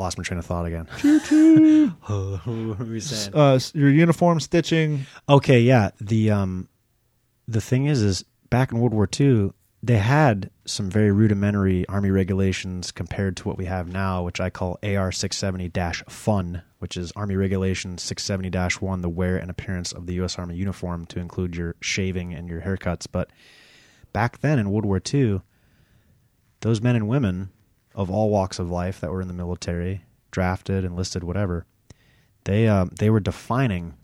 lost 0.00 0.18
my 0.18 0.24
train 0.24 0.38
of 0.38 0.46
thought 0.46 0.66
again. 0.66 0.86
what 2.06 2.46
were 2.46 2.84
we 2.84 3.00
saying? 3.00 3.34
Uh, 3.34 3.58
your 3.74 3.90
uniform 3.90 4.40
stitching, 4.40 5.06
Okay, 5.28 5.60
yeah. 5.60 5.90
The 6.00 6.30
um 6.30 6.68
the 7.46 7.60
thing 7.60 7.86
is 7.86 8.02
is 8.02 8.24
back 8.48 8.72
in 8.72 8.80
World 8.80 8.94
War 8.94 9.08
II, 9.18 9.52
they 9.82 9.98
had 9.98 10.50
some 10.66 10.90
very 10.90 11.10
rudimentary 11.10 11.86
army 11.88 12.10
regulations 12.10 12.92
compared 12.92 13.36
to 13.38 13.48
what 13.48 13.56
we 13.56 13.64
have 13.64 13.88
now, 13.88 14.22
which 14.22 14.40
I 14.40 14.50
call 14.50 14.78
AR 14.82 15.10
670-fun, 15.10 16.62
which 16.80 16.96
is 16.96 17.12
Army 17.12 17.36
Regulation 17.36 17.96
670-1, 17.96 19.02
the 19.02 19.08
wear 19.08 19.36
and 19.36 19.50
appearance 19.50 19.92
of 19.92 20.06
the 20.06 20.14
US 20.22 20.38
Army 20.38 20.54
uniform 20.56 21.06
to 21.06 21.18
include 21.18 21.56
your 21.56 21.76
shaving 21.80 22.34
and 22.34 22.48
your 22.48 22.60
haircuts, 22.60 23.06
but 23.10 23.30
back 24.12 24.40
then 24.40 24.58
in 24.58 24.70
World 24.70 24.84
War 24.84 25.00
II, 25.12 25.40
those 26.60 26.82
men 26.82 26.96
and 26.96 27.08
women 27.08 27.50
of 27.94 28.10
all 28.10 28.30
walks 28.30 28.58
of 28.58 28.70
life 28.70 29.00
that 29.00 29.10
were 29.10 29.20
in 29.20 29.28
the 29.28 29.34
military, 29.34 30.02
drafted, 30.30 30.84
enlisted, 30.84 31.24
whatever, 31.24 31.66
they 32.44 32.68
um, 32.68 32.90
they 32.98 33.10
were 33.10 33.20
defining 33.20 33.94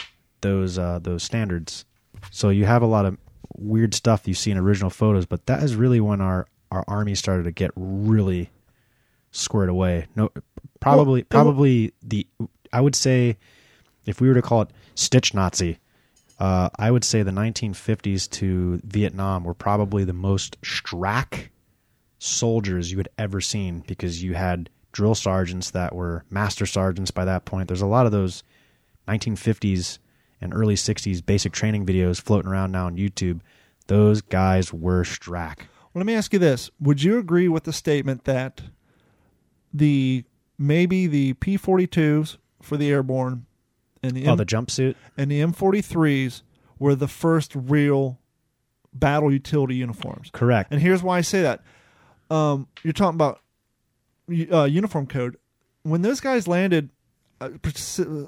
those 0.41 0.79
uh, 0.79 0.99
those 1.01 1.23
standards. 1.23 1.85
So 2.31 2.49
you 2.51 2.65
have 2.67 2.83
a 2.83 2.87
lot 2.87 3.07
of 3.07 3.19
weird 3.57 3.95
stuff 3.95 4.29
you 4.29 4.35
see 4.35 4.51
in 4.51 4.59
original 4.59 4.91
photos, 4.91 5.27
but 5.27 5.47
that 5.47 5.63
is 5.63 5.75
really 5.75 6.01
when 6.01 6.21
our 6.21 6.47
our 6.71 6.85
army 6.89 7.15
started 7.15 7.45
to 7.45 7.53
get 7.53 7.71
really 7.77 8.51
squared 9.31 9.69
away. 9.69 10.07
No, 10.17 10.31
probably 10.81 11.21
Well, 11.21 11.45
probably 11.45 11.93
the 12.03 12.27
I 12.73 12.81
would 12.81 12.95
say 12.95 13.37
if 14.05 14.21
we 14.21 14.29
were 14.29 14.35
to 14.35 14.43
call 14.43 14.63
it 14.63 14.71
Stitch 14.95 15.35
Nazi, 15.35 15.79
uh, 16.39 16.69
I 16.79 16.91
would 16.91 17.05
say 17.05 17.23
the 17.23 17.31
1950s 17.31 18.29
to 18.33 18.81
Vietnam 18.85 19.45
were 19.45 19.55
probably 19.55 20.05
the 20.05 20.13
most 20.13 20.61
strack 20.63 21.49
soldiers 22.19 22.91
you 22.91 22.99
had 22.99 23.09
ever 23.19 23.41
seen 23.41 23.85
because 23.87 24.23
you 24.23 24.35
had 24.35 24.71
drill 24.93 25.15
sergeants 25.15 25.71
that 25.73 25.95
were 25.95 26.25
master 26.31 26.65
sergeants 26.67 27.11
by 27.11 27.25
that 27.25 27.45
point. 27.45 27.69
There's 27.69 27.83
a 27.83 27.87
lot 27.87 28.07
of 28.07 28.13
those 28.13 28.43
1950s 29.09 29.99
and 30.41 30.55
early 30.55 30.75
60s 30.75 31.25
basic 31.25 31.53
training 31.53 31.87
videos 31.87 32.21
floating 32.21 32.51
around 32.51 32.73
now 32.73 32.87
on 32.87 32.97
YouTube. 32.97 33.41
Those 33.87 34.21
guys 34.23 34.73
were 34.73 35.03
strack. 35.05 35.59
Well, 35.59 36.01
let 36.01 36.07
me 36.07 36.15
ask 36.15 36.33
you 36.33 36.39
this: 36.39 36.71
Would 36.81 37.03
you 37.03 37.19
agree 37.19 37.49
with 37.49 37.65
the 37.65 37.73
statement 37.73 38.25
that 38.25 38.63
the 39.73 40.25
maybe 40.59 41.07
the 41.07 41.35
P 41.35 41.57
forty 41.57 41.87
twos 41.87 42.39
for 42.63 42.77
the 42.77 42.91
airborne 42.91 43.47
and 44.03 44.13
the, 44.13 44.27
Oh, 44.27 44.33
M- 44.33 44.37
the 44.39 44.47
jumpsuit? 44.47 44.95
and 45.17 45.31
the 45.31 45.41
M 45.41 45.53
forty 45.53 45.81
threes 45.81 46.43
were 46.79 46.95
the 46.95 47.09
first 47.09 47.53
real 47.55 48.19
battle 48.93 49.33
utility 49.33 49.77
uniforms? 49.77 50.31
Correct. 50.33 50.73
And 50.73 50.81
here's 50.81 51.03
why 51.03 51.19
I 51.19 51.23
say 51.23 51.43
that: 51.43 51.63
um, 52.31 52.69
you're 52.83 52.93
talking 52.93 53.15
about 53.17 53.41
uh, 54.53 54.65
uniform 54.65 55.07
code. 55.07 55.37
When 55.83 56.03
those 56.03 56.21
guys 56.21 56.49
landed, 56.49 56.91
uh, 57.41 57.51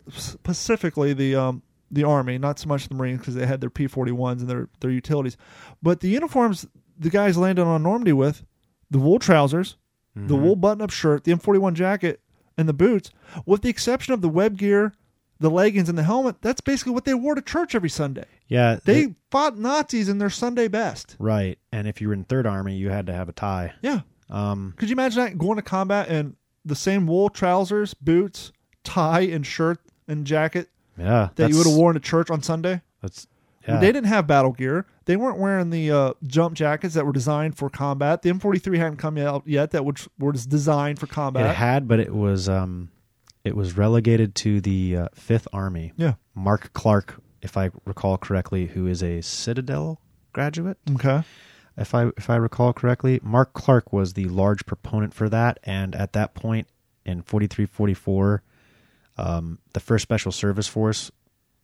specifically 0.09 1.13
the 1.13 1.35
um, 1.37 1.63
the 1.91 2.05
army, 2.05 2.39
not 2.39 2.59
so 2.59 2.69
much 2.69 2.89
the 2.89 2.95
Marines 2.95 3.21
because 3.21 3.35
they 3.35 3.47
had 3.47 3.61
their 3.61 3.71
P 3.71 3.87
forty 3.87 4.13
ones 4.13 4.43
and 4.43 4.51
their 4.51 4.69
their 4.81 4.91
utilities, 4.91 5.37
but 5.83 6.01
the 6.01 6.09
uniforms 6.09 6.67
the 6.99 7.11
guys 7.11 7.37
landed 7.37 7.63
on 7.65 7.83
Normandy 7.83 8.13
with, 8.13 8.45
the 8.91 8.99
wool 8.99 9.19
trousers, 9.19 9.77
the 10.15 10.21
Mm-hmm. 10.35 10.43
wool 10.43 10.57
button 10.57 10.83
up 10.83 10.91
shirt, 10.91 11.25
the 11.25 11.33
M 11.33 11.39
forty 11.39 11.59
one 11.61 11.75
jacket, 11.75 12.21
and 12.57 12.69
the 12.69 12.73
boots, 12.73 13.11
with 13.47 13.63
the 13.63 13.69
exception 13.69 14.15
of 14.15 14.21
the 14.21 14.29
web 14.29 14.57
gear. 14.59 14.93
The 15.41 15.51
leggings 15.51 15.89
and 15.89 15.97
the 15.97 16.03
helmet, 16.03 16.43
that's 16.43 16.61
basically 16.61 16.93
what 16.93 17.05
they 17.05 17.15
wore 17.15 17.35
to 17.35 17.43
church 17.43 17.75
every 17.75 17.89
Sunday. 17.89 18.25
Yeah. 18.49 18.79
They 18.85 19.07
the- 19.07 19.15
fought 19.31 19.57
Nazis 19.57 20.09
in 20.09 20.19
their 20.19 20.31
Sunday 20.31 20.69
best. 20.69 21.17
right. 21.19 21.59
And 21.71 21.87
if 21.87 22.01
you 22.01 22.09
were 22.09 22.15
in 22.15 22.25
Third 22.25 22.47
Army, 22.47 22.75
you 22.77 22.91
had 22.91 23.07
to 23.07 23.13
have 23.13 23.29
a 23.29 23.33
tie. 23.33 23.75
Yeah. 23.83 24.01
Um, 24.31 24.75
Could 24.77 24.89
you 24.91 24.95
imagine 24.95 25.25
that 25.25 25.39
going 25.39 25.57
to 25.57 25.63
combat 25.63 26.09
in 26.09 26.37
the 26.65 26.75
same 26.75 27.07
wool 27.07 27.31
trousers, 27.31 27.95
boots, 27.95 28.53
tie, 28.85 29.21
and 29.21 29.47
shirt 29.47 29.79
and 30.07 30.27
jacket 30.27 30.69
yeah. 30.99 31.29
that 31.37 31.51
you 31.51 31.57
would 31.57 31.67
have 31.67 31.77
worn 31.77 31.95
to 31.95 32.01
church 32.01 32.31
on 32.31 32.43
Sunday? 32.43 32.83
That's 33.01 33.27
yeah. 33.67 33.81
They 33.81 33.93
didn't 33.93 34.07
have 34.07 34.27
battle 34.27 34.53
gear. 34.53 34.87
They 35.05 35.17
weren't 35.17 35.39
wearing 35.39 35.69
the 35.69 35.91
uh, 35.91 36.13
jump 36.27 36.55
jackets 36.55 36.95
that 36.95 37.05
were 37.05 37.13
designed 37.13 37.59
for 37.59 37.69
combat. 37.69 38.23
The 38.23 38.31
M43 38.31 38.79
hadn't 38.79 38.97
come 38.97 39.19
out 39.19 39.43
yet 39.47 39.73
that 39.73 39.85
which 39.85 40.09
was 40.19 40.47
designed 40.47 40.99
for 40.99 41.07
combat. 41.07 41.51
It 41.51 41.55
had, 41.55 41.87
but 41.87 42.01
it 42.01 42.15
was 42.15 42.49
um, 42.49 42.91
it 43.45 43.57
was 43.57 43.77
relegated 43.77 44.35
to 44.37 44.61
the 44.61 44.97
uh, 44.97 45.09
Fifth 45.15 45.49
Army. 45.53 45.93
yeah. 45.97 46.15
Mark 46.35 46.73
Clark, 46.73 47.21
if 47.43 47.57
I 47.57 47.71
recall 47.85 48.17
correctly, 48.19 48.67
who 48.67 48.87
is 48.87 49.03
a 49.03 49.21
Citadel 49.23 50.01
graduate, 50.33 50.79
Okay. 50.95 51.23
if 51.77 51.95
I 51.95 52.09
if 52.17 52.29
I 52.31 52.37
recall 52.37 52.73
correctly. 52.73 53.21
Mark 53.23 53.53
Clark 53.55 53.93
was 53.93 54.13
the 54.15 54.27
large 54.27 54.67
proponent 54.67 55.15
for 55.15 55.29
that, 55.29 55.59
and 55.65 55.95
at 55.95 56.13
that 56.13 56.35
point 56.35 56.69
in 57.05 57.23
forty 57.23 57.47
three 57.47 57.67
forty 57.67 57.95
four, 57.95 58.43
um, 59.17 59.59
the 59.73 59.81
First 59.81 60.03
Special 60.03 60.33
Service 60.33 60.69
Force 60.69 61.11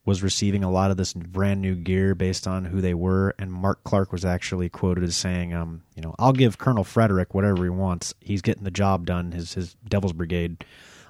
was 0.07 0.23
receiving 0.23 0.63
a 0.63 0.71
lot 0.71 0.91
of 0.91 0.97
this 0.99 1.15
brand 1.15 1.63
new 1.63 1.75
gear 1.75 2.15
based 2.15 2.47
on 2.47 2.67
who 2.67 2.81
they 2.81 2.93
were, 2.95 3.35
and 3.39 3.51
Mark 3.53 3.83
Clark 3.85 4.13
was 4.13 4.25
actually 4.25 4.69
quoted 4.69 5.03
as 5.05 5.17
saying, 5.17 5.55
um, 5.55 5.83
"You 5.95 6.03
know, 6.03 6.15
I'll 6.19 6.33
give 6.33 6.59
Colonel 6.59 6.85
Frederick 6.85 7.33
whatever 7.33 7.63
he 7.65 7.71
wants. 7.71 8.13
He's 8.21 8.43
getting 8.43 8.65
the 8.65 8.71
job 8.71 9.07
done. 9.07 9.33
His 9.33 9.55
his 9.55 9.75
Devil's 9.89 10.13
Brigade." 10.13 10.65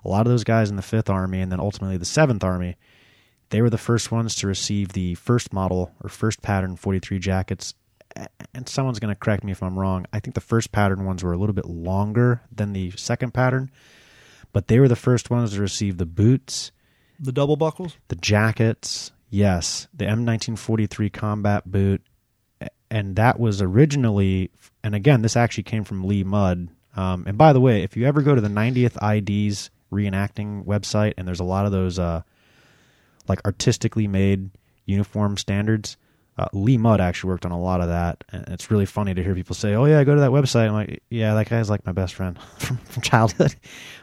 A 0.05 0.09
lot 0.09 0.27
of 0.27 0.31
those 0.31 0.45
guys 0.45 0.71
in 0.71 0.77
the 0.77 0.83
Fifth 0.83 1.09
Army, 1.09 1.41
and 1.41 1.51
then 1.51 1.61
ultimately 1.61 1.97
the 1.97 2.05
Seventh 2.05 2.45
Army, 2.45 2.77
they 3.51 3.63
were 3.63 3.71
the 3.71 3.79
first 3.79 4.11
ones 4.13 4.35
to 4.37 4.47
receive 4.47 4.93
the 4.93 5.15
first 5.15 5.53
model 5.53 5.93
or 6.03 6.09
first 6.09 6.43
pattern 6.43 6.77
43 6.77 7.19
jackets. 7.19 7.75
And 8.55 8.69
someone's 8.69 9.01
going 9.01 9.13
to 9.15 9.19
correct 9.19 9.43
me 9.45 9.53
if 9.53 9.63
I'm 9.63 9.79
wrong. 9.79 10.07
I 10.13 10.21
think 10.21 10.35
the 10.35 10.41
first 10.41 10.71
pattern 10.73 11.05
ones 11.05 11.25
were 11.25 11.33
a 11.33 11.37
little 11.39 11.55
bit 11.55 11.65
longer 11.67 12.43
than 12.55 12.73
the 12.73 12.93
second 12.93 13.35
pattern, 13.35 13.71
but 14.53 14.69
they 14.69 14.79
were 14.79 14.89
the 14.89 14.95
first 14.97 15.31
ones 15.31 15.53
to 15.55 15.61
receive 15.61 15.97
the 15.97 16.07
boots, 16.07 16.71
The 17.19 17.33
double 17.33 17.57
buckles. 17.57 17.97
the 18.09 18.15
jackets, 18.17 19.11
yes, 19.31 19.89
the 19.93 20.05
M1943 20.05 21.13
combat 21.13 21.65
boot, 21.71 22.03
and 22.91 23.17
that 23.17 23.41
was 23.41 23.61
originally, 23.61 24.51
and 24.85 24.95
again, 24.95 25.23
this 25.23 25.37
actually 25.37 25.65
came 25.65 25.83
from 25.83 26.05
Lee 26.05 26.23
Mudd. 26.23 26.69
Um, 26.95 27.25
and 27.27 27.37
by 27.37 27.53
the 27.53 27.61
way, 27.61 27.83
if 27.83 27.97
you 27.97 28.07
ever 28.07 28.23
go 28.23 28.37
to 28.37 28.41
the 28.41 28.47
90th 28.49 28.97
IDs 29.03 29.71
reenacting 29.93 30.65
website, 30.65 31.15
and 31.17 31.27
there's 31.27 31.41
a 31.41 31.45
lot 31.45 31.67
of 31.67 31.73
those 31.73 31.99
uh, 31.99 32.23
like 33.29 33.41
artistically 33.45 34.07
made 34.07 34.51
uniform 34.87 35.37
standards. 35.37 35.97
Uh, 36.37 36.49
Lee 36.53 36.77
Mudd 36.77 37.01
actually 37.01 37.29
worked 37.29 37.47
on 37.47 37.53
a 37.53 37.61
lot 37.61 37.81
of 37.81 37.89
that, 37.89 38.25
and 38.31 38.45
it's 38.49 38.71
really 38.71 38.87
funny 38.87 39.15
to 39.15 39.23
hear 39.23 39.35
people 39.35 39.55
say, 39.55 39.75
"Oh 39.75 39.85
yeah, 39.85 40.01
I 40.01 40.05
go 40.05 40.15
to 40.15 40.21
that 40.21 40.33
website." 40.33 40.67
I'm 40.67 40.75
like, 40.75 41.03
"Yeah, 41.09 41.35
that 41.35 41.49
guy's 41.49 41.71
like 41.71 41.87
my 41.87 41.93
best 41.93 42.15
friend 42.15 42.39
from, 42.59 42.79
from 42.79 43.03
childhood," 43.03 43.55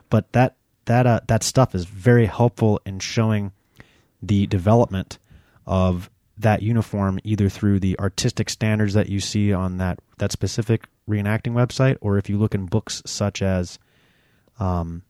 but 0.10 0.32
that 0.32 0.56
that 0.86 1.06
uh, 1.06 1.20
that 1.28 1.44
stuff 1.44 1.76
is 1.76 1.86
very 1.86 2.26
helpful 2.26 2.80
in 2.86 3.00
showing 3.00 3.52
the 4.22 4.48
development 4.48 5.20
of 5.66 6.10
that 6.38 6.62
uniform, 6.62 7.20
either 7.24 7.50
through 7.50 7.80
the 7.80 8.00
artistic 8.00 8.50
standards 8.50 8.94
that 8.94 9.10
you 9.10 9.20
see 9.20 9.54
on 9.54 9.78
that 9.78 10.00
that 10.18 10.32
specific 10.32 10.88
reenacting 11.10 11.54
website, 11.54 11.98
or 12.02 12.18
if 12.18 12.30
you 12.30 12.38
look 12.38 12.56
in 12.56 12.66
books 12.66 13.02
such 13.06 13.42
as 13.42 13.78
um, 14.60 15.04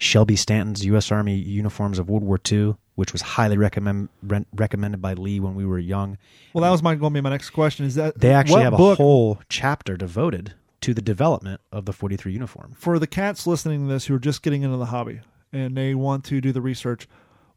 Shelby 0.00 0.34
Stanton's 0.34 0.84
U.S. 0.86 1.12
Army 1.12 1.34
Uniforms 1.36 1.98
of 1.98 2.08
World 2.08 2.24
War 2.24 2.40
II, 2.50 2.74
which 2.94 3.12
was 3.12 3.20
highly 3.22 3.56
recommend, 3.58 4.08
re- 4.22 4.46
recommended 4.54 5.00
by 5.02 5.12
Lee 5.12 5.38
when 5.38 5.54
we 5.54 5.64
were 5.66 5.78
young. 5.78 6.16
Well, 6.54 6.62
that 6.62 6.70
was 6.70 6.82
my 6.82 6.94
going 6.94 7.12
to 7.12 7.18
be 7.18 7.22
my 7.22 7.30
next 7.30 7.50
question. 7.50 7.84
Is 7.86 7.94
that 7.96 8.18
They 8.18 8.32
actually 8.32 8.62
have 8.62 8.76
book 8.76 8.98
a 8.98 9.02
whole 9.02 9.40
chapter 9.50 9.96
devoted 9.98 10.54
to 10.80 10.94
the 10.94 11.02
development 11.02 11.60
of 11.70 11.84
the 11.84 11.92
43 11.92 12.32
uniform. 12.32 12.74
for 12.78 12.98
the 12.98 13.06
cats 13.06 13.46
listening 13.46 13.86
to 13.86 13.92
this 13.92 14.06
who 14.06 14.14
are 14.14 14.18
just 14.18 14.42
getting 14.42 14.62
into 14.62 14.78
the 14.78 14.86
hobby 14.86 15.20
and 15.52 15.76
they 15.76 15.94
want 15.94 16.24
to 16.24 16.40
do 16.40 16.50
the 16.52 16.62
research? 16.62 17.06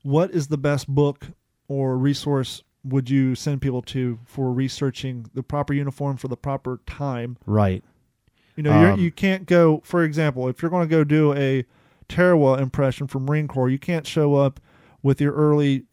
what 0.02 0.30
is 0.32 0.48
the 0.50 0.58
best 0.58 0.90
book 0.90 1.28
or 1.70 1.98
resource 1.98 2.62
would 2.84 3.10
you 3.10 3.34
send 3.36 3.62
people 3.62 3.82
to 3.82 4.20
for 4.26 4.52
researching 4.52 5.26
the 5.34 5.42
proper 5.42 5.74
uniform 5.74 6.18
for 6.18 6.28
the 6.28 6.36
proper 6.36 6.82
time? 6.86 7.38
Right. 7.46 7.82
You 8.58 8.64
know, 8.64 8.78
you're, 8.82 8.92
Um, 8.92 9.00
you 9.00 9.10
can't 9.12 9.46
go. 9.46 9.80
For 9.86 10.04
example, 10.04 10.50
if 10.50 10.62
you're 10.62 10.70
going 10.70 10.86
to 10.86 10.92
go 10.94 11.06
do 11.06 11.34
a 11.34 11.64
Tarawa 12.14 12.60
impression 12.60 13.08
from 13.08 13.26
Marine 13.26 13.48
Corps, 13.48 13.70
you 13.70 13.80
can't 13.80 14.06
show 14.06 14.36
up 14.36 14.60
with 15.02 15.20
your 15.20 15.34
early 15.34 15.86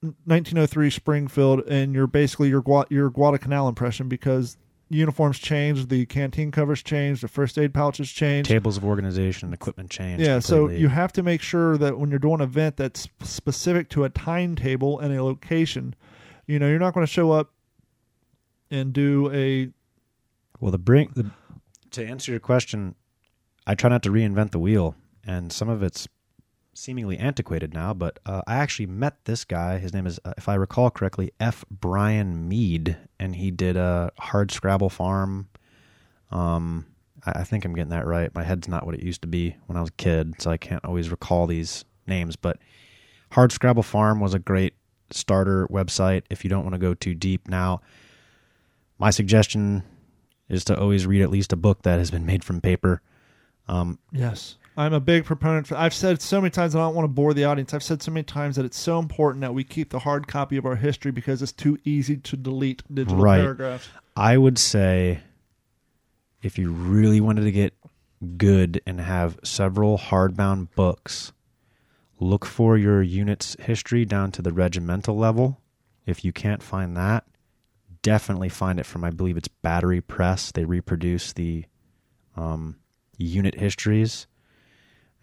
1903 0.00 0.90
Springfield 0.90 1.60
and 1.66 1.94
you're 1.94 2.06
basically 2.06 2.48
your 2.48 2.62
Gua- 2.62 2.86
your 2.90 3.10
Guadalcanal 3.10 3.68
impression 3.68 4.08
because 4.08 4.56
uniforms 4.88 5.38
changed, 5.38 5.88
the 5.88 6.06
canteen 6.06 6.52
covers 6.52 6.82
changed, 6.82 7.22
the 7.22 7.28
first 7.28 7.58
aid 7.58 7.74
pouches 7.74 8.10
changed. 8.10 8.48
Tables 8.48 8.76
of 8.76 8.84
organization 8.84 9.46
and 9.46 9.54
equipment 9.54 9.90
change. 9.90 10.20
Yeah, 10.22 10.38
so 10.38 10.68
you 10.68 10.88
have 10.88 11.12
to 11.14 11.22
make 11.22 11.42
sure 11.42 11.76
that 11.76 11.98
when 11.98 12.10
you're 12.10 12.20
doing 12.20 12.36
an 12.36 12.42
event 12.42 12.76
that's 12.76 13.08
specific 13.22 13.88
to 13.90 14.04
a 14.04 14.08
timetable 14.08 15.00
and 15.00 15.12
a 15.16 15.24
location, 15.24 15.94
you 16.46 16.58
know, 16.60 16.68
you're 16.68 16.78
not 16.78 16.94
going 16.94 17.04
to 17.04 17.12
show 17.12 17.32
up 17.32 17.50
and 18.70 18.92
do 18.92 19.30
a 19.32 19.70
Well, 20.60 20.70
the 20.70 20.78
bring 20.78 21.10
the, 21.14 21.30
to 21.92 22.06
answer 22.06 22.30
your 22.30 22.40
question, 22.40 22.94
I 23.66 23.74
try 23.74 23.90
not 23.90 24.04
to 24.04 24.10
reinvent 24.10 24.52
the 24.52 24.60
wheel, 24.60 24.94
and 25.26 25.52
some 25.52 25.68
of 25.68 25.82
it's 25.82 26.08
seemingly 26.74 27.18
antiquated 27.18 27.74
now. 27.74 27.92
But 27.94 28.18
uh, 28.26 28.42
I 28.46 28.56
actually 28.56 28.86
met 28.86 29.24
this 29.24 29.44
guy. 29.44 29.78
His 29.78 29.92
name 29.92 30.06
is, 30.06 30.20
uh, 30.24 30.34
if 30.36 30.48
I 30.48 30.54
recall 30.54 30.90
correctly, 30.90 31.32
F. 31.40 31.64
Brian 31.70 32.48
Mead, 32.48 32.96
and 33.18 33.36
he 33.36 33.50
did 33.50 33.76
a 33.76 34.12
hard 34.18 34.50
Scrabble 34.50 34.90
farm. 34.90 35.48
Um, 36.30 36.86
I, 37.24 37.40
I 37.40 37.44
think 37.44 37.64
I'm 37.64 37.74
getting 37.74 37.90
that 37.90 38.06
right. 38.06 38.34
My 38.34 38.44
head's 38.44 38.68
not 38.68 38.86
what 38.86 38.94
it 38.94 39.02
used 39.02 39.22
to 39.22 39.28
be 39.28 39.56
when 39.66 39.76
I 39.76 39.80
was 39.80 39.90
a 39.90 39.92
kid, 39.92 40.34
so 40.40 40.50
I 40.50 40.56
can't 40.56 40.84
always 40.84 41.10
recall 41.10 41.46
these 41.46 41.84
names. 42.06 42.36
But 42.36 42.58
Hard 43.32 43.52
Scrabble 43.52 43.82
Farm 43.82 44.20
was 44.20 44.34
a 44.34 44.38
great 44.38 44.74
starter 45.10 45.66
website 45.68 46.22
if 46.30 46.44
you 46.44 46.50
don't 46.50 46.64
want 46.64 46.74
to 46.74 46.80
go 46.80 46.94
too 46.94 47.14
deep. 47.14 47.48
Now, 47.48 47.80
my 48.98 49.10
suggestion 49.10 49.82
is 50.48 50.64
to 50.64 50.78
always 50.78 51.06
read 51.06 51.22
at 51.22 51.30
least 51.30 51.52
a 51.52 51.56
book 51.56 51.82
that 51.82 51.98
has 51.98 52.10
been 52.10 52.26
made 52.26 52.44
from 52.44 52.60
paper. 52.60 53.02
Um, 53.68 53.98
Yes. 54.12 54.56
I'm 54.76 54.92
a 54.92 55.00
big 55.00 55.24
proponent. 55.24 55.66
For, 55.68 55.76
I've 55.76 55.94
said 55.94 56.20
so 56.20 56.40
many 56.40 56.50
times, 56.50 56.74
I 56.74 56.80
don't 56.80 56.94
want 56.94 57.04
to 57.04 57.12
bore 57.12 57.32
the 57.32 57.44
audience. 57.44 57.72
I've 57.72 57.82
said 57.82 58.02
so 58.02 58.10
many 58.12 58.24
times 58.24 58.56
that 58.56 58.64
it's 58.64 58.78
so 58.78 58.98
important 58.98 59.40
that 59.40 59.54
we 59.54 59.64
keep 59.64 59.90
the 59.90 60.00
hard 60.00 60.28
copy 60.28 60.56
of 60.56 60.66
our 60.66 60.76
history 60.76 61.10
because 61.12 61.40
it's 61.42 61.52
too 61.52 61.78
easy 61.84 62.16
to 62.18 62.36
delete 62.36 62.82
digital 62.92 63.18
Right. 63.22 63.40
paragraphs. 63.40 63.88
I 64.16 64.36
would 64.36 64.58
say 64.58 65.20
if 66.42 66.58
you 66.58 66.70
really 66.70 67.20
wanted 67.20 67.42
to 67.42 67.52
get 67.52 67.74
good 68.36 68.80
and 68.86 69.00
have 69.00 69.38
several 69.42 69.98
hardbound 69.98 70.68
books, 70.74 71.32
look 72.20 72.44
for 72.44 72.76
your 72.76 73.02
unit's 73.02 73.56
history 73.60 74.04
down 74.04 74.30
to 74.32 74.42
the 74.42 74.52
regimental 74.52 75.16
level. 75.16 75.60
If 76.06 76.24
you 76.24 76.32
can't 76.32 76.62
find 76.62 76.96
that, 76.96 77.24
definitely 78.02 78.48
find 78.48 78.78
it 78.78 78.86
from 78.86 79.04
I 79.04 79.10
believe 79.10 79.36
it's 79.36 79.48
Battery 79.48 80.00
Press. 80.00 80.52
They 80.52 80.64
reproduce 80.64 81.32
the 81.32 81.64
um, 82.36 82.76
unit 83.18 83.56
histories, 83.58 84.26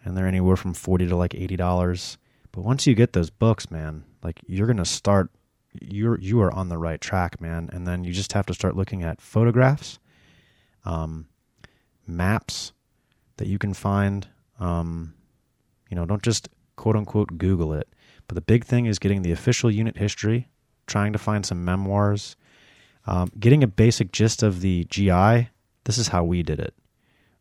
and 0.04 0.16
they're 0.16 0.26
anywhere 0.26 0.56
from 0.56 0.74
forty 0.74 1.06
to 1.06 1.16
like 1.16 1.34
eighty 1.34 1.56
dollars. 1.56 2.18
But 2.52 2.62
once 2.62 2.86
you 2.86 2.94
get 2.94 3.12
those 3.12 3.30
books, 3.30 3.70
man, 3.70 4.04
like 4.22 4.40
you're 4.46 4.66
gonna 4.66 4.84
start 4.84 5.30
you're 5.80 6.18
you 6.20 6.40
are 6.40 6.52
on 6.52 6.68
the 6.68 6.78
right 6.78 7.00
track, 7.00 7.40
man. 7.40 7.68
And 7.72 7.86
then 7.86 8.04
you 8.04 8.12
just 8.12 8.32
have 8.32 8.46
to 8.46 8.54
start 8.54 8.76
looking 8.76 9.02
at 9.02 9.20
photographs, 9.20 9.98
um, 10.84 11.26
maps 12.06 12.72
that 13.36 13.48
you 13.48 13.58
can 13.58 13.74
find. 13.74 14.28
Um, 14.60 15.14
you 15.90 15.96
know, 15.96 16.06
don't 16.06 16.22
just 16.22 16.48
quote 16.76 16.96
unquote 16.96 17.38
Google 17.38 17.72
it. 17.72 17.88
But 18.26 18.36
the 18.36 18.40
big 18.40 18.64
thing 18.64 18.86
is 18.86 18.98
getting 18.98 19.22
the 19.22 19.32
official 19.32 19.70
unit 19.70 19.96
history, 19.96 20.48
trying 20.86 21.12
to 21.12 21.18
find 21.18 21.44
some 21.44 21.64
memoirs, 21.64 22.36
um, 23.06 23.30
getting 23.38 23.62
a 23.62 23.68
basic 23.68 24.12
gist 24.12 24.42
of 24.42 24.60
the 24.60 24.84
GI. 24.84 25.50
This 25.84 25.98
is 25.98 26.08
how 26.08 26.24
we 26.24 26.42
did 26.42 26.60
it. 26.60 26.74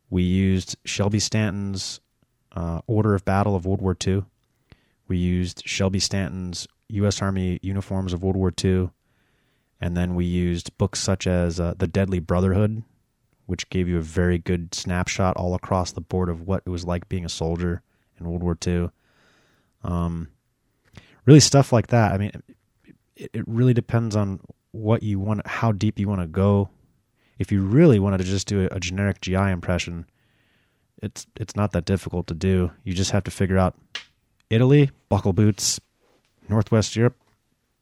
We 0.09 0.24
used 0.24 0.76
Shelby 0.86 1.20
Stanton's 1.20 2.01
uh, 2.54 2.82
Order 2.88 3.16
of 3.16 3.26
Battle 3.26 3.56
of 3.56 3.66
World 3.66 3.82
War 3.82 3.95
II. 4.06 4.24
We 5.08 5.18
used 5.18 5.64
Shelby 5.66 5.99
Stanton's 5.99 6.68
U.S. 6.89 7.22
Army 7.22 7.60
uniforms 7.62 8.14
of 8.14 8.24
World 8.24 8.36
War 8.36 8.54
II, 8.64 8.89
and 9.82 9.97
then 9.97 10.16
we 10.16 10.26
used 10.26 10.78
books 10.78 10.99
such 10.99 11.28
as 11.28 11.60
uh, 11.60 11.74
The 11.78 11.88
Deadly 11.88 12.20
Brotherhood, 12.20 12.84
which 13.45 13.70
gave 13.70 13.88
you 13.88 13.97
a 13.97 14.01
very 14.01 14.38
good 14.38 14.74
snapshot 14.74 15.36
all 15.36 15.56
across 15.56 15.91
the 15.91 16.01
board 16.01 16.30
of 16.30 16.41
what 16.47 16.64
it 16.66 16.70
was 16.70 16.86
like 16.86 17.10
being 17.10 17.26
a 17.26 17.30
soldier 17.30 17.82
in 18.20 18.28
World 18.28 18.43
War 18.43 18.58
II. 18.66 18.89
Um, 19.84 20.30
really, 21.26 21.39
stuff 21.39 21.74
like 21.74 21.88
that. 21.88 22.14
I 22.14 22.18
mean, 22.18 22.32
it, 23.16 23.30
it 23.34 23.47
really 23.47 23.74
depends 23.74 24.16
on 24.16 24.39
what 24.72 25.04
you 25.04 25.20
want, 25.20 25.45
how 25.45 25.72
deep 25.72 25.99
you 25.99 26.08
want 26.08 26.22
to 26.22 26.28
go. 26.28 26.70
If 27.39 27.51
you 27.51 27.62
really 27.62 27.99
wanted 27.99 28.20
to 28.20 28.24
just 28.24 28.47
do 28.47 28.66
a, 28.66 28.76
a 28.76 28.80
generic 28.80 29.22
GI 29.22 29.36
impression, 29.36 30.06
it's 31.04 31.28
it's 31.36 31.56
not 31.56 31.74
that 31.74 31.86
difficult 31.86 32.28
to 32.28 32.34
do. 32.34 32.72
You 32.84 32.93
just 32.93 33.12
have 33.12 33.26
to 33.26 33.32
figure 33.32 33.58
out 33.58 33.76
Italy, 34.49 34.89
buckle 35.10 35.34
boots, 35.34 35.80
Northwest 36.47 36.95
Europe, 36.95 37.18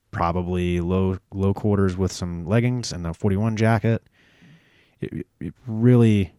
probably 0.09 0.79
low 0.79 1.19
low 1.31 1.53
quarters 1.53 1.95
with 1.95 2.11
some 2.11 2.45
leggings 2.45 2.91
and 2.91 3.05
a 3.05 3.13
41 3.13 3.55
jacket. 3.57 4.03
It, 4.99 5.27
it 5.39 5.53
really 5.67 6.33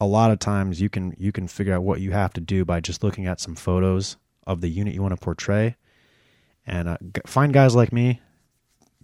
a 0.00 0.06
lot 0.06 0.32
of 0.32 0.40
times 0.40 0.80
you 0.80 0.88
can 0.88 1.14
you 1.16 1.30
can 1.30 1.46
figure 1.46 1.72
out 1.72 1.84
what 1.84 2.00
you 2.00 2.10
have 2.10 2.32
to 2.34 2.40
do 2.40 2.64
by 2.64 2.80
just 2.80 3.04
looking 3.04 3.26
at 3.26 3.40
some 3.40 3.54
photos 3.54 4.16
of 4.46 4.60
the 4.60 4.68
unit 4.68 4.94
you 4.94 5.02
want 5.02 5.12
to 5.12 5.20
portray 5.20 5.76
and 6.66 6.88
uh, 6.88 6.96
find 7.26 7.52
guys 7.52 7.74
like 7.74 7.92
me 7.92 8.20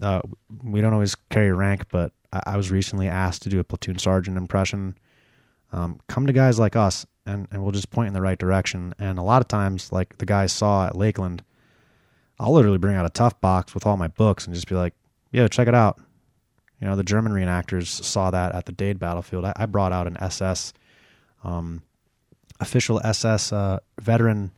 uh, 0.03 0.21
we 0.63 0.81
don't 0.81 0.93
always 0.93 1.15
carry 1.31 1.53
rank 1.53 1.85
but 1.91 2.13
I, 2.33 2.43
I 2.47 2.57
was 2.57 2.71
recently 2.71 3.09
asked 3.09 3.43
to 3.43 3.49
do 3.49 3.61
a 3.61 3.65
platoon 3.65 3.99
sergeant 3.99 4.37
impression 4.37 4.97
um, 5.73 6.01
come 6.09 6.27
to 6.27 6.33
guys 6.33 6.59
like 6.59 6.77
us 6.77 7.07
and, 7.27 7.47
and 7.51 7.63
we'll 7.63 7.73
just 7.73 7.91
point 7.91 8.09
in 8.09 8.15
the 8.15 8.21
right 8.21 8.39
direction 8.39 8.95
and 8.99 9.19
a 9.19 9.23
lot 9.23 9.41
of 9.43 9.49
times 9.49 9.93
like 9.93 10.19
the 10.19 10.27
guys 10.27 10.53
saw 10.53 10.87
at 10.87 10.97
lakeland 10.97 11.43
I'll 12.41 12.55
literally 12.55 12.79
bring 12.79 12.97
out 12.97 13.05
a 13.05 13.11
tough 13.11 13.39
box 13.43 13.75
with 13.75 13.87
all 13.87 13.99
my 13.99 14.09
books 14.09 14.47
and 14.47 14.55
just 14.55 14.67
be 14.67 14.75
like, 14.75 14.95
yeah, 15.31 15.47
check 15.47 15.69
it 15.69 15.75
out." 15.75 16.01
You 16.81 16.89
know, 16.89 16.97
the 16.97 17.05
German 17.05 17.33
reenactors 17.33 17.87
saw 17.87 18.31
that 18.31 18.55
at 18.55 18.65
the 18.65 18.73
Dade 18.73 18.99
battlefield. 18.99 19.45
I, 19.45 19.53
I 19.55 19.67
brought 19.67 19.93
out 19.93 20.07
an 20.07 20.17
SS, 20.19 20.73
um, 21.45 21.83
official 22.61 22.99
SS 23.05 23.53
uh, 23.53 23.81
veteran 24.01 24.53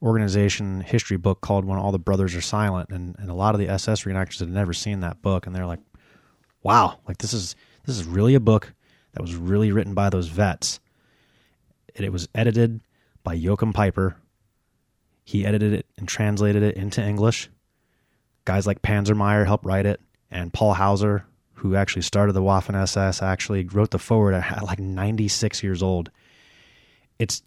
organization 0.00 0.80
history 0.80 1.18
book 1.18 1.42
called 1.42 1.66
"When 1.66 1.78
All 1.78 1.92
the 1.92 1.98
Brothers 1.98 2.34
Are 2.34 2.40
Silent," 2.40 2.88
and 2.88 3.14
and 3.18 3.28
a 3.28 3.34
lot 3.34 3.54
of 3.54 3.60
the 3.60 3.68
SS 3.68 4.04
reenactors 4.04 4.40
had 4.40 4.48
never 4.48 4.72
seen 4.72 5.00
that 5.00 5.20
book, 5.20 5.46
and 5.46 5.54
they're 5.54 5.66
like, 5.66 5.80
"Wow, 6.62 6.98
like 7.06 7.18
this 7.18 7.34
is 7.34 7.54
this 7.84 7.98
is 7.98 8.04
really 8.06 8.36
a 8.36 8.40
book 8.40 8.72
that 9.18 9.22
was 9.22 9.34
really 9.34 9.72
written 9.72 9.94
by 9.94 10.08
those 10.08 10.28
vets." 10.28 10.80
And 11.96 12.04
it 12.04 12.12
was 12.12 12.28
edited 12.34 12.80
by 13.22 13.34
Joachim 13.34 13.72
Peiper, 13.72 14.14
he 15.28 15.44
edited 15.44 15.74
it 15.74 15.84
and 15.98 16.08
translated 16.08 16.62
it 16.62 16.74
into 16.74 17.06
English. 17.06 17.50
Guys 18.46 18.66
like 18.66 18.80
Panzermeyer 18.80 19.44
helped 19.44 19.66
write 19.66 19.84
it, 19.84 20.00
and 20.30 20.54
Paul 20.54 20.74
Hausser, 20.74 21.24
who 21.52 21.76
actually 21.76 22.00
started 22.00 22.32
the 22.32 22.40
Waffen 22.40 22.74
SS, 22.74 23.20
actually 23.20 23.66
wrote 23.66 23.90
the 23.90 23.98
forward 23.98 24.32
at 24.32 24.64
like 24.64 24.78
96 24.78 25.62
years 25.62 25.82
old. 25.82 26.10
It's 27.18 27.42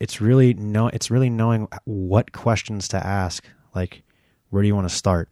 it's 0.00 0.20
really 0.20 0.54
know 0.54 0.88
it's 0.88 1.08
really 1.08 1.30
knowing 1.30 1.68
what 1.84 2.32
questions 2.32 2.88
to 2.88 3.06
ask. 3.06 3.44
Like, 3.76 4.02
where 4.48 4.62
do 4.62 4.66
you 4.66 4.74
want 4.74 4.88
to 4.88 4.94
start? 4.96 5.28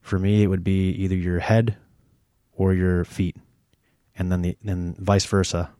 For 0.00 0.18
me, 0.18 0.42
it 0.42 0.46
would 0.46 0.64
be 0.64 0.92
either 0.92 1.16
your 1.16 1.40
head 1.40 1.76
or 2.54 2.72
your 2.72 3.04
feet, 3.04 3.36
and 4.22 4.30
then 4.30 4.42
the 4.42 4.56
then 4.62 4.94
vice 5.00 5.24
versa, 5.24 5.70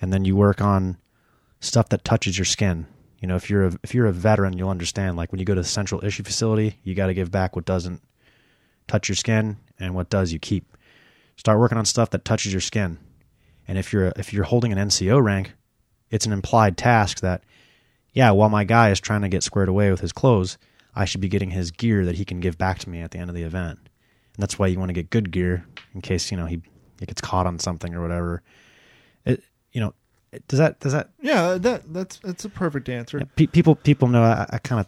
and 0.00 0.10
then 0.10 0.24
you 0.24 0.34
work 0.34 0.62
on 0.62 0.96
stuff 1.60 1.90
that 1.90 2.04
touches 2.04 2.38
your 2.38 2.46
skin. 2.46 2.86
You 3.20 3.28
know, 3.28 3.36
if 3.36 3.50
you're 3.50 3.66
a 3.66 3.72
if 3.82 3.94
you're 3.94 4.06
a 4.06 4.12
veteran, 4.12 4.56
you'll 4.56 4.70
understand. 4.70 5.18
Like 5.18 5.30
when 5.30 5.38
you 5.38 5.44
go 5.44 5.54
to 5.54 5.60
the 5.60 5.66
central 5.66 6.02
issue 6.02 6.22
facility, 6.22 6.78
you 6.84 6.94
got 6.94 7.08
to 7.08 7.14
give 7.14 7.30
back 7.30 7.54
what 7.54 7.66
doesn't 7.66 8.00
touch 8.88 9.10
your 9.10 9.16
skin, 9.16 9.58
and 9.78 9.94
what 9.94 10.08
does 10.08 10.32
you 10.32 10.38
keep. 10.38 10.74
Start 11.36 11.58
working 11.58 11.76
on 11.76 11.84
stuff 11.84 12.08
that 12.10 12.24
touches 12.24 12.50
your 12.50 12.62
skin. 12.62 12.96
And 13.68 13.76
if 13.76 13.92
you're 13.92 14.10
if 14.16 14.32
you're 14.32 14.44
holding 14.44 14.72
an 14.72 14.78
NCO 14.78 15.22
rank, 15.22 15.52
it's 16.10 16.24
an 16.24 16.32
implied 16.32 16.78
task 16.78 17.20
that, 17.20 17.44
yeah, 18.14 18.30
while 18.30 18.48
my 18.48 18.64
guy 18.64 18.90
is 18.90 19.00
trying 19.00 19.20
to 19.20 19.28
get 19.28 19.42
squared 19.42 19.68
away 19.68 19.90
with 19.90 20.00
his 20.00 20.12
clothes, 20.12 20.56
I 20.94 21.04
should 21.04 21.20
be 21.20 21.28
getting 21.28 21.50
his 21.50 21.72
gear 21.72 22.06
that 22.06 22.14
he 22.14 22.24
can 22.24 22.40
give 22.40 22.56
back 22.56 22.78
to 22.78 22.88
me 22.88 23.02
at 23.02 23.10
the 23.10 23.18
end 23.18 23.28
of 23.28 23.36
the 23.36 23.42
event. 23.42 23.78
And 23.80 24.42
that's 24.42 24.58
why 24.58 24.68
you 24.68 24.78
want 24.78 24.88
to 24.88 24.94
get 24.94 25.10
good 25.10 25.30
gear 25.30 25.66
in 25.94 26.00
case 26.00 26.30
you 26.30 26.38
know 26.38 26.46
he, 26.46 26.62
he 27.00 27.06
gets 27.06 27.20
caught 27.20 27.46
on 27.46 27.58
something 27.58 27.94
or 27.94 28.02
whatever. 28.02 28.42
It 29.24 29.42
you 29.72 29.80
know 29.80 29.94
does 30.48 30.58
that 30.58 30.80
does 30.80 30.92
that 30.92 31.10
Yeah, 31.20 31.54
that 31.58 31.92
that's 31.92 32.18
that's 32.18 32.44
a 32.44 32.48
perfect 32.48 32.88
answer. 32.88 33.20
Pe- 33.36 33.46
people 33.46 33.74
people 33.74 34.08
know 34.08 34.22
I, 34.22 34.46
I 34.50 34.58
kind 34.58 34.80
of 34.80 34.86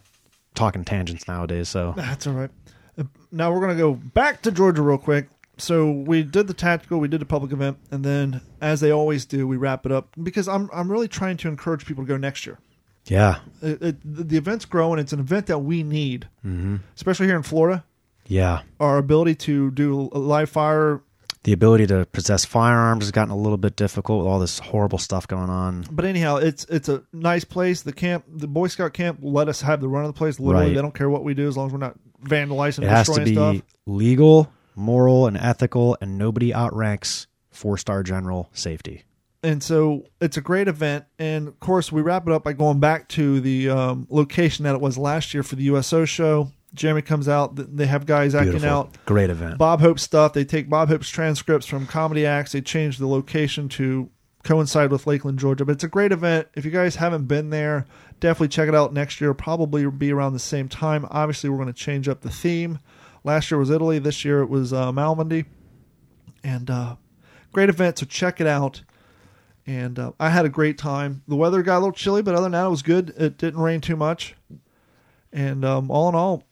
talk 0.55 0.75
in 0.75 0.83
tangents 0.85 1.27
nowadays. 1.27 1.69
So 1.69 1.93
That's 1.95 2.27
all 2.27 2.33
right. 2.33 2.51
Uh, 2.97 3.03
Now 3.31 3.51
we're 3.51 3.61
gonna 3.61 3.75
go 3.75 3.93
back 3.93 4.41
to 4.43 4.51
Georgia 4.51 4.81
real 4.81 4.97
quick. 4.97 5.29
So 5.57 5.91
we 5.91 6.23
did 6.23 6.47
the 6.47 6.53
tactical, 6.53 6.99
we 7.01 7.09
did 7.09 7.19
the 7.19 7.25
public 7.25 7.51
event, 7.51 7.77
and 7.91 8.03
then 8.05 8.39
as 8.61 8.79
they 8.79 8.91
always 8.91 9.25
do, 9.25 9.45
we 9.45 9.57
wrap 9.57 9.85
it 9.85 9.91
up 9.91 10.07
because 10.23 10.47
I'm 10.47 10.69
I'm 10.73 10.89
really 10.91 11.07
trying 11.09 11.37
to 11.37 11.47
encourage 11.49 11.85
people 11.85 12.03
to 12.05 12.07
go 12.07 12.15
next 12.17 12.45
year. 12.45 12.59
Yeah. 13.05 13.39
It, 13.61 13.81
it, 13.81 14.27
the 14.27 14.37
event's 14.37 14.65
growing. 14.65 14.99
It's 14.99 15.13
an 15.13 15.19
event 15.19 15.47
that 15.47 15.59
we 15.59 15.83
need, 15.83 16.27
hmm 16.43 16.77
especially 16.95 17.25
here 17.27 17.35
in 17.35 17.43
Florida. 17.43 17.83
Yeah. 18.27 18.61
Our 18.79 18.97
ability 18.99 19.35
to 19.35 19.71
do 19.71 20.09
live 20.13 20.49
fire, 20.49 21.01
The 21.43 21.53
ability 21.53 21.87
to 21.87 22.05
possess 22.11 22.43
firearms 22.43 23.05
has 23.05 23.11
gotten 23.11 23.31
a 23.31 23.37
little 23.37 23.57
bit 23.57 23.75
difficult 23.77 24.19
with 24.19 24.27
all 24.27 24.39
this 24.39 24.59
horrible 24.59 24.97
stuff 24.97 25.25
going 25.27 25.49
on. 25.49 25.85
but 25.89 26.03
anyhow, 26.05 26.35
it's 26.37 26.65
it's 26.65 26.89
a 26.89 27.03
nice 27.13 27.45
place. 27.45 27.81
The 27.81 27.93
camp, 27.93 28.25
the 28.27 28.47
Boy 28.47 28.67
Scout 28.67 28.93
camp, 28.93 29.19
let 29.21 29.47
us 29.47 29.61
have 29.61 29.79
the 29.79 29.87
run 29.87 30.03
of 30.03 30.09
the 30.13 30.17
place. 30.17 30.39
Literally, 30.39 30.67
Right. 30.67 30.75
they 30.75 30.81
don't 30.81 30.93
care 30.93 31.09
what 31.09 31.23
we 31.23 31.33
do 31.33 31.47
as 31.47 31.55
long 31.55 31.67
as 31.67 31.73
we're 31.73 31.79
not 31.79 31.95
vandalizing, 32.23 32.79
It 32.79 32.87
and 32.87 32.89
has 32.89 33.07
to 33.07 33.23
destroying 33.23 33.53
be 33.53 33.59
stuff. 33.61 33.75
legal, 33.85 34.51
moral, 34.75 35.27
and 35.27 35.37
ethical, 35.37 35.97
and 36.01 36.17
nobody 36.17 36.53
outranks 36.53 37.27
four 37.51 37.77
star 37.77 38.03
general 38.03 38.49
safety. 38.53 39.03
and 39.41 39.63
so 39.63 40.03
it's 40.19 40.35
a 40.35 40.41
great 40.41 40.67
event. 40.67 41.05
And 41.17 41.47
of 41.47 41.57
course, 41.61 41.89
we 41.89 42.01
wrap 42.01 42.27
it 42.27 42.33
up 42.33 42.43
by 42.43 42.51
going 42.51 42.81
back 42.81 43.07
to 43.09 43.39
the 43.39 43.69
um, 43.69 44.07
location 44.09 44.63
that 44.65 44.75
it 44.75 44.81
was 44.81 44.97
last 44.97 45.33
year 45.33 45.43
for 45.43 45.55
the 45.55 45.63
USO 45.63 46.03
show. 46.03 46.51
Jeremy 46.73 47.01
comes 47.01 47.27
out. 47.27 47.55
They 47.55 47.85
have 47.87 48.05
guys 48.05 48.35
acting 48.35 48.51
Beautiful. 48.51 48.77
out 48.77 49.05
Great 49.05 49.29
event. 49.29 49.57
Bob 49.57 49.81
Hope 49.81 49.99
stuff. 49.99 50.33
They 50.33 50.45
take 50.45 50.69
Bob 50.69 50.89
Hope's 50.89 51.09
transcripts 51.09 51.65
from 51.65 51.87
comedy 51.87 52.25
acts. 52.25 52.51
They 52.51 52.61
change 52.61 52.97
the 52.97 53.07
location 53.07 53.69
to 53.69 54.09
coincide 54.43 54.91
with 54.91 55.07
Lakeland, 55.07 55.39
Georgia. 55.39 55.65
But 55.65 55.73
it's 55.73 55.83
a 55.83 55.89
great 55.89 56.11
event. 56.11 56.47
If 56.55 56.65
you 56.65 56.71
guys 56.71 56.95
haven't 56.95 57.25
been 57.25 57.49
there, 57.49 57.85
definitely 58.19 58.49
check 58.49 58.67
it 58.69 58.75
out 58.75 58.93
next 58.93 59.19
year. 59.19 59.33
Probably 59.33 59.89
be 59.89 60.11
around 60.11 60.33
the 60.33 60.39
same 60.39 60.69
time. 60.69 61.05
Obviously, 61.09 61.49
we're 61.49 61.57
going 61.57 61.67
to 61.67 61.73
change 61.73 62.07
up 62.07 62.21
the 62.21 62.29
theme. 62.29 62.79
Last 63.23 63.51
year 63.51 63.57
was 63.57 63.69
Italy. 63.69 63.99
This 63.99 64.23
year 64.23 64.41
it 64.41 64.49
was 64.49 64.71
uh, 64.71 64.91
Malmedy. 64.91 65.45
And 66.43 66.69
uh, 66.69 66.95
great 67.51 67.69
event. 67.69 67.99
So 67.99 68.05
check 68.05 68.39
it 68.39 68.47
out. 68.47 68.83
And 69.67 69.99
uh, 69.99 70.13
I 70.19 70.29
had 70.29 70.45
a 70.45 70.49
great 70.49 70.77
time. 70.77 71.21
The 71.27 71.35
weather 71.35 71.61
got 71.61 71.77
a 71.77 71.79
little 71.79 71.91
chilly, 71.91 72.21
but 72.21 72.33
other 72.33 72.43
than 72.43 72.53
that, 72.53 72.65
it 72.65 72.69
was 72.69 72.81
good. 72.81 73.13
It 73.17 73.37
didn't 73.37 73.59
rain 73.59 73.81
too 73.81 73.95
much. 73.95 74.35
And 75.31 75.63
um, 75.63 75.91
all 75.91 76.09
in 76.09 76.15
all, 76.15 76.43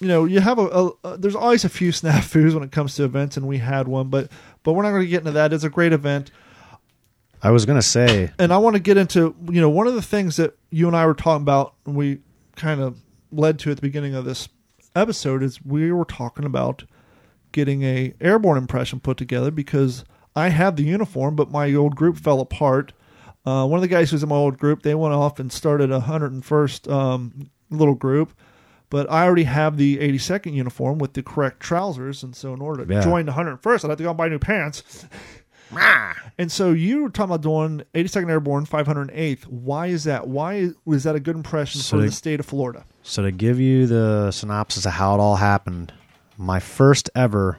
you 0.00 0.08
know, 0.08 0.24
you 0.24 0.40
have 0.40 0.58
a, 0.58 0.66
a, 0.66 0.90
a 1.04 1.16
there's 1.16 1.34
always 1.34 1.64
a 1.64 1.68
few 1.68 1.90
snafus 1.92 2.54
when 2.54 2.62
it 2.62 2.72
comes 2.72 2.94
to 2.96 3.04
events, 3.04 3.36
and 3.36 3.46
we 3.46 3.58
had 3.58 3.88
one, 3.88 4.08
but 4.08 4.30
but 4.62 4.72
we're 4.72 4.82
not 4.82 4.90
going 4.90 5.02
to 5.02 5.08
get 5.08 5.20
into 5.20 5.32
that. 5.32 5.52
It's 5.52 5.64
a 5.64 5.70
great 5.70 5.92
event, 5.92 6.30
I 7.42 7.50
was 7.50 7.66
gonna 7.66 7.82
say, 7.82 8.30
and 8.38 8.52
I 8.52 8.58
want 8.58 8.74
to 8.74 8.80
get 8.80 8.96
into 8.96 9.34
you 9.50 9.60
know 9.60 9.70
one 9.70 9.86
of 9.86 9.94
the 9.94 10.02
things 10.02 10.36
that 10.36 10.56
you 10.70 10.86
and 10.88 10.96
I 10.96 11.06
were 11.06 11.14
talking 11.14 11.42
about, 11.42 11.74
and 11.86 11.94
we 11.94 12.18
kind 12.56 12.80
of 12.80 12.98
led 13.30 13.58
to 13.60 13.70
at 13.70 13.76
the 13.76 13.82
beginning 13.82 14.14
of 14.14 14.24
this 14.24 14.48
episode 14.96 15.42
is 15.42 15.64
we 15.64 15.92
were 15.92 16.04
talking 16.04 16.44
about 16.44 16.84
getting 17.52 17.82
a 17.82 18.14
airborne 18.20 18.58
impression 18.58 18.98
put 18.98 19.16
together 19.16 19.50
because 19.50 20.04
I 20.34 20.48
had 20.48 20.76
the 20.76 20.82
uniform, 20.82 21.36
but 21.36 21.50
my 21.50 21.72
old 21.74 21.94
group 21.94 22.16
fell 22.16 22.40
apart. 22.40 22.92
Uh, 23.46 23.66
one 23.66 23.78
of 23.78 23.82
the 23.82 23.88
guys 23.88 24.10
who 24.10 24.16
was 24.16 24.22
in 24.22 24.28
my 24.28 24.34
old 24.34 24.58
group, 24.58 24.82
they 24.82 24.94
went 24.94 25.14
off 25.14 25.38
and 25.38 25.52
started 25.52 25.92
a 25.92 26.00
101st 26.00 26.92
um, 26.92 27.50
little 27.70 27.94
group, 27.94 28.32
but 28.90 29.10
I 29.10 29.24
already 29.24 29.44
have 29.44 29.76
the 29.76 29.98
82nd 29.98 30.54
uniform 30.54 30.98
with 30.98 31.12
the 31.14 31.22
correct 31.22 31.60
trousers, 31.60 32.22
and 32.22 32.34
so 32.34 32.52
in 32.54 32.60
order 32.60 32.84
to 32.84 32.92
Yeah. 32.94 33.00
join 33.02 33.26
the 33.26 33.32
101st, 33.32 33.84
I'd 33.84 33.88
have 33.90 33.98
to 33.98 34.04
go 34.04 34.10
and 34.10 34.18
buy 34.18 34.28
new 34.28 34.38
pants. 34.38 35.04
and 36.38 36.50
so 36.50 36.70
you 36.72 37.02
were 37.02 37.10
talking 37.10 37.34
about 37.34 37.42
doing 37.42 37.82
82nd 37.94 38.30
Airborne 38.30 38.64
508th. 38.64 39.46
Why 39.46 39.88
is 39.88 40.04
that? 40.04 40.26
Why 40.28 40.70
was 40.84 41.04
that 41.04 41.14
a 41.14 41.20
good 41.20 41.36
impression 41.36 41.80
So 41.80 41.96
for 41.96 42.00
they- 42.00 42.06
the 42.08 42.12
state 42.12 42.40
of 42.40 42.46
Florida? 42.46 42.84
so 43.02 43.22
to 43.22 43.30
give 43.30 43.60
you 43.60 43.86
the 43.86 44.30
synopsis 44.30 44.86
of 44.86 44.92
how 44.92 45.14
it 45.14 45.20
all 45.20 45.36
happened, 45.36 45.92
my 46.38 46.60
first 46.60 47.10
ever 47.14 47.58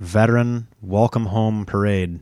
veteran 0.00 0.66
welcome 0.82 1.26
home 1.26 1.64
parade 1.64 2.20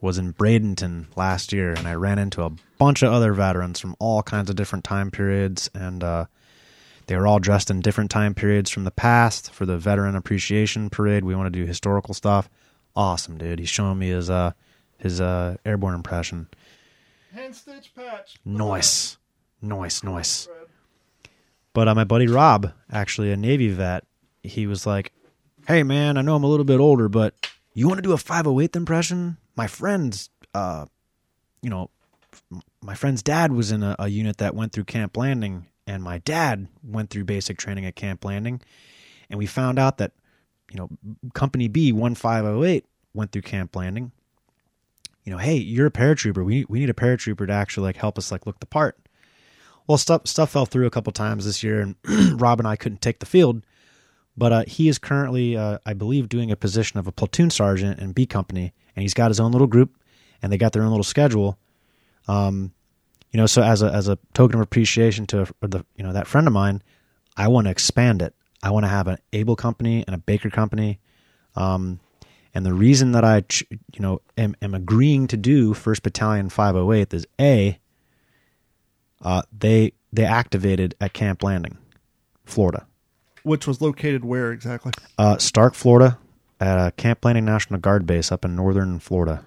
was 0.00 0.18
in 0.18 0.32
Bradenton 0.32 1.06
last 1.16 1.52
year, 1.52 1.72
and 1.72 1.88
I 1.88 1.94
ran 1.94 2.18
into 2.18 2.42
a 2.44 2.50
bunch 2.78 3.02
of 3.02 3.12
other 3.12 3.32
veterans 3.32 3.80
from 3.80 3.96
all 3.98 4.22
kinds 4.22 4.48
of 4.48 4.54
different 4.56 4.84
time 4.84 5.10
periods, 5.10 5.68
and 5.74 6.04
uh, 6.04 6.26
they 7.08 7.16
were 7.16 7.26
all 7.26 7.38
dressed 7.38 7.70
in 7.70 7.80
different 7.80 8.10
time 8.10 8.34
periods 8.34 8.70
from 8.70 8.84
the 8.84 8.90
past 8.90 9.50
for 9.52 9.66
the 9.66 9.78
veteran 9.78 10.14
appreciation 10.14 10.90
parade. 10.90 11.24
We 11.24 11.34
want 11.34 11.52
to 11.52 11.58
do 11.58 11.66
historical 11.66 12.14
stuff. 12.14 12.48
Awesome, 12.94 13.38
dude. 13.38 13.58
He's 13.58 13.68
showing 13.68 13.98
me 13.98 14.10
his 14.10 14.30
uh 14.30 14.52
his 14.98 15.20
uh 15.20 15.56
airborne 15.64 15.94
impression. 15.94 16.48
Hand 17.32 17.56
stitch 17.56 17.94
patch. 17.94 18.36
Nice, 18.44 19.16
nice, 19.62 20.02
nice. 20.04 20.48
But 21.72 21.88
uh, 21.88 21.94
my 21.94 22.04
buddy 22.04 22.26
Rob, 22.26 22.72
actually 22.90 23.32
a 23.32 23.36
Navy 23.36 23.68
vet, 23.68 24.04
he 24.42 24.66
was 24.66 24.86
like, 24.86 25.12
"Hey 25.66 25.82
man, 25.82 26.18
I 26.18 26.22
know 26.22 26.36
I'm 26.36 26.44
a 26.44 26.48
little 26.48 26.64
bit 26.64 26.80
older, 26.80 27.08
but 27.08 27.34
you 27.72 27.88
want 27.88 27.98
to 27.98 28.02
do 28.02 28.12
a 28.12 28.16
508th 28.16 28.76
impression? 28.76 29.38
My 29.56 29.66
friend's, 29.66 30.28
uh, 30.52 30.86
you 31.62 31.70
know, 31.70 31.90
my 32.82 32.94
friend's 32.94 33.22
dad 33.22 33.52
was 33.52 33.72
in 33.72 33.82
a, 33.82 33.96
a 33.98 34.08
unit 34.08 34.38
that 34.38 34.54
went 34.54 34.72
through 34.72 34.84
Camp 34.84 35.12
Blanding, 35.12 35.66
and 35.88 36.02
my 36.02 36.18
dad 36.18 36.68
went 36.84 37.10
through 37.10 37.24
basic 37.24 37.56
training 37.56 37.86
at 37.86 37.96
Camp 37.96 38.20
Blanding, 38.20 38.60
and 39.30 39.38
we 39.38 39.46
found 39.46 39.78
out 39.78 39.98
that, 39.98 40.12
you 40.70 40.76
know, 40.76 40.88
Company 41.34 41.66
B 41.66 41.92
1508 41.92 42.84
went 43.14 43.32
through 43.32 43.42
Camp 43.42 43.72
Blanding." 43.72 44.12
You 45.24 45.32
know, 45.32 45.38
hey, 45.38 45.56
you're 45.56 45.86
a 45.86 45.90
paratrooper. 45.90 46.44
We 46.44 46.64
we 46.68 46.78
need 46.78 46.90
a 46.90 46.94
paratrooper 46.94 47.46
to 47.46 47.52
actually 47.52 47.84
like 47.84 47.96
help 47.96 48.18
us 48.18 48.30
like 48.30 48.46
look 48.46 48.60
the 48.60 48.66
part. 48.66 48.98
Well, 49.86 49.98
stuff 49.98 50.26
stuff 50.26 50.50
fell 50.50 50.66
through 50.66 50.86
a 50.86 50.90
couple 50.90 51.12
times 51.12 51.46
this 51.46 51.62
year, 51.62 51.80
and 51.80 51.96
Rob 52.40 52.60
and 52.60 52.68
I 52.68 52.76
couldn't 52.76 53.00
take 53.00 53.18
the 53.18 53.26
field. 53.26 53.62
But 54.36 54.52
uh, 54.52 54.64
he 54.68 54.88
is 54.88 54.98
currently, 54.98 55.56
uh, 55.56 55.78
I 55.84 55.94
believe, 55.94 56.28
doing 56.28 56.52
a 56.52 56.56
position 56.56 56.98
of 57.00 57.08
a 57.08 57.12
platoon 57.12 57.50
sergeant 57.50 57.98
in 57.98 58.12
B 58.12 58.24
Company, 58.24 58.72
and 58.94 59.02
he's 59.02 59.14
got 59.14 59.30
his 59.30 59.40
own 59.40 59.50
little 59.50 59.66
group, 59.66 59.96
and 60.40 60.52
they 60.52 60.58
got 60.58 60.72
their 60.72 60.82
own 60.82 60.90
little 60.90 61.02
schedule. 61.02 61.58
Um, 62.28 62.72
you 63.32 63.36
know, 63.38 63.46
so 63.46 63.62
as 63.62 63.82
a 63.82 63.92
as 63.92 64.08
a 64.08 64.18
token 64.34 64.58
of 64.58 64.62
appreciation 64.62 65.26
to 65.28 65.46
the 65.60 65.84
you 65.96 66.04
know 66.04 66.12
that 66.12 66.26
friend 66.26 66.46
of 66.46 66.52
mine, 66.52 66.82
I 67.36 67.48
want 67.48 67.66
to 67.66 67.70
expand 67.70 68.22
it. 68.22 68.34
I 68.62 68.70
want 68.70 68.84
to 68.84 68.88
have 68.88 69.06
an 69.06 69.18
Able 69.32 69.56
company 69.56 70.04
and 70.06 70.14
a 70.14 70.18
Baker 70.18 70.50
company. 70.50 70.98
Um, 71.54 72.00
and 72.54 72.64
the 72.66 72.72
reason 72.74 73.12
that 73.12 73.24
I, 73.24 73.42
ch- 73.42 73.64
you 73.70 74.00
know, 74.00 74.20
am, 74.36 74.56
am 74.62 74.74
agreeing 74.74 75.26
to 75.28 75.36
do 75.36 75.74
First 75.74 76.02
Battalion 76.02 76.48
508 76.48 77.14
is 77.14 77.26
a, 77.40 77.78
uh, 79.22 79.42
they 79.56 79.92
they 80.12 80.24
activated 80.24 80.94
at 81.00 81.12
Camp 81.12 81.40
Blanding, 81.40 81.76
Florida, 82.44 82.86
Which 83.42 83.66
was 83.66 83.80
located 83.80 84.24
where 84.24 84.50
exactly? 84.52 84.92
uh, 85.18 85.36
Starke, 85.36 85.74
Florida, 85.74 86.18
at 86.60 86.86
a 86.88 86.90
Camp 86.92 87.20
Blanding 87.20 87.44
National 87.44 87.78
Guard 87.78 88.06
base 88.06 88.32
up 88.32 88.44
in 88.44 88.56
northern 88.56 88.98
Florida. 88.98 89.44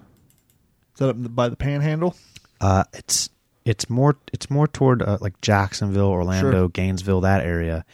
Is 0.94 0.98
that 1.00 1.08
up 1.10 1.34
by 1.34 1.48
the 1.48 1.56
Panhandle? 1.56 2.14
Uh, 2.60 2.84
it's 2.92 3.28
it's 3.64 3.88
more 3.88 4.16
it's 4.32 4.50
more 4.50 4.66
toward 4.66 5.02
uh, 5.02 5.18
like 5.20 5.40
Jacksonville, 5.40 6.08
Orlando, 6.08 6.50
Sure. 6.62 6.68
Gainesville, 6.68 7.20
that 7.22 7.44
area. 7.44 7.84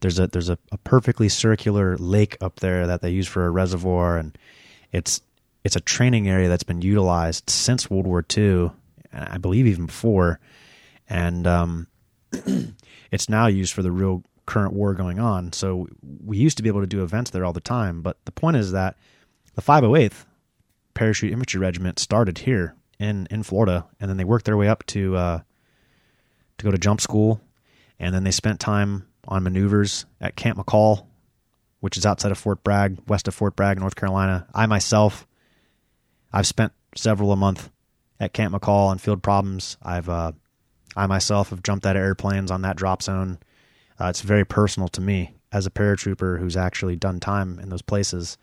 There's 0.00 0.18
a 0.18 0.26
there's 0.26 0.50
a, 0.50 0.58
a 0.70 0.78
perfectly 0.78 1.28
circular 1.28 1.96
lake 1.96 2.36
up 2.40 2.60
there 2.60 2.86
that 2.86 3.00
they 3.00 3.10
use 3.10 3.26
for 3.26 3.46
a 3.46 3.50
reservoir, 3.50 4.18
and 4.18 4.36
it's 4.92 5.20
it's 5.64 5.76
a 5.76 5.80
training 5.80 6.28
area 6.28 6.48
that's 6.48 6.62
been 6.62 6.82
utilized 6.82 7.48
since 7.48 7.90
World 7.90 8.06
War 8.06 8.24
II, 8.36 8.70
and 9.12 9.28
I 9.30 9.38
believe 9.38 9.66
even 9.66 9.86
before, 9.86 10.40
and 11.08 11.46
um, 11.46 11.86
it's 13.10 13.28
now 13.30 13.46
used 13.46 13.72
for 13.72 13.82
the 13.82 13.90
real 13.92 14.22
current 14.46 14.74
war 14.74 14.92
going 14.92 15.18
on. 15.18 15.52
So 15.54 15.88
we 16.22 16.36
used 16.36 16.58
to 16.58 16.62
be 16.62 16.68
able 16.68 16.82
to 16.82 16.86
do 16.86 17.02
events 17.02 17.30
there 17.30 17.46
all 17.46 17.54
the 17.54 17.60
time, 17.60 18.02
but 18.02 18.18
the 18.26 18.32
point 18.32 18.58
is 18.58 18.72
that 18.72 18.96
the 19.54 19.62
508th 19.62 20.26
Parachute 20.92 21.32
Infantry 21.32 21.60
Regiment 21.60 21.98
started 21.98 22.38
here 22.38 22.74
in 23.04 23.28
in 23.30 23.42
Florida, 23.42 23.86
and 24.00 24.08
then 24.08 24.16
they 24.16 24.24
worked 24.24 24.44
their 24.44 24.56
way 24.56 24.68
up 24.68 24.84
to 24.86 25.16
uh, 25.16 25.40
to 26.58 26.64
go 26.64 26.70
to 26.70 26.78
jump 26.78 27.00
school, 27.00 27.40
and 27.98 28.14
then 28.14 28.24
they 28.24 28.30
spent 28.30 28.60
time 28.60 29.06
on 29.28 29.42
maneuvers 29.42 30.06
at 30.20 30.36
Camp 30.36 30.58
Mackall, 30.58 31.06
which 31.80 31.96
is 31.96 32.06
outside 32.06 32.32
of 32.32 32.38
Fort 32.38 32.64
Bragg, 32.64 32.98
west 33.06 33.28
of 33.28 33.34
Fort 33.34 33.56
Bragg, 33.56 33.78
North 33.78 33.96
Carolina. 33.96 34.46
I 34.54 34.66
myself, 34.66 35.26
I've 36.32 36.46
spent 36.46 36.72
several 36.96 37.32
a 37.32 37.36
month 37.36 37.70
at 38.18 38.32
Camp 38.32 38.54
Mackall 38.54 38.88
on 38.88 38.98
field 38.98 39.22
problems. 39.22 39.76
I've 39.82 40.08
uh, 40.08 40.32
I 40.96 41.06
myself 41.06 41.50
have 41.50 41.62
jumped 41.62 41.86
out 41.86 41.96
of 41.96 42.02
airplanes 42.02 42.50
on 42.50 42.62
that 42.62 42.76
drop 42.76 43.02
zone. 43.02 43.38
Uh, 44.00 44.06
it's 44.06 44.22
very 44.22 44.44
personal 44.44 44.88
to 44.88 45.00
me 45.00 45.34
as 45.52 45.66
a 45.66 45.70
paratrooper 45.70 46.40
who's 46.40 46.56
actually 46.56 46.96
done 46.96 47.20
time 47.20 47.60
in 47.60 47.68
those 47.68 47.82
places 47.82 48.36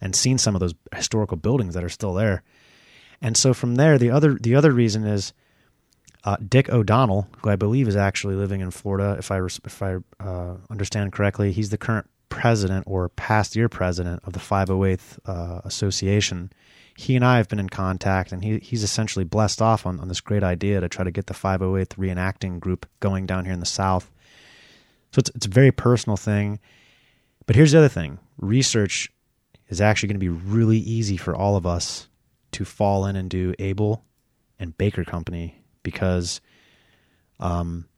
and 0.00 0.14
seen 0.14 0.38
some 0.38 0.54
of 0.54 0.60
those 0.60 0.74
historical 0.94 1.36
buildings 1.36 1.74
that 1.74 1.84
are 1.84 1.88
still 1.88 2.14
there. 2.14 2.42
And 3.22 3.36
so 3.36 3.54
from 3.54 3.76
there, 3.76 3.96
the 3.98 4.10
other 4.10 4.34
the 4.34 4.56
other 4.56 4.72
reason 4.72 5.04
is 5.04 5.32
uh, 6.24 6.36
Dick 6.46 6.68
O'Donnell, 6.68 7.28
who 7.38 7.50
I 7.50 7.56
believe 7.56 7.88
is 7.88 7.96
actually 7.96 8.34
living 8.34 8.60
in 8.60 8.72
Florida, 8.72 9.16
if 9.18 9.30
I 9.30 9.38
if 9.44 9.82
I 9.82 9.96
uh, 10.20 10.56
understand 10.68 11.12
correctly, 11.12 11.52
he's 11.52 11.70
the 11.70 11.78
current 11.78 12.08
president 12.28 12.84
or 12.86 13.08
past 13.10 13.54
year 13.54 13.68
president 13.68 14.22
of 14.24 14.32
the 14.32 14.38
508th 14.40 15.18
uh, 15.26 15.60
Association. 15.64 16.50
He 16.96 17.16
and 17.16 17.24
I 17.24 17.36
have 17.36 17.48
been 17.48 17.60
in 17.60 17.68
contact, 17.68 18.32
and 18.32 18.44
he 18.44 18.58
he's 18.58 18.82
essentially 18.82 19.24
blessed 19.24 19.62
off 19.62 19.86
on, 19.86 20.00
on 20.00 20.08
this 20.08 20.20
great 20.20 20.42
idea 20.42 20.80
to 20.80 20.88
try 20.88 21.04
to 21.04 21.10
get 21.10 21.26
the 21.26 21.34
508th 21.34 21.94
reenacting 21.96 22.58
group 22.58 22.86
going 23.00 23.26
down 23.26 23.44
here 23.44 23.54
in 23.54 23.60
the 23.60 23.66
South. 23.66 24.10
So 25.12 25.20
it's 25.20 25.30
it's 25.34 25.46
a 25.46 25.50
very 25.50 25.70
personal 25.70 26.16
thing. 26.16 26.58
But 27.46 27.54
here's 27.54 27.72
the 27.72 27.78
other 27.78 27.88
thing: 27.88 28.18
research 28.36 29.12
is 29.68 29.80
actually 29.80 30.08
going 30.08 30.20
to 30.20 30.20
be 30.20 30.28
really 30.28 30.78
easy 30.78 31.16
for 31.16 31.34
all 31.34 31.56
of 31.56 31.66
us 31.66 32.08
to 32.52 32.64
fall 32.64 33.06
in 33.06 33.16
and 33.16 33.28
do 33.28 33.54
Able 33.58 34.04
and 34.58 34.76
Baker 34.78 35.04
Company 35.04 35.62
because 35.82 36.40
Um, 37.40 37.88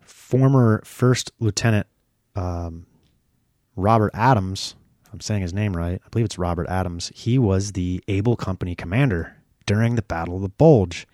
former 0.00 0.80
First 0.84 1.30
Lieutenant 1.40 1.86
um, 2.34 2.86
Robert 3.76 4.10
Adams, 4.14 4.74
I'm 5.12 5.20
saying 5.20 5.42
his 5.42 5.52
name 5.52 5.76
right, 5.76 6.00
I 6.02 6.08
believe 6.08 6.24
it's 6.24 6.38
Robert 6.38 6.66
Adams, 6.68 7.12
he 7.14 7.38
was 7.38 7.72
the 7.72 8.02
Able 8.08 8.36
Company 8.36 8.74
commander 8.74 9.36
during 9.66 9.94
the 9.94 10.02
Battle 10.02 10.36
of 10.36 10.42
the 10.42 10.48
Bulge. 10.48 11.06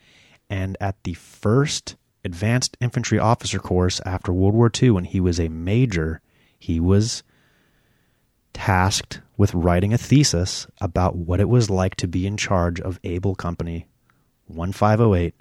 And 0.49 0.77
at 0.81 1.03
the 1.03 1.15
first 1.15 1.97
advanced 2.25 2.77
infantry 2.81 3.19
officer 3.19 3.59
course 3.59 4.01
after 4.07 4.33
World 4.33 4.55
War 4.55 4.71
II, 4.81 4.91
when 4.91 5.05
he 5.05 5.19
was 5.19 5.41
a 5.41 5.49
major, 5.49 6.21
he 6.59 6.79
was 6.79 7.25
tasked 8.53 9.21
with 9.37 9.55
writing 9.55 9.93
a 9.93 9.99
thesis 9.99 10.67
about 10.81 11.17
what 11.17 11.41
it 11.41 11.49
was 11.49 11.71
like 11.71 11.95
to 11.97 12.09
be 12.09 12.27
in 12.27 12.37
charge 12.37 12.81
of 12.81 12.99
Able 13.05 13.35
Company 13.35 13.87
1508 14.47 15.35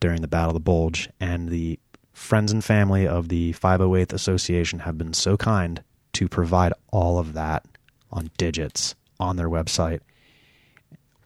during 0.00 0.22
the 0.22 0.28
Battle 0.28 0.50
of 0.50 0.54
the 0.54 0.60
Bulge. 0.60 1.10
And 1.20 1.48
the 1.48 1.78
friends 2.12 2.52
and 2.52 2.64
family 2.64 3.06
of 3.06 3.28
the 3.28 3.52
508th 3.52 4.12
Association 4.12 4.80
have 4.80 4.98
been 4.98 5.12
so 5.12 5.36
kind 5.36 5.82
to 6.14 6.28
provide 6.28 6.72
all 6.90 7.18
of 7.18 7.34
that 7.34 7.64
on 8.10 8.30
digits 8.38 8.94
on 9.20 9.36
their 9.36 9.48
website. 9.48 10.00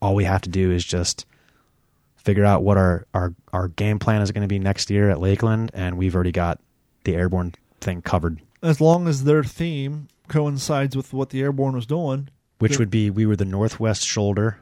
All 0.01 0.15
we 0.15 0.25
have 0.25 0.43
to 0.43 0.51
do 0.51 0.71
is 0.73 0.85
just 0.85 1.27
figure 2.17 2.45
out 2.45 2.63
what 2.63 2.77
our, 2.77 3.07
our, 3.15 3.35
our 3.53 3.69
game 3.69 3.99
plan 3.99 4.23
is 4.23 4.33
going 4.33 4.43
to 4.43 4.49
be 4.49 4.59
next 4.59 4.91
year 4.91 5.11
at 5.11 5.21
Lakeland, 5.21 5.71
and 5.75 5.97
we've 5.97 6.15
already 6.15 6.33
got 6.33 6.61
the 7.05 7.15
airborne 7.15 7.55
thing 7.81 8.03
covered. 8.03 8.41
As 8.63 8.81
long 8.81 9.09
as 9.09 9.25
their 9.25 9.43
theme 9.43 10.09
coincides 10.33 10.97
with 10.97 11.13
what 11.13 11.31
the 11.31 11.41
airborne 11.43 11.75
was 11.75 11.87
doing. 11.87 12.29
Which 12.59 12.79
would 12.79 12.91
be 12.91 13.11
we 13.11 13.27
were 13.27 13.37
the 13.37 13.45
northwest 13.45 14.05
shoulder. 14.07 14.59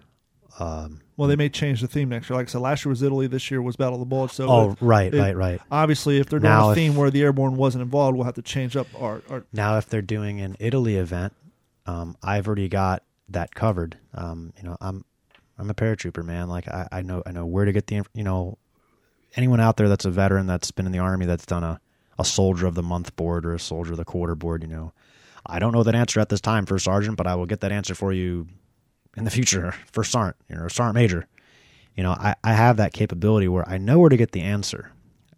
Um, 0.58 1.00
Well, 1.16 1.28
they 1.28 1.36
may 1.36 1.48
change 1.48 1.80
the 1.80 1.86
theme 1.86 2.08
next 2.08 2.28
year. 2.28 2.36
Like 2.38 2.48
I 2.48 2.50
said, 2.50 2.60
last 2.60 2.84
year 2.84 2.90
was 2.90 3.02
Italy. 3.02 3.26
This 3.26 3.50
year 3.50 3.62
was 3.62 3.76
Battle 3.76 3.94
of 3.94 4.00
the 4.00 4.06
Bulge. 4.06 4.32
So 4.32 4.48
oh, 4.48 4.76
right, 4.80 5.12
right, 5.14 5.36
right. 5.36 5.60
obviously, 5.70 6.18
if 6.18 6.28
they're 6.28 6.38
doing 6.38 6.50
Now 6.52 6.68
a 6.68 6.70
if- 6.72 6.76
theme 6.76 6.96
where 6.96 7.10
the 7.10 7.22
airborne 7.22 7.56
wasn't 7.56 7.82
involved, 7.82 8.16
we'll 8.16 8.24
have 8.24 8.34
to 8.34 8.42
change 8.42 8.76
up 8.76 8.86
our. 8.98 9.22
our 9.30 9.44
Now, 9.52 9.76
if 9.78 9.88
they're 9.88 10.02
doing 10.02 10.40
an 10.40 10.56
Italy 10.60 10.96
event, 10.96 11.32
um, 11.86 12.16
I've 12.22 12.46
already 12.46 12.68
got 12.68 13.02
that 13.28 13.54
covered. 13.54 13.96
Um, 14.14 14.52
you 14.56 14.64
know, 14.64 14.76
I'm 14.80 15.04
I'm 15.58 15.68
a 15.70 15.74
paratrooper, 15.74 16.24
man. 16.24 16.48
Like 16.48 16.68
I, 16.68 16.88
I 16.90 17.02
know 17.02 17.22
I 17.26 17.32
know 17.32 17.44
where 17.46 17.64
to 17.66 17.72
get 17.72 17.86
the 17.86 18.02
you 18.14 18.24
know 18.24 18.56
anyone 19.36 19.60
out 19.60 19.76
there 19.76 19.88
that's 19.88 20.04
a 20.06 20.10
veteran 20.10 20.46
that's 20.46 20.70
been 20.70 20.86
in 20.86 20.92
the 20.92 20.98
army 20.98 21.26
that's 21.26 21.46
done 21.46 21.64
a 21.64 21.80
a 22.18 22.24
soldier 22.24 22.66
of 22.66 22.74
the 22.74 22.82
month 22.82 23.14
board 23.16 23.46
or 23.46 23.54
a 23.54 23.60
soldier 23.60 23.92
of 23.92 23.98
the 23.98 24.04
quarter 24.04 24.34
board. 24.34 24.62
You 24.62 24.68
know, 24.68 24.92
I 25.46 25.58
don't 25.58 25.72
know 25.72 25.82
that 25.82 25.94
answer 25.94 26.20
at 26.20 26.28
this 26.28 26.40
time, 26.40 26.66
first 26.66 26.84
sergeant, 26.84 27.16
but 27.16 27.26
I 27.26 27.34
will 27.34 27.46
get 27.46 27.60
that 27.60 27.72
answer 27.72 27.94
for 27.94 28.12
you 28.12 28.48
in 29.16 29.24
the 29.24 29.30
future, 29.30 29.72
first 29.92 30.12
sergeant, 30.12 30.36
you 30.48 30.56
know, 30.56 30.68
sergeant 30.68 30.94
major. 30.94 31.26
You 31.96 32.04
know, 32.04 32.12
I, 32.12 32.34
I 32.44 32.54
have 32.54 32.76
that 32.76 32.92
capability 32.92 33.48
where 33.48 33.68
I 33.68 33.78
know 33.78 33.98
where 33.98 34.10
to 34.10 34.16
get 34.16 34.32
the 34.32 34.42
answer. 34.42 34.92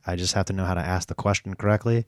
I 0.06 0.16
just 0.16 0.34
have 0.34 0.46
to 0.46 0.52
know 0.52 0.64
how 0.64 0.74
to 0.74 0.80
ask 0.80 1.08
the 1.08 1.14
question 1.14 1.54
correctly. 1.54 2.06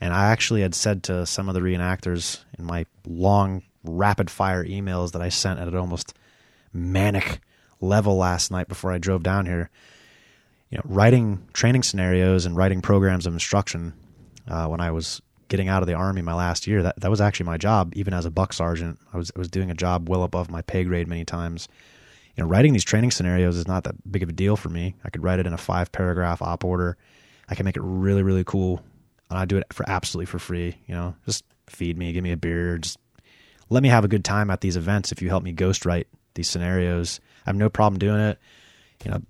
And 0.00 0.12
I 0.12 0.30
actually 0.30 0.62
had 0.62 0.74
said 0.74 1.02
to 1.04 1.26
some 1.26 1.48
of 1.48 1.54
the 1.54 1.60
reenactors 1.60 2.44
in 2.58 2.64
my 2.64 2.86
long, 3.06 3.62
rapid 3.84 4.30
fire 4.30 4.64
emails 4.64 5.12
that 5.12 5.22
I 5.22 5.28
sent 5.28 5.60
at 5.60 5.68
an 5.68 5.76
almost 5.76 6.14
manic 6.72 7.40
level 7.80 8.16
last 8.16 8.50
night 8.50 8.68
before 8.68 8.92
I 8.92 8.98
drove 8.98 9.22
down 9.22 9.46
here, 9.46 9.70
you 10.70 10.78
know, 10.78 10.82
writing 10.84 11.46
training 11.52 11.82
scenarios 11.82 12.46
and 12.46 12.56
writing 12.56 12.80
programs 12.80 13.26
of 13.26 13.32
instruction 13.32 13.94
uh, 14.48 14.66
when 14.66 14.80
I 14.80 14.90
was 14.90 15.22
getting 15.50 15.68
out 15.68 15.82
of 15.82 15.86
the 15.86 15.94
army 15.94 16.22
my 16.22 16.32
last 16.32 16.66
year. 16.66 16.82
That 16.82 16.98
that 17.00 17.10
was 17.10 17.20
actually 17.20 17.46
my 17.46 17.58
job, 17.58 17.92
even 17.94 18.14
as 18.14 18.24
a 18.24 18.30
buck 18.30 18.54
sergeant. 18.54 18.98
I 19.12 19.18
was 19.18 19.30
I 19.36 19.38
was 19.38 19.48
doing 19.48 19.70
a 19.70 19.74
job 19.74 20.08
well 20.08 20.22
above 20.22 20.50
my 20.50 20.62
pay 20.62 20.84
grade 20.84 21.08
many 21.08 21.26
times. 21.26 21.68
You 22.36 22.44
know, 22.44 22.48
writing 22.48 22.72
these 22.72 22.84
training 22.84 23.10
scenarios 23.10 23.56
is 23.56 23.68
not 23.68 23.84
that 23.84 24.10
big 24.10 24.22
of 24.22 24.30
a 24.30 24.32
deal 24.32 24.56
for 24.56 24.70
me. 24.70 24.94
I 25.04 25.10
could 25.10 25.22
write 25.22 25.40
it 25.40 25.46
in 25.46 25.52
a 25.52 25.58
five 25.58 25.92
paragraph 25.92 26.40
op 26.40 26.64
order. 26.64 26.96
I 27.48 27.54
can 27.54 27.64
make 27.64 27.76
it 27.76 27.82
really 27.82 28.22
really 28.22 28.44
cool, 28.44 28.82
and 29.28 29.38
I 29.38 29.44
do 29.44 29.58
it 29.58 29.74
for 29.74 29.84
absolutely 29.90 30.26
for 30.26 30.38
free. 30.38 30.78
You 30.86 30.94
know, 30.94 31.14
just 31.26 31.44
feed 31.66 31.98
me, 31.98 32.12
give 32.12 32.24
me 32.24 32.32
a 32.32 32.36
beer, 32.36 32.78
just 32.78 32.98
let 33.68 33.82
me 33.82 33.88
have 33.90 34.04
a 34.04 34.08
good 34.08 34.24
time 34.24 34.50
at 34.50 34.60
these 34.60 34.76
events. 34.76 35.12
If 35.12 35.20
you 35.20 35.28
help 35.28 35.42
me 35.42 35.52
ghostwrite 35.52 36.06
these 36.34 36.48
scenarios, 36.48 37.20
I 37.44 37.50
have 37.50 37.56
no 37.56 37.68
problem 37.68 37.98
doing 37.98 38.20
it. 38.20 38.38
You 39.04 39.10
know, 39.12 39.22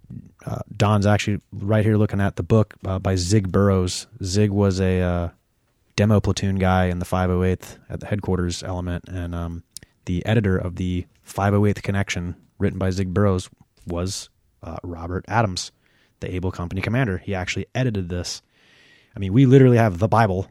uh, 0.44 0.58
Don's 0.76 1.06
actually 1.06 1.40
right 1.52 1.84
here 1.84 1.96
looking 1.96 2.20
at 2.20 2.36
the 2.36 2.42
book 2.42 2.74
uh, 2.84 2.98
by 2.98 3.14
Zig 3.14 3.50
Boroughs. 3.52 4.06
Zig 4.22 4.50
was 4.50 4.80
a 4.80 5.00
uh, 5.00 5.28
demo 5.96 6.20
platoon 6.20 6.56
guy 6.56 6.86
in 6.86 6.98
the 6.98 7.04
508th 7.04 7.78
at 7.88 8.00
the 8.00 8.06
headquarters 8.06 8.62
element, 8.62 9.04
and 9.08 9.34
um, 9.34 9.64
the 10.06 10.24
editor 10.26 10.56
of 10.56 10.76
the 10.76 11.06
508th 11.26 11.82
Connection, 11.82 12.36
written 12.58 12.78
by 12.78 12.90
Zig 12.90 13.12
Boroughs, 13.12 13.50
was 13.86 14.28
uh, 14.62 14.76
Robert 14.82 15.24
Adams, 15.28 15.72
the 16.20 16.34
Able 16.34 16.52
Company 16.52 16.80
commander. 16.80 17.18
He 17.18 17.34
actually 17.34 17.66
edited 17.74 18.08
this. 18.08 18.42
I 19.14 19.18
mean, 19.18 19.32
we 19.32 19.46
literally 19.46 19.76
have 19.76 19.98
the 19.98 20.08
Bible 20.08 20.50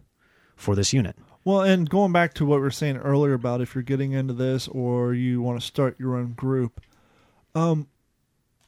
for 0.56 0.76
this 0.76 0.94
unit. 0.94 1.16
Well, 1.46 1.62
and 1.62 1.90
going 1.90 2.12
back 2.12 2.34
to 2.36 2.46
what 2.46 2.58
we 2.58 2.62
were 2.62 2.72
saying 2.72 2.98
earlier 2.98 3.34
about 3.34 3.62
if 3.62 3.74
you're 3.74 3.82
getting 3.82 4.12
into 4.12 4.34
this 4.34 4.68
or 4.68 5.14
you 5.14 5.42
want 5.42 5.60
to 5.60 5.66
start 5.66 6.00
your 6.00 6.18
own 6.18 6.34
group, 6.34 6.82
um, 7.56 7.88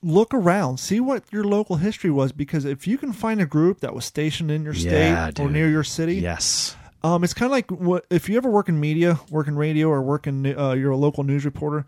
look 0.03 0.33
around, 0.33 0.79
see 0.79 0.99
what 0.99 1.23
your 1.31 1.43
local 1.43 1.75
history 1.77 2.09
was, 2.09 2.31
because 2.31 2.65
if 2.65 2.87
you 2.87 2.97
can 2.97 3.13
find 3.13 3.39
a 3.41 3.45
group 3.45 3.81
that 3.81 3.93
was 3.93 4.05
stationed 4.05 4.49
in 4.51 4.63
your 4.63 4.73
Yeah, 4.73 5.29
state 5.29 5.39
or 5.43 5.49
near 5.49 5.69
your 5.69 5.83
city, 5.83 6.15
Yes. 6.15 6.75
um, 7.03 7.23
it's 7.23 7.33
kind 7.33 7.45
of 7.47 7.51
like 7.51 7.69
what 7.71 8.05
if 8.09 8.27
you 8.29 8.37
ever 8.37 8.49
work 8.49 8.67
in 8.69 8.79
media, 8.79 9.19
work 9.29 9.47
in 9.47 9.55
radio, 9.55 9.89
or 9.89 10.01
work 10.01 10.25
in 10.27 10.45
uh, 10.57 10.71
you're 10.73 10.91
a 10.91 10.97
local 10.97 11.23
news 11.23 11.45
reporter. 11.45 11.85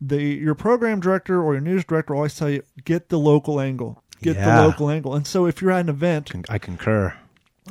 The 0.00 0.22
your 0.22 0.54
program 0.54 1.00
director 1.00 1.42
or 1.42 1.54
your 1.54 1.60
news 1.60 1.84
director 1.84 2.14
always 2.14 2.36
tell 2.36 2.48
you 2.48 2.62
get 2.84 3.08
the 3.08 3.18
local 3.18 3.60
angle, 3.60 4.02
get 4.22 4.36
Yeah. 4.36 4.54
the 4.60 4.66
local 4.66 4.88
angle. 4.90 5.14
And 5.16 5.26
so 5.26 5.46
if 5.46 5.60
you're 5.60 5.72
at 5.72 5.80
an 5.80 5.88
event, 5.88 6.30
I 6.48 6.58
concur. 6.58 7.14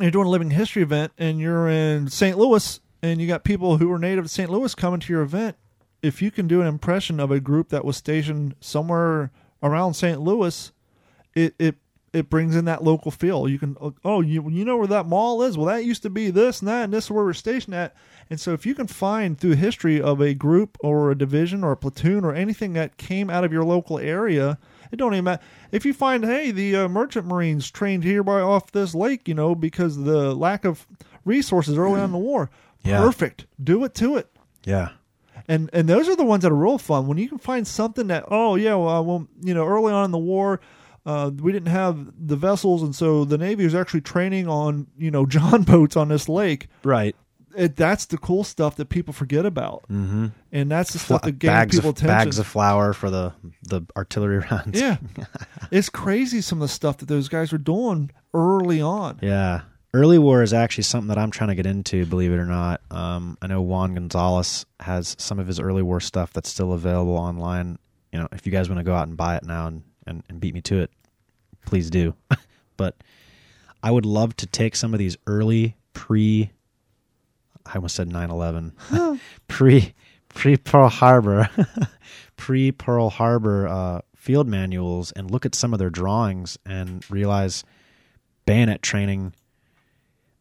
you're 0.02 0.12
doing 0.12 0.28
a 0.28 0.30
living 0.30 0.50
history 0.52 0.84
event 0.84 1.14
and 1.18 1.40
you're 1.40 1.70
in 1.70 2.10
St. 2.10 2.38
Louis 2.38 2.82
and 3.02 3.22
you 3.22 3.28
got 3.28 3.46
people 3.46 3.78
who 3.78 3.90
are 3.94 4.00
native 4.00 4.26
to 4.26 4.30
St. 4.30 4.50
Louis 4.50 4.76
coming 4.76 5.00
to 5.00 5.14
your 5.14 5.22
event, 5.22 5.56
if 6.02 6.22
you 6.22 6.30
can 6.30 6.48
do 6.50 6.60
an 6.60 6.68
impression 6.68 7.20
of 7.22 7.32
a 7.32 7.40
group 7.40 7.70
that 7.70 7.86
was 7.86 7.96
stationed 7.96 8.56
somewhere 8.60 9.32
around 9.64 9.94
St. 9.96 10.20
Louis, 10.22 10.72
it 11.36 11.56
it 11.60 11.76
it 12.14 12.30
brings 12.30 12.56
in 12.56 12.66
that 12.66 12.84
local 12.84 13.12
feel. 13.12 13.48
You 13.48 13.60
can 13.60 13.76
oh 14.04 14.22
you 14.22 14.50
you 14.50 14.66
know 14.66 14.78
where 14.78 14.88
that 14.88 15.06
mall 15.06 15.44
is? 15.44 15.58
Well, 15.58 15.68
that 15.68 15.86
used 15.86 16.04
to 16.04 16.10
be 16.10 16.30
this 16.32 16.62
and 16.62 16.68
that, 16.68 16.86
and 16.86 16.94
this 16.94 17.06
is 17.06 17.12
where 17.12 17.24
we're 17.26 17.34
stationed 17.34 17.76
at. 17.76 17.96
And 18.30 18.40
so 18.40 18.52
if 18.54 18.66
you 18.66 18.76
can 18.76 18.88
find 18.88 19.38
through 19.40 19.56
history 19.56 20.02
of 20.02 20.22
a 20.22 20.34
group 20.34 20.78
or 20.82 21.12
a 21.12 21.18
division 21.18 21.64
or 21.64 21.72
a 21.72 21.78
platoon 21.78 22.26
or 22.26 22.34
anything 22.34 22.74
that 22.74 22.98
came 22.98 23.30
out 23.30 23.44
of 23.46 23.54
your 23.54 23.64
local 23.64 24.00
area, 24.00 24.58
it 24.92 24.98
don't 24.98 25.14
even 25.14 25.24
matter. 25.26 25.44
If 25.72 25.86
you 25.86 25.94
find 25.94 26.26
hey 26.26 26.52
the 26.52 26.76
uh, 26.76 26.88
merchant 26.88 27.26
marines 27.28 27.70
trained 27.70 28.04
here 28.04 28.24
by 28.24 28.40
off 28.42 28.72
this 28.72 28.96
lake, 28.96 29.28
you 29.28 29.34
know 29.34 29.54
because 29.56 29.98
of 29.98 30.06
the 30.06 30.34
lack 30.34 30.66
of 30.66 30.88
resources 31.26 31.78
early 31.78 32.00
on 32.00 32.06
in 32.06 32.12
the 32.14 32.18
war, 32.18 32.50
Yeah. 32.84 33.00
perfect. 33.00 33.46
Do 33.62 33.84
it 33.84 33.94
to 33.96 34.16
it 34.16 34.30
Yeah. 34.64 34.90
And 35.48 35.70
and 35.74 35.88
those 35.88 36.08
are 36.10 36.16
the 36.16 36.24
ones 36.26 36.44
that 36.44 36.52
are 36.52 36.56
real 36.56 36.78
fun 36.78 37.08
when 37.08 37.18
you 37.18 37.28
can 37.30 37.38
find 37.38 37.68
something 37.68 38.08
that 38.08 38.24
oh 38.30 38.56
yeah 38.56 38.76
well, 38.76 39.04
well 39.06 39.28
you 39.42 39.54
know 39.54 39.66
early 39.66 39.92
on 39.94 40.06
in 40.06 40.12
the 40.12 40.18
war 40.18 40.60
uh, 41.06 41.32
we 41.42 41.52
didn't 41.54 41.70
have 41.72 42.06
the 42.28 42.36
vessels 42.36 42.84
and 42.84 42.94
so 42.96 43.24
the 43.26 43.38
navy 43.38 43.64
was 43.64 43.74
actually 43.76 44.02
training 44.02 44.48
on 44.48 44.88
you 44.98 45.10
know 45.12 45.26
john 45.36 45.64
boats 45.64 45.96
on 45.98 46.08
this 46.10 46.28
lake 46.28 46.68
Right. 46.84 47.16
it, 47.56 47.76
that's 47.76 48.06
the 48.06 48.18
cool 48.18 48.44
stuff 48.44 48.76
that 48.76 48.90
people 48.90 49.14
forget 49.14 49.46
about 49.46 49.84
Mm-hmm. 49.90 50.28
and 50.52 50.70
that's 50.72 50.94
the 50.94 51.00
stuff 51.00 51.22
that 51.24 51.34
gains 51.40 51.50
bags 51.52 51.76
people 51.78 51.90
of 51.92 51.96
attention 51.98 52.16
bags 52.18 52.40
of 52.40 52.48
flour 52.48 52.94
for 52.94 53.10
the 53.10 53.34
the 53.64 53.82
artillery 53.96 54.40
rounds. 54.52 54.80
yeah 54.80 54.98
it's 55.72 55.90
crazy 55.90 56.42
some 56.42 56.60
of 56.62 56.68
the 56.68 56.74
stuff 56.74 56.98
that 56.98 57.08
those 57.08 57.30
guys 57.30 57.52
were 57.52 57.58
doing 57.58 58.12
early 58.34 58.82
on 58.82 59.18
Yeah. 59.22 59.62
Early 59.94 60.20
war 60.20 60.44
is 60.44 60.54
actually 60.54 60.84
something 60.84 61.08
that 61.08 61.18
I'm 61.18 61.32
trying 61.32 61.50
to 61.50 61.56
get 61.56 61.66
into, 61.66 62.06
believe 62.06 62.32
it 62.32 62.38
or 62.38 62.46
not. 62.46 62.82
Um, 62.92 63.38
I 63.42 63.48
know 63.48 63.62
Juan 63.62 63.94
Gonzalez 63.94 64.66
has 64.82 65.16
some 65.18 65.40
of 65.40 65.48
his 65.48 65.60
early 65.60 65.82
war 65.82 66.00
stuff 66.00 66.34
that's 66.34 66.50
still 66.50 66.74
available 66.74 67.16
online. 67.16 67.80
You 68.12 68.20
know, 68.20 68.28
if 68.32 68.46
you 68.46 68.52
guys 68.52 68.70
want 68.70 68.80
to 68.80 68.84
go 68.84 68.94
out 68.94 69.08
and 69.08 69.16
buy 69.16 69.38
it 69.38 69.44
now 69.44 69.68
and, 69.68 69.84
and, 70.06 70.24
and 70.30 70.40
beat 70.40 70.54
me 70.54 70.62
to 70.62 70.80
it, 70.82 70.92
please 71.66 71.90
do. 71.90 72.16
but 72.78 72.96
I 73.82 73.92
would 73.92 74.06
love 74.06 74.36
to 74.38 74.46
take 74.46 74.76
some 74.76 74.94
of 74.94 75.00
these 75.00 75.18
early 75.26 75.76
pre 75.94 76.52
I 77.68 77.76
almost 77.76 77.96
said 77.96 78.10
9/11. 78.10 79.20
pre 79.48 79.94
pre 80.30 80.58
Pearl 80.58 80.90
Harbor 80.90 81.50
pre 82.38 82.72
Pearl 82.72 83.10
Harbor 83.10 83.68
uh, 83.68 84.02
field 84.16 84.48
manuals 84.48 85.12
and 85.12 85.30
look 85.30 85.46
at 85.46 85.56
some 85.56 85.74
of 85.74 85.80
their 85.80 85.90
drawings 85.90 86.58
and 86.66 87.10
realize 87.10 87.64
bayonet 88.46 88.82
training 88.82 89.34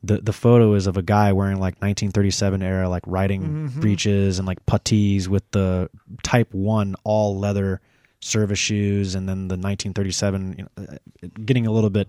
the 0.07 0.19
the 0.21 0.33
photo 0.33 0.75
is 0.75 0.87
of 0.87 0.97
a 0.97 1.03
guy 1.03 1.33
wearing 1.33 1.57
like 1.57 1.75
1937 1.83 2.63
era 2.63 2.89
like 2.89 3.03
riding 3.07 3.43
Mhm. 3.71 3.81
breeches 3.81 4.39
and 4.39 4.47
like 4.47 4.65
puttees 4.67 5.29
with 5.29 5.51
the 5.51 5.89
type 6.23 6.53
1 6.55 6.95
all 7.05 7.39
leather 7.39 7.81
service 8.21 8.59
shoes 8.59 9.15
and 9.15 9.29
then 9.29 9.49
the 9.49 9.57
1937 9.57 10.55
you 10.59 10.65
know, 10.65 10.85
uh, 10.95 11.29
getting 11.45 11.67
a 11.67 11.71
little 11.71 11.91
bit 11.91 12.09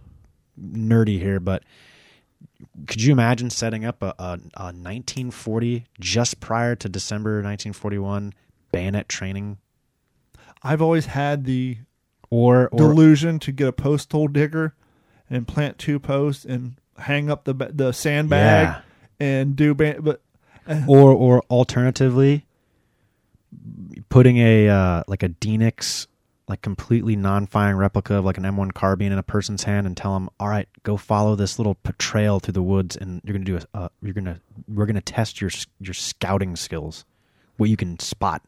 nerdy 0.60 1.20
here 1.20 1.40
but 1.40 1.64
could 2.88 3.02
you 3.02 3.12
imagine 3.12 3.50
setting 3.50 3.84
up 3.86 4.02
a, 4.02 4.14
a, 4.18 4.40
a 4.56 4.64
1940 4.74 5.86
just 6.00 6.40
prior 6.40 6.76
to 6.76 6.88
December 6.90 7.36
1941 7.44 8.34
bayonet 8.72 9.08
training 9.10 9.58
i've 10.64 10.82
always 10.82 11.08
had 11.08 11.46
the 11.46 11.78
or 12.30 12.68
or 12.70 12.78
delusion 12.78 13.40
to 13.40 13.52
get 13.52 13.68
a 13.68 13.72
post 13.74 14.12
hole 14.12 14.28
digger 14.28 14.74
and 15.30 15.48
plant 15.48 15.78
two 15.78 16.00
posts 16.00 16.44
and 16.46 16.80
hang 16.98 17.30
up 17.30 17.44
the 17.46 17.54
the 17.54 17.92
sandbag 17.92 18.68
Yeah. 18.68 18.82
and 19.20 19.56
do 19.56 19.74
ba- 19.74 19.98
but 20.02 20.22
or 20.88 21.12
or 21.12 21.42
alternatively 21.50 22.46
putting 24.10 24.38
a 24.38 24.70
uh, 24.70 25.04
like 25.08 25.24
a 25.24 25.30
Denix 25.30 26.08
like 26.48 26.62
completely 26.62 27.16
non-firing 27.18 27.76
replica 27.76 28.16
of 28.16 28.26
like 28.26 28.38
an 28.38 28.44
M1 28.46 28.74
carbine 28.74 29.12
in 29.12 29.18
a 29.18 29.24
person's 29.24 29.64
hand 29.64 29.86
and 29.86 29.98
tell 29.98 30.14
them, 30.14 30.30
"All 30.40 30.48
right, 30.48 30.68
go 30.84 30.96
follow 30.96 31.36
this 31.36 31.60
little 31.60 31.78
trail 31.98 32.40
through 32.40 32.54
the 32.54 32.64
woods 32.64 32.96
and 32.96 33.22
you're 33.26 33.34
going 33.34 33.46
to 33.46 33.52
do 33.60 33.66
a 33.74 33.78
uh, 33.78 33.90
you're 34.02 34.14
going 34.14 34.26
to 34.26 34.40
we're 34.68 34.86
going 34.86 34.96
to 34.96 35.02
test 35.02 35.42
your 35.42 35.52
your 35.80 35.94
scouting 35.94 36.56
skills, 36.56 37.06
what 37.58 37.70
you 37.70 37.78
can 37.78 38.00
spot." 38.00 38.42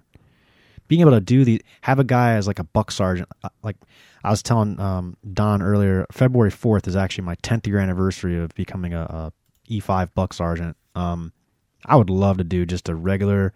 Being 0.90 1.02
able 1.02 1.12
to 1.12 1.22
do 1.22 1.46
the 1.46 1.62
have 1.82 2.00
a 2.00 2.04
guy 2.04 2.34
as 2.34 2.48
like 2.48 2.60
a 2.60 2.66
buck 2.66 2.92
sergeant 2.92 3.30
uh, 3.44 3.50
like 3.64 3.78
I 4.24 4.32
was 4.32 4.44
telling 4.44 4.80
um, 4.80 5.16
Don 5.34 5.62
earlier, 5.62 6.06
February 6.12 6.52
4th 6.52 6.88
is 6.88 6.96
actually 6.96 7.24
my 7.24 7.36
10th 7.38 7.68
year 7.68 7.80
anniversary 7.80 8.38
of 8.38 8.54
becoming 8.54 8.94
a, 8.94 9.02
a 9.02 9.34
E5 9.72 10.14
buck 10.14 10.34
sergeant. 10.34 10.76
Um, 10.96 11.32
I 11.86 11.96
would 11.96 12.10
love 12.10 12.38
to 12.40 12.44
do 12.44 12.66
just 12.66 12.90
a 12.90 12.96
regular 12.96 13.54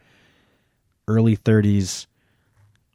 early 1.08 1.36
30s, 1.36 2.08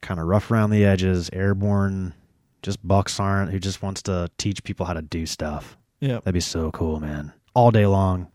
kind 0.00 0.18
of 0.18 0.26
rough 0.26 0.50
around 0.50 0.70
the 0.70 0.84
edges, 0.84 1.28
airborne, 1.32 2.14
just 2.62 2.86
buck 2.86 3.08
sergeant 3.08 3.52
who 3.52 3.58
just 3.58 3.82
wants 3.82 4.02
to 4.02 4.30
teach 4.38 4.64
people 4.64 4.86
how 4.86 4.94
to 4.94 5.02
do 5.02 5.26
stuff. 5.26 5.76
yeah. 6.00 6.14
That'd 6.14 6.34
be 6.34 6.40
so 6.40 6.70
cool, 6.70 7.00
man. 7.00 7.32
All 7.54 7.70
day 7.70 7.86
long. 7.86 8.28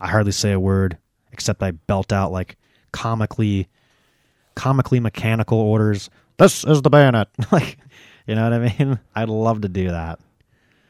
I 0.00 0.08
hardly 0.08 0.32
say 0.32 0.52
a 0.52 0.60
word 0.60 0.96
except 1.32 1.62
I 1.62 1.72
belt 1.72 2.12
out 2.12 2.32
like 2.32 2.56
comically 2.92 3.68
comically 4.58 4.98
mechanical 4.98 5.58
orders. 5.58 6.10
This 6.36 6.64
is 6.64 6.82
the 6.82 6.90
bayonet. 6.90 7.28
like, 7.52 7.78
you 8.26 8.34
know 8.34 8.42
what 8.42 8.52
I 8.52 8.58
mean? 8.78 8.98
I'd 9.14 9.28
love 9.28 9.60
to 9.60 9.68
do 9.68 9.88
that. 9.88 10.18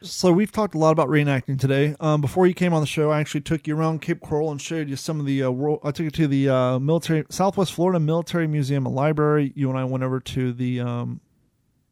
So 0.01 0.31
we've 0.31 0.51
talked 0.51 0.75
a 0.75 0.77
lot 0.77 0.91
about 0.91 1.09
reenacting 1.09 1.59
today. 1.59 1.95
Um, 1.99 2.19
before 2.21 2.47
you 2.47 2.53
came 2.53 2.73
on 2.73 2.81
the 2.81 2.87
show, 2.87 3.11
I 3.11 3.19
actually 3.19 3.41
took 3.41 3.67
you 3.67 3.77
around 3.77 4.01
Cape 4.01 4.21
Coral 4.21 4.49
and 4.49 4.59
showed 4.59 4.89
you 4.89 4.95
some 4.95 5.19
of 5.19 5.25
the. 5.25 5.43
Uh, 5.43 5.51
world, 5.51 5.81
I 5.83 5.91
took 5.91 6.05
you 6.05 6.09
to 6.11 6.27
the 6.27 6.49
uh, 6.49 6.79
military 6.79 7.25
Southwest 7.29 7.73
Florida 7.73 7.99
Military 7.99 8.47
Museum 8.47 8.87
and 8.87 8.95
Library. 8.95 9.51
You 9.55 9.69
and 9.69 9.77
I 9.77 9.83
went 9.83 10.03
over 10.03 10.19
to 10.21 10.53
the 10.53 10.79
um, 10.79 11.19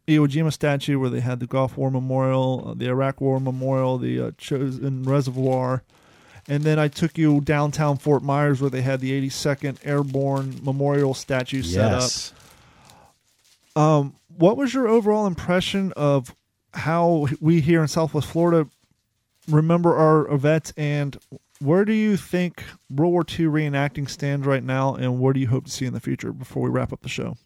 Iwo 0.07 0.27
Jima 0.27 0.53
statue 0.53 0.97
where 0.99 1.09
they 1.09 1.19
had 1.19 1.41
the 1.41 1.47
Gulf 1.47 1.77
War 1.77 1.91
Memorial, 1.91 2.69
uh, 2.69 2.73
the 2.73 2.87
Iraq 2.87 3.19
War 3.19 3.39
Memorial, 3.41 3.97
the 3.97 4.19
uh, 4.21 4.31
Chosin 4.31 5.05
Reservoir, 5.05 5.83
and 6.47 6.63
then 6.63 6.79
I 6.79 6.87
took 6.87 7.17
you 7.17 7.41
downtown 7.41 7.97
Fort 7.97 8.23
Myers 8.23 8.61
where 8.61 8.69
they 8.69 8.81
had 8.81 8.99
the 9.01 9.11
82nd 9.29 9.77
Airborne 9.83 10.59
Memorial 10.63 11.13
statue 11.13 11.61
set 11.63 11.91
up. 11.93 12.01
yes. 12.01 12.33
Um, 13.75 14.15
what 14.37 14.57
was 14.57 14.73
your 14.73 14.87
overall 14.87 15.27
impression 15.27 15.93
of 15.95 16.33
how 16.73 17.27
we 17.39 17.61
here 17.61 17.81
in 17.81 17.87
Southwest 17.87 18.27
Florida 18.27 18.67
remember 19.47 19.95
our 19.95 20.35
vets, 20.37 20.73
and 20.77 21.17
where 21.59 21.85
do 21.85 21.93
you 21.93 22.17
think 22.17 22.63
World 22.89 23.11
War 23.13 23.21
II 23.21 23.47
reenacting 23.47 24.09
stands 24.09 24.45
right 24.45 24.63
now, 24.63 24.95
and 24.95 25.19
what 25.19 25.33
do 25.33 25.39
you 25.39 25.47
hope 25.47 25.65
to 25.65 25.71
see 25.71 25.85
in 25.85 25.93
the 25.93 25.99
future? 25.99 26.31
Before 26.31 26.63
we 26.63 26.69
wrap 26.69 26.93
up 26.93 27.01
the 27.01 27.09
show, 27.09 27.37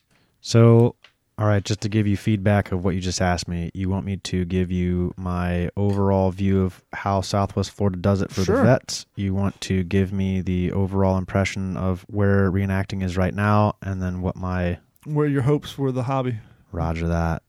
So, 0.42 0.96
all 1.42 1.48
right, 1.48 1.64
just 1.66 1.82
to 1.82 1.90
give 1.90 2.06
you 2.06 2.16
feedback 2.16 2.72
of 2.72 2.84
what 2.84 2.94
you 2.94 3.02
just 3.02 3.20
asked 3.20 3.48
me, 3.48 3.72
you 3.74 3.90
want 3.90 4.06
me 4.06 4.18
to 4.18 4.46
give 4.46 4.72
you 4.72 5.12
my 5.18 5.72
overall 5.76 6.30
view 6.30 6.62
of 6.62 6.84
how 6.94 7.22
Southwest 7.22 7.72
Florida 7.72 7.98
does 7.98 8.22
it 8.22 8.32
for 8.32 8.44
Sure. 8.44 8.58
the 8.58 8.64
vets. 8.64 9.08
You 9.16 9.34
want 9.34 9.60
to 9.62 9.84
give 9.84 10.14
me 10.14 10.42
the 10.42 10.72
overall 10.72 11.18
impression 11.18 11.78
of 11.78 12.06
where 12.08 12.52
reenacting 12.52 13.02
is 13.02 13.18
right 13.18 13.34
now, 13.34 13.76
and 13.82 14.00
then 14.00 14.22
what 14.22 14.36
my 14.36 14.78
where 15.06 15.26
are 15.26 15.30
your 15.30 15.42
hopes 15.42 15.72
for 15.72 15.92
the 15.92 16.04
hobby? 16.04 16.38
Roger 16.72 17.08
that. 17.08 17.42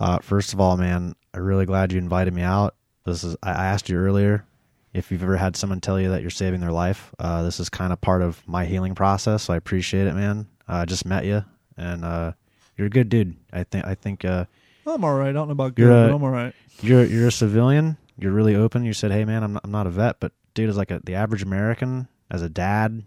Uh, 0.00 0.18
first 0.18 0.52
of 0.52 0.60
all, 0.60 0.76
man, 0.76 1.14
I'm 1.32 1.42
really 1.44 1.66
glad 1.66 1.92
you 1.92 1.98
invited 1.98 2.34
me 2.34 2.42
out. 2.42 2.74
This 3.06 3.22
is 3.22 3.36
I 3.44 3.50
I 3.52 3.64
asked 3.66 3.88
you 3.88 3.96
earlier 3.96 4.44
if 4.92 5.12
you've 5.12 5.22
ever 5.22 5.36
had 5.36 5.54
someone 5.54 5.80
tell 5.80 6.00
you 6.00 6.08
that 6.10 6.20
you're 6.22 6.30
saving 6.30 6.58
their 6.60 6.72
life. 6.72 7.14
Uh, 7.20 7.44
this 7.44 7.60
is 7.60 7.68
kind 7.68 7.92
of 7.92 8.00
part 8.00 8.22
of 8.22 8.42
my 8.48 8.64
healing 8.64 8.96
process, 8.96 9.44
so 9.44 9.54
I 9.54 9.56
appreciate 9.56 10.08
it, 10.08 10.14
man. 10.16 10.48
Uh, 10.68 10.78
I 10.78 10.84
just 10.84 11.06
met 11.06 11.24
you, 11.24 11.44
and 11.76 12.04
uh, 12.04 12.32
you're 12.78 12.86
a 12.86 12.90
good 12.90 13.08
dude. 13.10 13.36
I 13.52 13.64
think 13.64 13.84
I 13.84 13.94
think 13.94 14.24
uh, 14.24 14.46
I'm 14.86 15.04
all 15.04 15.14
right. 15.18 15.28
I 15.28 15.32
don't 15.32 15.48
know 15.48 15.52
about 15.52 15.74
good, 15.74 15.88
a- 15.90 16.08
but 16.08 16.14
I'm 16.14 16.22
all 16.22 16.30
right. 16.30 16.54
you're 16.80 17.04
you're 17.04 17.28
a 17.28 17.32
civilian. 17.32 17.98
You're 18.18 18.32
really 18.32 18.54
open. 18.54 18.84
You 18.84 18.92
said, 18.94 19.10
"Hey, 19.10 19.24
man, 19.24 19.42
I'm 19.42 19.52
not, 19.52 19.62
I'm 19.64 19.70
not 19.70 19.86
a 19.86 19.90
vet, 19.90 20.18
but 20.20 20.32
dude, 20.54 20.70
as 20.70 20.76
like 20.76 20.90
a, 20.90 21.00
the 21.04 21.14
average 21.14 21.42
American, 21.42 22.08
as 22.30 22.40
a 22.42 22.48
dad, 22.48 23.02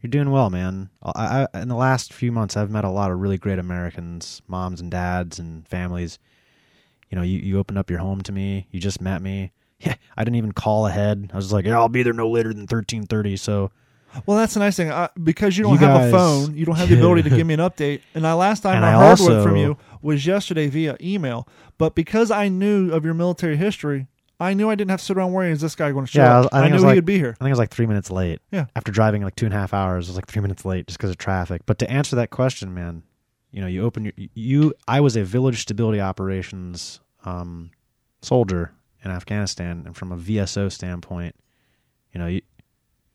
you're 0.00 0.10
doing 0.10 0.30
well, 0.30 0.50
man." 0.50 0.90
I, 1.02 1.46
I 1.52 1.60
in 1.62 1.68
the 1.68 1.74
last 1.76 2.12
few 2.12 2.30
months, 2.32 2.56
I've 2.56 2.70
met 2.70 2.84
a 2.84 2.90
lot 2.90 3.10
of 3.10 3.18
really 3.18 3.38
great 3.38 3.58
Americans, 3.58 4.40
moms 4.46 4.80
and 4.80 4.90
dads 4.90 5.38
and 5.38 5.66
families. 5.66 6.18
You 7.10 7.16
know, 7.16 7.22
you 7.22 7.38
you 7.38 7.58
opened 7.58 7.78
up 7.78 7.90
your 7.90 7.98
home 8.00 8.22
to 8.22 8.32
me. 8.32 8.66
You 8.70 8.80
just 8.80 9.00
met 9.00 9.22
me. 9.22 9.52
Yeah, 9.80 9.96
I 10.16 10.24
didn't 10.24 10.36
even 10.36 10.52
call 10.52 10.86
ahead. 10.86 11.30
I 11.32 11.36
was 11.36 11.46
just 11.46 11.52
like, 11.52 11.66
"Yeah, 11.66 11.76
I'll 11.76 11.88
be 11.90 12.02
there 12.04 12.12
no 12.14 12.30
later 12.30 12.54
than 12.54 12.66
13:30." 12.66 13.38
So 13.38 13.70
Well, 14.26 14.36
that's 14.36 14.54
the 14.54 14.60
nice 14.60 14.76
thing. 14.76 14.90
I, 14.92 15.08
because 15.22 15.56
you 15.56 15.64
don't 15.64 15.72
You 15.74 15.78
have 15.80 15.98
guys- 16.00 16.08
a 16.12 16.16
phone, 16.16 16.56
you 16.56 16.64
don't 16.64 16.76
have 16.76 16.88
the 16.88 16.96
ability 16.96 17.22
to 17.28 17.30
give 17.36 17.46
me 17.46 17.54
an 17.54 17.60
update. 17.60 18.00
And 18.14 18.26
I 18.26 18.34
last 18.34 18.62
time 18.62 18.76
And 18.76 18.84
I, 18.84 18.90
I 18.90 18.98
heard 19.00 19.10
also- 19.10 19.42
from 19.42 19.56
you 19.56 19.76
was 20.02 20.24
yesterday 20.26 20.68
via 20.68 20.96
email. 21.00 21.48
But 21.78 21.94
because 21.94 22.30
I 22.30 22.48
knew 22.48 22.92
of 22.92 23.04
your 23.04 23.14
military 23.14 23.56
history, 23.56 24.06
I 24.38 24.54
knew 24.54 24.68
I 24.70 24.74
didn't 24.74 24.90
have 24.90 25.00
to 25.00 25.04
sit 25.06 25.16
around 25.16 25.32
worrying, 25.32 25.52
is 25.52 25.60
this 25.60 25.74
guy 25.74 25.90
going 25.92 26.06
to 26.06 26.10
show 26.10 26.20
Yeah, 26.22 26.36
I 26.36 26.40
up? 26.40 26.48
I 26.52 26.58
I, 26.58 26.60
think 26.62 26.66
it 26.66 26.70
knew 26.70 26.74
was 26.74 26.82
he 26.82 26.86
like- 26.86 26.94
would 26.96 27.04
be 27.04 27.18
here. 27.18 27.30
I 27.30 27.44
think 27.44 27.48
it 27.48 27.52
was 27.52 27.58
like 27.58 27.70
three 27.70 27.86
minutes 27.86 28.10
late. 28.10 28.40
Yeah. 28.52 28.66
After 28.76 28.92
driving 28.92 29.22
like 29.22 29.36
two 29.36 29.46
and 29.46 29.54
a 29.54 29.58
half 29.58 29.72
hours, 29.74 30.06
it 30.08 30.10
was 30.10 30.16
like 30.16 30.26
three 30.26 30.42
minutes 30.42 30.64
late 30.64 30.86
just 30.86 30.98
because 30.98 31.10
of 31.10 31.18
traffic. 31.18 31.62
But 31.66 31.78
to 31.80 31.90
answer 31.90 32.16
that 32.16 32.30
question, 32.30 32.74
man, 32.74 33.02
you 33.50 33.60
know, 33.60 33.66
you 33.68 33.82
open 33.84 34.04
your 34.04 34.12
you. 34.34 34.74
I 34.88 35.00
was 35.00 35.16
a 35.16 35.22
village 35.24 35.62
stability 35.62 36.00
operations 36.00 37.00
um, 37.24 37.70
soldier 38.22 38.72
in 39.04 39.10
Afghanistan, 39.12 39.84
and 39.86 39.96
from 39.96 40.10
a 40.12 40.16
VSO 40.16 40.70
standpoint, 40.72 41.36
you 42.12 42.18
know, 42.20 42.26
you, 42.26 42.42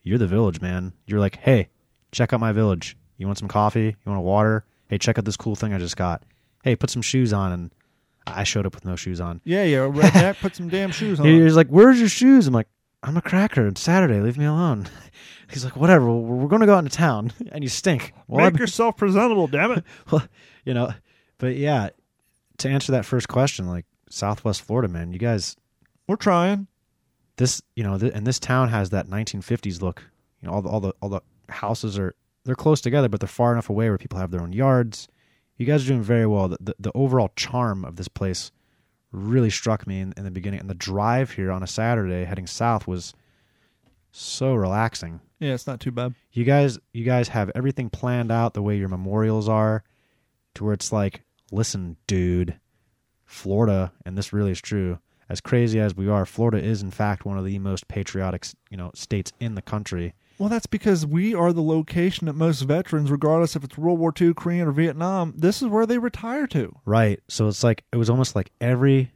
you're 0.04 0.18
the 0.18 0.28
village 0.28 0.62
man. 0.62 0.94
You're 1.06 1.20
like, 1.20 1.38
hey, 1.38 1.70
check 2.12 2.34
out 2.34 2.40
my 2.40 2.52
village. 2.52 2.98
You 3.18 3.26
want 3.26 3.38
some 3.38 3.48
coffee? 3.48 3.86
You 3.86 3.96
want 4.06 4.20
a 4.20 4.22
water? 4.22 4.66
Hey, 4.88 4.98
check 4.98 5.18
out 5.18 5.26
this 5.26 5.38
cool 5.38 5.56
thing 5.56 5.74
I 5.74 5.78
just 5.78 5.98
got. 5.98 6.24
Hey, 6.64 6.76
put 6.76 6.90
some 6.90 7.02
shoes 7.02 7.32
on, 7.34 7.52
and 7.52 7.72
I 8.26 8.44
showed 8.44 8.66
up 8.66 8.76
with 8.76 8.86
no 8.86 8.96
shoes 8.96 9.20
on. 9.22 9.42
Yeah, 9.44 9.64
yeah. 9.64 9.78
Redneck, 9.80 10.40
put 10.42 10.56
some 10.56 10.70
damn 10.70 10.92
shoes 10.92 11.20
on. 11.20 11.26
He's 11.26 11.56
like, 11.56 11.68
"Where's 11.68 12.00
your 12.00 12.10
shoes?" 12.10 12.48
I'm 12.48 12.54
like, 12.54 12.68
"I'm 13.04 13.18
a 13.18 13.22
cracker. 13.22 13.68
It's 13.68 13.82
Saturday. 13.82 14.20
Leave 14.20 14.38
me 14.38 14.46
alone." 14.46 14.88
He's 15.52 15.64
like, 15.64 15.76
"Whatever. 15.76 16.12
We're, 16.12 16.48
going 16.48 16.60
to 16.62 16.66
go 16.66 16.76
out 16.76 16.80
into 16.86 16.96
town, 16.96 17.32
and 17.52 17.64
you 17.64 17.70
stink." 17.70 18.14
Well, 18.28 18.46
Make 18.46 18.54
I've- 18.56 18.60
yourself 18.62 18.98
presentable, 18.98 19.48
damn 19.48 19.72
it. 19.72 19.84
well, 20.12 20.24
you 20.66 20.74
know, 20.74 20.94
but 21.38 21.56
yeah, 21.56 21.90
to 22.58 22.70
answer 22.70 22.92
that 22.94 23.06
first 23.06 23.28
question, 23.28 23.68
like 23.68 23.86
Southwest 24.10 24.62
Florida, 24.62 24.88
man, 24.88 25.12
you 25.14 25.20
guys, 25.20 25.56
We're 26.08 26.16
trying. 26.18 26.68
This, 27.40 27.62
you 27.76 27.84
know, 27.84 27.98
th- 27.98 28.12
and 28.14 28.28
this 28.28 28.38
town 28.40 28.68
has 28.70 28.90
that 28.92 29.08
1950s 29.08 29.82
look. 29.82 30.04
You 30.42 30.48
know, 30.48 30.54
all 30.56 30.62
the 30.62 30.70
all 30.70 30.80
the 30.80 30.94
all 31.02 31.10
the 31.10 31.22
houses 31.50 31.98
are 31.98 32.14
they're 32.46 32.56
close 32.56 32.82
together, 32.82 33.10
but 33.10 33.20
they're 33.22 33.28
far 33.28 33.52
enough 33.54 33.70
away 33.70 33.90
where 33.90 33.98
people 33.98 34.20
have 34.20 34.32
their 34.32 34.42
own 34.42 34.54
yards. 34.54 35.08
You 35.58 35.66
guys 35.66 35.84
are 35.84 35.88
doing 35.88 36.04
very 36.04 36.28
well. 36.28 36.50
The 36.50 36.58
the, 36.60 36.76
the 36.80 36.92
overall 36.94 37.32
charm 37.36 37.84
of 37.86 37.96
this 37.96 38.08
place 38.08 38.52
really 39.12 39.50
struck 39.50 39.88
me 39.88 40.02
in, 40.02 40.14
in 40.18 40.24
the 40.26 40.32
beginning, 40.32 40.60
and 40.60 40.70
the 40.70 40.76
drive 40.76 41.32
here 41.32 41.52
on 41.52 41.64
a 41.64 41.68
Saturday 41.68 42.26
heading 42.26 42.46
south 42.48 42.86
was 42.88 43.14
so 44.12 44.54
relaxing. 44.54 45.20
Yeah, 45.40 45.54
it's 45.54 45.68
not 45.68 45.80
too 45.80 45.92
bad. 45.92 46.14
you 46.34 46.44
guys 46.44 46.78
you 46.94 47.06
guys 47.06 47.30
have 47.30 47.52
everything 47.56 47.90
planned 47.90 48.32
out 48.32 48.54
the 48.54 48.62
way 48.62 48.78
your 48.78 48.90
memorials 48.90 49.48
are 49.48 49.84
to 50.56 50.64
where 50.66 50.74
it's 50.74 50.92
like 50.92 51.22
listen 51.52 51.96
dude 52.08 52.60
florida 53.26 53.92
and 54.06 54.18
this 54.18 54.34
really 54.34 54.52
is 54.52 54.60
true 54.62 55.00
as 55.30 55.40
crazy 55.42 55.80
as 55.80 55.96
we 55.96 56.10
are 56.10 56.26
florida 56.26 56.58
is 56.58 56.82
in 56.82 56.92
fact 56.92 57.26
one 57.26 57.38
of 57.38 57.46
the 57.46 57.60
most 57.60 57.88
patriotic 57.88 58.46
you 58.70 58.78
know 58.78 58.92
states 58.94 59.32
in 59.40 59.56
the 59.56 59.62
country. 59.62 60.14
Well, 60.38 60.48
that's 60.48 60.68
because 60.68 61.06
we 61.06 61.36
are 61.36 61.52
the 61.52 61.62
location 61.62 62.28
that 62.28 62.34
most 62.34 62.62
veterans, 62.62 63.12
regardless 63.12 63.58
if 63.58 63.64
it's 63.66 63.78
World 63.78 64.00
War 64.00 64.14
II, 64.18 64.34
Korean, 64.34 64.70
or 64.70 64.72
Vietnam, 64.72 65.34
this 65.36 65.62
is 65.62 65.68
where 65.68 65.86
they 65.86 65.98
retire 65.98 66.48
to. 66.48 66.74
right. 66.86 67.20
So 67.28 67.50
it's 67.50 67.62
like 67.62 67.84
it 67.92 67.98
was 67.98 68.10
almost 68.10 68.38
like 68.38 68.50
every 68.62 69.12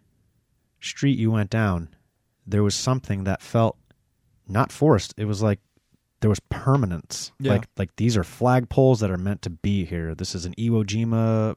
street 0.81 1.17
you 1.17 1.31
went 1.31 1.49
down 1.49 1.95
there 2.45 2.63
was 2.63 2.75
something 2.75 3.23
that 3.23 3.41
felt 3.41 3.77
not 4.47 4.71
forced. 4.71 5.13
It 5.17 5.25
was 5.25 5.41
like 5.41 5.59
there 6.19 6.29
was 6.29 6.39
permanence. 6.49 7.31
Yeah. 7.39 7.53
like 7.53 7.67
like 7.77 7.95
these 7.95 8.17
are 8.17 8.23
flagpoles 8.23 8.99
that 8.99 9.11
are 9.11 9.17
meant 9.17 9.41
to 9.43 9.49
be 9.49 9.85
here. 9.85 10.15
This 10.15 10.35
is 10.35 10.45
an 10.45 10.53
iwo 10.55 10.83
jima 10.83 11.55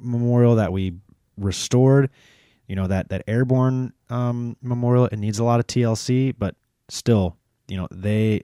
memorial 0.00 0.56
that 0.56 0.72
we 0.72 0.94
restored 1.36 2.10
you 2.68 2.76
know 2.76 2.86
that 2.86 3.08
that 3.08 3.24
airborne 3.26 3.92
um, 4.10 4.56
memorial 4.62 5.06
it 5.06 5.16
needs 5.16 5.38
a 5.38 5.44
lot 5.44 5.58
of 5.58 5.66
tlc 5.66 6.34
but 6.38 6.54
still 6.88 7.36
you 7.66 7.76
know 7.76 7.88
they 7.90 8.42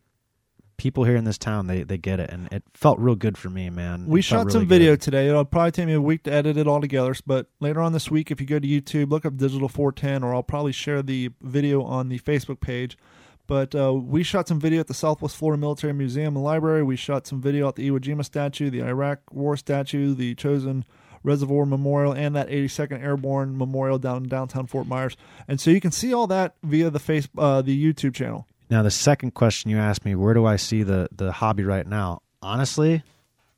people 0.76 1.04
here 1.04 1.16
in 1.16 1.24
this 1.24 1.38
town 1.38 1.66
they 1.66 1.82
they 1.82 1.96
get 1.96 2.18
it 2.18 2.28
and 2.30 2.52
it 2.52 2.62
felt 2.74 2.98
real 2.98 3.14
good 3.14 3.38
for 3.38 3.48
me 3.48 3.70
man 3.70 4.06
We 4.06 4.22
shot 4.22 4.50
some 4.50 4.66
video 4.66 4.92
good. 4.92 5.02
today. 5.02 5.28
It'll 5.28 5.44
probably 5.44 5.70
take 5.70 5.86
me 5.86 5.92
a 5.92 6.00
week 6.00 6.24
to 6.24 6.32
edit 6.32 6.56
it 6.56 6.66
all 6.66 6.80
together. 6.80 7.14
But 7.24 7.46
later 7.60 7.80
on 7.80 7.92
this 7.92 8.10
week, 8.10 8.30
if 8.30 8.40
you 8.40 8.46
go 8.46 8.58
to 8.58 8.66
YouTube, 8.66 9.10
look 9.10 9.24
up 9.24 9.36
Digital 9.36 9.68
410, 9.68 10.24
or 10.24 10.34
I'll 10.34 10.42
probably 10.42 10.72
share 10.72 11.00
the 11.00 11.30
video 11.40 11.82
on 11.82 12.08
the 12.08 12.18
Facebook 12.18 12.60
page. 12.60 12.98
But 13.46 13.74
uh, 13.74 13.94
we 13.94 14.22
shot 14.22 14.48
some 14.48 14.58
video 14.58 14.80
at 14.80 14.86
the 14.86 14.94
Southwest 14.94 15.36
Florida 15.36 15.60
Military 15.60 15.92
Museum 15.92 16.34
and 16.34 16.44
Library. 16.44 16.82
We 16.82 16.96
shot 16.96 17.26
some 17.26 17.40
video 17.40 17.68
at 17.68 17.76
the 17.76 17.88
Iwo 17.88 18.00
Jima 18.00 18.24
statue, 18.24 18.70
the 18.70 18.82
Iraq 18.82 19.20
War 19.32 19.56
statue, 19.56 20.14
the 20.14 20.34
Chosin 20.34 20.82
Reservoir 21.24 21.66
Memorial 21.66 22.12
and 22.12 22.36
that 22.36 22.48
82nd 22.48 23.02
Airborne 23.02 23.58
Memorial 23.58 23.98
down 23.98 24.24
in 24.24 24.28
downtown 24.28 24.66
Fort 24.66 24.86
Myers. 24.86 25.16
And 25.48 25.60
so 25.60 25.70
you 25.70 25.80
can 25.80 25.90
see 25.90 26.14
all 26.14 26.26
that 26.28 26.54
via 26.62 26.90
the 26.90 27.00
face 27.00 27.28
uh, 27.36 27.62
the 27.62 27.76
YouTube 27.76 28.14
channel. 28.14 28.46
Now, 28.70 28.82
the 28.82 28.90
second 28.90 29.32
question 29.34 29.70
you 29.70 29.78
asked 29.78 30.04
me, 30.04 30.14
where 30.14 30.34
do 30.34 30.44
I 30.44 30.56
see 30.56 30.82
the 30.82 31.08
the 31.10 31.32
hobby 31.32 31.64
right 31.64 31.86
now? 31.86 32.20
Honestly, 32.42 33.02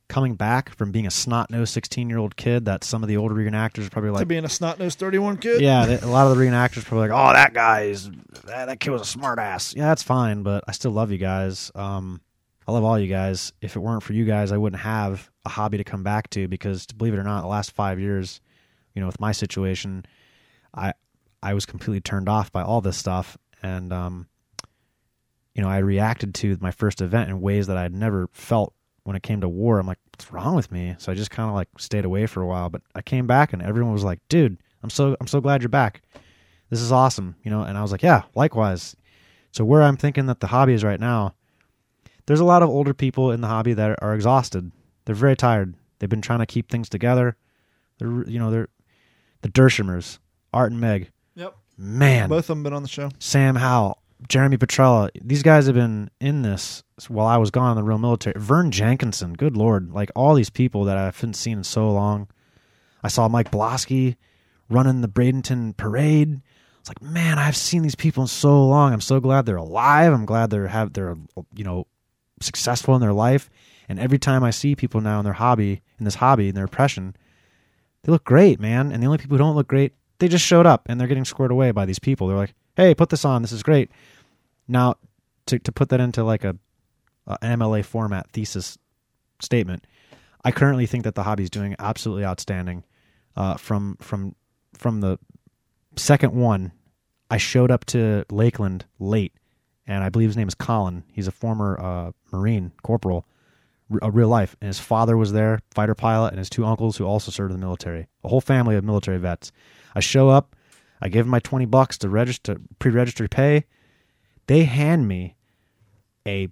coming 0.07 0.35
back 0.35 0.75
from 0.75 0.91
being 0.91 1.05
a 1.05 1.11
snot 1.11 1.49
nosed 1.51 1.73
16 1.73 2.09
year 2.09 2.17
old 2.17 2.35
kid 2.35 2.65
that 2.65 2.83
some 2.83 3.03
of 3.03 3.09
the 3.09 3.17
older 3.17 3.35
reenactors 3.35 3.87
are 3.87 3.89
probably 3.89 4.11
like 4.11 4.21
to 4.21 4.25
being 4.25 4.45
a 4.45 4.49
snot 4.49 4.79
nosed 4.79 4.97
31 4.99 5.37
kid. 5.37 5.61
yeah, 5.61 5.85
they, 5.85 5.99
a 5.99 6.07
lot 6.07 6.27
of 6.27 6.37
the 6.37 6.43
reenactors 6.43 6.85
probably 6.85 7.09
like, 7.09 7.19
oh, 7.19 7.33
that 7.33 7.53
guy's 7.53 8.09
that, 8.45 8.67
that 8.67 8.79
kid 8.79 8.91
was 8.91 9.01
a 9.01 9.05
smart 9.05 9.39
ass. 9.39 9.75
Yeah, 9.75 9.87
that's 9.87 10.03
fine, 10.03 10.43
but 10.43 10.63
I 10.67 10.71
still 10.71 10.91
love 10.91 11.11
you 11.11 11.17
guys. 11.17 11.71
Um, 11.75 12.21
I 12.67 12.73
love 12.73 12.83
all 12.83 12.99
you 12.99 13.07
guys. 13.07 13.53
If 13.61 13.75
it 13.75 13.79
weren't 13.79 14.03
for 14.03 14.13
you 14.13 14.25
guys, 14.25 14.51
I 14.51 14.57
wouldn't 14.57 14.81
have 14.81 15.29
a 15.45 15.49
hobby 15.49 15.77
to 15.77 15.83
come 15.83 16.03
back 16.03 16.29
to 16.31 16.47
because, 16.47 16.85
believe 16.87 17.13
it 17.13 17.19
or 17.19 17.23
not, 17.23 17.41
the 17.41 17.47
last 17.47 17.71
five 17.71 17.99
years, 17.99 18.41
you 18.93 18.99
know, 18.99 19.07
with 19.07 19.19
my 19.19 19.31
situation, 19.31 20.05
I 20.73 20.93
I 21.41 21.53
was 21.53 21.65
completely 21.65 22.01
turned 22.01 22.27
off 22.27 22.51
by 22.51 22.63
all 22.63 22.81
this 22.81 22.97
stuff, 22.97 23.37
and 23.63 23.93
um, 23.93 24.27
you 25.55 25.61
know, 25.61 25.69
I 25.69 25.77
reacted 25.77 26.35
to 26.35 26.57
my 26.59 26.71
first 26.71 27.01
event 27.01 27.29
in 27.29 27.41
ways 27.41 27.67
that 27.67 27.77
I 27.77 27.83
had 27.83 27.93
never 27.93 28.27
felt 28.33 28.73
when 29.03 29.15
it 29.15 29.23
came 29.23 29.39
to 29.41 29.49
war. 29.49 29.79
I'm 29.79 29.87
like, 29.87 29.99
what's 30.11 30.31
wrong 30.33 30.53
with 30.53 30.71
me? 30.71 30.95
So 30.97 31.11
I 31.11 31.15
just 31.15 31.31
kind 31.31 31.47
of 31.47 31.55
like 31.55 31.69
stayed 31.77 32.03
away 32.03 32.25
for 32.25 32.41
a 32.41 32.45
while, 32.45 32.69
but 32.69 32.81
I 32.93 33.01
came 33.01 33.27
back 33.27 33.53
and 33.53 33.61
everyone 33.61 33.93
was 33.93 34.03
like, 34.03 34.19
dude, 34.27 34.57
I'm 34.83 34.89
so 34.89 35.15
I'm 35.21 35.27
so 35.27 35.39
glad 35.39 35.61
you're 35.61 35.69
back. 35.69 36.01
This 36.69 36.81
is 36.81 36.91
awesome, 36.91 37.35
you 37.43 37.49
know. 37.49 37.61
And 37.61 37.77
I 37.77 37.81
was 37.81 37.93
like, 37.93 38.03
yeah, 38.03 38.23
likewise. 38.35 38.95
So 39.51 39.63
where 39.63 39.81
I'm 39.81 39.95
thinking 39.95 40.25
that 40.25 40.41
the 40.41 40.47
hobby 40.47 40.73
is 40.73 40.83
right 40.83 40.99
now, 40.99 41.33
there's 42.27 42.39
a 42.39 42.45
lot 42.45 42.61
of 42.61 42.69
older 42.69 42.93
people 42.93 43.31
in 43.31 43.41
the 43.41 43.47
hobby 43.47 43.73
that 43.73 43.97
are 44.01 44.13
exhausted. 44.13 44.71
They're 45.05 45.15
very 45.15 45.35
tired. 45.35 45.75
They've 45.99 46.09
been 46.09 46.21
trying 46.21 46.39
to 46.39 46.45
keep 46.45 46.69
things 46.69 46.89
together. 46.89 47.35
They're 47.97 48.23
you 48.29 48.37
know 48.37 48.51
they're 48.51 48.67
the 49.41 49.49
Dershimers, 49.49 50.19
Art 50.53 50.71
and 50.71 50.79
Meg. 50.79 51.09
Yep. 51.35 51.55
Man, 51.77 52.29
Both 52.29 52.45
of 52.45 52.57
them 52.57 52.63
been 52.63 52.73
on 52.73 52.83
the 52.83 52.89
show. 52.89 53.09
Sam 53.19 53.55
Howell, 53.55 54.01
Jeremy 54.27 54.57
Petrella. 54.57 55.09
These 55.21 55.43
guys 55.43 55.67
have 55.67 55.75
been 55.75 56.09
in 56.19 56.41
this 56.41 56.83
while 57.07 57.27
I 57.27 57.37
was 57.37 57.51
gone 57.51 57.71
in 57.71 57.77
the 57.77 57.83
real 57.83 57.99
military. 57.99 58.33
Vern 58.37 58.71
Jenkinson, 58.71 59.33
good 59.33 59.55
lord, 59.55 59.91
like 59.91 60.11
all 60.15 60.33
these 60.33 60.49
people 60.49 60.85
that 60.85 60.97
I 60.97 61.05
haven't 61.05 61.35
seen 61.35 61.59
in 61.59 61.63
so 61.63 61.91
long. 61.91 62.27
I 63.03 63.09
saw 63.09 63.27
Mike 63.27 63.51
Blosky 63.51 64.15
running 64.69 65.01
the 65.01 65.07
Bradenton 65.07 65.77
parade. 65.77 66.41
It's 66.79 66.89
like, 66.89 67.01
man, 67.01 67.37
I've 67.37 67.55
seen 67.55 67.83
these 67.83 67.95
people 67.95 68.23
in 68.23 68.27
so 68.27 68.65
long. 68.65 68.91
I'm 68.91 69.01
so 69.01 69.19
glad 69.19 69.45
they're 69.45 69.55
alive. 69.55 70.11
I'm 70.13 70.25
glad 70.25 70.49
they're 70.49 70.67
have 70.67 70.93
they're 70.93 71.15
you 71.55 71.63
know 71.63 71.85
successful 72.39 72.95
in 72.95 73.01
their 73.01 73.13
life. 73.13 73.49
And 73.89 73.99
every 73.99 74.19
time 74.19 74.43
I 74.43 74.51
see 74.51 74.75
people 74.75 75.01
now 75.01 75.19
in 75.19 75.23
their 75.23 75.33
hobby, 75.33 75.81
in 75.97 76.05
this 76.05 76.15
hobby, 76.15 76.49
in 76.49 76.55
their 76.55 76.65
oppression, 76.65 77.15
they 78.03 78.11
look 78.11 78.23
great, 78.23 78.59
man. 78.59 78.91
And 78.91 79.01
the 79.01 79.07
only 79.07 79.17
people 79.17 79.37
who 79.37 79.43
don't 79.43 79.55
look 79.55 79.67
great, 79.67 79.93
they 80.19 80.27
just 80.27 80.45
showed 80.45 80.65
up 80.65 80.83
and 80.87 80.99
they're 80.99 81.07
getting 81.07 81.25
squared 81.25 81.51
away 81.51 81.71
by 81.71 81.85
these 81.85 81.99
people. 81.99 82.27
They're 82.27 82.37
like, 82.37 82.53
hey, 82.75 82.93
put 82.93 83.09
this 83.09 83.25
on. 83.25 83.41
This 83.41 83.51
is 83.51 83.63
great. 83.63 83.91
Now, 84.67 84.95
to 85.47 85.59
to 85.59 85.71
put 85.71 85.89
that 85.89 85.99
into 85.99 86.23
like 86.23 86.43
a, 86.43 86.55
an 87.41 87.59
MLA 87.59 87.83
format 87.83 88.29
thesis 88.31 88.77
statement, 89.41 89.85
I 90.43 90.51
currently 90.51 90.85
think 90.85 91.03
that 91.03 91.15
the 91.15 91.23
hobby 91.23 91.43
is 91.43 91.49
doing 91.49 91.75
absolutely 91.79 92.25
outstanding. 92.25 92.83
Uh, 93.35 93.55
from 93.55 93.97
from 94.01 94.35
from 94.77 95.01
the 95.01 95.19
second 95.95 96.33
one, 96.33 96.71
I 97.29 97.37
showed 97.37 97.71
up 97.71 97.85
to 97.85 98.25
Lakeland 98.29 98.85
late, 98.99 99.33
and 99.87 100.03
I 100.03 100.09
believe 100.09 100.29
his 100.29 100.37
name 100.37 100.47
is 100.47 100.55
Colin. 100.55 101.03
He's 101.11 101.27
a 101.27 101.31
former 101.31 101.79
uh, 101.79 102.11
Marine 102.31 102.71
corporal, 102.83 103.25
a 104.01 104.11
real 104.11 104.27
life, 104.27 104.55
and 104.59 104.67
his 104.67 104.79
father 104.79 105.15
was 105.15 105.31
there, 105.31 105.61
fighter 105.71 105.95
pilot, 105.95 106.29
and 106.29 106.39
his 106.39 106.49
two 106.49 106.65
uncles 106.65 106.97
who 106.97 107.05
also 107.05 107.31
served 107.31 107.53
in 107.53 107.59
the 107.59 107.65
military. 107.65 108.07
A 108.23 108.27
whole 108.27 108.41
family 108.41 108.75
of 108.75 108.83
military 108.83 109.17
vets. 109.17 109.51
I 109.95 110.01
show 110.01 110.29
up, 110.29 110.55
I 111.01 111.09
give 111.09 111.25
them 111.25 111.31
my 111.31 111.39
twenty 111.39 111.65
bucks 111.65 111.97
to 111.99 112.09
register 112.09 112.57
pre-register 112.79 113.27
pay. 113.27 113.65
They 114.47 114.63
hand 114.63 115.07
me 115.07 115.35
a 116.27 116.49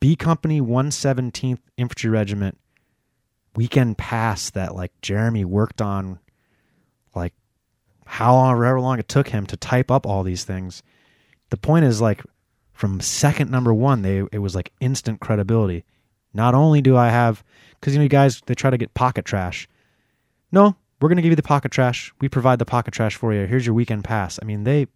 B 0.00 0.16
Company 0.16 0.60
117th 0.60 1.60
Infantry 1.76 2.10
Regiment 2.10 2.58
weekend 3.54 3.98
pass 3.98 4.50
that 4.50 4.74
like 4.74 4.92
Jeremy 5.02 5.44
worked 5.44 5.82
on 5.82 6.18
like 7.14 7.34
how 8.06 8.34
long 8.34 8.56
however 8.56 8.80
long 8.80 8.98
it 8.98 9.08
took 9.08 9.28
him 9.28 9.46
to 9.46 9.56
type 9.56 9.90
up 9.90 10.06
all 10.06 10.22
these 10.22 10.44
things. 10.44 10.82
The 11.50 11.56
point 11.56 11.84
is 11.84 12.00
like 12.00 12.22
from 12.82 13.00
second 13.00 13.48
number 13.48 13.72
one, 13.72 14.02
they 14.02 14.24
it 14.32 14.40
was 14.40 14.56
like 14.56 14.72
instant 14.80 15.20
credibility. 15.20 15.84
Not 16.34 16.52
only 16.52 16.82
do 16.82 16.96
I 16.96 17.10
have 17.10 17.44
because 17.78 17.94
you 17.94 18.00
know 18.00 18.08
guys 18.08 18.42
they 18.46 18.56
try 18.56 18.70
to 18.70 18.76
get 18.76 18.92
pocket 18.92 19.24
trash. 19.24 19.68
No, 20.50 20.74
we're 21.00 21.08
gonna 21.08 21.22
give 21.22 21.30
you 21.30 21.36
the 21.36 21.44
pocket 21.44 21.70
trash. 21.70 22.12
We 22.20 22.28
provide 22.28 22.58
the 22.58 22.64
pocket 22.64 22.92
trash 22.92 23.14
for 23.14 23.32
you. 23.32 23.46
Here's 23.46 23.64
your 23.64 23.76
weekend 23.76 24.02
pass. 24.02 24.40
I 24.42 24.46
mean 24.46 24.64
they 24.64 24.88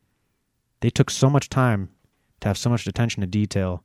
they 0.80 0.90
took 0.90 1.10
so 1.10 1.30
much 1.30 1.48
time 1.48 1.90
to 2.40 2.48
have 2.48 2.58
so 2.58 2.70
much 2.70 2.88
attention 2.88 3.20
to 3.20 3.26
detail 3.28 3.84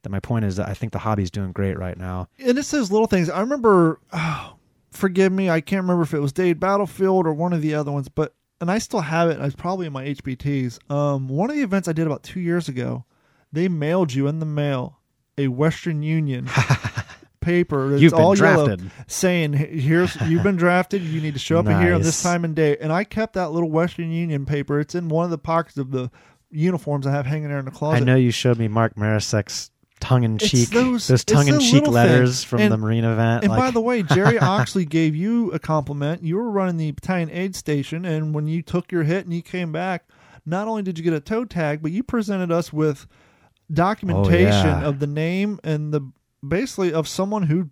that 0.00 0.08
my 0.08 0.20
point 0.20 0.46
is 0.46 0.56
that 0.56 0.70
I 0.70 0.72
think 0.72 0.92
the 0.92 1.00
hobby's 1.00 1.30
doing 1.30 1.52
great 1.52 1.78
right 1.78 1.98
now. 1.98 2.26
And 2.38 2.56
it's 2.56 2.70
those 2.70 2.90
little 2.90 3.06
things. 3.06 3.28
I 3.28 3.40
remember, 3.40 4.00
oh, 4.14 4.54
forgive 4.92 5.30
me, 5.30 5.50
I 5.50 5.60
can't 5.60 5.82
remember 5.82 6.04
if 6.04 6.14
it 6.14 6.20
was 6.20 6.32
Dade 6.32 6.58
Battlefield 6.58 7.26
or 7.26 7.34
one 7.34 7.52
of 7.52 7.60
the 7.60 7.74
other 7.74 7.92
ones, 7.92 8.08
but 8.08 8.34
and 8.62 8.70
I 8.70 8.78
still 8.78 9.00
have 9.00 9.28
it. 9.28 9.38
It's 9.40 9.54
probably 9.54 9.86
in 9.86 9.92
my 9.92 10.06
HBTs. 10.06 10.90
Um, 10.90 11.28
one 11.28 11.50
of 11.50 11.56
the 11.56 11.62
events 11.62 11.86
I 11.86 11.92
did 11.92 12.06
about 12.06 12.22
two 12.22 12.40
years 12.40 12.66
ago, 12.66 13.04
they 13.52 13.68
mailed 13.68 14.12
you 14.12 14.26
in 14.26 14.38
the 14.40 14.46
mail 14.46 14.98
a 15.38 15.48
Western 15.48 16.02
Union 16.02 16.48
paper. 17.40 17.98
Been 17.98 18.12
all 18.14 18.34
drafted. 18.34 18.80
yellow, 18.80 18.90
saying, 19.06 19.52
"Here's 19.54 20.16
you've 20.22 20.42
been 20.42 20.56
drafted. 20.56 21.02
You 21.02 21.20
need 21.20 21.34
to 21.34 21.40
show 21.40 21.58
up 21.58 21.66
in 21.66 21.80
here 21.80 21.94
on 21.94 22.02
this 22.02 22.22
time 22.22 22.44
and 22.44 22.54
day." 22.54 22.76
And 22.80 22.92
I 22.92 23.04
kept 23.04 23.34
that 23.34 23.50
little 23.52 23.70
Western 23.70 24.10
Union 24.10 24.46
paper. 24.46 24.80
It's 24.80 24.94
in 24.94 25.08
one 25.08 25.24
of 25.24 25.30
the 25.30 25.38
pockets 25.38 25.76
of 25.78 25.90
the 25.90 26.10
uniforms 26.50 27.06
I 27.06 27.12
have 27.12 27.26
hanging 27.26 27.48
there 27.48 27.58
in 27.58 27.64
the 27.64 27.70
closet. 27.70 27.96
I 28.02 28.04
know 28.04 28.16
you 28.16 28.30
showed 28.30 28.58
me 28.58 28.68
Mark 28.68 28.96
Marisek's 28.96 29.70
tongue 30.00 30.24
in 30.24 30.38
cheek, 30.38 30.70
those- 30.70 31.06
those 31.08 31.24
tongue 31.24 31.46
in 31.48 31.60
cheek 31.60 31.86
letters 31.86 32.30
things. 32.40 32.44
from 32.44 32.60
And- 32.62 32.72
the 32.72 32.78
Marine 32.78 33.04
event. 33.04 33.44
And 33.44 33.50
like, 33.52 33.60
by 33.60 33.70
the 33.70 33.80
way, 33.82 34.02
Jerry 34.02 34.38
Oxley 34.38 34.84
gave 34.86 35.14
you 35.14 35.50
a 35.52 35.58
compliment. 35.58 36.24
You 36.24 36.36
were 36.36 36.50
running 36.50 36.78
the 36.78 36.90
battalion 36.92 37.30
aid 37.30 37.54
station, 37.54 38.04
and 38.06 38.34
when 38.34 38.46
you 38.46 38.62
took 38.62 38.90
your 38.90 39.02
hit 39.04 39.26
and 39.26 39.34
you 39.34 39.42
came 39.42 39.72
back, 39.72 40.08
not 40.46 40.66
only 40.68 40.82
did 40.82 40.96
you 40.98 41.04
get 41.04 41.12
a 41.12 41.20
toe 41.20 41.44
tag, 41.44 41.82
but 41.82 41.92
you 41.92 42.02
presented 42.02 42.50
us 42.50 42.72
with 42.72 43.06
documentation 43.72 44.66
Oh, 44.68 44.80
yeah. 44.80 44.84
of 44.86 44.98
the 44.98 45.06
name 45.06 45.58
and 45.64 45.92
the 45.92 46.00
basically 46.46 46.92
of 46.92 47.06
someone 47.08 47.44
who 47.44 47.70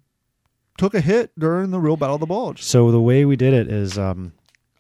took 0.77 0.95
a 0.95 1.01
hit 1.01 1.33
during 1.39 1.71
the 1.71 1.81
real 1.81 1.97
Battle 1.97 2.15
of 2.17 2.21
the 2.21 2.27
Bulge. 2.27 2.63
So 2.63 2.91
the 2.91 3.01
way 3.01 3.25
we 3.25 3.37
did 3.37 3.53
it 3.53 3.69
is, 3.69 3.99
um, 3.99 4.33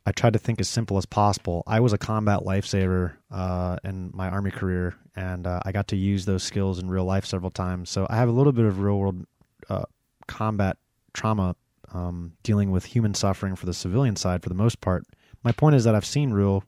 I 0.07 0.13
tried 0.13 0.33
to 0.35 0.39
think 0.39 0.61
as 0.61 0.69
simple 0.69 0.97
as 0.97 1.05
possible. 1.07 1.63
I 1.67 1.81
was 1.81 1.93
a 1.93 1.99
combat 1.99 2.41
lifesaver 2.41 3.15
uh, 3.31 3.77
in 3.85 4.11
my 4.15 4.29
army 4.29 4.51
career, 4.51 4.95
and 5.17 5.47
uh, 5.47 5.61
I 5.65 5.73
got 5.73 5.89
to 5.89 5.97
use 5.97 6.25
those 6.25 6.43
skills 6.43 6.79
in 6.79 6.89
real 6.89 7.05
life 7.05 7.27
several 7.27 7.51
times. 7.51 7.91
So 7.91 8.07
I 8.09 8.17
have 8.17 8.29
a 8.29 8.33
little 8.33 8.53
bit 8.53 8.65
of 8.65 8.79
real 8.81 8.99
world 8.99 9.27
uh, 9.69 9.85
combat 10.27 10.77
trauma, 11.13 11.57
um, 11.93 12.33
dealing 12.43 12.71
with 12.71 12.85
human 12.85 13.13
suffering 13.15 13.57
for 13.57 13.67
the 13.67 13.75
civilian 13.75 14.15
side 14.17 14.43
for 14.43 14.49
the 14.49 14.55
most 14.55 14.81
part. 14.81 15.05
My 15.43 15.53
point 15.53 15.75
is 15.77 15.85
that 15.85 15.95
I've 15.95 16.07
seen 16.07 16.33
real, 16.33 16.63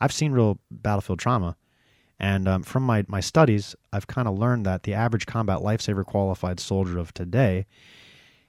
I've 0.00 0.12
seen 0.12 0.32
real 0.32 0.58
battlefield 0.70 1.18
trauma, 1.18 1.56
and 2.20 2.46
um, 2.46 2.62
from 2.62 2.82
my 2.82 3.04
my 3.08 3.20
studies, 3.20 3.74
I've 3.92 4.06
kind 4.06 4.28
of 4.28 4.38
learned 4.38 4.66
that 4.66 4.82
the 4.82 4.92
average 4.92 5.24
combat 5.24 5.60
lifesaver 5.60 6.04
qualified 6.04 6.60
soldier 6.60 6.98
of 6.98 7.14
today 7.14 7.66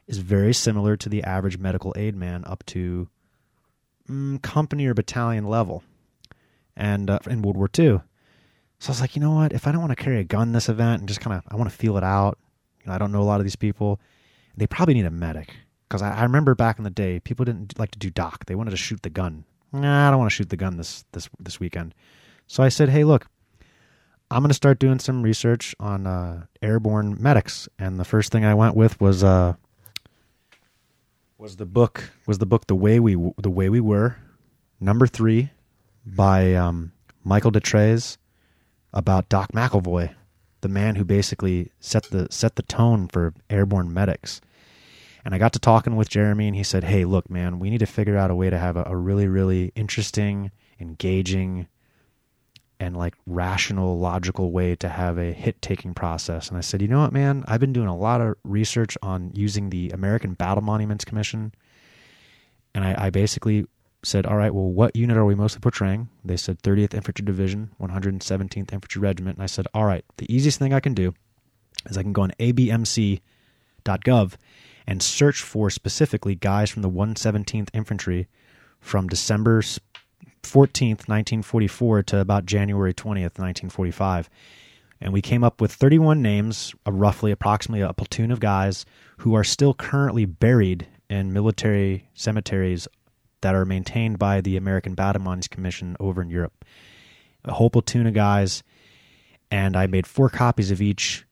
is 0.07 0.17
very 0.17 0.53
similar 0.53 0.97
to 0.97 1.07
the 1.07 1.23
average 1.23 1.57
medical 1.57 1.93
aid 1.95 2.15
man 2.15 2.43
up 2.45 2.65
to 2.67 3.07
mm, 4.09 4.41
company 4.41 4.85
or 4.87 4.93
battalion 4.93 5.45
level, 5.45 5.83
and 6.75 7.09
uh, 7.09 7.19
in 7.29 7.41
World 7.41 7.55
War 7.55 7.69
II. 7.79 8.01
So 8.79 8.89
I 8.89 8.91
was 8.91 9.01
like, 9.01 9.15
you 9.15 9.21
know 9.21 9.31
what? 9.31 9.53
If 9.53 9.67
I 9.67 9.71
don't 9.71 9.81
want 9.81 9.91
to 9.97 10.03
carry 10.03 10.19
a 10.19 10.23
gun 10.25 10.51
this 10.51 10.67
event 10.67 11.01
and 11.01 11.07
just 11.07 11.21
kind 11.21 11.37
of, 11.37 11.43
I 11.49 11.55
want 11.55 11.69
to 11.69 11.75
feel 11.75 11.97
it 11.97 12.03
out. 12.03 12.39
You 12.81 12.89
know, 12.89 12.95
I 12.95 12.97
don't 12.97 13.11
know 13.11 13.21
a 13.21 13.23
lot 13.23 13.39
of 13.39 13.45
these 13.45 13.55
people. 13.55 14.01
They 14.57 14.67
probably 14.67 14.95
need 14.95 15.05
a 15.05 15.11
medic 15.11 15.55
because 15.87 16.01
I, 16.01 16.11
I 16.11 16.23
remember 16.23 16.55
back 16.55 16.77
in 16.77 16.83
the 16.83 16.89
day, 16.89 17.19
people 17.21 17.45
didn't 17.45 17.79
like 17.79 17.91
to 17.91 17.99
do 17.99 18.09
doc. 18.09 18.45
They 18.47 18.55
wanted 18.55 18.71
to 18.71 18.77
shoot 18.77 19.01
the 19.03 19.09
gun. 19.09 19.45
Nah, 19.71 20.07
I 20.07 20.11
don't 20.11 20.19
want 20.19 20.29
to 20.29 20.35
shoot 20.35 20.49
the 20.49 20.57
gun 20.57 20.75
this 20.75 21.05
this 21.13 21.29
this 21.39 21.59
weekend. 21.59 21.93
So 22.47 22.63
I 22.63 22.69
said, 22.69 22.89
hey, 22.89 23.05
look, 23.05 23.27
I'm 24.31 24.41
going 24.43 24.49
to 24.49 24.53
start 24.53 24.79
doing 24.79 24.99
some 24.99 25.23
research 25.23 25.75
on 25.77 26.07
uh, 26.07 26.45
airborne 26.61 27.21
medics, 27.21 27.67
and 27.77 27.99
the 27.99 28.05
first 28.05 28.31
thing 28.31 28.45
I 28.45 28.53
went 28.53 28.77
with 28.77 28.99
was 29.01 29.25
uh, 29.25 29.55
was 31.37 31.57
the 31.57 31.65
book 31.65 32.11
was 32.25 32.37
the 32.37 32.45
book 32.45 32.67
the 32.67 32.75
way 32.75 32.97
we 32.97 33.15
the 33.37 33.49
way 33.49 33.67
we 33.67 33.81
were, 33.81 34.15
number 34.79 35.05
three, 35.05 35.49
by 36.05 36.53
um, 36.55 36.93
Michael 37.25 37.51
Detrez, 37.51 38.15
about 38.93 39.27
Doc 39.27 39.51
McIlvoy, 39.51 40.15
the 40.61 40.69
man 40.69 40.95
who 40.95 41.03
basically 41.03 41.69
set 41.81 42.03
the 42.03 42.29
set 42.31 42.55
the 42.55 42.63
tone 42.63 43.09
for 43.09 43.33
airborne 43.49 43.93
medics. 43.93 44.39
And 45.25 45.35
I 45.35 45.39
got 45.39 45.51
to 45.53 45.59
talking 45.59 45.97
with 45.97 46.07
Jeremy, 46.07 46.47
and 46.47 46.55
he 46.55 46.63
said, 46.63 46.85
"Hey, 46.85 47.03
look, 47.03 47.29
man, 47.29 47.59
we 47.59 47.69
need 47.69 47.79
to 47.79 47.85
figure 47.85 48.15
out 48.17 48.31
a 48.31 48.35
way 48.35 48.49
to 48.49 48.57
have 48.57 48.77
a, 48.77 48.83
a 48.85 48.95
really, 48.95 49.27
really 49.27 49.73
interesting, 49.75 50.51
engaging, 50.79 51.67
and 52.81 52.97
like 52.97 53.13
rational, 53.27 53.99
logical 53.99 54.51
way 54.51 54.75
to 54.75 54.89
have 54.89 55.19
a 55.19 55.31
hit 55.31 55.61
taking 55.61 55.93
process. 55.93 56.49
And 56.49 56.57
I 56.57 56.61
said, 56.61 56.81
you 56.81 56.87
know 56.87 57.01
what, 57.01 57.13
man? 57.13 57.45
I've 57.47 57.59
been 57.59 57.73
doing 57.73 57.87
a 57.87 57.95
lot 57.95 58.21
of 58.21 58.35
research 58.43 58.97
on 59.03 59.29
using 59.35 59.69
the 59.69 59.91
American 59.91 60.33
Battle 60.33 60.63
Monuments 60.63 61.05
Commission. 61.05 61.53
and 62.73 62.83
I, 62.83 62.95
I 63.05 63.09
basically 63.11 63.67
said, 64.03 64.25
"All 64.25 64.35
right, 64.35 64.51
well, 64.51 64.71
what 64.71 64.95
unit 64.95 65.15
are 65.15 65.25
we 65.25 65.35
mostly 65.35 65.59
portraying?" 65.59 66.09
They 66.25 66.37
said 66.37 66.63
30th 66.63 66.95
Infantry 66.95 67.23
Division, 67.23 67.69
117th 67.79 68.73
Infantry 68.73 68.99
Regiment, 68.99 69.37
and 69.37 69.43
I 69.43 69.47
said, 69.47 69.67
"All 69.75 69.85
right, 69.85 70.03
the 70.17 70.33
easiest 70.33 70.57
thing 70.57 70.73
I 70.73 70.79
can 70.79 70.95
do 70.95 71.13
is 71.85 71.99
I 71.99 72.01
can 72.01 72.13
go 72.13 72.23
on 72.23 72.31
abmc.gov 72.39 73.21
and 74.87 75.03
search 75.03 75.43
for 75.43 75.69
specifically 75.69 76.33
guys 76.33 76.71
from 76.71 76.81
the 76.81 76.89
117th 76.89 77.69
Infantry 77.75 78.27
from 78.79 79.07
December 79.07 79.61
14th, 80.43 81.07
1944 81.07 82.03
to 82.03 82.19
about 82.19 82.45
January 82.45 82.93
20th, 82.93 83.39
1945." 83.39 84.29
And 85.01 85.11
we 85.11 85.21
came 85.21 85.43
up 85.43 85.59
with 85.59 85.73
31 85.73 86.21
names, 86.21 86.75
uh, 86.85 86.91
roughly 86.91 87.31
approximately 87.31 87.81
a 87.81 87.91
platoon 87.91 88.31
of 88.31 88.39
guys 88.39 88.85
who 89.17 89.33
are 89.33 89.43
still 89.43 89.73
currently 89.73 90.25
buried 90.25 90.87
in 91.09 91.33
military 91.33 92.07
cemeteries 92.13 92.87
that 93.41 93.55
are 93.55 93.65
maintained 93.65 94.19
by 94.19 94.41
the 94.41 94.55
American 94.55 94.93
Battle 94.93 95.37
Commission 95.49 95.97
over 95.99 96.21
in 96.21 96.29
Europe. 96.29 96.63
A 97.45 97.53
whole 97.53 97.71
platoon 97.71 98.05
of 98.05 98.13
guys, 98.13 98.61
and 99.49 99.75
I 99.75 99.87
made 99.87 100.05
four 100.05 100.29
copies 100.29 100.69
of 100.69 100.81
each, 100.81 101.25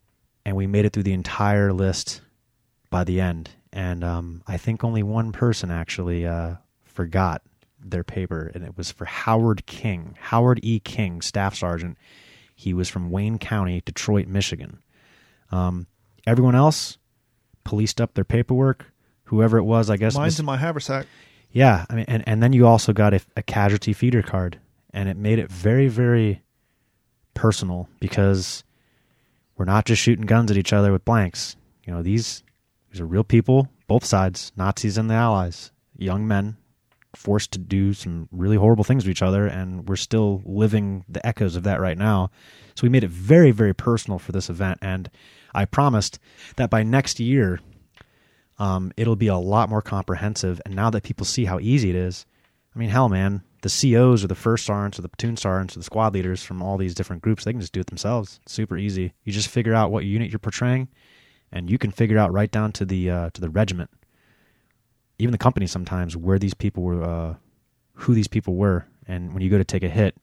and 0.43 0.55
we 0.55 0.65
made 0.65 0.85
it 0.85 0.93
through 0.93 1.03
the 1.03 1.13
entire 1.13 1.71
list 1.71 2.21
by 2.89 3.03
the 3.03 3.21
end. 3.21 3.51
And 3.71 4.03
um, 4.03 4.41
I 4.47 4.57
think 4.57 4.83
only 4.83 5.03
one 5.03 5.31
person 5.31 5.69
actually 5.69 6.25
uh, 6.25 6.55
forgot 6.83 7.43
their 7.83 8.03
paper, 8.03 8.51
and 8.53 8.63
it 8.63 8.77
was 8.77 8.91
for 8.91 9.05
Howard 9.05 9.65
King, 9.65 10.15
Howard 10.19 10.59
E. 10.63 10.79
King, 10.79 11.21
Staff 11.21 11.55
Sergeant. 11.55 11.97
He 12.55 12.73
was 12.73 12.89
from 12.89 13.09
Wayne 13.09 13.37
County, 13.37 13.81
Detroit, 13.85 14.27
Michigan. 14.27 14.79
Um, 15.51 15.87
everyone 16.27 16.55
else 16.55 16.97
policed 17.63 18.01
up 18.01 18.13
their 18.13 18.25
paperwork. 18.25 18.85
Whoever 19.25 19.57
it 19.57 19.63
was, 19.63 19.89
I 19.89 19.97
guess. 19.97 20.15
Mine's 20.15 20.33
mis- 20.33 20.39
in 20.39 20.45
my 20.45 20.57
haversack. 20.57 21.05
yeah, 21.51 21.85
I 21.89 21.95
mean, 21.95 22.05
and, 22.07 22.23
and 22.27 22.41
then 22.43 22.51
you 22.51 22.65
also 22.67 22.93
got 22.93 23.13
a, 23.13 23.21
a 23.37 23.43
casualty 23.43 23.93
feeder 23.93 24.21
card, 24.23 24.59
and 24.91 25.07
it 25.07 25.17
made 25.17 25.39
it 25.39 25.51
very, 25.51 25.87
very 25.87 26.41
personal 27.35 27.87
because 27.99 28.63
we're 29.55 29.65
not 29.65 29.85
just 29.85 30.01
shooting 30.01 30.25
guns 30.25 30.49
at 30.51 30.57
each 30.57 30.73
other 30.73 30.91
with 30.91 31.05
blanks. 31.05 31.55
You 31.85 31.93
know, 31.93 32.01
these 32.01 32.43
these 32.91 32.99
are 32.99 33.05
real 33.05 33.23
people, 33.23 33.69
both 33.87 34.03
sides, 34.03 34.51
Nazis 34.57 34.97
and 34.97 35.09
the 35.09 35.13
Allies, 35.13 35.71
young 35.95 36.27
men 36.27 36.57
forced 37.15 37.51
to 37.53 37.59
do 37.59 37.93
some 37.93 38.27
really 38.31 38.55
horrible 38.55 38.83
things 38.83 39.03
to 39.03 39.09
each 39.09 39.21
other, 39.21 39.47
and 39.47 39.87
we're 39.87 39.95
still 39.95 40.41
living 40.45 41.03
the 41.09 41.25
echoes 41.25 41.55
of 41.55 41.63
that 41.63 41.81
right 41.81 41.97
now. 41.97 42.31
So 42.75 42.83
we 42.83 42.89
made 42.89 43.03
it 43.03 43.09
very, 43.09 43.51
very 43.51 43.73
personal 43.73 44.19
for 44.19 44.31
this 44.31 44.49
event, 44.49 44.79
and 44.81 45.09
I 45.53 45.65
promised 45.65 46.19
that 46.55 46.69
by 46.69 46.83
next 46.83 47.19
year 47.19 47.59
um, 48.59 48.91
it'll 48.97 49.15
be 49.15 49.27
a 49.27 49.37
lot 49.37 49.69
more 49.69 49.81
comprehensive. 49.81 50.61
And 50.65 50.75
now 50.75 50.89
that 50.89 51.03
people 51.03 51.25
see 51.25 51.45
how 51.45 51.59
easy 51.59 51.89
it 51.89 51.95
is, 51.95 52.25
I 52.75 52.79
mean, 52.79 52.89
hell, 52.89 53.09
man, 53.09 53.41
the 53.61 53.69
COs 53.69 54.23
or 54.23 54.27
the 54.27 54.35
first 54.35 54.65
sergeants 54.65 54.99
or 54.99 55.01
the 55.01 55.09
platoon 55.09 55.37
sergeants 55.37 55.75
or 55.75 55.79
the 55.79 55.85
squad 55.85 56.13
leaders 56.13 56.43
from 56.43 56.61
all 56.61 56.77
these 56.77 56.93
different 56.93 57.21
groups, 57.21 57.43
they 57.43 57.51
can 57.51 57.61
just 57.61 57.73
do 57.73 57.79
it 57.79 57.87
themselves. 57.87 58.39
It's 58.43 58.53
super 58.53 58.77
easy. 58.77 59.13
You 59.23 59.33
just 59.33 59.47
figure 59.47 59.73
out 59.73 59.91
what 59.91 60.05
unit 60.05 60.29
you're 60.29 60.39
portraying, 60.39 60.89
and 61.51 61.69
you 61.69 61.77
can 61.77 61.91
figure 61.91 62.17
out 62.17 62.31
right 62.31 62.51
down 62.51 62.71
to 62.73 62.85
the 62.85 63.09
uh, 63.09 63.29
to 63.31 63.41
the 63.41 63.49
regiment, 63.49 63.89
even 65.19 65.31
the 65.31 65.37
company 65.37 65.67
sometimes 65.67 66.17
where 66.17 66.39
these 66.39 66.53
people 66.53 66.83
were, 66.83 67.03
uh, 67.03 67.35
who 67.93 68.13
these 68.13 68.27
people 68.27 68.55
were, 68.55 68.87
and 69.07 69.33
when 69.33 69.43
you 69.43 69.49
go 69.49 69.57
to 69.57 69.63
take 69.63 69.83
a 69.83 69.89
hit, 69.89 70.15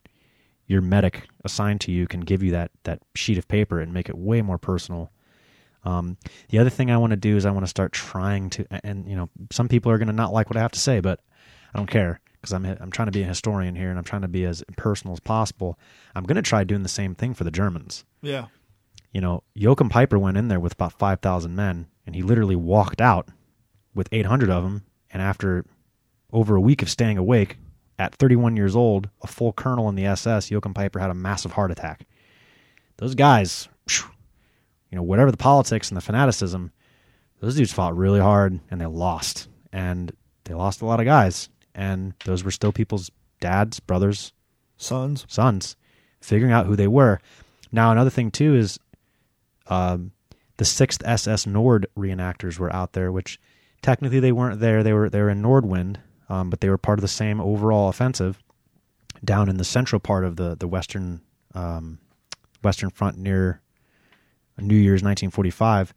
your 0.67 0.81
medic 0.81 1.29
assigned 1.45 1.81
to 1.83 1.93
you 1.93 2.07
can 2.07 2.21
give 2.21 2.43
you 2.43 2.51
that 2.51 2.71
that 2.83 3.01
sheet 3.15 3.39
of 3.39 3.47
paper 3.47 3.81
and 3.81 3.95
make 3.95 4.09
it 4.09 4.19
way 4.19 4.43
more 4.43 4.59
personal. 4.59 5.13
Um, 5.85 6.17
the 6.49 6.59
other 6.59 6.71
thing 6.71 6.91
I 6.91 6.97
want 6.97 7.13
to 7.13 7.17
do 7.17 7.37
is 7.37 7.47
I 7.47 7.53
want 7.53 7.65
to 7.65 7.71
start 7.71 7.93
trying 7.93 8.51
to, 8.51 8.67
and 8.85 9.09
you 9.09 9.15
know, 9.15 9.29
some 9.53 9.69
people 9.69 9.93
are 9.93 9.99
going 9.99 10.09
to 10.09 10.13
not 10.13 10.33
like 10.33 10.51
what 10.51 10.57
I 10.57 10.61
have 10.61 10.73
to 10.73 10.81
say, 10.81 10.99
but 10.99 11.21
I 11.73 11.79
don't 11.79 11.91
care 11.91 12.21
because 12.33 12.53
I'm 12.53 12.65
I'm 12.65 12.91
trying 12.91 13.07
to 13.07 13.13
be 13.13 13.23
a 13.23 13.27
historian 13.27 13.77
here 13.77 13.91
and 13.91 13.99
I'm 13.99 14.05
trying 14.05 14.23
to 14.23 14.29
be 14.29 14.45
as 14.45 14.65
personal 14.77 15.13
as 15.13 15.21
possible. 15.21 15.79
I'm 16.15 16.25
going 16.25 16.37
to 16.37 16.43
try 16.43 16.65
doing 16.65 16.83
the 16.83 16.89
same 16.89 17.15
thing 17.15 17.35
for 17.35 17.45
the 17.45 17.51
Germans. 17.51 18.05
Yeah. 18.23 18.47
You 19.13 19.21
know, 19.21 19.43
Joachim 19.55 19.89
Peiper 19.89 20.21
went 20.21 20.37
in 20.37 20.49
there 20.49 20.61
with 20.61 20.73
about 20.73 20.93
five 20.93 21.21
thousand 21.21 21.55
men, 21.55 21.87
and 22.07 22.15
he 22.17 22.23
literally 22.23 22.57
walked 22.57 23.01
out 23.01 23.29
with 23.97 24.09
eight 24.13 24.27
hundred 24.27 24.51
of 24.51 24.63
them. 24.63 24.85
And 25.11 25.21
after 25.21 25.65
over 26.33 26.55
a 26.55 26.61
week 26.61 26.83
of 26.83 26.91
staying 26.91 27.19
awake, 27.19 27.57
at 27.99 28.15
31 28.15 28.57
years 28.57 28.77
old, 28.77 29.09
a 29.23 29.27
full 29.27 29.53
colonel 29.53 29.89
in 29.89 29.95
the 29.95 30.07
SS, 30.07 30.51
Joachim 30.51 30.75
Peiper 30.75 31.01
had 31.01 31.11
a 31.11 31.15
massive 31.15 31.53
heart 31.53 31.71
attack. 31.71 32.07
Those 32.99 33.15
guys, 33.15 33.69
you 34.91 34.97
know, 34.97 35.03
whatever 35.03 35.31
the 35.31 35.37
politics 35.37 35.89
and 35.89 35.97
the 35.97 36.03
fanaticism, 36.03 36.73
those 37.41 37.57
dudes 37.57 37.73
fought 37.73 37.97
really 37.97 38.21
hard 38.21 38.61
and 38.71 38.81
they 38.81 38.87
lost. 38.87 39.49
And 39.73 40.13
they 40.45 40.55
lost 40.55 40.83
a 40.83 40.87
lot 40.87 41.01
of 41.01 41.07
guys. 41.07 41.49
And 41.75 42.15
those 42.25 42.45
were 42.45 42.51
still 42.51 42.73
people's 42.73 43.11
dads, 43.41 43.81
brothers, 43.81 44.33
Sons. 44.79 45.25
sons, 45.29 45.77
figuring 46.21 46.53
out 46.53 46.67
who 46.67 46.77
they 46.77 46.89
were. 46.89 47.21
Now, 47.73 47.93
another 47.93 48.11
thing 48.11 48.31
too 48.31 48.55
is 48.55 48.79
um, 49.69 50.13
the 50.59 50.65
Sixth 50.65 51.03
SS 51.05 51.47
Nord 51.47 51.87
reenactors 51.97 52.59
were 52.59 52.73
out 52.75 52.93
there, 52.93 53.11
which 53.11 53.39
technically 53.83 54.21
they 54.21 54.33
weren't 54.33 54.61
there. 54.61 54.83
They 54.83 54.93
were 54.93 55.09
they 55.09 55.21
were 55.21 55.31
in 55.31 55.43
Nordwind, 55.43 55.97
um, 56.29 56.51
but 56.51 56.61
they 56.61 56.69
were 56.69 56.79
part 56.79 56.99
of 56.99 57.03
the 57.03 57.09
same 57.09 57.41
overall 57.41 57.89
offensive 57.89 58.43
down 59.25 59.49
in 59.49 59.57
the 59.57 59.65
central 59.65 60.01
part 60.01 60.25
of 60.25 60.37
the 60.37 60.57
the 60.57 60.69
western 60.69 61.21
um, 61.55 61.99
western 62.63 62.91
front 62.91 63.19
near 63.19 63.61
New 64.59 64.75
Year's 64.75 65.03
1945. 65.03 65.95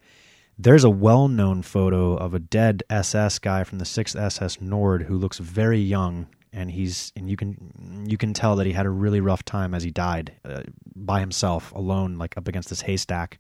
There's 0.61 0.84
a 0.84 0.89
well-known 0.89 1.61
photo 1.61 2.15
of 2.15 2.34
a 2.34 2.39
dead 2.39 2.84
SS 2.89 3.39
guy 3.39 3.64
from 3.64 3.80
the 3.80 3.85
6th 3.85 4.19
SS 4.19 4.60
Nord 4.60 5.03
who 5.03 5.18
looks 5.18 5.38
very 5.38 5.80
young 5.80 6.27
and 6.51 6.72
he's 6.72 7.14
and 7.15 7.30
you 7.30 7.38
can 7.38 8.06
you 8.07 8.18
can 8.18 8.34
tell 8.34 8.56
that 8.56 8.65
he 8.65 8.73
had 8.73 8.85
a 8.85 8.89
really 8.89 9.22
rough 9.22 9.43
time 9.45 9.73
as 9.73 9.84
he 9.84 9.91
died 9.91 10.34
uh, 10.43 10.64
by 10.95 11.19
himself 11.19 11.72
alone 11.73 12.18
like 12.18 12.38
up 12.38 12.47
against 12.47 12.69
this 12.69 12.81
haystack 12.81 13.39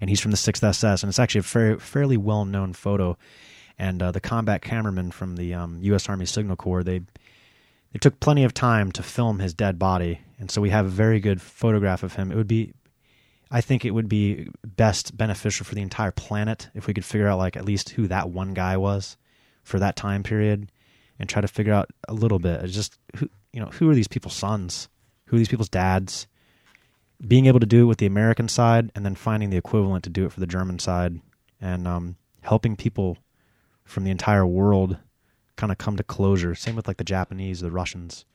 and 0.00 0.08
he's 0.08 0.20
from 0.20 0.30
the 0.30 0.36
6th 0.36 0.62
SS 0.62 1.02
and 1.02 1.10
it's 1.10 1.18
actually 1.18 1.40
a 1.40 1.42
fair, 1.42 1.78
fairly 1.78 2.16
well-known 2.16 2.72
photo 2.72 3.18
and 3.78 4.02
uh, 4.02 4.10
the 4.10 4.20
combat 4.20 4.62
cameraman 4.62 5.10
from 5.10 5.36
the 5.36 5.54
um, 5.54 5.78
U.S. 5.82 6.08
Army 6.08 6.26
Signal 6.26 6.56
Corps 6.56 6.82
they 6.82 7.00
they 7.92 7.98
took 7.98 8.20
plenty 8.20 8.44
of 8.44 8.52
time 8.52 8.92
to 8.92 9.02
film 9.02 9.38
his 9.38 9.54
dead 9.54 9.78
body. 9.78 10.20
And 10.38 10.50
so 10.50 10.60
we 10.60 10.70
have 10.70 10.84
a 10.84 10.90
very 10.90 11.20
good 11.20 11.40
photograph 11.40 12.02
of 12.02 12.14
him. 12.14 12.30
It 12.30 12.36
would 12.36 12.48
be 12.48 12.74
I 13.50 13.60
think 13.60 13.84
it 13.84 13.92
would 13.92 14.08
be 14.08 14.48
best 14.64 15.16
beneficial 15.16 15.64
for 15.64 15.74
the 15.74 15.82
entire 15.82 16.10
planet 16.10 16.68
if 16.74 16.86
we 16.86 16.94
could 16.94 17.04
figure 17.04 17.28
out 17.28 17.38
like 17.38 17.56
at 17.56 17.64
least 17.64 17.90
who 17.90 18.08
that 18.08 18.28
one 18.28 18.54
guy 18.54 18.76
was 18.76 19.16
for 19.62 19.78
that 19.78 19.96
time 19.96 20.22
period 20.22 20.70
and 21.18 21.28
try 21.28 21.40
to 21.40 21.48
figure 21.48 21.72
out 21.72 21.90
a 22.08 22.14
little 22.14 22.38
bit. 22.38 22.64
Just 22.66 22.98
who 23.16 23.28
you 23.52 23.60
know 23.60 23.66
who 23.66 23.88
are 23.88 23.94
these 23.94 24.08
people's 24.08 24.34
sons? 24.34 24.88
Who 25.26 25.36
are 25.36 25.38
these 25.38 25.48
people's 25.48 25.68
dads? 25.68 26.26
Being 27.26 27.46
able 27.46 27.60
to 27.60 27.66
do 27.66 27.82
it 27.82 27.86
with 27.86 27.98
the 27.98 28.06
American 28.06 28.48
side 28.48 28.92
and 28.94 29.04
then 29.04 29.14
finding 29.14 29.50
the 29.50 29.56
equivalent 29.56 30.04
to 30.04 30.10
do 30.10 30.26
it 30.26 30.32
for 30.32 30.40
the 30.40 30.46
German 30.46 30.78
side 30.78 31.18
and 31.60 31.88
um, 31.88 32.16
helping 32.42 32.76
people 32.76 33.16
from 33.86 34.04
the 34.04 34.10
entire 34.10 34.46
world 34.46 34.98
kind 35.56 35.72
of 35.72 35.78
come 35.78 35.96
to 35.96 36.02
closure 36.02 36.54
same 36.54 36.76
with 36.76 36.86
like 36.86 36.98
the 36.98 37.04
Japanese 37.04 37.60
the 37.60 37.70
Russians 37.70 38.26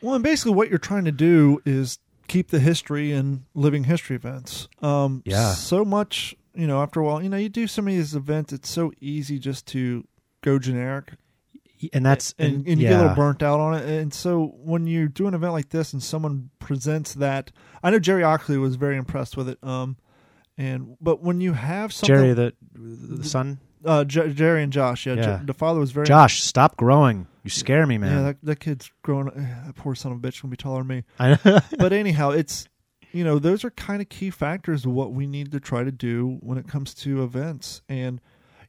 Well, 0.00 0.14
and 0.14 0.22
basically, 0.22 0.52
what 0.52 0.68
you're 0.68 0.78
trying 0.78 1.04
to 1.06 1.12
do 1.12 1.60
is 1.64 1.98
keep 2.28 2.48
the 2.48 2.60
history 2.60 3.12
and 3.12 3.42
living 3.54 3.84
history 3.84 4.16
events. 4.16 4.68
Um, 4.80 5.22
Yeah. 5.24 5.52
So 5.52 5.84
much, 5.84 6.34
you 6.54 6.66
know, 6.66 6.82
after 6.82 7.00
a 7.00 7.04
while, 7.04 7.22
you 7.22 7.28
know, 7.28 7.36
you 7.36 7.48
do 7.48 7.66
some 7.66 7.86
of 7.86 7.92
these 7.92 8.14
events, 8.14 8.52
it's 8.52 8.68
so 8.68 8.92
easy 9.00 9.38
just 9.38 9.66
to 9.68 10.06
go 10.40 10.58
generic 10.58 11.14
and 11.92 12.04
that's 12.04 12.34
and, 12.38 12.66
and 12.66 12.80
you 12.80 12.88
get 12.88 12.94
a 12.94 13.02
little 13.02 13.14
burnt 13.16 13.42
out 13.42 13.60
on 13.60 13.74
it. 13.74 13.88
And 13.88 14.12
so 14.12 14.54
when 14.58 14.86
you 14.86 15.08
do 15.08 15.26
an 15.26 15.34
event 15.34 15.52
like 15.52 15.70
this 15.70 15.92
and 15.92 16.02
someone 16.02 16.50
presents 16.58 17.14
that, 17.14 17.50
I 17.82 17.90
know 17.90 17.98
Jerry 17.98 18.22
Oxley 18.22 18.58
was 18.58 18.76
very 18.76 18.96
impressed 18.96 19.36
with 19.36 19.48
it. 19.48 19.58
Um, 19.62 19.96
and 20.56 20.96
but 21.00 21.22
when 21.22 21.40
you 21.40 21.54
have 21.54 21.92
something, 21.92 22.14
Jerry 22.14 22.34
the 22.34 22.54
the 22.74 23.24
son 23.24 23.58
uh, 23.84 24.04
J- 24.04 24.32
Jerry 24.32 24.62
and 24.62 24.72
Josh, 24.72 25.06
yeah, 25.06 25.14
J- 25.16 25.40
the 25.44 25.54
father 25.54 25.80
was 25.80 25.90
very 25.92 26.06
Josh, 26.06 26.42
stop 26.42 26.76
growing. 26.76 27.26
You 27.44 27.50
scare 27.50 27.86
me, 27.86 27.98
man. 27.98 28.16
Yeah, 28.16 28.22
that, 28.22 28.36
that 28.44 28.60
kid's 28.60 28.90
growing. 29.02 29.26
That 29.26 29.74
poor 29.76 29.94
son 29.94 30.12
of 30.12 30.18
a 30.18 30.20
bitch 30.20 30.40
gonna 30.42 30.50
be 30.50 30.56
taller 30.56 30.78
than 30.80 30.86
me. 30.88 31.04
I 31.18 31.60
but 31.78 31.92
anyhow, 31.92 32.30
it's 32.30 32.68
you 33.12 33.24
know 33.24 33.38
those 33.38 33.64
are 33.64 33.70
kind 33.70 34.00
of 34.00 34.08
key 34.08 34.30
factors 34.30 34.84
of 34.86 34.92
what 34.92 35.12
we 35.12 35.26
need 35.26 35.52
to 35.52 35.60
try 35.60 35.82
to 35.84 35.92
do 35.92 36.38
when 36.40 36.56
it 36.58 36.68
comes 36.68 36.94
to 36.94 37.22
events 37.22 37.82
and 37.88 38.20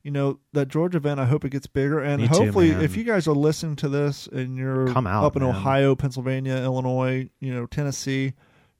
you 0.01 0.11
know 0.11 0.39
that 0.53 0.67
Georgia 0.69 0.97
event. 0.97 1.19
I 1.19 1.25
hope 1.25 1.45
it 1.45 1.49
gets 1.51 1.67
bigger 1.67 1.99
and 1.99 2.21
Me 2.21 2.27
too, 2.27 2.33
hopefully, 2.35 2.71
man. 2.71 2.81
if 2.81 2.97
you 2.97 3.03
guys 3.03 3.27
are 3.27 3.35
listening 3.35 3.75
to 3.77 3.89
this 3.89 4.27
and 4.27 4.57
you're 4.57 4.87
Come 4.87 5.05
out, 5.07 5.23
up 5.23 5.35
in 5.35 5.43
man. 5.43 5.51
Ohio, 5.51 5.95
Pennsylvania, 5.95 6.55
Illinois, 6.57 7.29
you 7.39 7.53
know 7.53 7.67
Tennessee, 7.67 8.33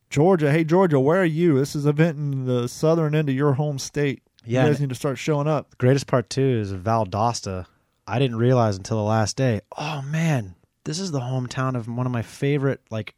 Georgia. 0.10 0.52
Hey 0.52 0.64
Georgia, 0.64 1.00
where 1.00 1.22
are 1.22 1.26
you? 1.26 1.60
This 1.60 1.76
is 1.76 1.86
an 1.86 1.92
event 1.92 2.18
in 2.18 2.46
the 2.46 2.68
southern 2.68 3.14
end 3.16 3.30
of 3.30 3.36
your 3.36 3.54
home 3.54 3.78
state. 3.80 4.24
Yeah, 4.46 4.64
you 4.64 4.70
guys 4.70 4.80
need 4.80 4.90
to 4.90 4.96
start 4.96 5.18
showing 5.18 5.48
up. 5.48 5.70
the 5.72 5.76
greatest 5.78 6.08
part 6.08 6.30
too 6.30 6.42
is 6.42 6.74
Valdosta. 6.74 7.66
I 8.06 8.20
didn't 8.20 8.38
realize 8.38 8.76
until 8.78 8.98
the 8.98 9.04
last 9.04 9.38
day. 9.38 9.62
Oh 9.78 10.02
man, 10.02 10.56
this 10.84 11.00
is 11.00 11.12
the 11.12 11.22
hometown 11.22 11.76
of 11.76 11.88
one 11.88 12.06
of 12.06 12.12
my 12.12 12.22
favorite 12.22 12.82
like 12.90 13.16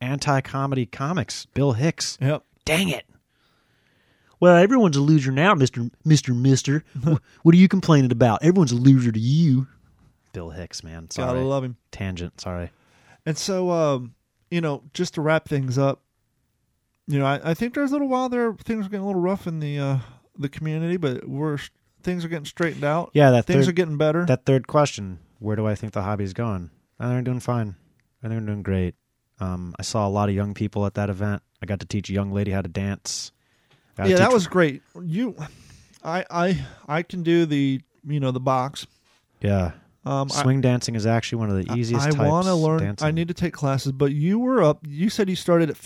anti-comedy 0.00 0.86
comics, 0.86 1.46
Bill 1.46 1.72
Hicks. 1.72 2.18
Yep. 2.20 2.44
Dang 2.64 2.88
it. 2.88 3.04
Well, 4.40 4.56
everyone's 4.56 4.96
a 4.96 5.00
loser 5.00 5.30
now, 5.30 5.54
Mister 5.54 5.88
Mister 6.04 6.34
Mister. 6.34 6.84
What 7.42 7.54
are 7.54 7.58
you 7.58 7.68
complaining 7.68 8.12
about? 8.12 8.42
Everyone's 8.42 8.72
a 8.72 8.76
loser 8.76 9.12
to 9.12 9.20
you. 9.20 9.68
Bill 10.32 10.50
Hicks, 10.50 10.82
man. 10.82 11.08
Sorry. 11.10 11.28
Gotta 11.28 11.46
love 11.46 11.64
him. 11.64 11.76
Tangent. 11.92 12.40
Sorry. 12.40 12.70
And 13.24 13.38
so, 13.38 13.70
um, 13.70 14.14
you 14.50 14.60
know, 14.60 14.82
just 14.92 15.14
to 15.14 15.20
wrap 15.22 15.48
things 15.48 15.78
up, 15.78 16.02
you 17.06 17.18
know, 17.18 17.24
I, 17.24 17.50
I 17.50 17.54
think 17.54 17.74
there's 17.74 17.90
a 17.90 17.94
little 17.94 18.08
while 18.08 18.28
there 18.28 18.52
things 18.52 18.84
were 18.84 18.90
getting 18.90 19.04
a 19.04 19.06
little 19.06 19.22
rough 19.22 19.46
in 19.46 19.60
the 19.60 19.78
uh, 19.78 19.98
the 20.38 20.48
community, 20.48 20.96
but 20.96 21.28
we're 21.28 21.58
things 22.02 22.24
are 22.24 22.28
getting 22.28 22.46
straightened 22.46 22.84
out. 22.84 23.10
Yeah, 23.12 23.30
that 23.32 23.46
things 23.46 23.64
third, 23.64 23.70
are 23.70 23.74
getting 23.74 23.96
better. 23.96 24.24
that 24.26 24.44
third 24.44 24.66
question. 24.66 25.18
Where 25.38 25.56
do 25.56 25.66
I 25.66 25.74
think 25.74 25.92
the 25.92 26.02
hobby's 26.02 26.32
going? 26.32 26.70
I 26.98 27.04
think 27.04 27.14
they're 27.14 27.22
doing 27.22 27.40
fine. 27.40 27.76
I 28.22 28.28
think 28.28 28.40
they're 28.40 28.54
doing 28.54 28.62
great. 28.62 28.94
Um, 29.40 29.74
I 29.78 29.82
saw 29.82 30.06
a 30.06 30.10
lot 30.10 30.28
of 30.28 30.34
young 30.34 30.54
people 30.54 30.86
at 30.86 30.94
that 30.94 31.10
event. 31.10 31.42
I 31.62 31.66
got 31.66 31.80
to 31.80 31.86
teach 31.86 32.08
a 32.08 32.12
young 32.12 32.32
lady 32.32 32.52
how 32.52 32.62
to 32.62 32.68
dance. 32.68 33.32
Got 33.96 34.04
to 34.04 34.10
yeah, 34.10 34.16
that 34.16 34.32
was 34.32 34.46
great. 34.46 34.82
You, 35.02 35.36
I, 36.02 36.24
I, 36.30 36.66
I 36.88 37.02
can 37.02 37.22
do 37.22 37.44
the 37.44 37.80
you 38.06 38.20
know 38.20 38.30
the 38.30 38.40
box. 38.40 38.86
yeah. 39.40 39.72
Um, 40.04 40.28
I- 40.32 40.42
Swing 40.42 40.60
dancing 40.60 40.94
is 40.94 41.04
actually 41.04 41.38
one 41.38 41.50
of 41.50 41.66
the 41.66 41.74
easiest. 41.76 42.06
I, 42.06 42.10
types 42.10 42.30
want 42.30 42.46
to 42.46 42.54
learn. 42.54 42.78
Dancing. 42.78 43.08
I 43.08 43.10
need 43.10 43.26
to 43.26 43.34
take 43.34 43.52
classes, 43.52 43.90
but 43.90 44.12
you 44.12 44.38
were 44.38 44.62
up. 44.62 44.78
You 44.86 45.10
said 45.10 45.28
you 45.28 45.34
started 45.34 45.68
at 45.68 45.76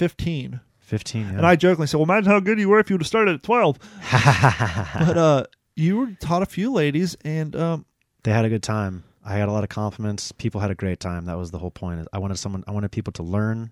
15. 0.91 1.23
Yeah. 1.23 1.29
and 1.39 1.47
I 1.47 1.57
jokingly 1.57 1.87
said, 1.87 1.97
"Well, 1.99 2.05
imagine 2.05 2.31
how 2.31 2.41
good 2.41 2.59
you 2.59 2.69
were 2.69 2.81
if 2.81 2.91
you 2.91 2.95
would 2.95 3.03
have 3.03 3.07
started 3.09 3.35
at 3.37 3.43
12." 3.43 3.79
but 4.13 5.17
uh, 5.17 5.45
you 5.77 5.97
were 5.99 6.11
taught 6.21 6.43
a 6.43 6.47
few 6.47 6.73
ladies, 6.73 7.17
and 7.25 7.55
um, 7.57 7.87
they 8.25 8.33
had 8.33 8.45
a 8.45 8.49
good 8.49 8.63
time. 8.63 9.05
I 9.25 9.35
had 9.35 9.49
a 9.49 9.53
lot 9.53 9.63
of 9.65 9.71
compliments. 9.71 10.33
People 10.33 10.61
had 10.61 10.71
a 10.71 10.75
great 10.75 10.99
time. 11.01 11.27
That 11.27 11.39
was 11.39 11.51
the 11.51 11.59
whole 11.59 11.71
point. 11.71 12.07
I 12.13 12.19
wanted 12.19 12.39
someone. 12.39 12.65
I 12.67 12.73
wanted 12.73 12.91
people 12.91 13.13
to 13.15 13.23
learn 13.23 13.71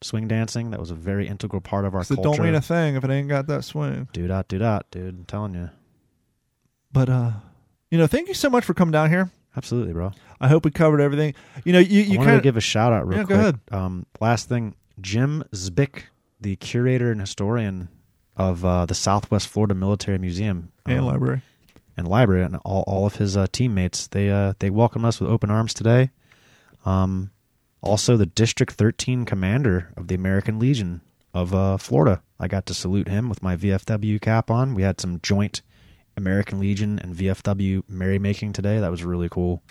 swing 0.00 0.28
dancing. 0.28 0.70
That 0.70 0.80
was 0.80 0.90
a 0.90 0.94
very 0.94 1.26
integral 1.28 1.60
part 1.60 1.84
of 1.84 1.94
our 1.94 2.04
so 2.04 2.14
it 2.14 2.22
culture. 2.22 2.38
don't 2.38 2.46
mean 2.46 2.54
a 2.54 2.60
thing 2.60 2.94
if 2.96 3.04
it 3.04 3.10
ain't 3.10 3.28
got 3.28 3.46
that 3.48 3.64
swing. 3.64 4.08
do 4.12 4.26
dot 4.26 4.48
do 4.48 4.58
dot, 4.58 4.86
dude. 4.90 5.14
I'm 5.14 5.24
telling 5.24 5.54
you. 5.54 5.70
But 6.92 7.08
uh, 7.08 7.30
you 7.90 7.98
know, 7.98 8.06
thank 8.06 8.28
you 8.28 8.34
so 8.34 8.48
much 8.48 8.64
for 8.64 8.74
coming 8.74 8.92
down 8.92 9.10
here. 9.10 9.30
Absolutely, 9.56 9.92
bro. 9.92 10.12
I 10.40 10.48
hope 10.48 10.64
we 10.64 10.70
covered 10.70 11.00
everything. 11.00 11.34
You 11.64 11.72
know, 11.72 11.78
you 11.80 12.02
you 12.02 12.18
kind 12.18 12.30
to 12.36 12.40
give 12.40 12.56
a 12.56 12.60
shout 12.60 12.92
out 12.92 13.06
real 13.06 13.18
Yeah, 13.18 13.24
go 13.24 13.26
quick. 13.26 13.38
ahead. 13.40 13.60
Um, 13.72 14.06
last 14.20 14.48
thing, 14.48 14.76
Jim 15.00 15.42
Zbick, 15.52 16.04
the 16.40 16.56
curator 16.56 17.10
and 17.10 17.20
historian 17.20 17.88
of 18.36 18.64
uh, 18.64 18.86
the 18.86 18.94
Southwest 18.94 19.48
Florida 19.48 19.74
Military 19.74 20.18
Museum 20.18 20.72
and 20.86 21.00
um, 21.00 21.06
library. 21.06 21.42
and 21.96 22.06
library, 22.06 22.44
and 22.44 22.56
all, 22.64 22.84
all 22.86 23.06
of 23.06 23.16
his 23.16 23.36
uh, 23.36 23.46
teammates, 23.50 24.06
they 24.06 24.30
uh, 24.30 24.54
they 24.60 24.70
welcomed 24.70 25.04
us 25.04 25.20
with 25.20 25.30
open 25.30 25.50
arms 25.50 25.74
today. 25.74 26.10
Um, 26.84 27.30
also, 27.80 28.16
the 28.16 28.26
District 28.26 28.72
13 28.72 29.24
commander 29.24 29.92
of 29.96 30.08
the 30.08 30.14
American 30.14 30.58
Legion 30.58 31.00
of 31.34 31.54
uh, 31.54 31.76
Florida, 31.76 32.22
I 32.40 32.48
got 32.48 32.66
to 32.66 32.74
salute 32.74 33.08
him 33.08 33.28
with 33.28 33.42
my 33.42 33.56
VFW 33.56 34.20
cap 34.20 34.50
on. 34.50 34.74
We 34.74 34.82
had 34.82 35.00
some 35.00 35.20
joint 35.22 35.62
American 36.16 36.58
Legion 36.58 36.98
and 36.98 37.14
VFW 37.14 37.82
merrymaking 37.88 38.52
today. 38.52 38.80
That 38.80 38.90
was 38.90 39.04
really 39.04 39.28
cool. 39.28 39.62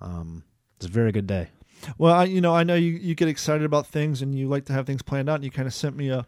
Um, 0.00 0.42
it's 0.76 0.86
a 0.86 0.90
very 0.90 1.12
good 1.12 1.26
day. 1.26 1.48
Well, 1.98 2.14
I, 2.14 2.24
you 2.24 2.40
know, 2.40 2.54
I 2.54 2.64
know 2.64 2.74
you, 2.74 2.92
you 2.92 3.14
get 3.14 3.28
excited 3.28 3.64
about 3.64 3.86
things 3.86 4.22
and 4.22 4.38
you 4.38 4.48
like 4.48 4.66
to 4.66 4.72
have 4.72 4.86
things 4.86 5.02
planned 5.02 5.28
out. 5.28 5.36
And 5.36 5.44
you 5.44 5.50
kind 5.50 5.66
of 5.66 5.74
sent 5.74 5.96
me 5.96 6.10
a 6.10 6.26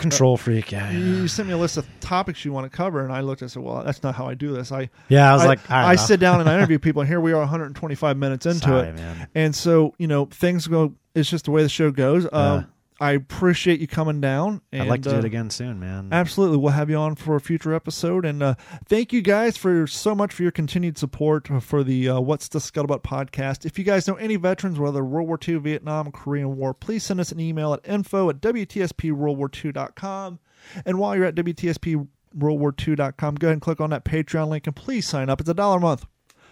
Control 0.00 0.36
freak, 0.36 0.72
yeah. 0.72 0.90
you 0.90 0.98
Yeah, 0.98 1.20
you 1.20 1.28
sent 1.28 1.46
me 1.46 1.54
a 1.54 1.58
list 1.58 1.76
of 1.76 1.86
topics 2.00 2.44
you 2.44 2.52
want 2.52 2.70
to 2.70 2.74
cover, 2.74 3.04
and 3.04 3.12
I 3.12 3.20
looked 3.20 3.42
and 3.42 3.50
said, 3.50 3.62
"Well, 3.62 3.84
that's 3.84 4.02
not 4.02 4.14
how 4.14 4.26
I 4.26 4.34
do 4.34 4.52
this." 4.52 4.72
I 4.72 4.88
yeah 5.08 5.30
I 5.30 5.34
was 5.34 5.44
like, 5.44 5.70
I, 5.70 5.90
I, 5.90 5.96
sit 5.96 6.20
down 6.20 6.40
and 6.40 6.48
I 6.48 6.54
interview 6.56 6.78
people, 6.78 7.02
and 7.02 7.08
here 7.08 7.20
we 7.20 7.32
are, 7.32 7.38
125 7.40 8.16
minutes 8.16 8.46
into 8.46 8.60
Sorry, 8.60 8.88
it, 8.88 8.94
man. 8.94 9.28
and 9.34 9.54
so 9.54 9.94
you 9.98 10.06
know 10.06 10.24
things 10.24 10.66
go. 10.66 10.94
It's 11.14 11.28
just 11.28 11.44
the 11.44 11.50
way 11.50 11.62
the 11.62 11.68
show 11.68 11.90
goes. 11.90 12.26
Um, 12.32 12.66
I 13.00 13.12
appreciate 13.12 13.80
you 13.80 13.86
coming 13.86 14.20
down. 14.20 14.60
And, 14.72 14.82
I'd 14.82 14.88
like 14.88 15.00
to 15.02 15.08
do 15.08 15.16
uh, 15.16 15.20
it 15.20 15.24
again 15.24 15.48
soon, 15.48 15.80
man. 15.80 16.10
Absolutely. 16.12 16.58
We'll 16.58 16.72
have 16.72 16.90
you 16.90 16.96
on 16.96 17.14
for 17.14 17.34
a 17.34 17.40
future 17.40 17.72
episode. 17.74 18.26
And 18.26 18.42
uh, 18.42 18.56
thank 18.84 19.10
you 19.10 19.22
guys 19.22 19.56
for 19.56 19.86
so 19.86 20.14
much 20.14 20.34
for 20.34 20.42
your 20.42 20.52
continued 20.52 20.98
support 20.98 21.48
for 21.62 21.82
the 21.82 22.10
uh, 22.10 22.20
What's 22.20 22.48
the 22.48 22.58
Scuttlebutt 22.58 23.02
podcast. 23.02 23.64
If 23.64 23.78
you 23.78 23.84
guys 23.84 24.06
know 24.06 24.16
any 24.16 24.36
veterans, 24.36 24.78
whether 24.78 25.02
World 25.02 25.28
War 25.28 25.38
II, 25.46 25.56
Vietnam, 25.56 26.12
Korean 26.12 26.58
War, 26.58 26.74
please 26.74 27.02
send 27.02 27.20
us 27.20 27.32
an 27.32 27.40
email 27.40 27.72
at 27.72 27.80
info 27.88 28.28
at 28.28 28.42
WTSPWorldWar2.com. 28.42 30.38
And 30.84 30.98
while 30.98 31.16
you're 31.16 31.24
at 31.24 31.36
WTSPWorldWar2.com, 31.36 33.34
go 33.36 33.46
ahead 33.46 33.52
and 33.54 33.62
click 33.62 33.80
on 33.80 33.88
that 33.90 34.04
Patreon 34.04 34.48
link 34.48 34.66
and 34.66 34.76
please 34.76 35.08
sign 35.08 35.30
up. 35.30 35.40
It's 35.40 35.48
a 35.48 35.54
dollar 35.54 35.78
a 35.78 35.80
month. 35.80 36.04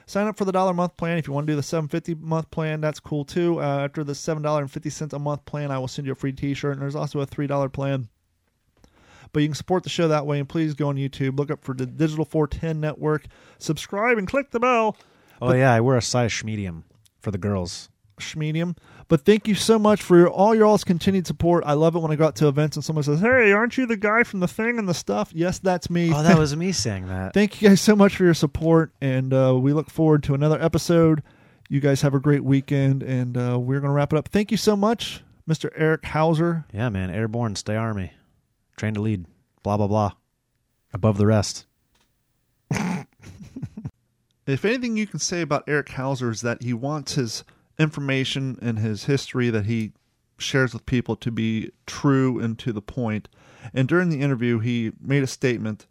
Sign 0.09 0.27
up 0.27 0.39
for 0.39 0.47
the 0.47 0.53
dollar 0.53 0.73
month 0.73 0.97
plan. 0.97 1.19
If 1.19 1.27
you 1.27 1.35
want 1.35 1.47
to 1.47 1.53
do 1.53 1.57
the 1.57 1.63
seven 1.63 1.87
fifty 1.87 2.15
month 2.15 2.51
plan, 2.51 2.81
that's 2.81 2.99
cool 2.99 3.27
too. 3.27 3.61
Uh, 3.61 3.85
after 3.85 4.03
the 4.03 4.15
seven 4.15 4.43
dollar 4.43 4.63
and 4.63 4.71
fifty 4.71 4.89
cents 4.89 5.13
a 5.13 5.19
month 5.19 5.45
plan, 5.45 5.71
I 5.71 5.79
will 5.79 5.87
send 5.87 6.07
you 6.07 6.13
a 6.13 6.15
free 6.15 6.33
T 6.33 6.55
shirt. 6.55 6.73
And 6.73 6.81
there's 6.81 6.97
also 6.97 7.21
a 7.21 7.27
three 7.27 7.47
dollar 7.47 7.69
plan. 7.69 8.09
But 9.35 9.41
you 9.41 9.49
can 9.49 9.55
support 9.55 9.83
the 9.83 9.91
show 9.91 10.09
that 10.09 10.25
way. 10.25 10.39
And 10.39 10.49
please 10.49 10.73
go 10.73 10.89
on 10.89 10.97
YouTube, 10.97 11.37
look 11.37 11.51
up 11.51 11.63
for 11.63 11.75
the 11.75 11.85
Digital 11.85 12.25
410 12.25 12.81
Network, 12.81 13.27
subscribe, 13.59 14.17
and 14.17 14.27
click 14.27 14.51
the 14.51 14.61
bell. 14.61 14.97
oh 15.43 15.53
yeah, 15.53 15.75
I 15.75 15.81
wear 15.81 15.99
a 15.99 16.03
size 16.03 16.43
medium 16.43 16.85
for 17.21 17.31
the 17.31 17.37
girls. 17.37 17.91
Schmedium. 18.19 18.79
But 19.09 19.25
thank 19.25 19.49
you 19.49 19.55
so 19.55 19.79
much 19.79 20.03
for 20.03 20.19
your, 20.19 20.29
all 20.29 20.55
your 20.55 20.67
all's 20.67 20.85
continued 20.85 21.27
support. 21.27 21.65
I 21.67 21.73
love 21.73 21.97
it 21.97 22.01
when 22.01 22.11
I 22.11 22.17
go 22.17 22.27
out 22.27 22.37
to 22.37 22.49
events 22.49 22.77
and 22.77 22.85
someone 22.85 23.03
says, 23.03 23.21
"Hey, 23.21 23.53
aren't 23.53 23.79
you 23.79 23.87
the 23.87 23.97
guy 23.97 24.23
from 24.23 24.41
the 24.41 24.49
thing 24.49 24.79
and 24.79 24.87
the 24.87 24.95
stuff?" 24.95 25.31
Yes, 25.35 25.59
that's 25.59 25.89
me. 25.89 26.13
Oh, 26.13 26.23
that 26.23 26.39
was 26.39 26.55
me 26.55 26.73
saying 26.73 27.09
that. 27.09 27.33
Thank 27.35 27.61
you 27.61 27.71
guys 27.71 27.81
so 27.81 27.97
much 27.97 28.17
for 28.17 28.25
your 28.25 28.35
support, 28.35 28.93
and 29.01 29.33
uh, 29.33 29.57
we 29.59 29.73
look 29.73 29.89
forward 29.89 30.23
to 30.25 30.35
another 30.35 30.61
episode. 30.63 31.23
You 31.71 31.81
guys 31.81 32.03
have 32.03 32.15
a 32.15 32.21
great 32.21 32.45
weekend, 32.45 33.03
and 33.03 33.37
uh, 33.37 33.59
we're 33.59 33.81
going 33.81 33.91
to 33.91 33.95
wrap 33.95 34.13
it 34.13 34.19
up. 34.19 34.29
Thank 34.29 34.51
you 34.51 34.57
so 34.59 34.77
much, 34.77 35.23
Mr. 35.49 35.71
Eric 35.75 36.05
Hauser. 36.05 36.67
Yeah, 36.73 36.91
man. 36.91 37.11
Airborne, 37.11 37.57
stay 37.57 37.77
army. 37.77 38.13
Train 38.77 38.95
to 38.95 39.01
lead. 39.01 39.25
Blah 39.63 39.79
blah 39.79 39.89
blah. 39.89 40.13
Above 40.93 41.17
the 41.17 41.27
rest. 41.27 41.67
If 44.49 44.65
anything 44.65 44.97
you 44.97 45.07
can 45.07 45.19
say 45.19 45.43
about 45.43 45.65
Eric 45.69 45.91
Hauser 45.91 46.31
is 46.31 46.41
that 46.41 46.63
he 46.63 46.73
wants 46.73 47.17
his 47.17 47.45
information 47.79 48.59
and 48.61 48.79
his 48.79 49.05
history 49.05 49.51
that 49.51 49.67
he 49.67 49.93
shares 50.39 50.73
with 50.73 50.87
people 50.87 51.17
to 51.17 51.31
be 51.31 51.71
true 51.87 52.39
and 52.39 52.59
to 52.59 52.73
the 52.73 52.83
point. 52.83 53.29
And 53.75 53.89
during 53.89 54.09
the 54.09 54.21
interview, 54.21 54.59
he 54.61 54.93
made 55.01 55.23
a 55.23 55.29
statement 55.29 55.87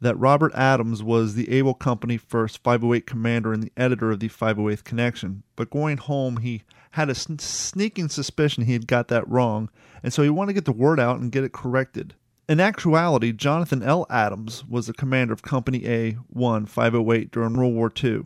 that 0.00 0.18
Robert 0.18 0.52
Adams 0.54 1.02
was 1.02 1.34
the 1.34 1.50
Able 1.50 1.74
Company 1.74 2.16
first 2.16 2.62
508 2.62 3.06
commander 3.06 3.52
and 3.52 3.62
the 3.62 3.72
editor 3.76 4.10
of 4.10 4.20
the 4.20 4.28
508th 4.28 4.82
Connection. 4.82 5.44
But 5.54 5.70
going 5.70 5.96
home, 5.96 6.38
he 6.38 6.62
had 6.92 7.08
a 7.08 7.14
sn- 7.14 7.38
sneaking 7.38 8.08
suspicion 8.08 8.64
he 8.64 8.72
had 8.72 8.88
got 8.88 9.08
that 9.08 9.28
wrong, 9.28 9.70
and 10.02 10.12
so 10.12 10.22
he 10.22 10.28
wanted 10.28 10.50
to 10.50 10.54
get 10.54 10.64
the 10.64 10.72
word 10.72 10.98
out 10.98 11.20
and 11.20 11.30
get 11.30 11.44
it 11.44 11.52
corrected. 11.52 12.14
In 12.48 12.58
actuality, 12.58 13.32
Jonathan 13.32 13.82
L. 13.82 14.04
Adams 14.10 14.64
was 14.66 14.88
the 14.88 14.92
commander 14.92 15.32
of 15.32 15.42
Company 15.42 15.86
A 15.86 16.12
1 16.28 16.66
508 16.66 17.30
during 17.30 17.56
World 17.56 17.74
War 17.74 17.92
II. 18.02 18.24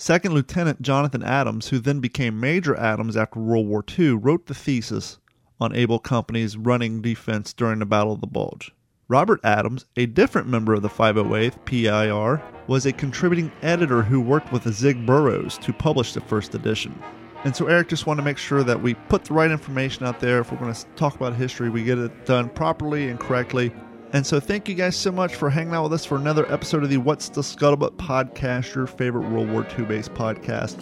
Second 0.00 0.32
Lieutenant 0.32 0.80
Jonathan 0.80 1.22
Adams, 1.22 1.68
who 1.68 1.78
then 1.78 2.00
became 2.00 2.40
Major 2.40 2.74
Adams 2.74 3.18
after 3.18 3.38
World 3.38 3.66
War 3.66 3.84
II, 3.98 4.12
wrote 4.12 4.46
the 4.46 4.54
thesis 4.54 5.18
on 5.60 5.76
Able 5.76 5.98
Company's 5.98 6.56
running 6.56 7.02
defense 7.02 7.52
during 7.52 7.80
the 7.80 7.84
Battle 7.84 8.14
of 8.14 8.22
the 8.22 8.26
Bulge. 8.26 8.72
Robert 9.08 9.40
Adams, 9.44 9.84
a 9.98 10.06
different 10.06 10.48
member 10.48 10.72
of 10.72 10.80
the 10.80 10.88
508th 10.88 11.62
PIR, 11.66 12.42
was 12.66 12.86
a 12.86 12.94
contributing 12.94 13.52
editor 13.60 14.00
who 14.00 14.22
worked 14.22 14.50
with 14.54 14.72
Zig 14.72 15.04
Boroughs 15.04 15.58
to 15.58 15.70
publish 15.70 16.14
the 16.14 16.22
first 16.22 16.54
edition. 16.54 16.98
And 17.44 17.54
so 17.54 17.66
Eric 17.66 17.88
just 17.90 18.06
wanted 18.06 18.22
to 18.22 18.24
make 18.24 18.38
sure 18.38 18.62
that 18.64 18.80
we 18.80 18.94
put 18.94 19.26
the 19.26 19.34
right 19.34 19.50
information 19.50 20.06
out 20.06 20.18
there. 20.18 20.40
If 20.40 20.50
we're 20.50 20.60
going 20.60 20.72
to 20.72 20.86
talk 20.96 21.14
about 21.14 21.34
history, 21.34 21.68
we 21.68 21.84
get 21.84 21.98
it 21.98 22.24
done 22.24 22.48
properly 22.48 23.10
and 23.10 23.20
correctly. 23.20 23.70
And 24.12 24.26
so 24.26 24.40
thank 24.40 24.68
you 24.68 24.74
guys 24.74 24.96
so 24.96 25.12
much 25.12 25.36
for 25.36 25.50
hanging 25.50 25.72
out 25.72 25.84
with 25.84 25.92
us 25.92 26.04
for 26.04 26.16
another 26.16 26.52
episode 26.52 26.82
of 26.82 26.90
the 26.90 26.96
What's 26.96 27.28
the 27.28 27.42
Scuttlebutt 27.42 27.92
podcast, 27.92 28.74
your 28.74 28.88
favorite 28.88 29.28
World 29.28 29.48
War 29.50 29.64
II 29.78 29.84
based 29.84 30.12
podcast. 30.14 30.80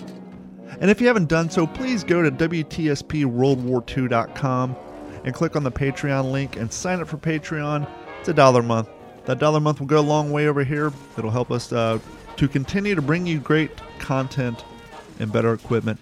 And 0.80 0.90
if 0.90 0.98
you 1.00 1.06
haven't 1.06 1.28
done 1.28 1.48
so, 1.50 1.66
please 1.66 2.04
go 2.04 2.22
to 2.22 2.30
WTSPWorldWar2.com 2.30 4.76
and 5.24 5.34
click 5.34 5.56
on 5.56 5.62
the 5.62 5.70
Patreon 5.70 6.32
link 6.32 6.56
and 6.56 6.72
sign 6.72 7.00
up 7.00 7.08
for 7.08 7.18
Patreon. 7.18 7.86
It's 8.20 8.30
a 8.30 8.34
dollar 8.34 8.60
a 8.60 8.64
month. 8.64 8.88
That 9.26 9.38
dollar 9.38 9.58
a 9.58 9.60
month 9.60 9.80
will 9.80 9.88
go 9.88 9.98
a 9.98 10.00
long 10.00 10.32
way 10.32 10.48
over 10.48 10.64
here. 10.64 10.90
It'll 11.18 11.30
help 11.30 11.50
us 11.50 11.70
uh, 11.70 11.98
to 12.36 12.48
continue 12.48 12.94
to 12.94 13.02
bring 13.02 13.26
you 13.26 13.40
great 13.40 13.72
content 13.98 14.64
and 15.20 15.30
better 15.30 15.52
equipment 15.52 16.00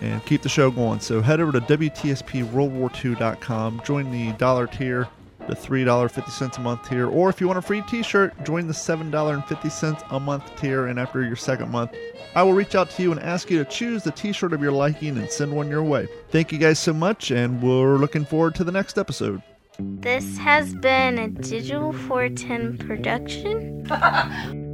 and 0.00 0.24
keep 0.24 0.40
the 0.40 0.48
show 0.48 0.70
going. 0.70 1.00
So 1.00 1.20
head 1.20 1.38
over 1.40 1.52
to 1.52 1.60
WTSPWorldWar2.com, 1.60 3.82
join 3.84 4.10
the 4.10 4.32
dollar 4.32 4.66
tier, 4.66 5.06
the 5.46 5.54
$3.50 5.54 6.56
a 6.56 6.60
month 6.60 6.88
tier, 6.88 7.08
or 7.08 7.28
if 7.28 7.40
you 7.40 7.46
want 7.46 7.58
a 7.58 7.62
free 7.62 7.82
t 7.82 8.02
shirt, 8.02 8.32
join 8.44 8.66
the 8.66 8.72
$7.50 8.72 10.06
a 10.10 10.20
month 10.20 10.56
tier. 10.60 10.86
And 10.86 10.98
after 10.98 11.22
your 11.22 11.36
second 11.36 11.70
month, 11.70 11.92
I 12.34 12.42
will 12.42 12.52
reach 12.52 12.74
out 12.74 12.90
to 12.90 13.02
you 13.02 13.12
and 13.12 13.20
ask 13.20 13.50
you 13.50 13.58
to 13.58 13.64
choose 13.64 14.02
the 14.02 14.10
t 14.10 14.32
shirt 14.32 14.52
of 14.52 14.62
your 14.62 14.72
liking 14.72 15.16
and 15.18 15.30
send 15.30 15.54
one 15.54 15.68
your 15.68 15.82
way. 15.82 16.08
Thank 16.30 16.52
you 16.52 16.58
guys 16.58 16.78
so 16.78 16.92
much, 16.92 17.30
and 17.30 17.62
we're 17.62 17.96
looking 17.96 18.24
forward 18.24 18.54
to 18.56 18.64
the 18.64 18.72
next 18.72 18.98
episode. 18.98 19.42
This 19.78 20.38
has 20.38 20.74
been 20.74 21.18
a 21.18 21.28
Digital 21.28 21.92
410 21.92 22.78
production. 22.78 24.62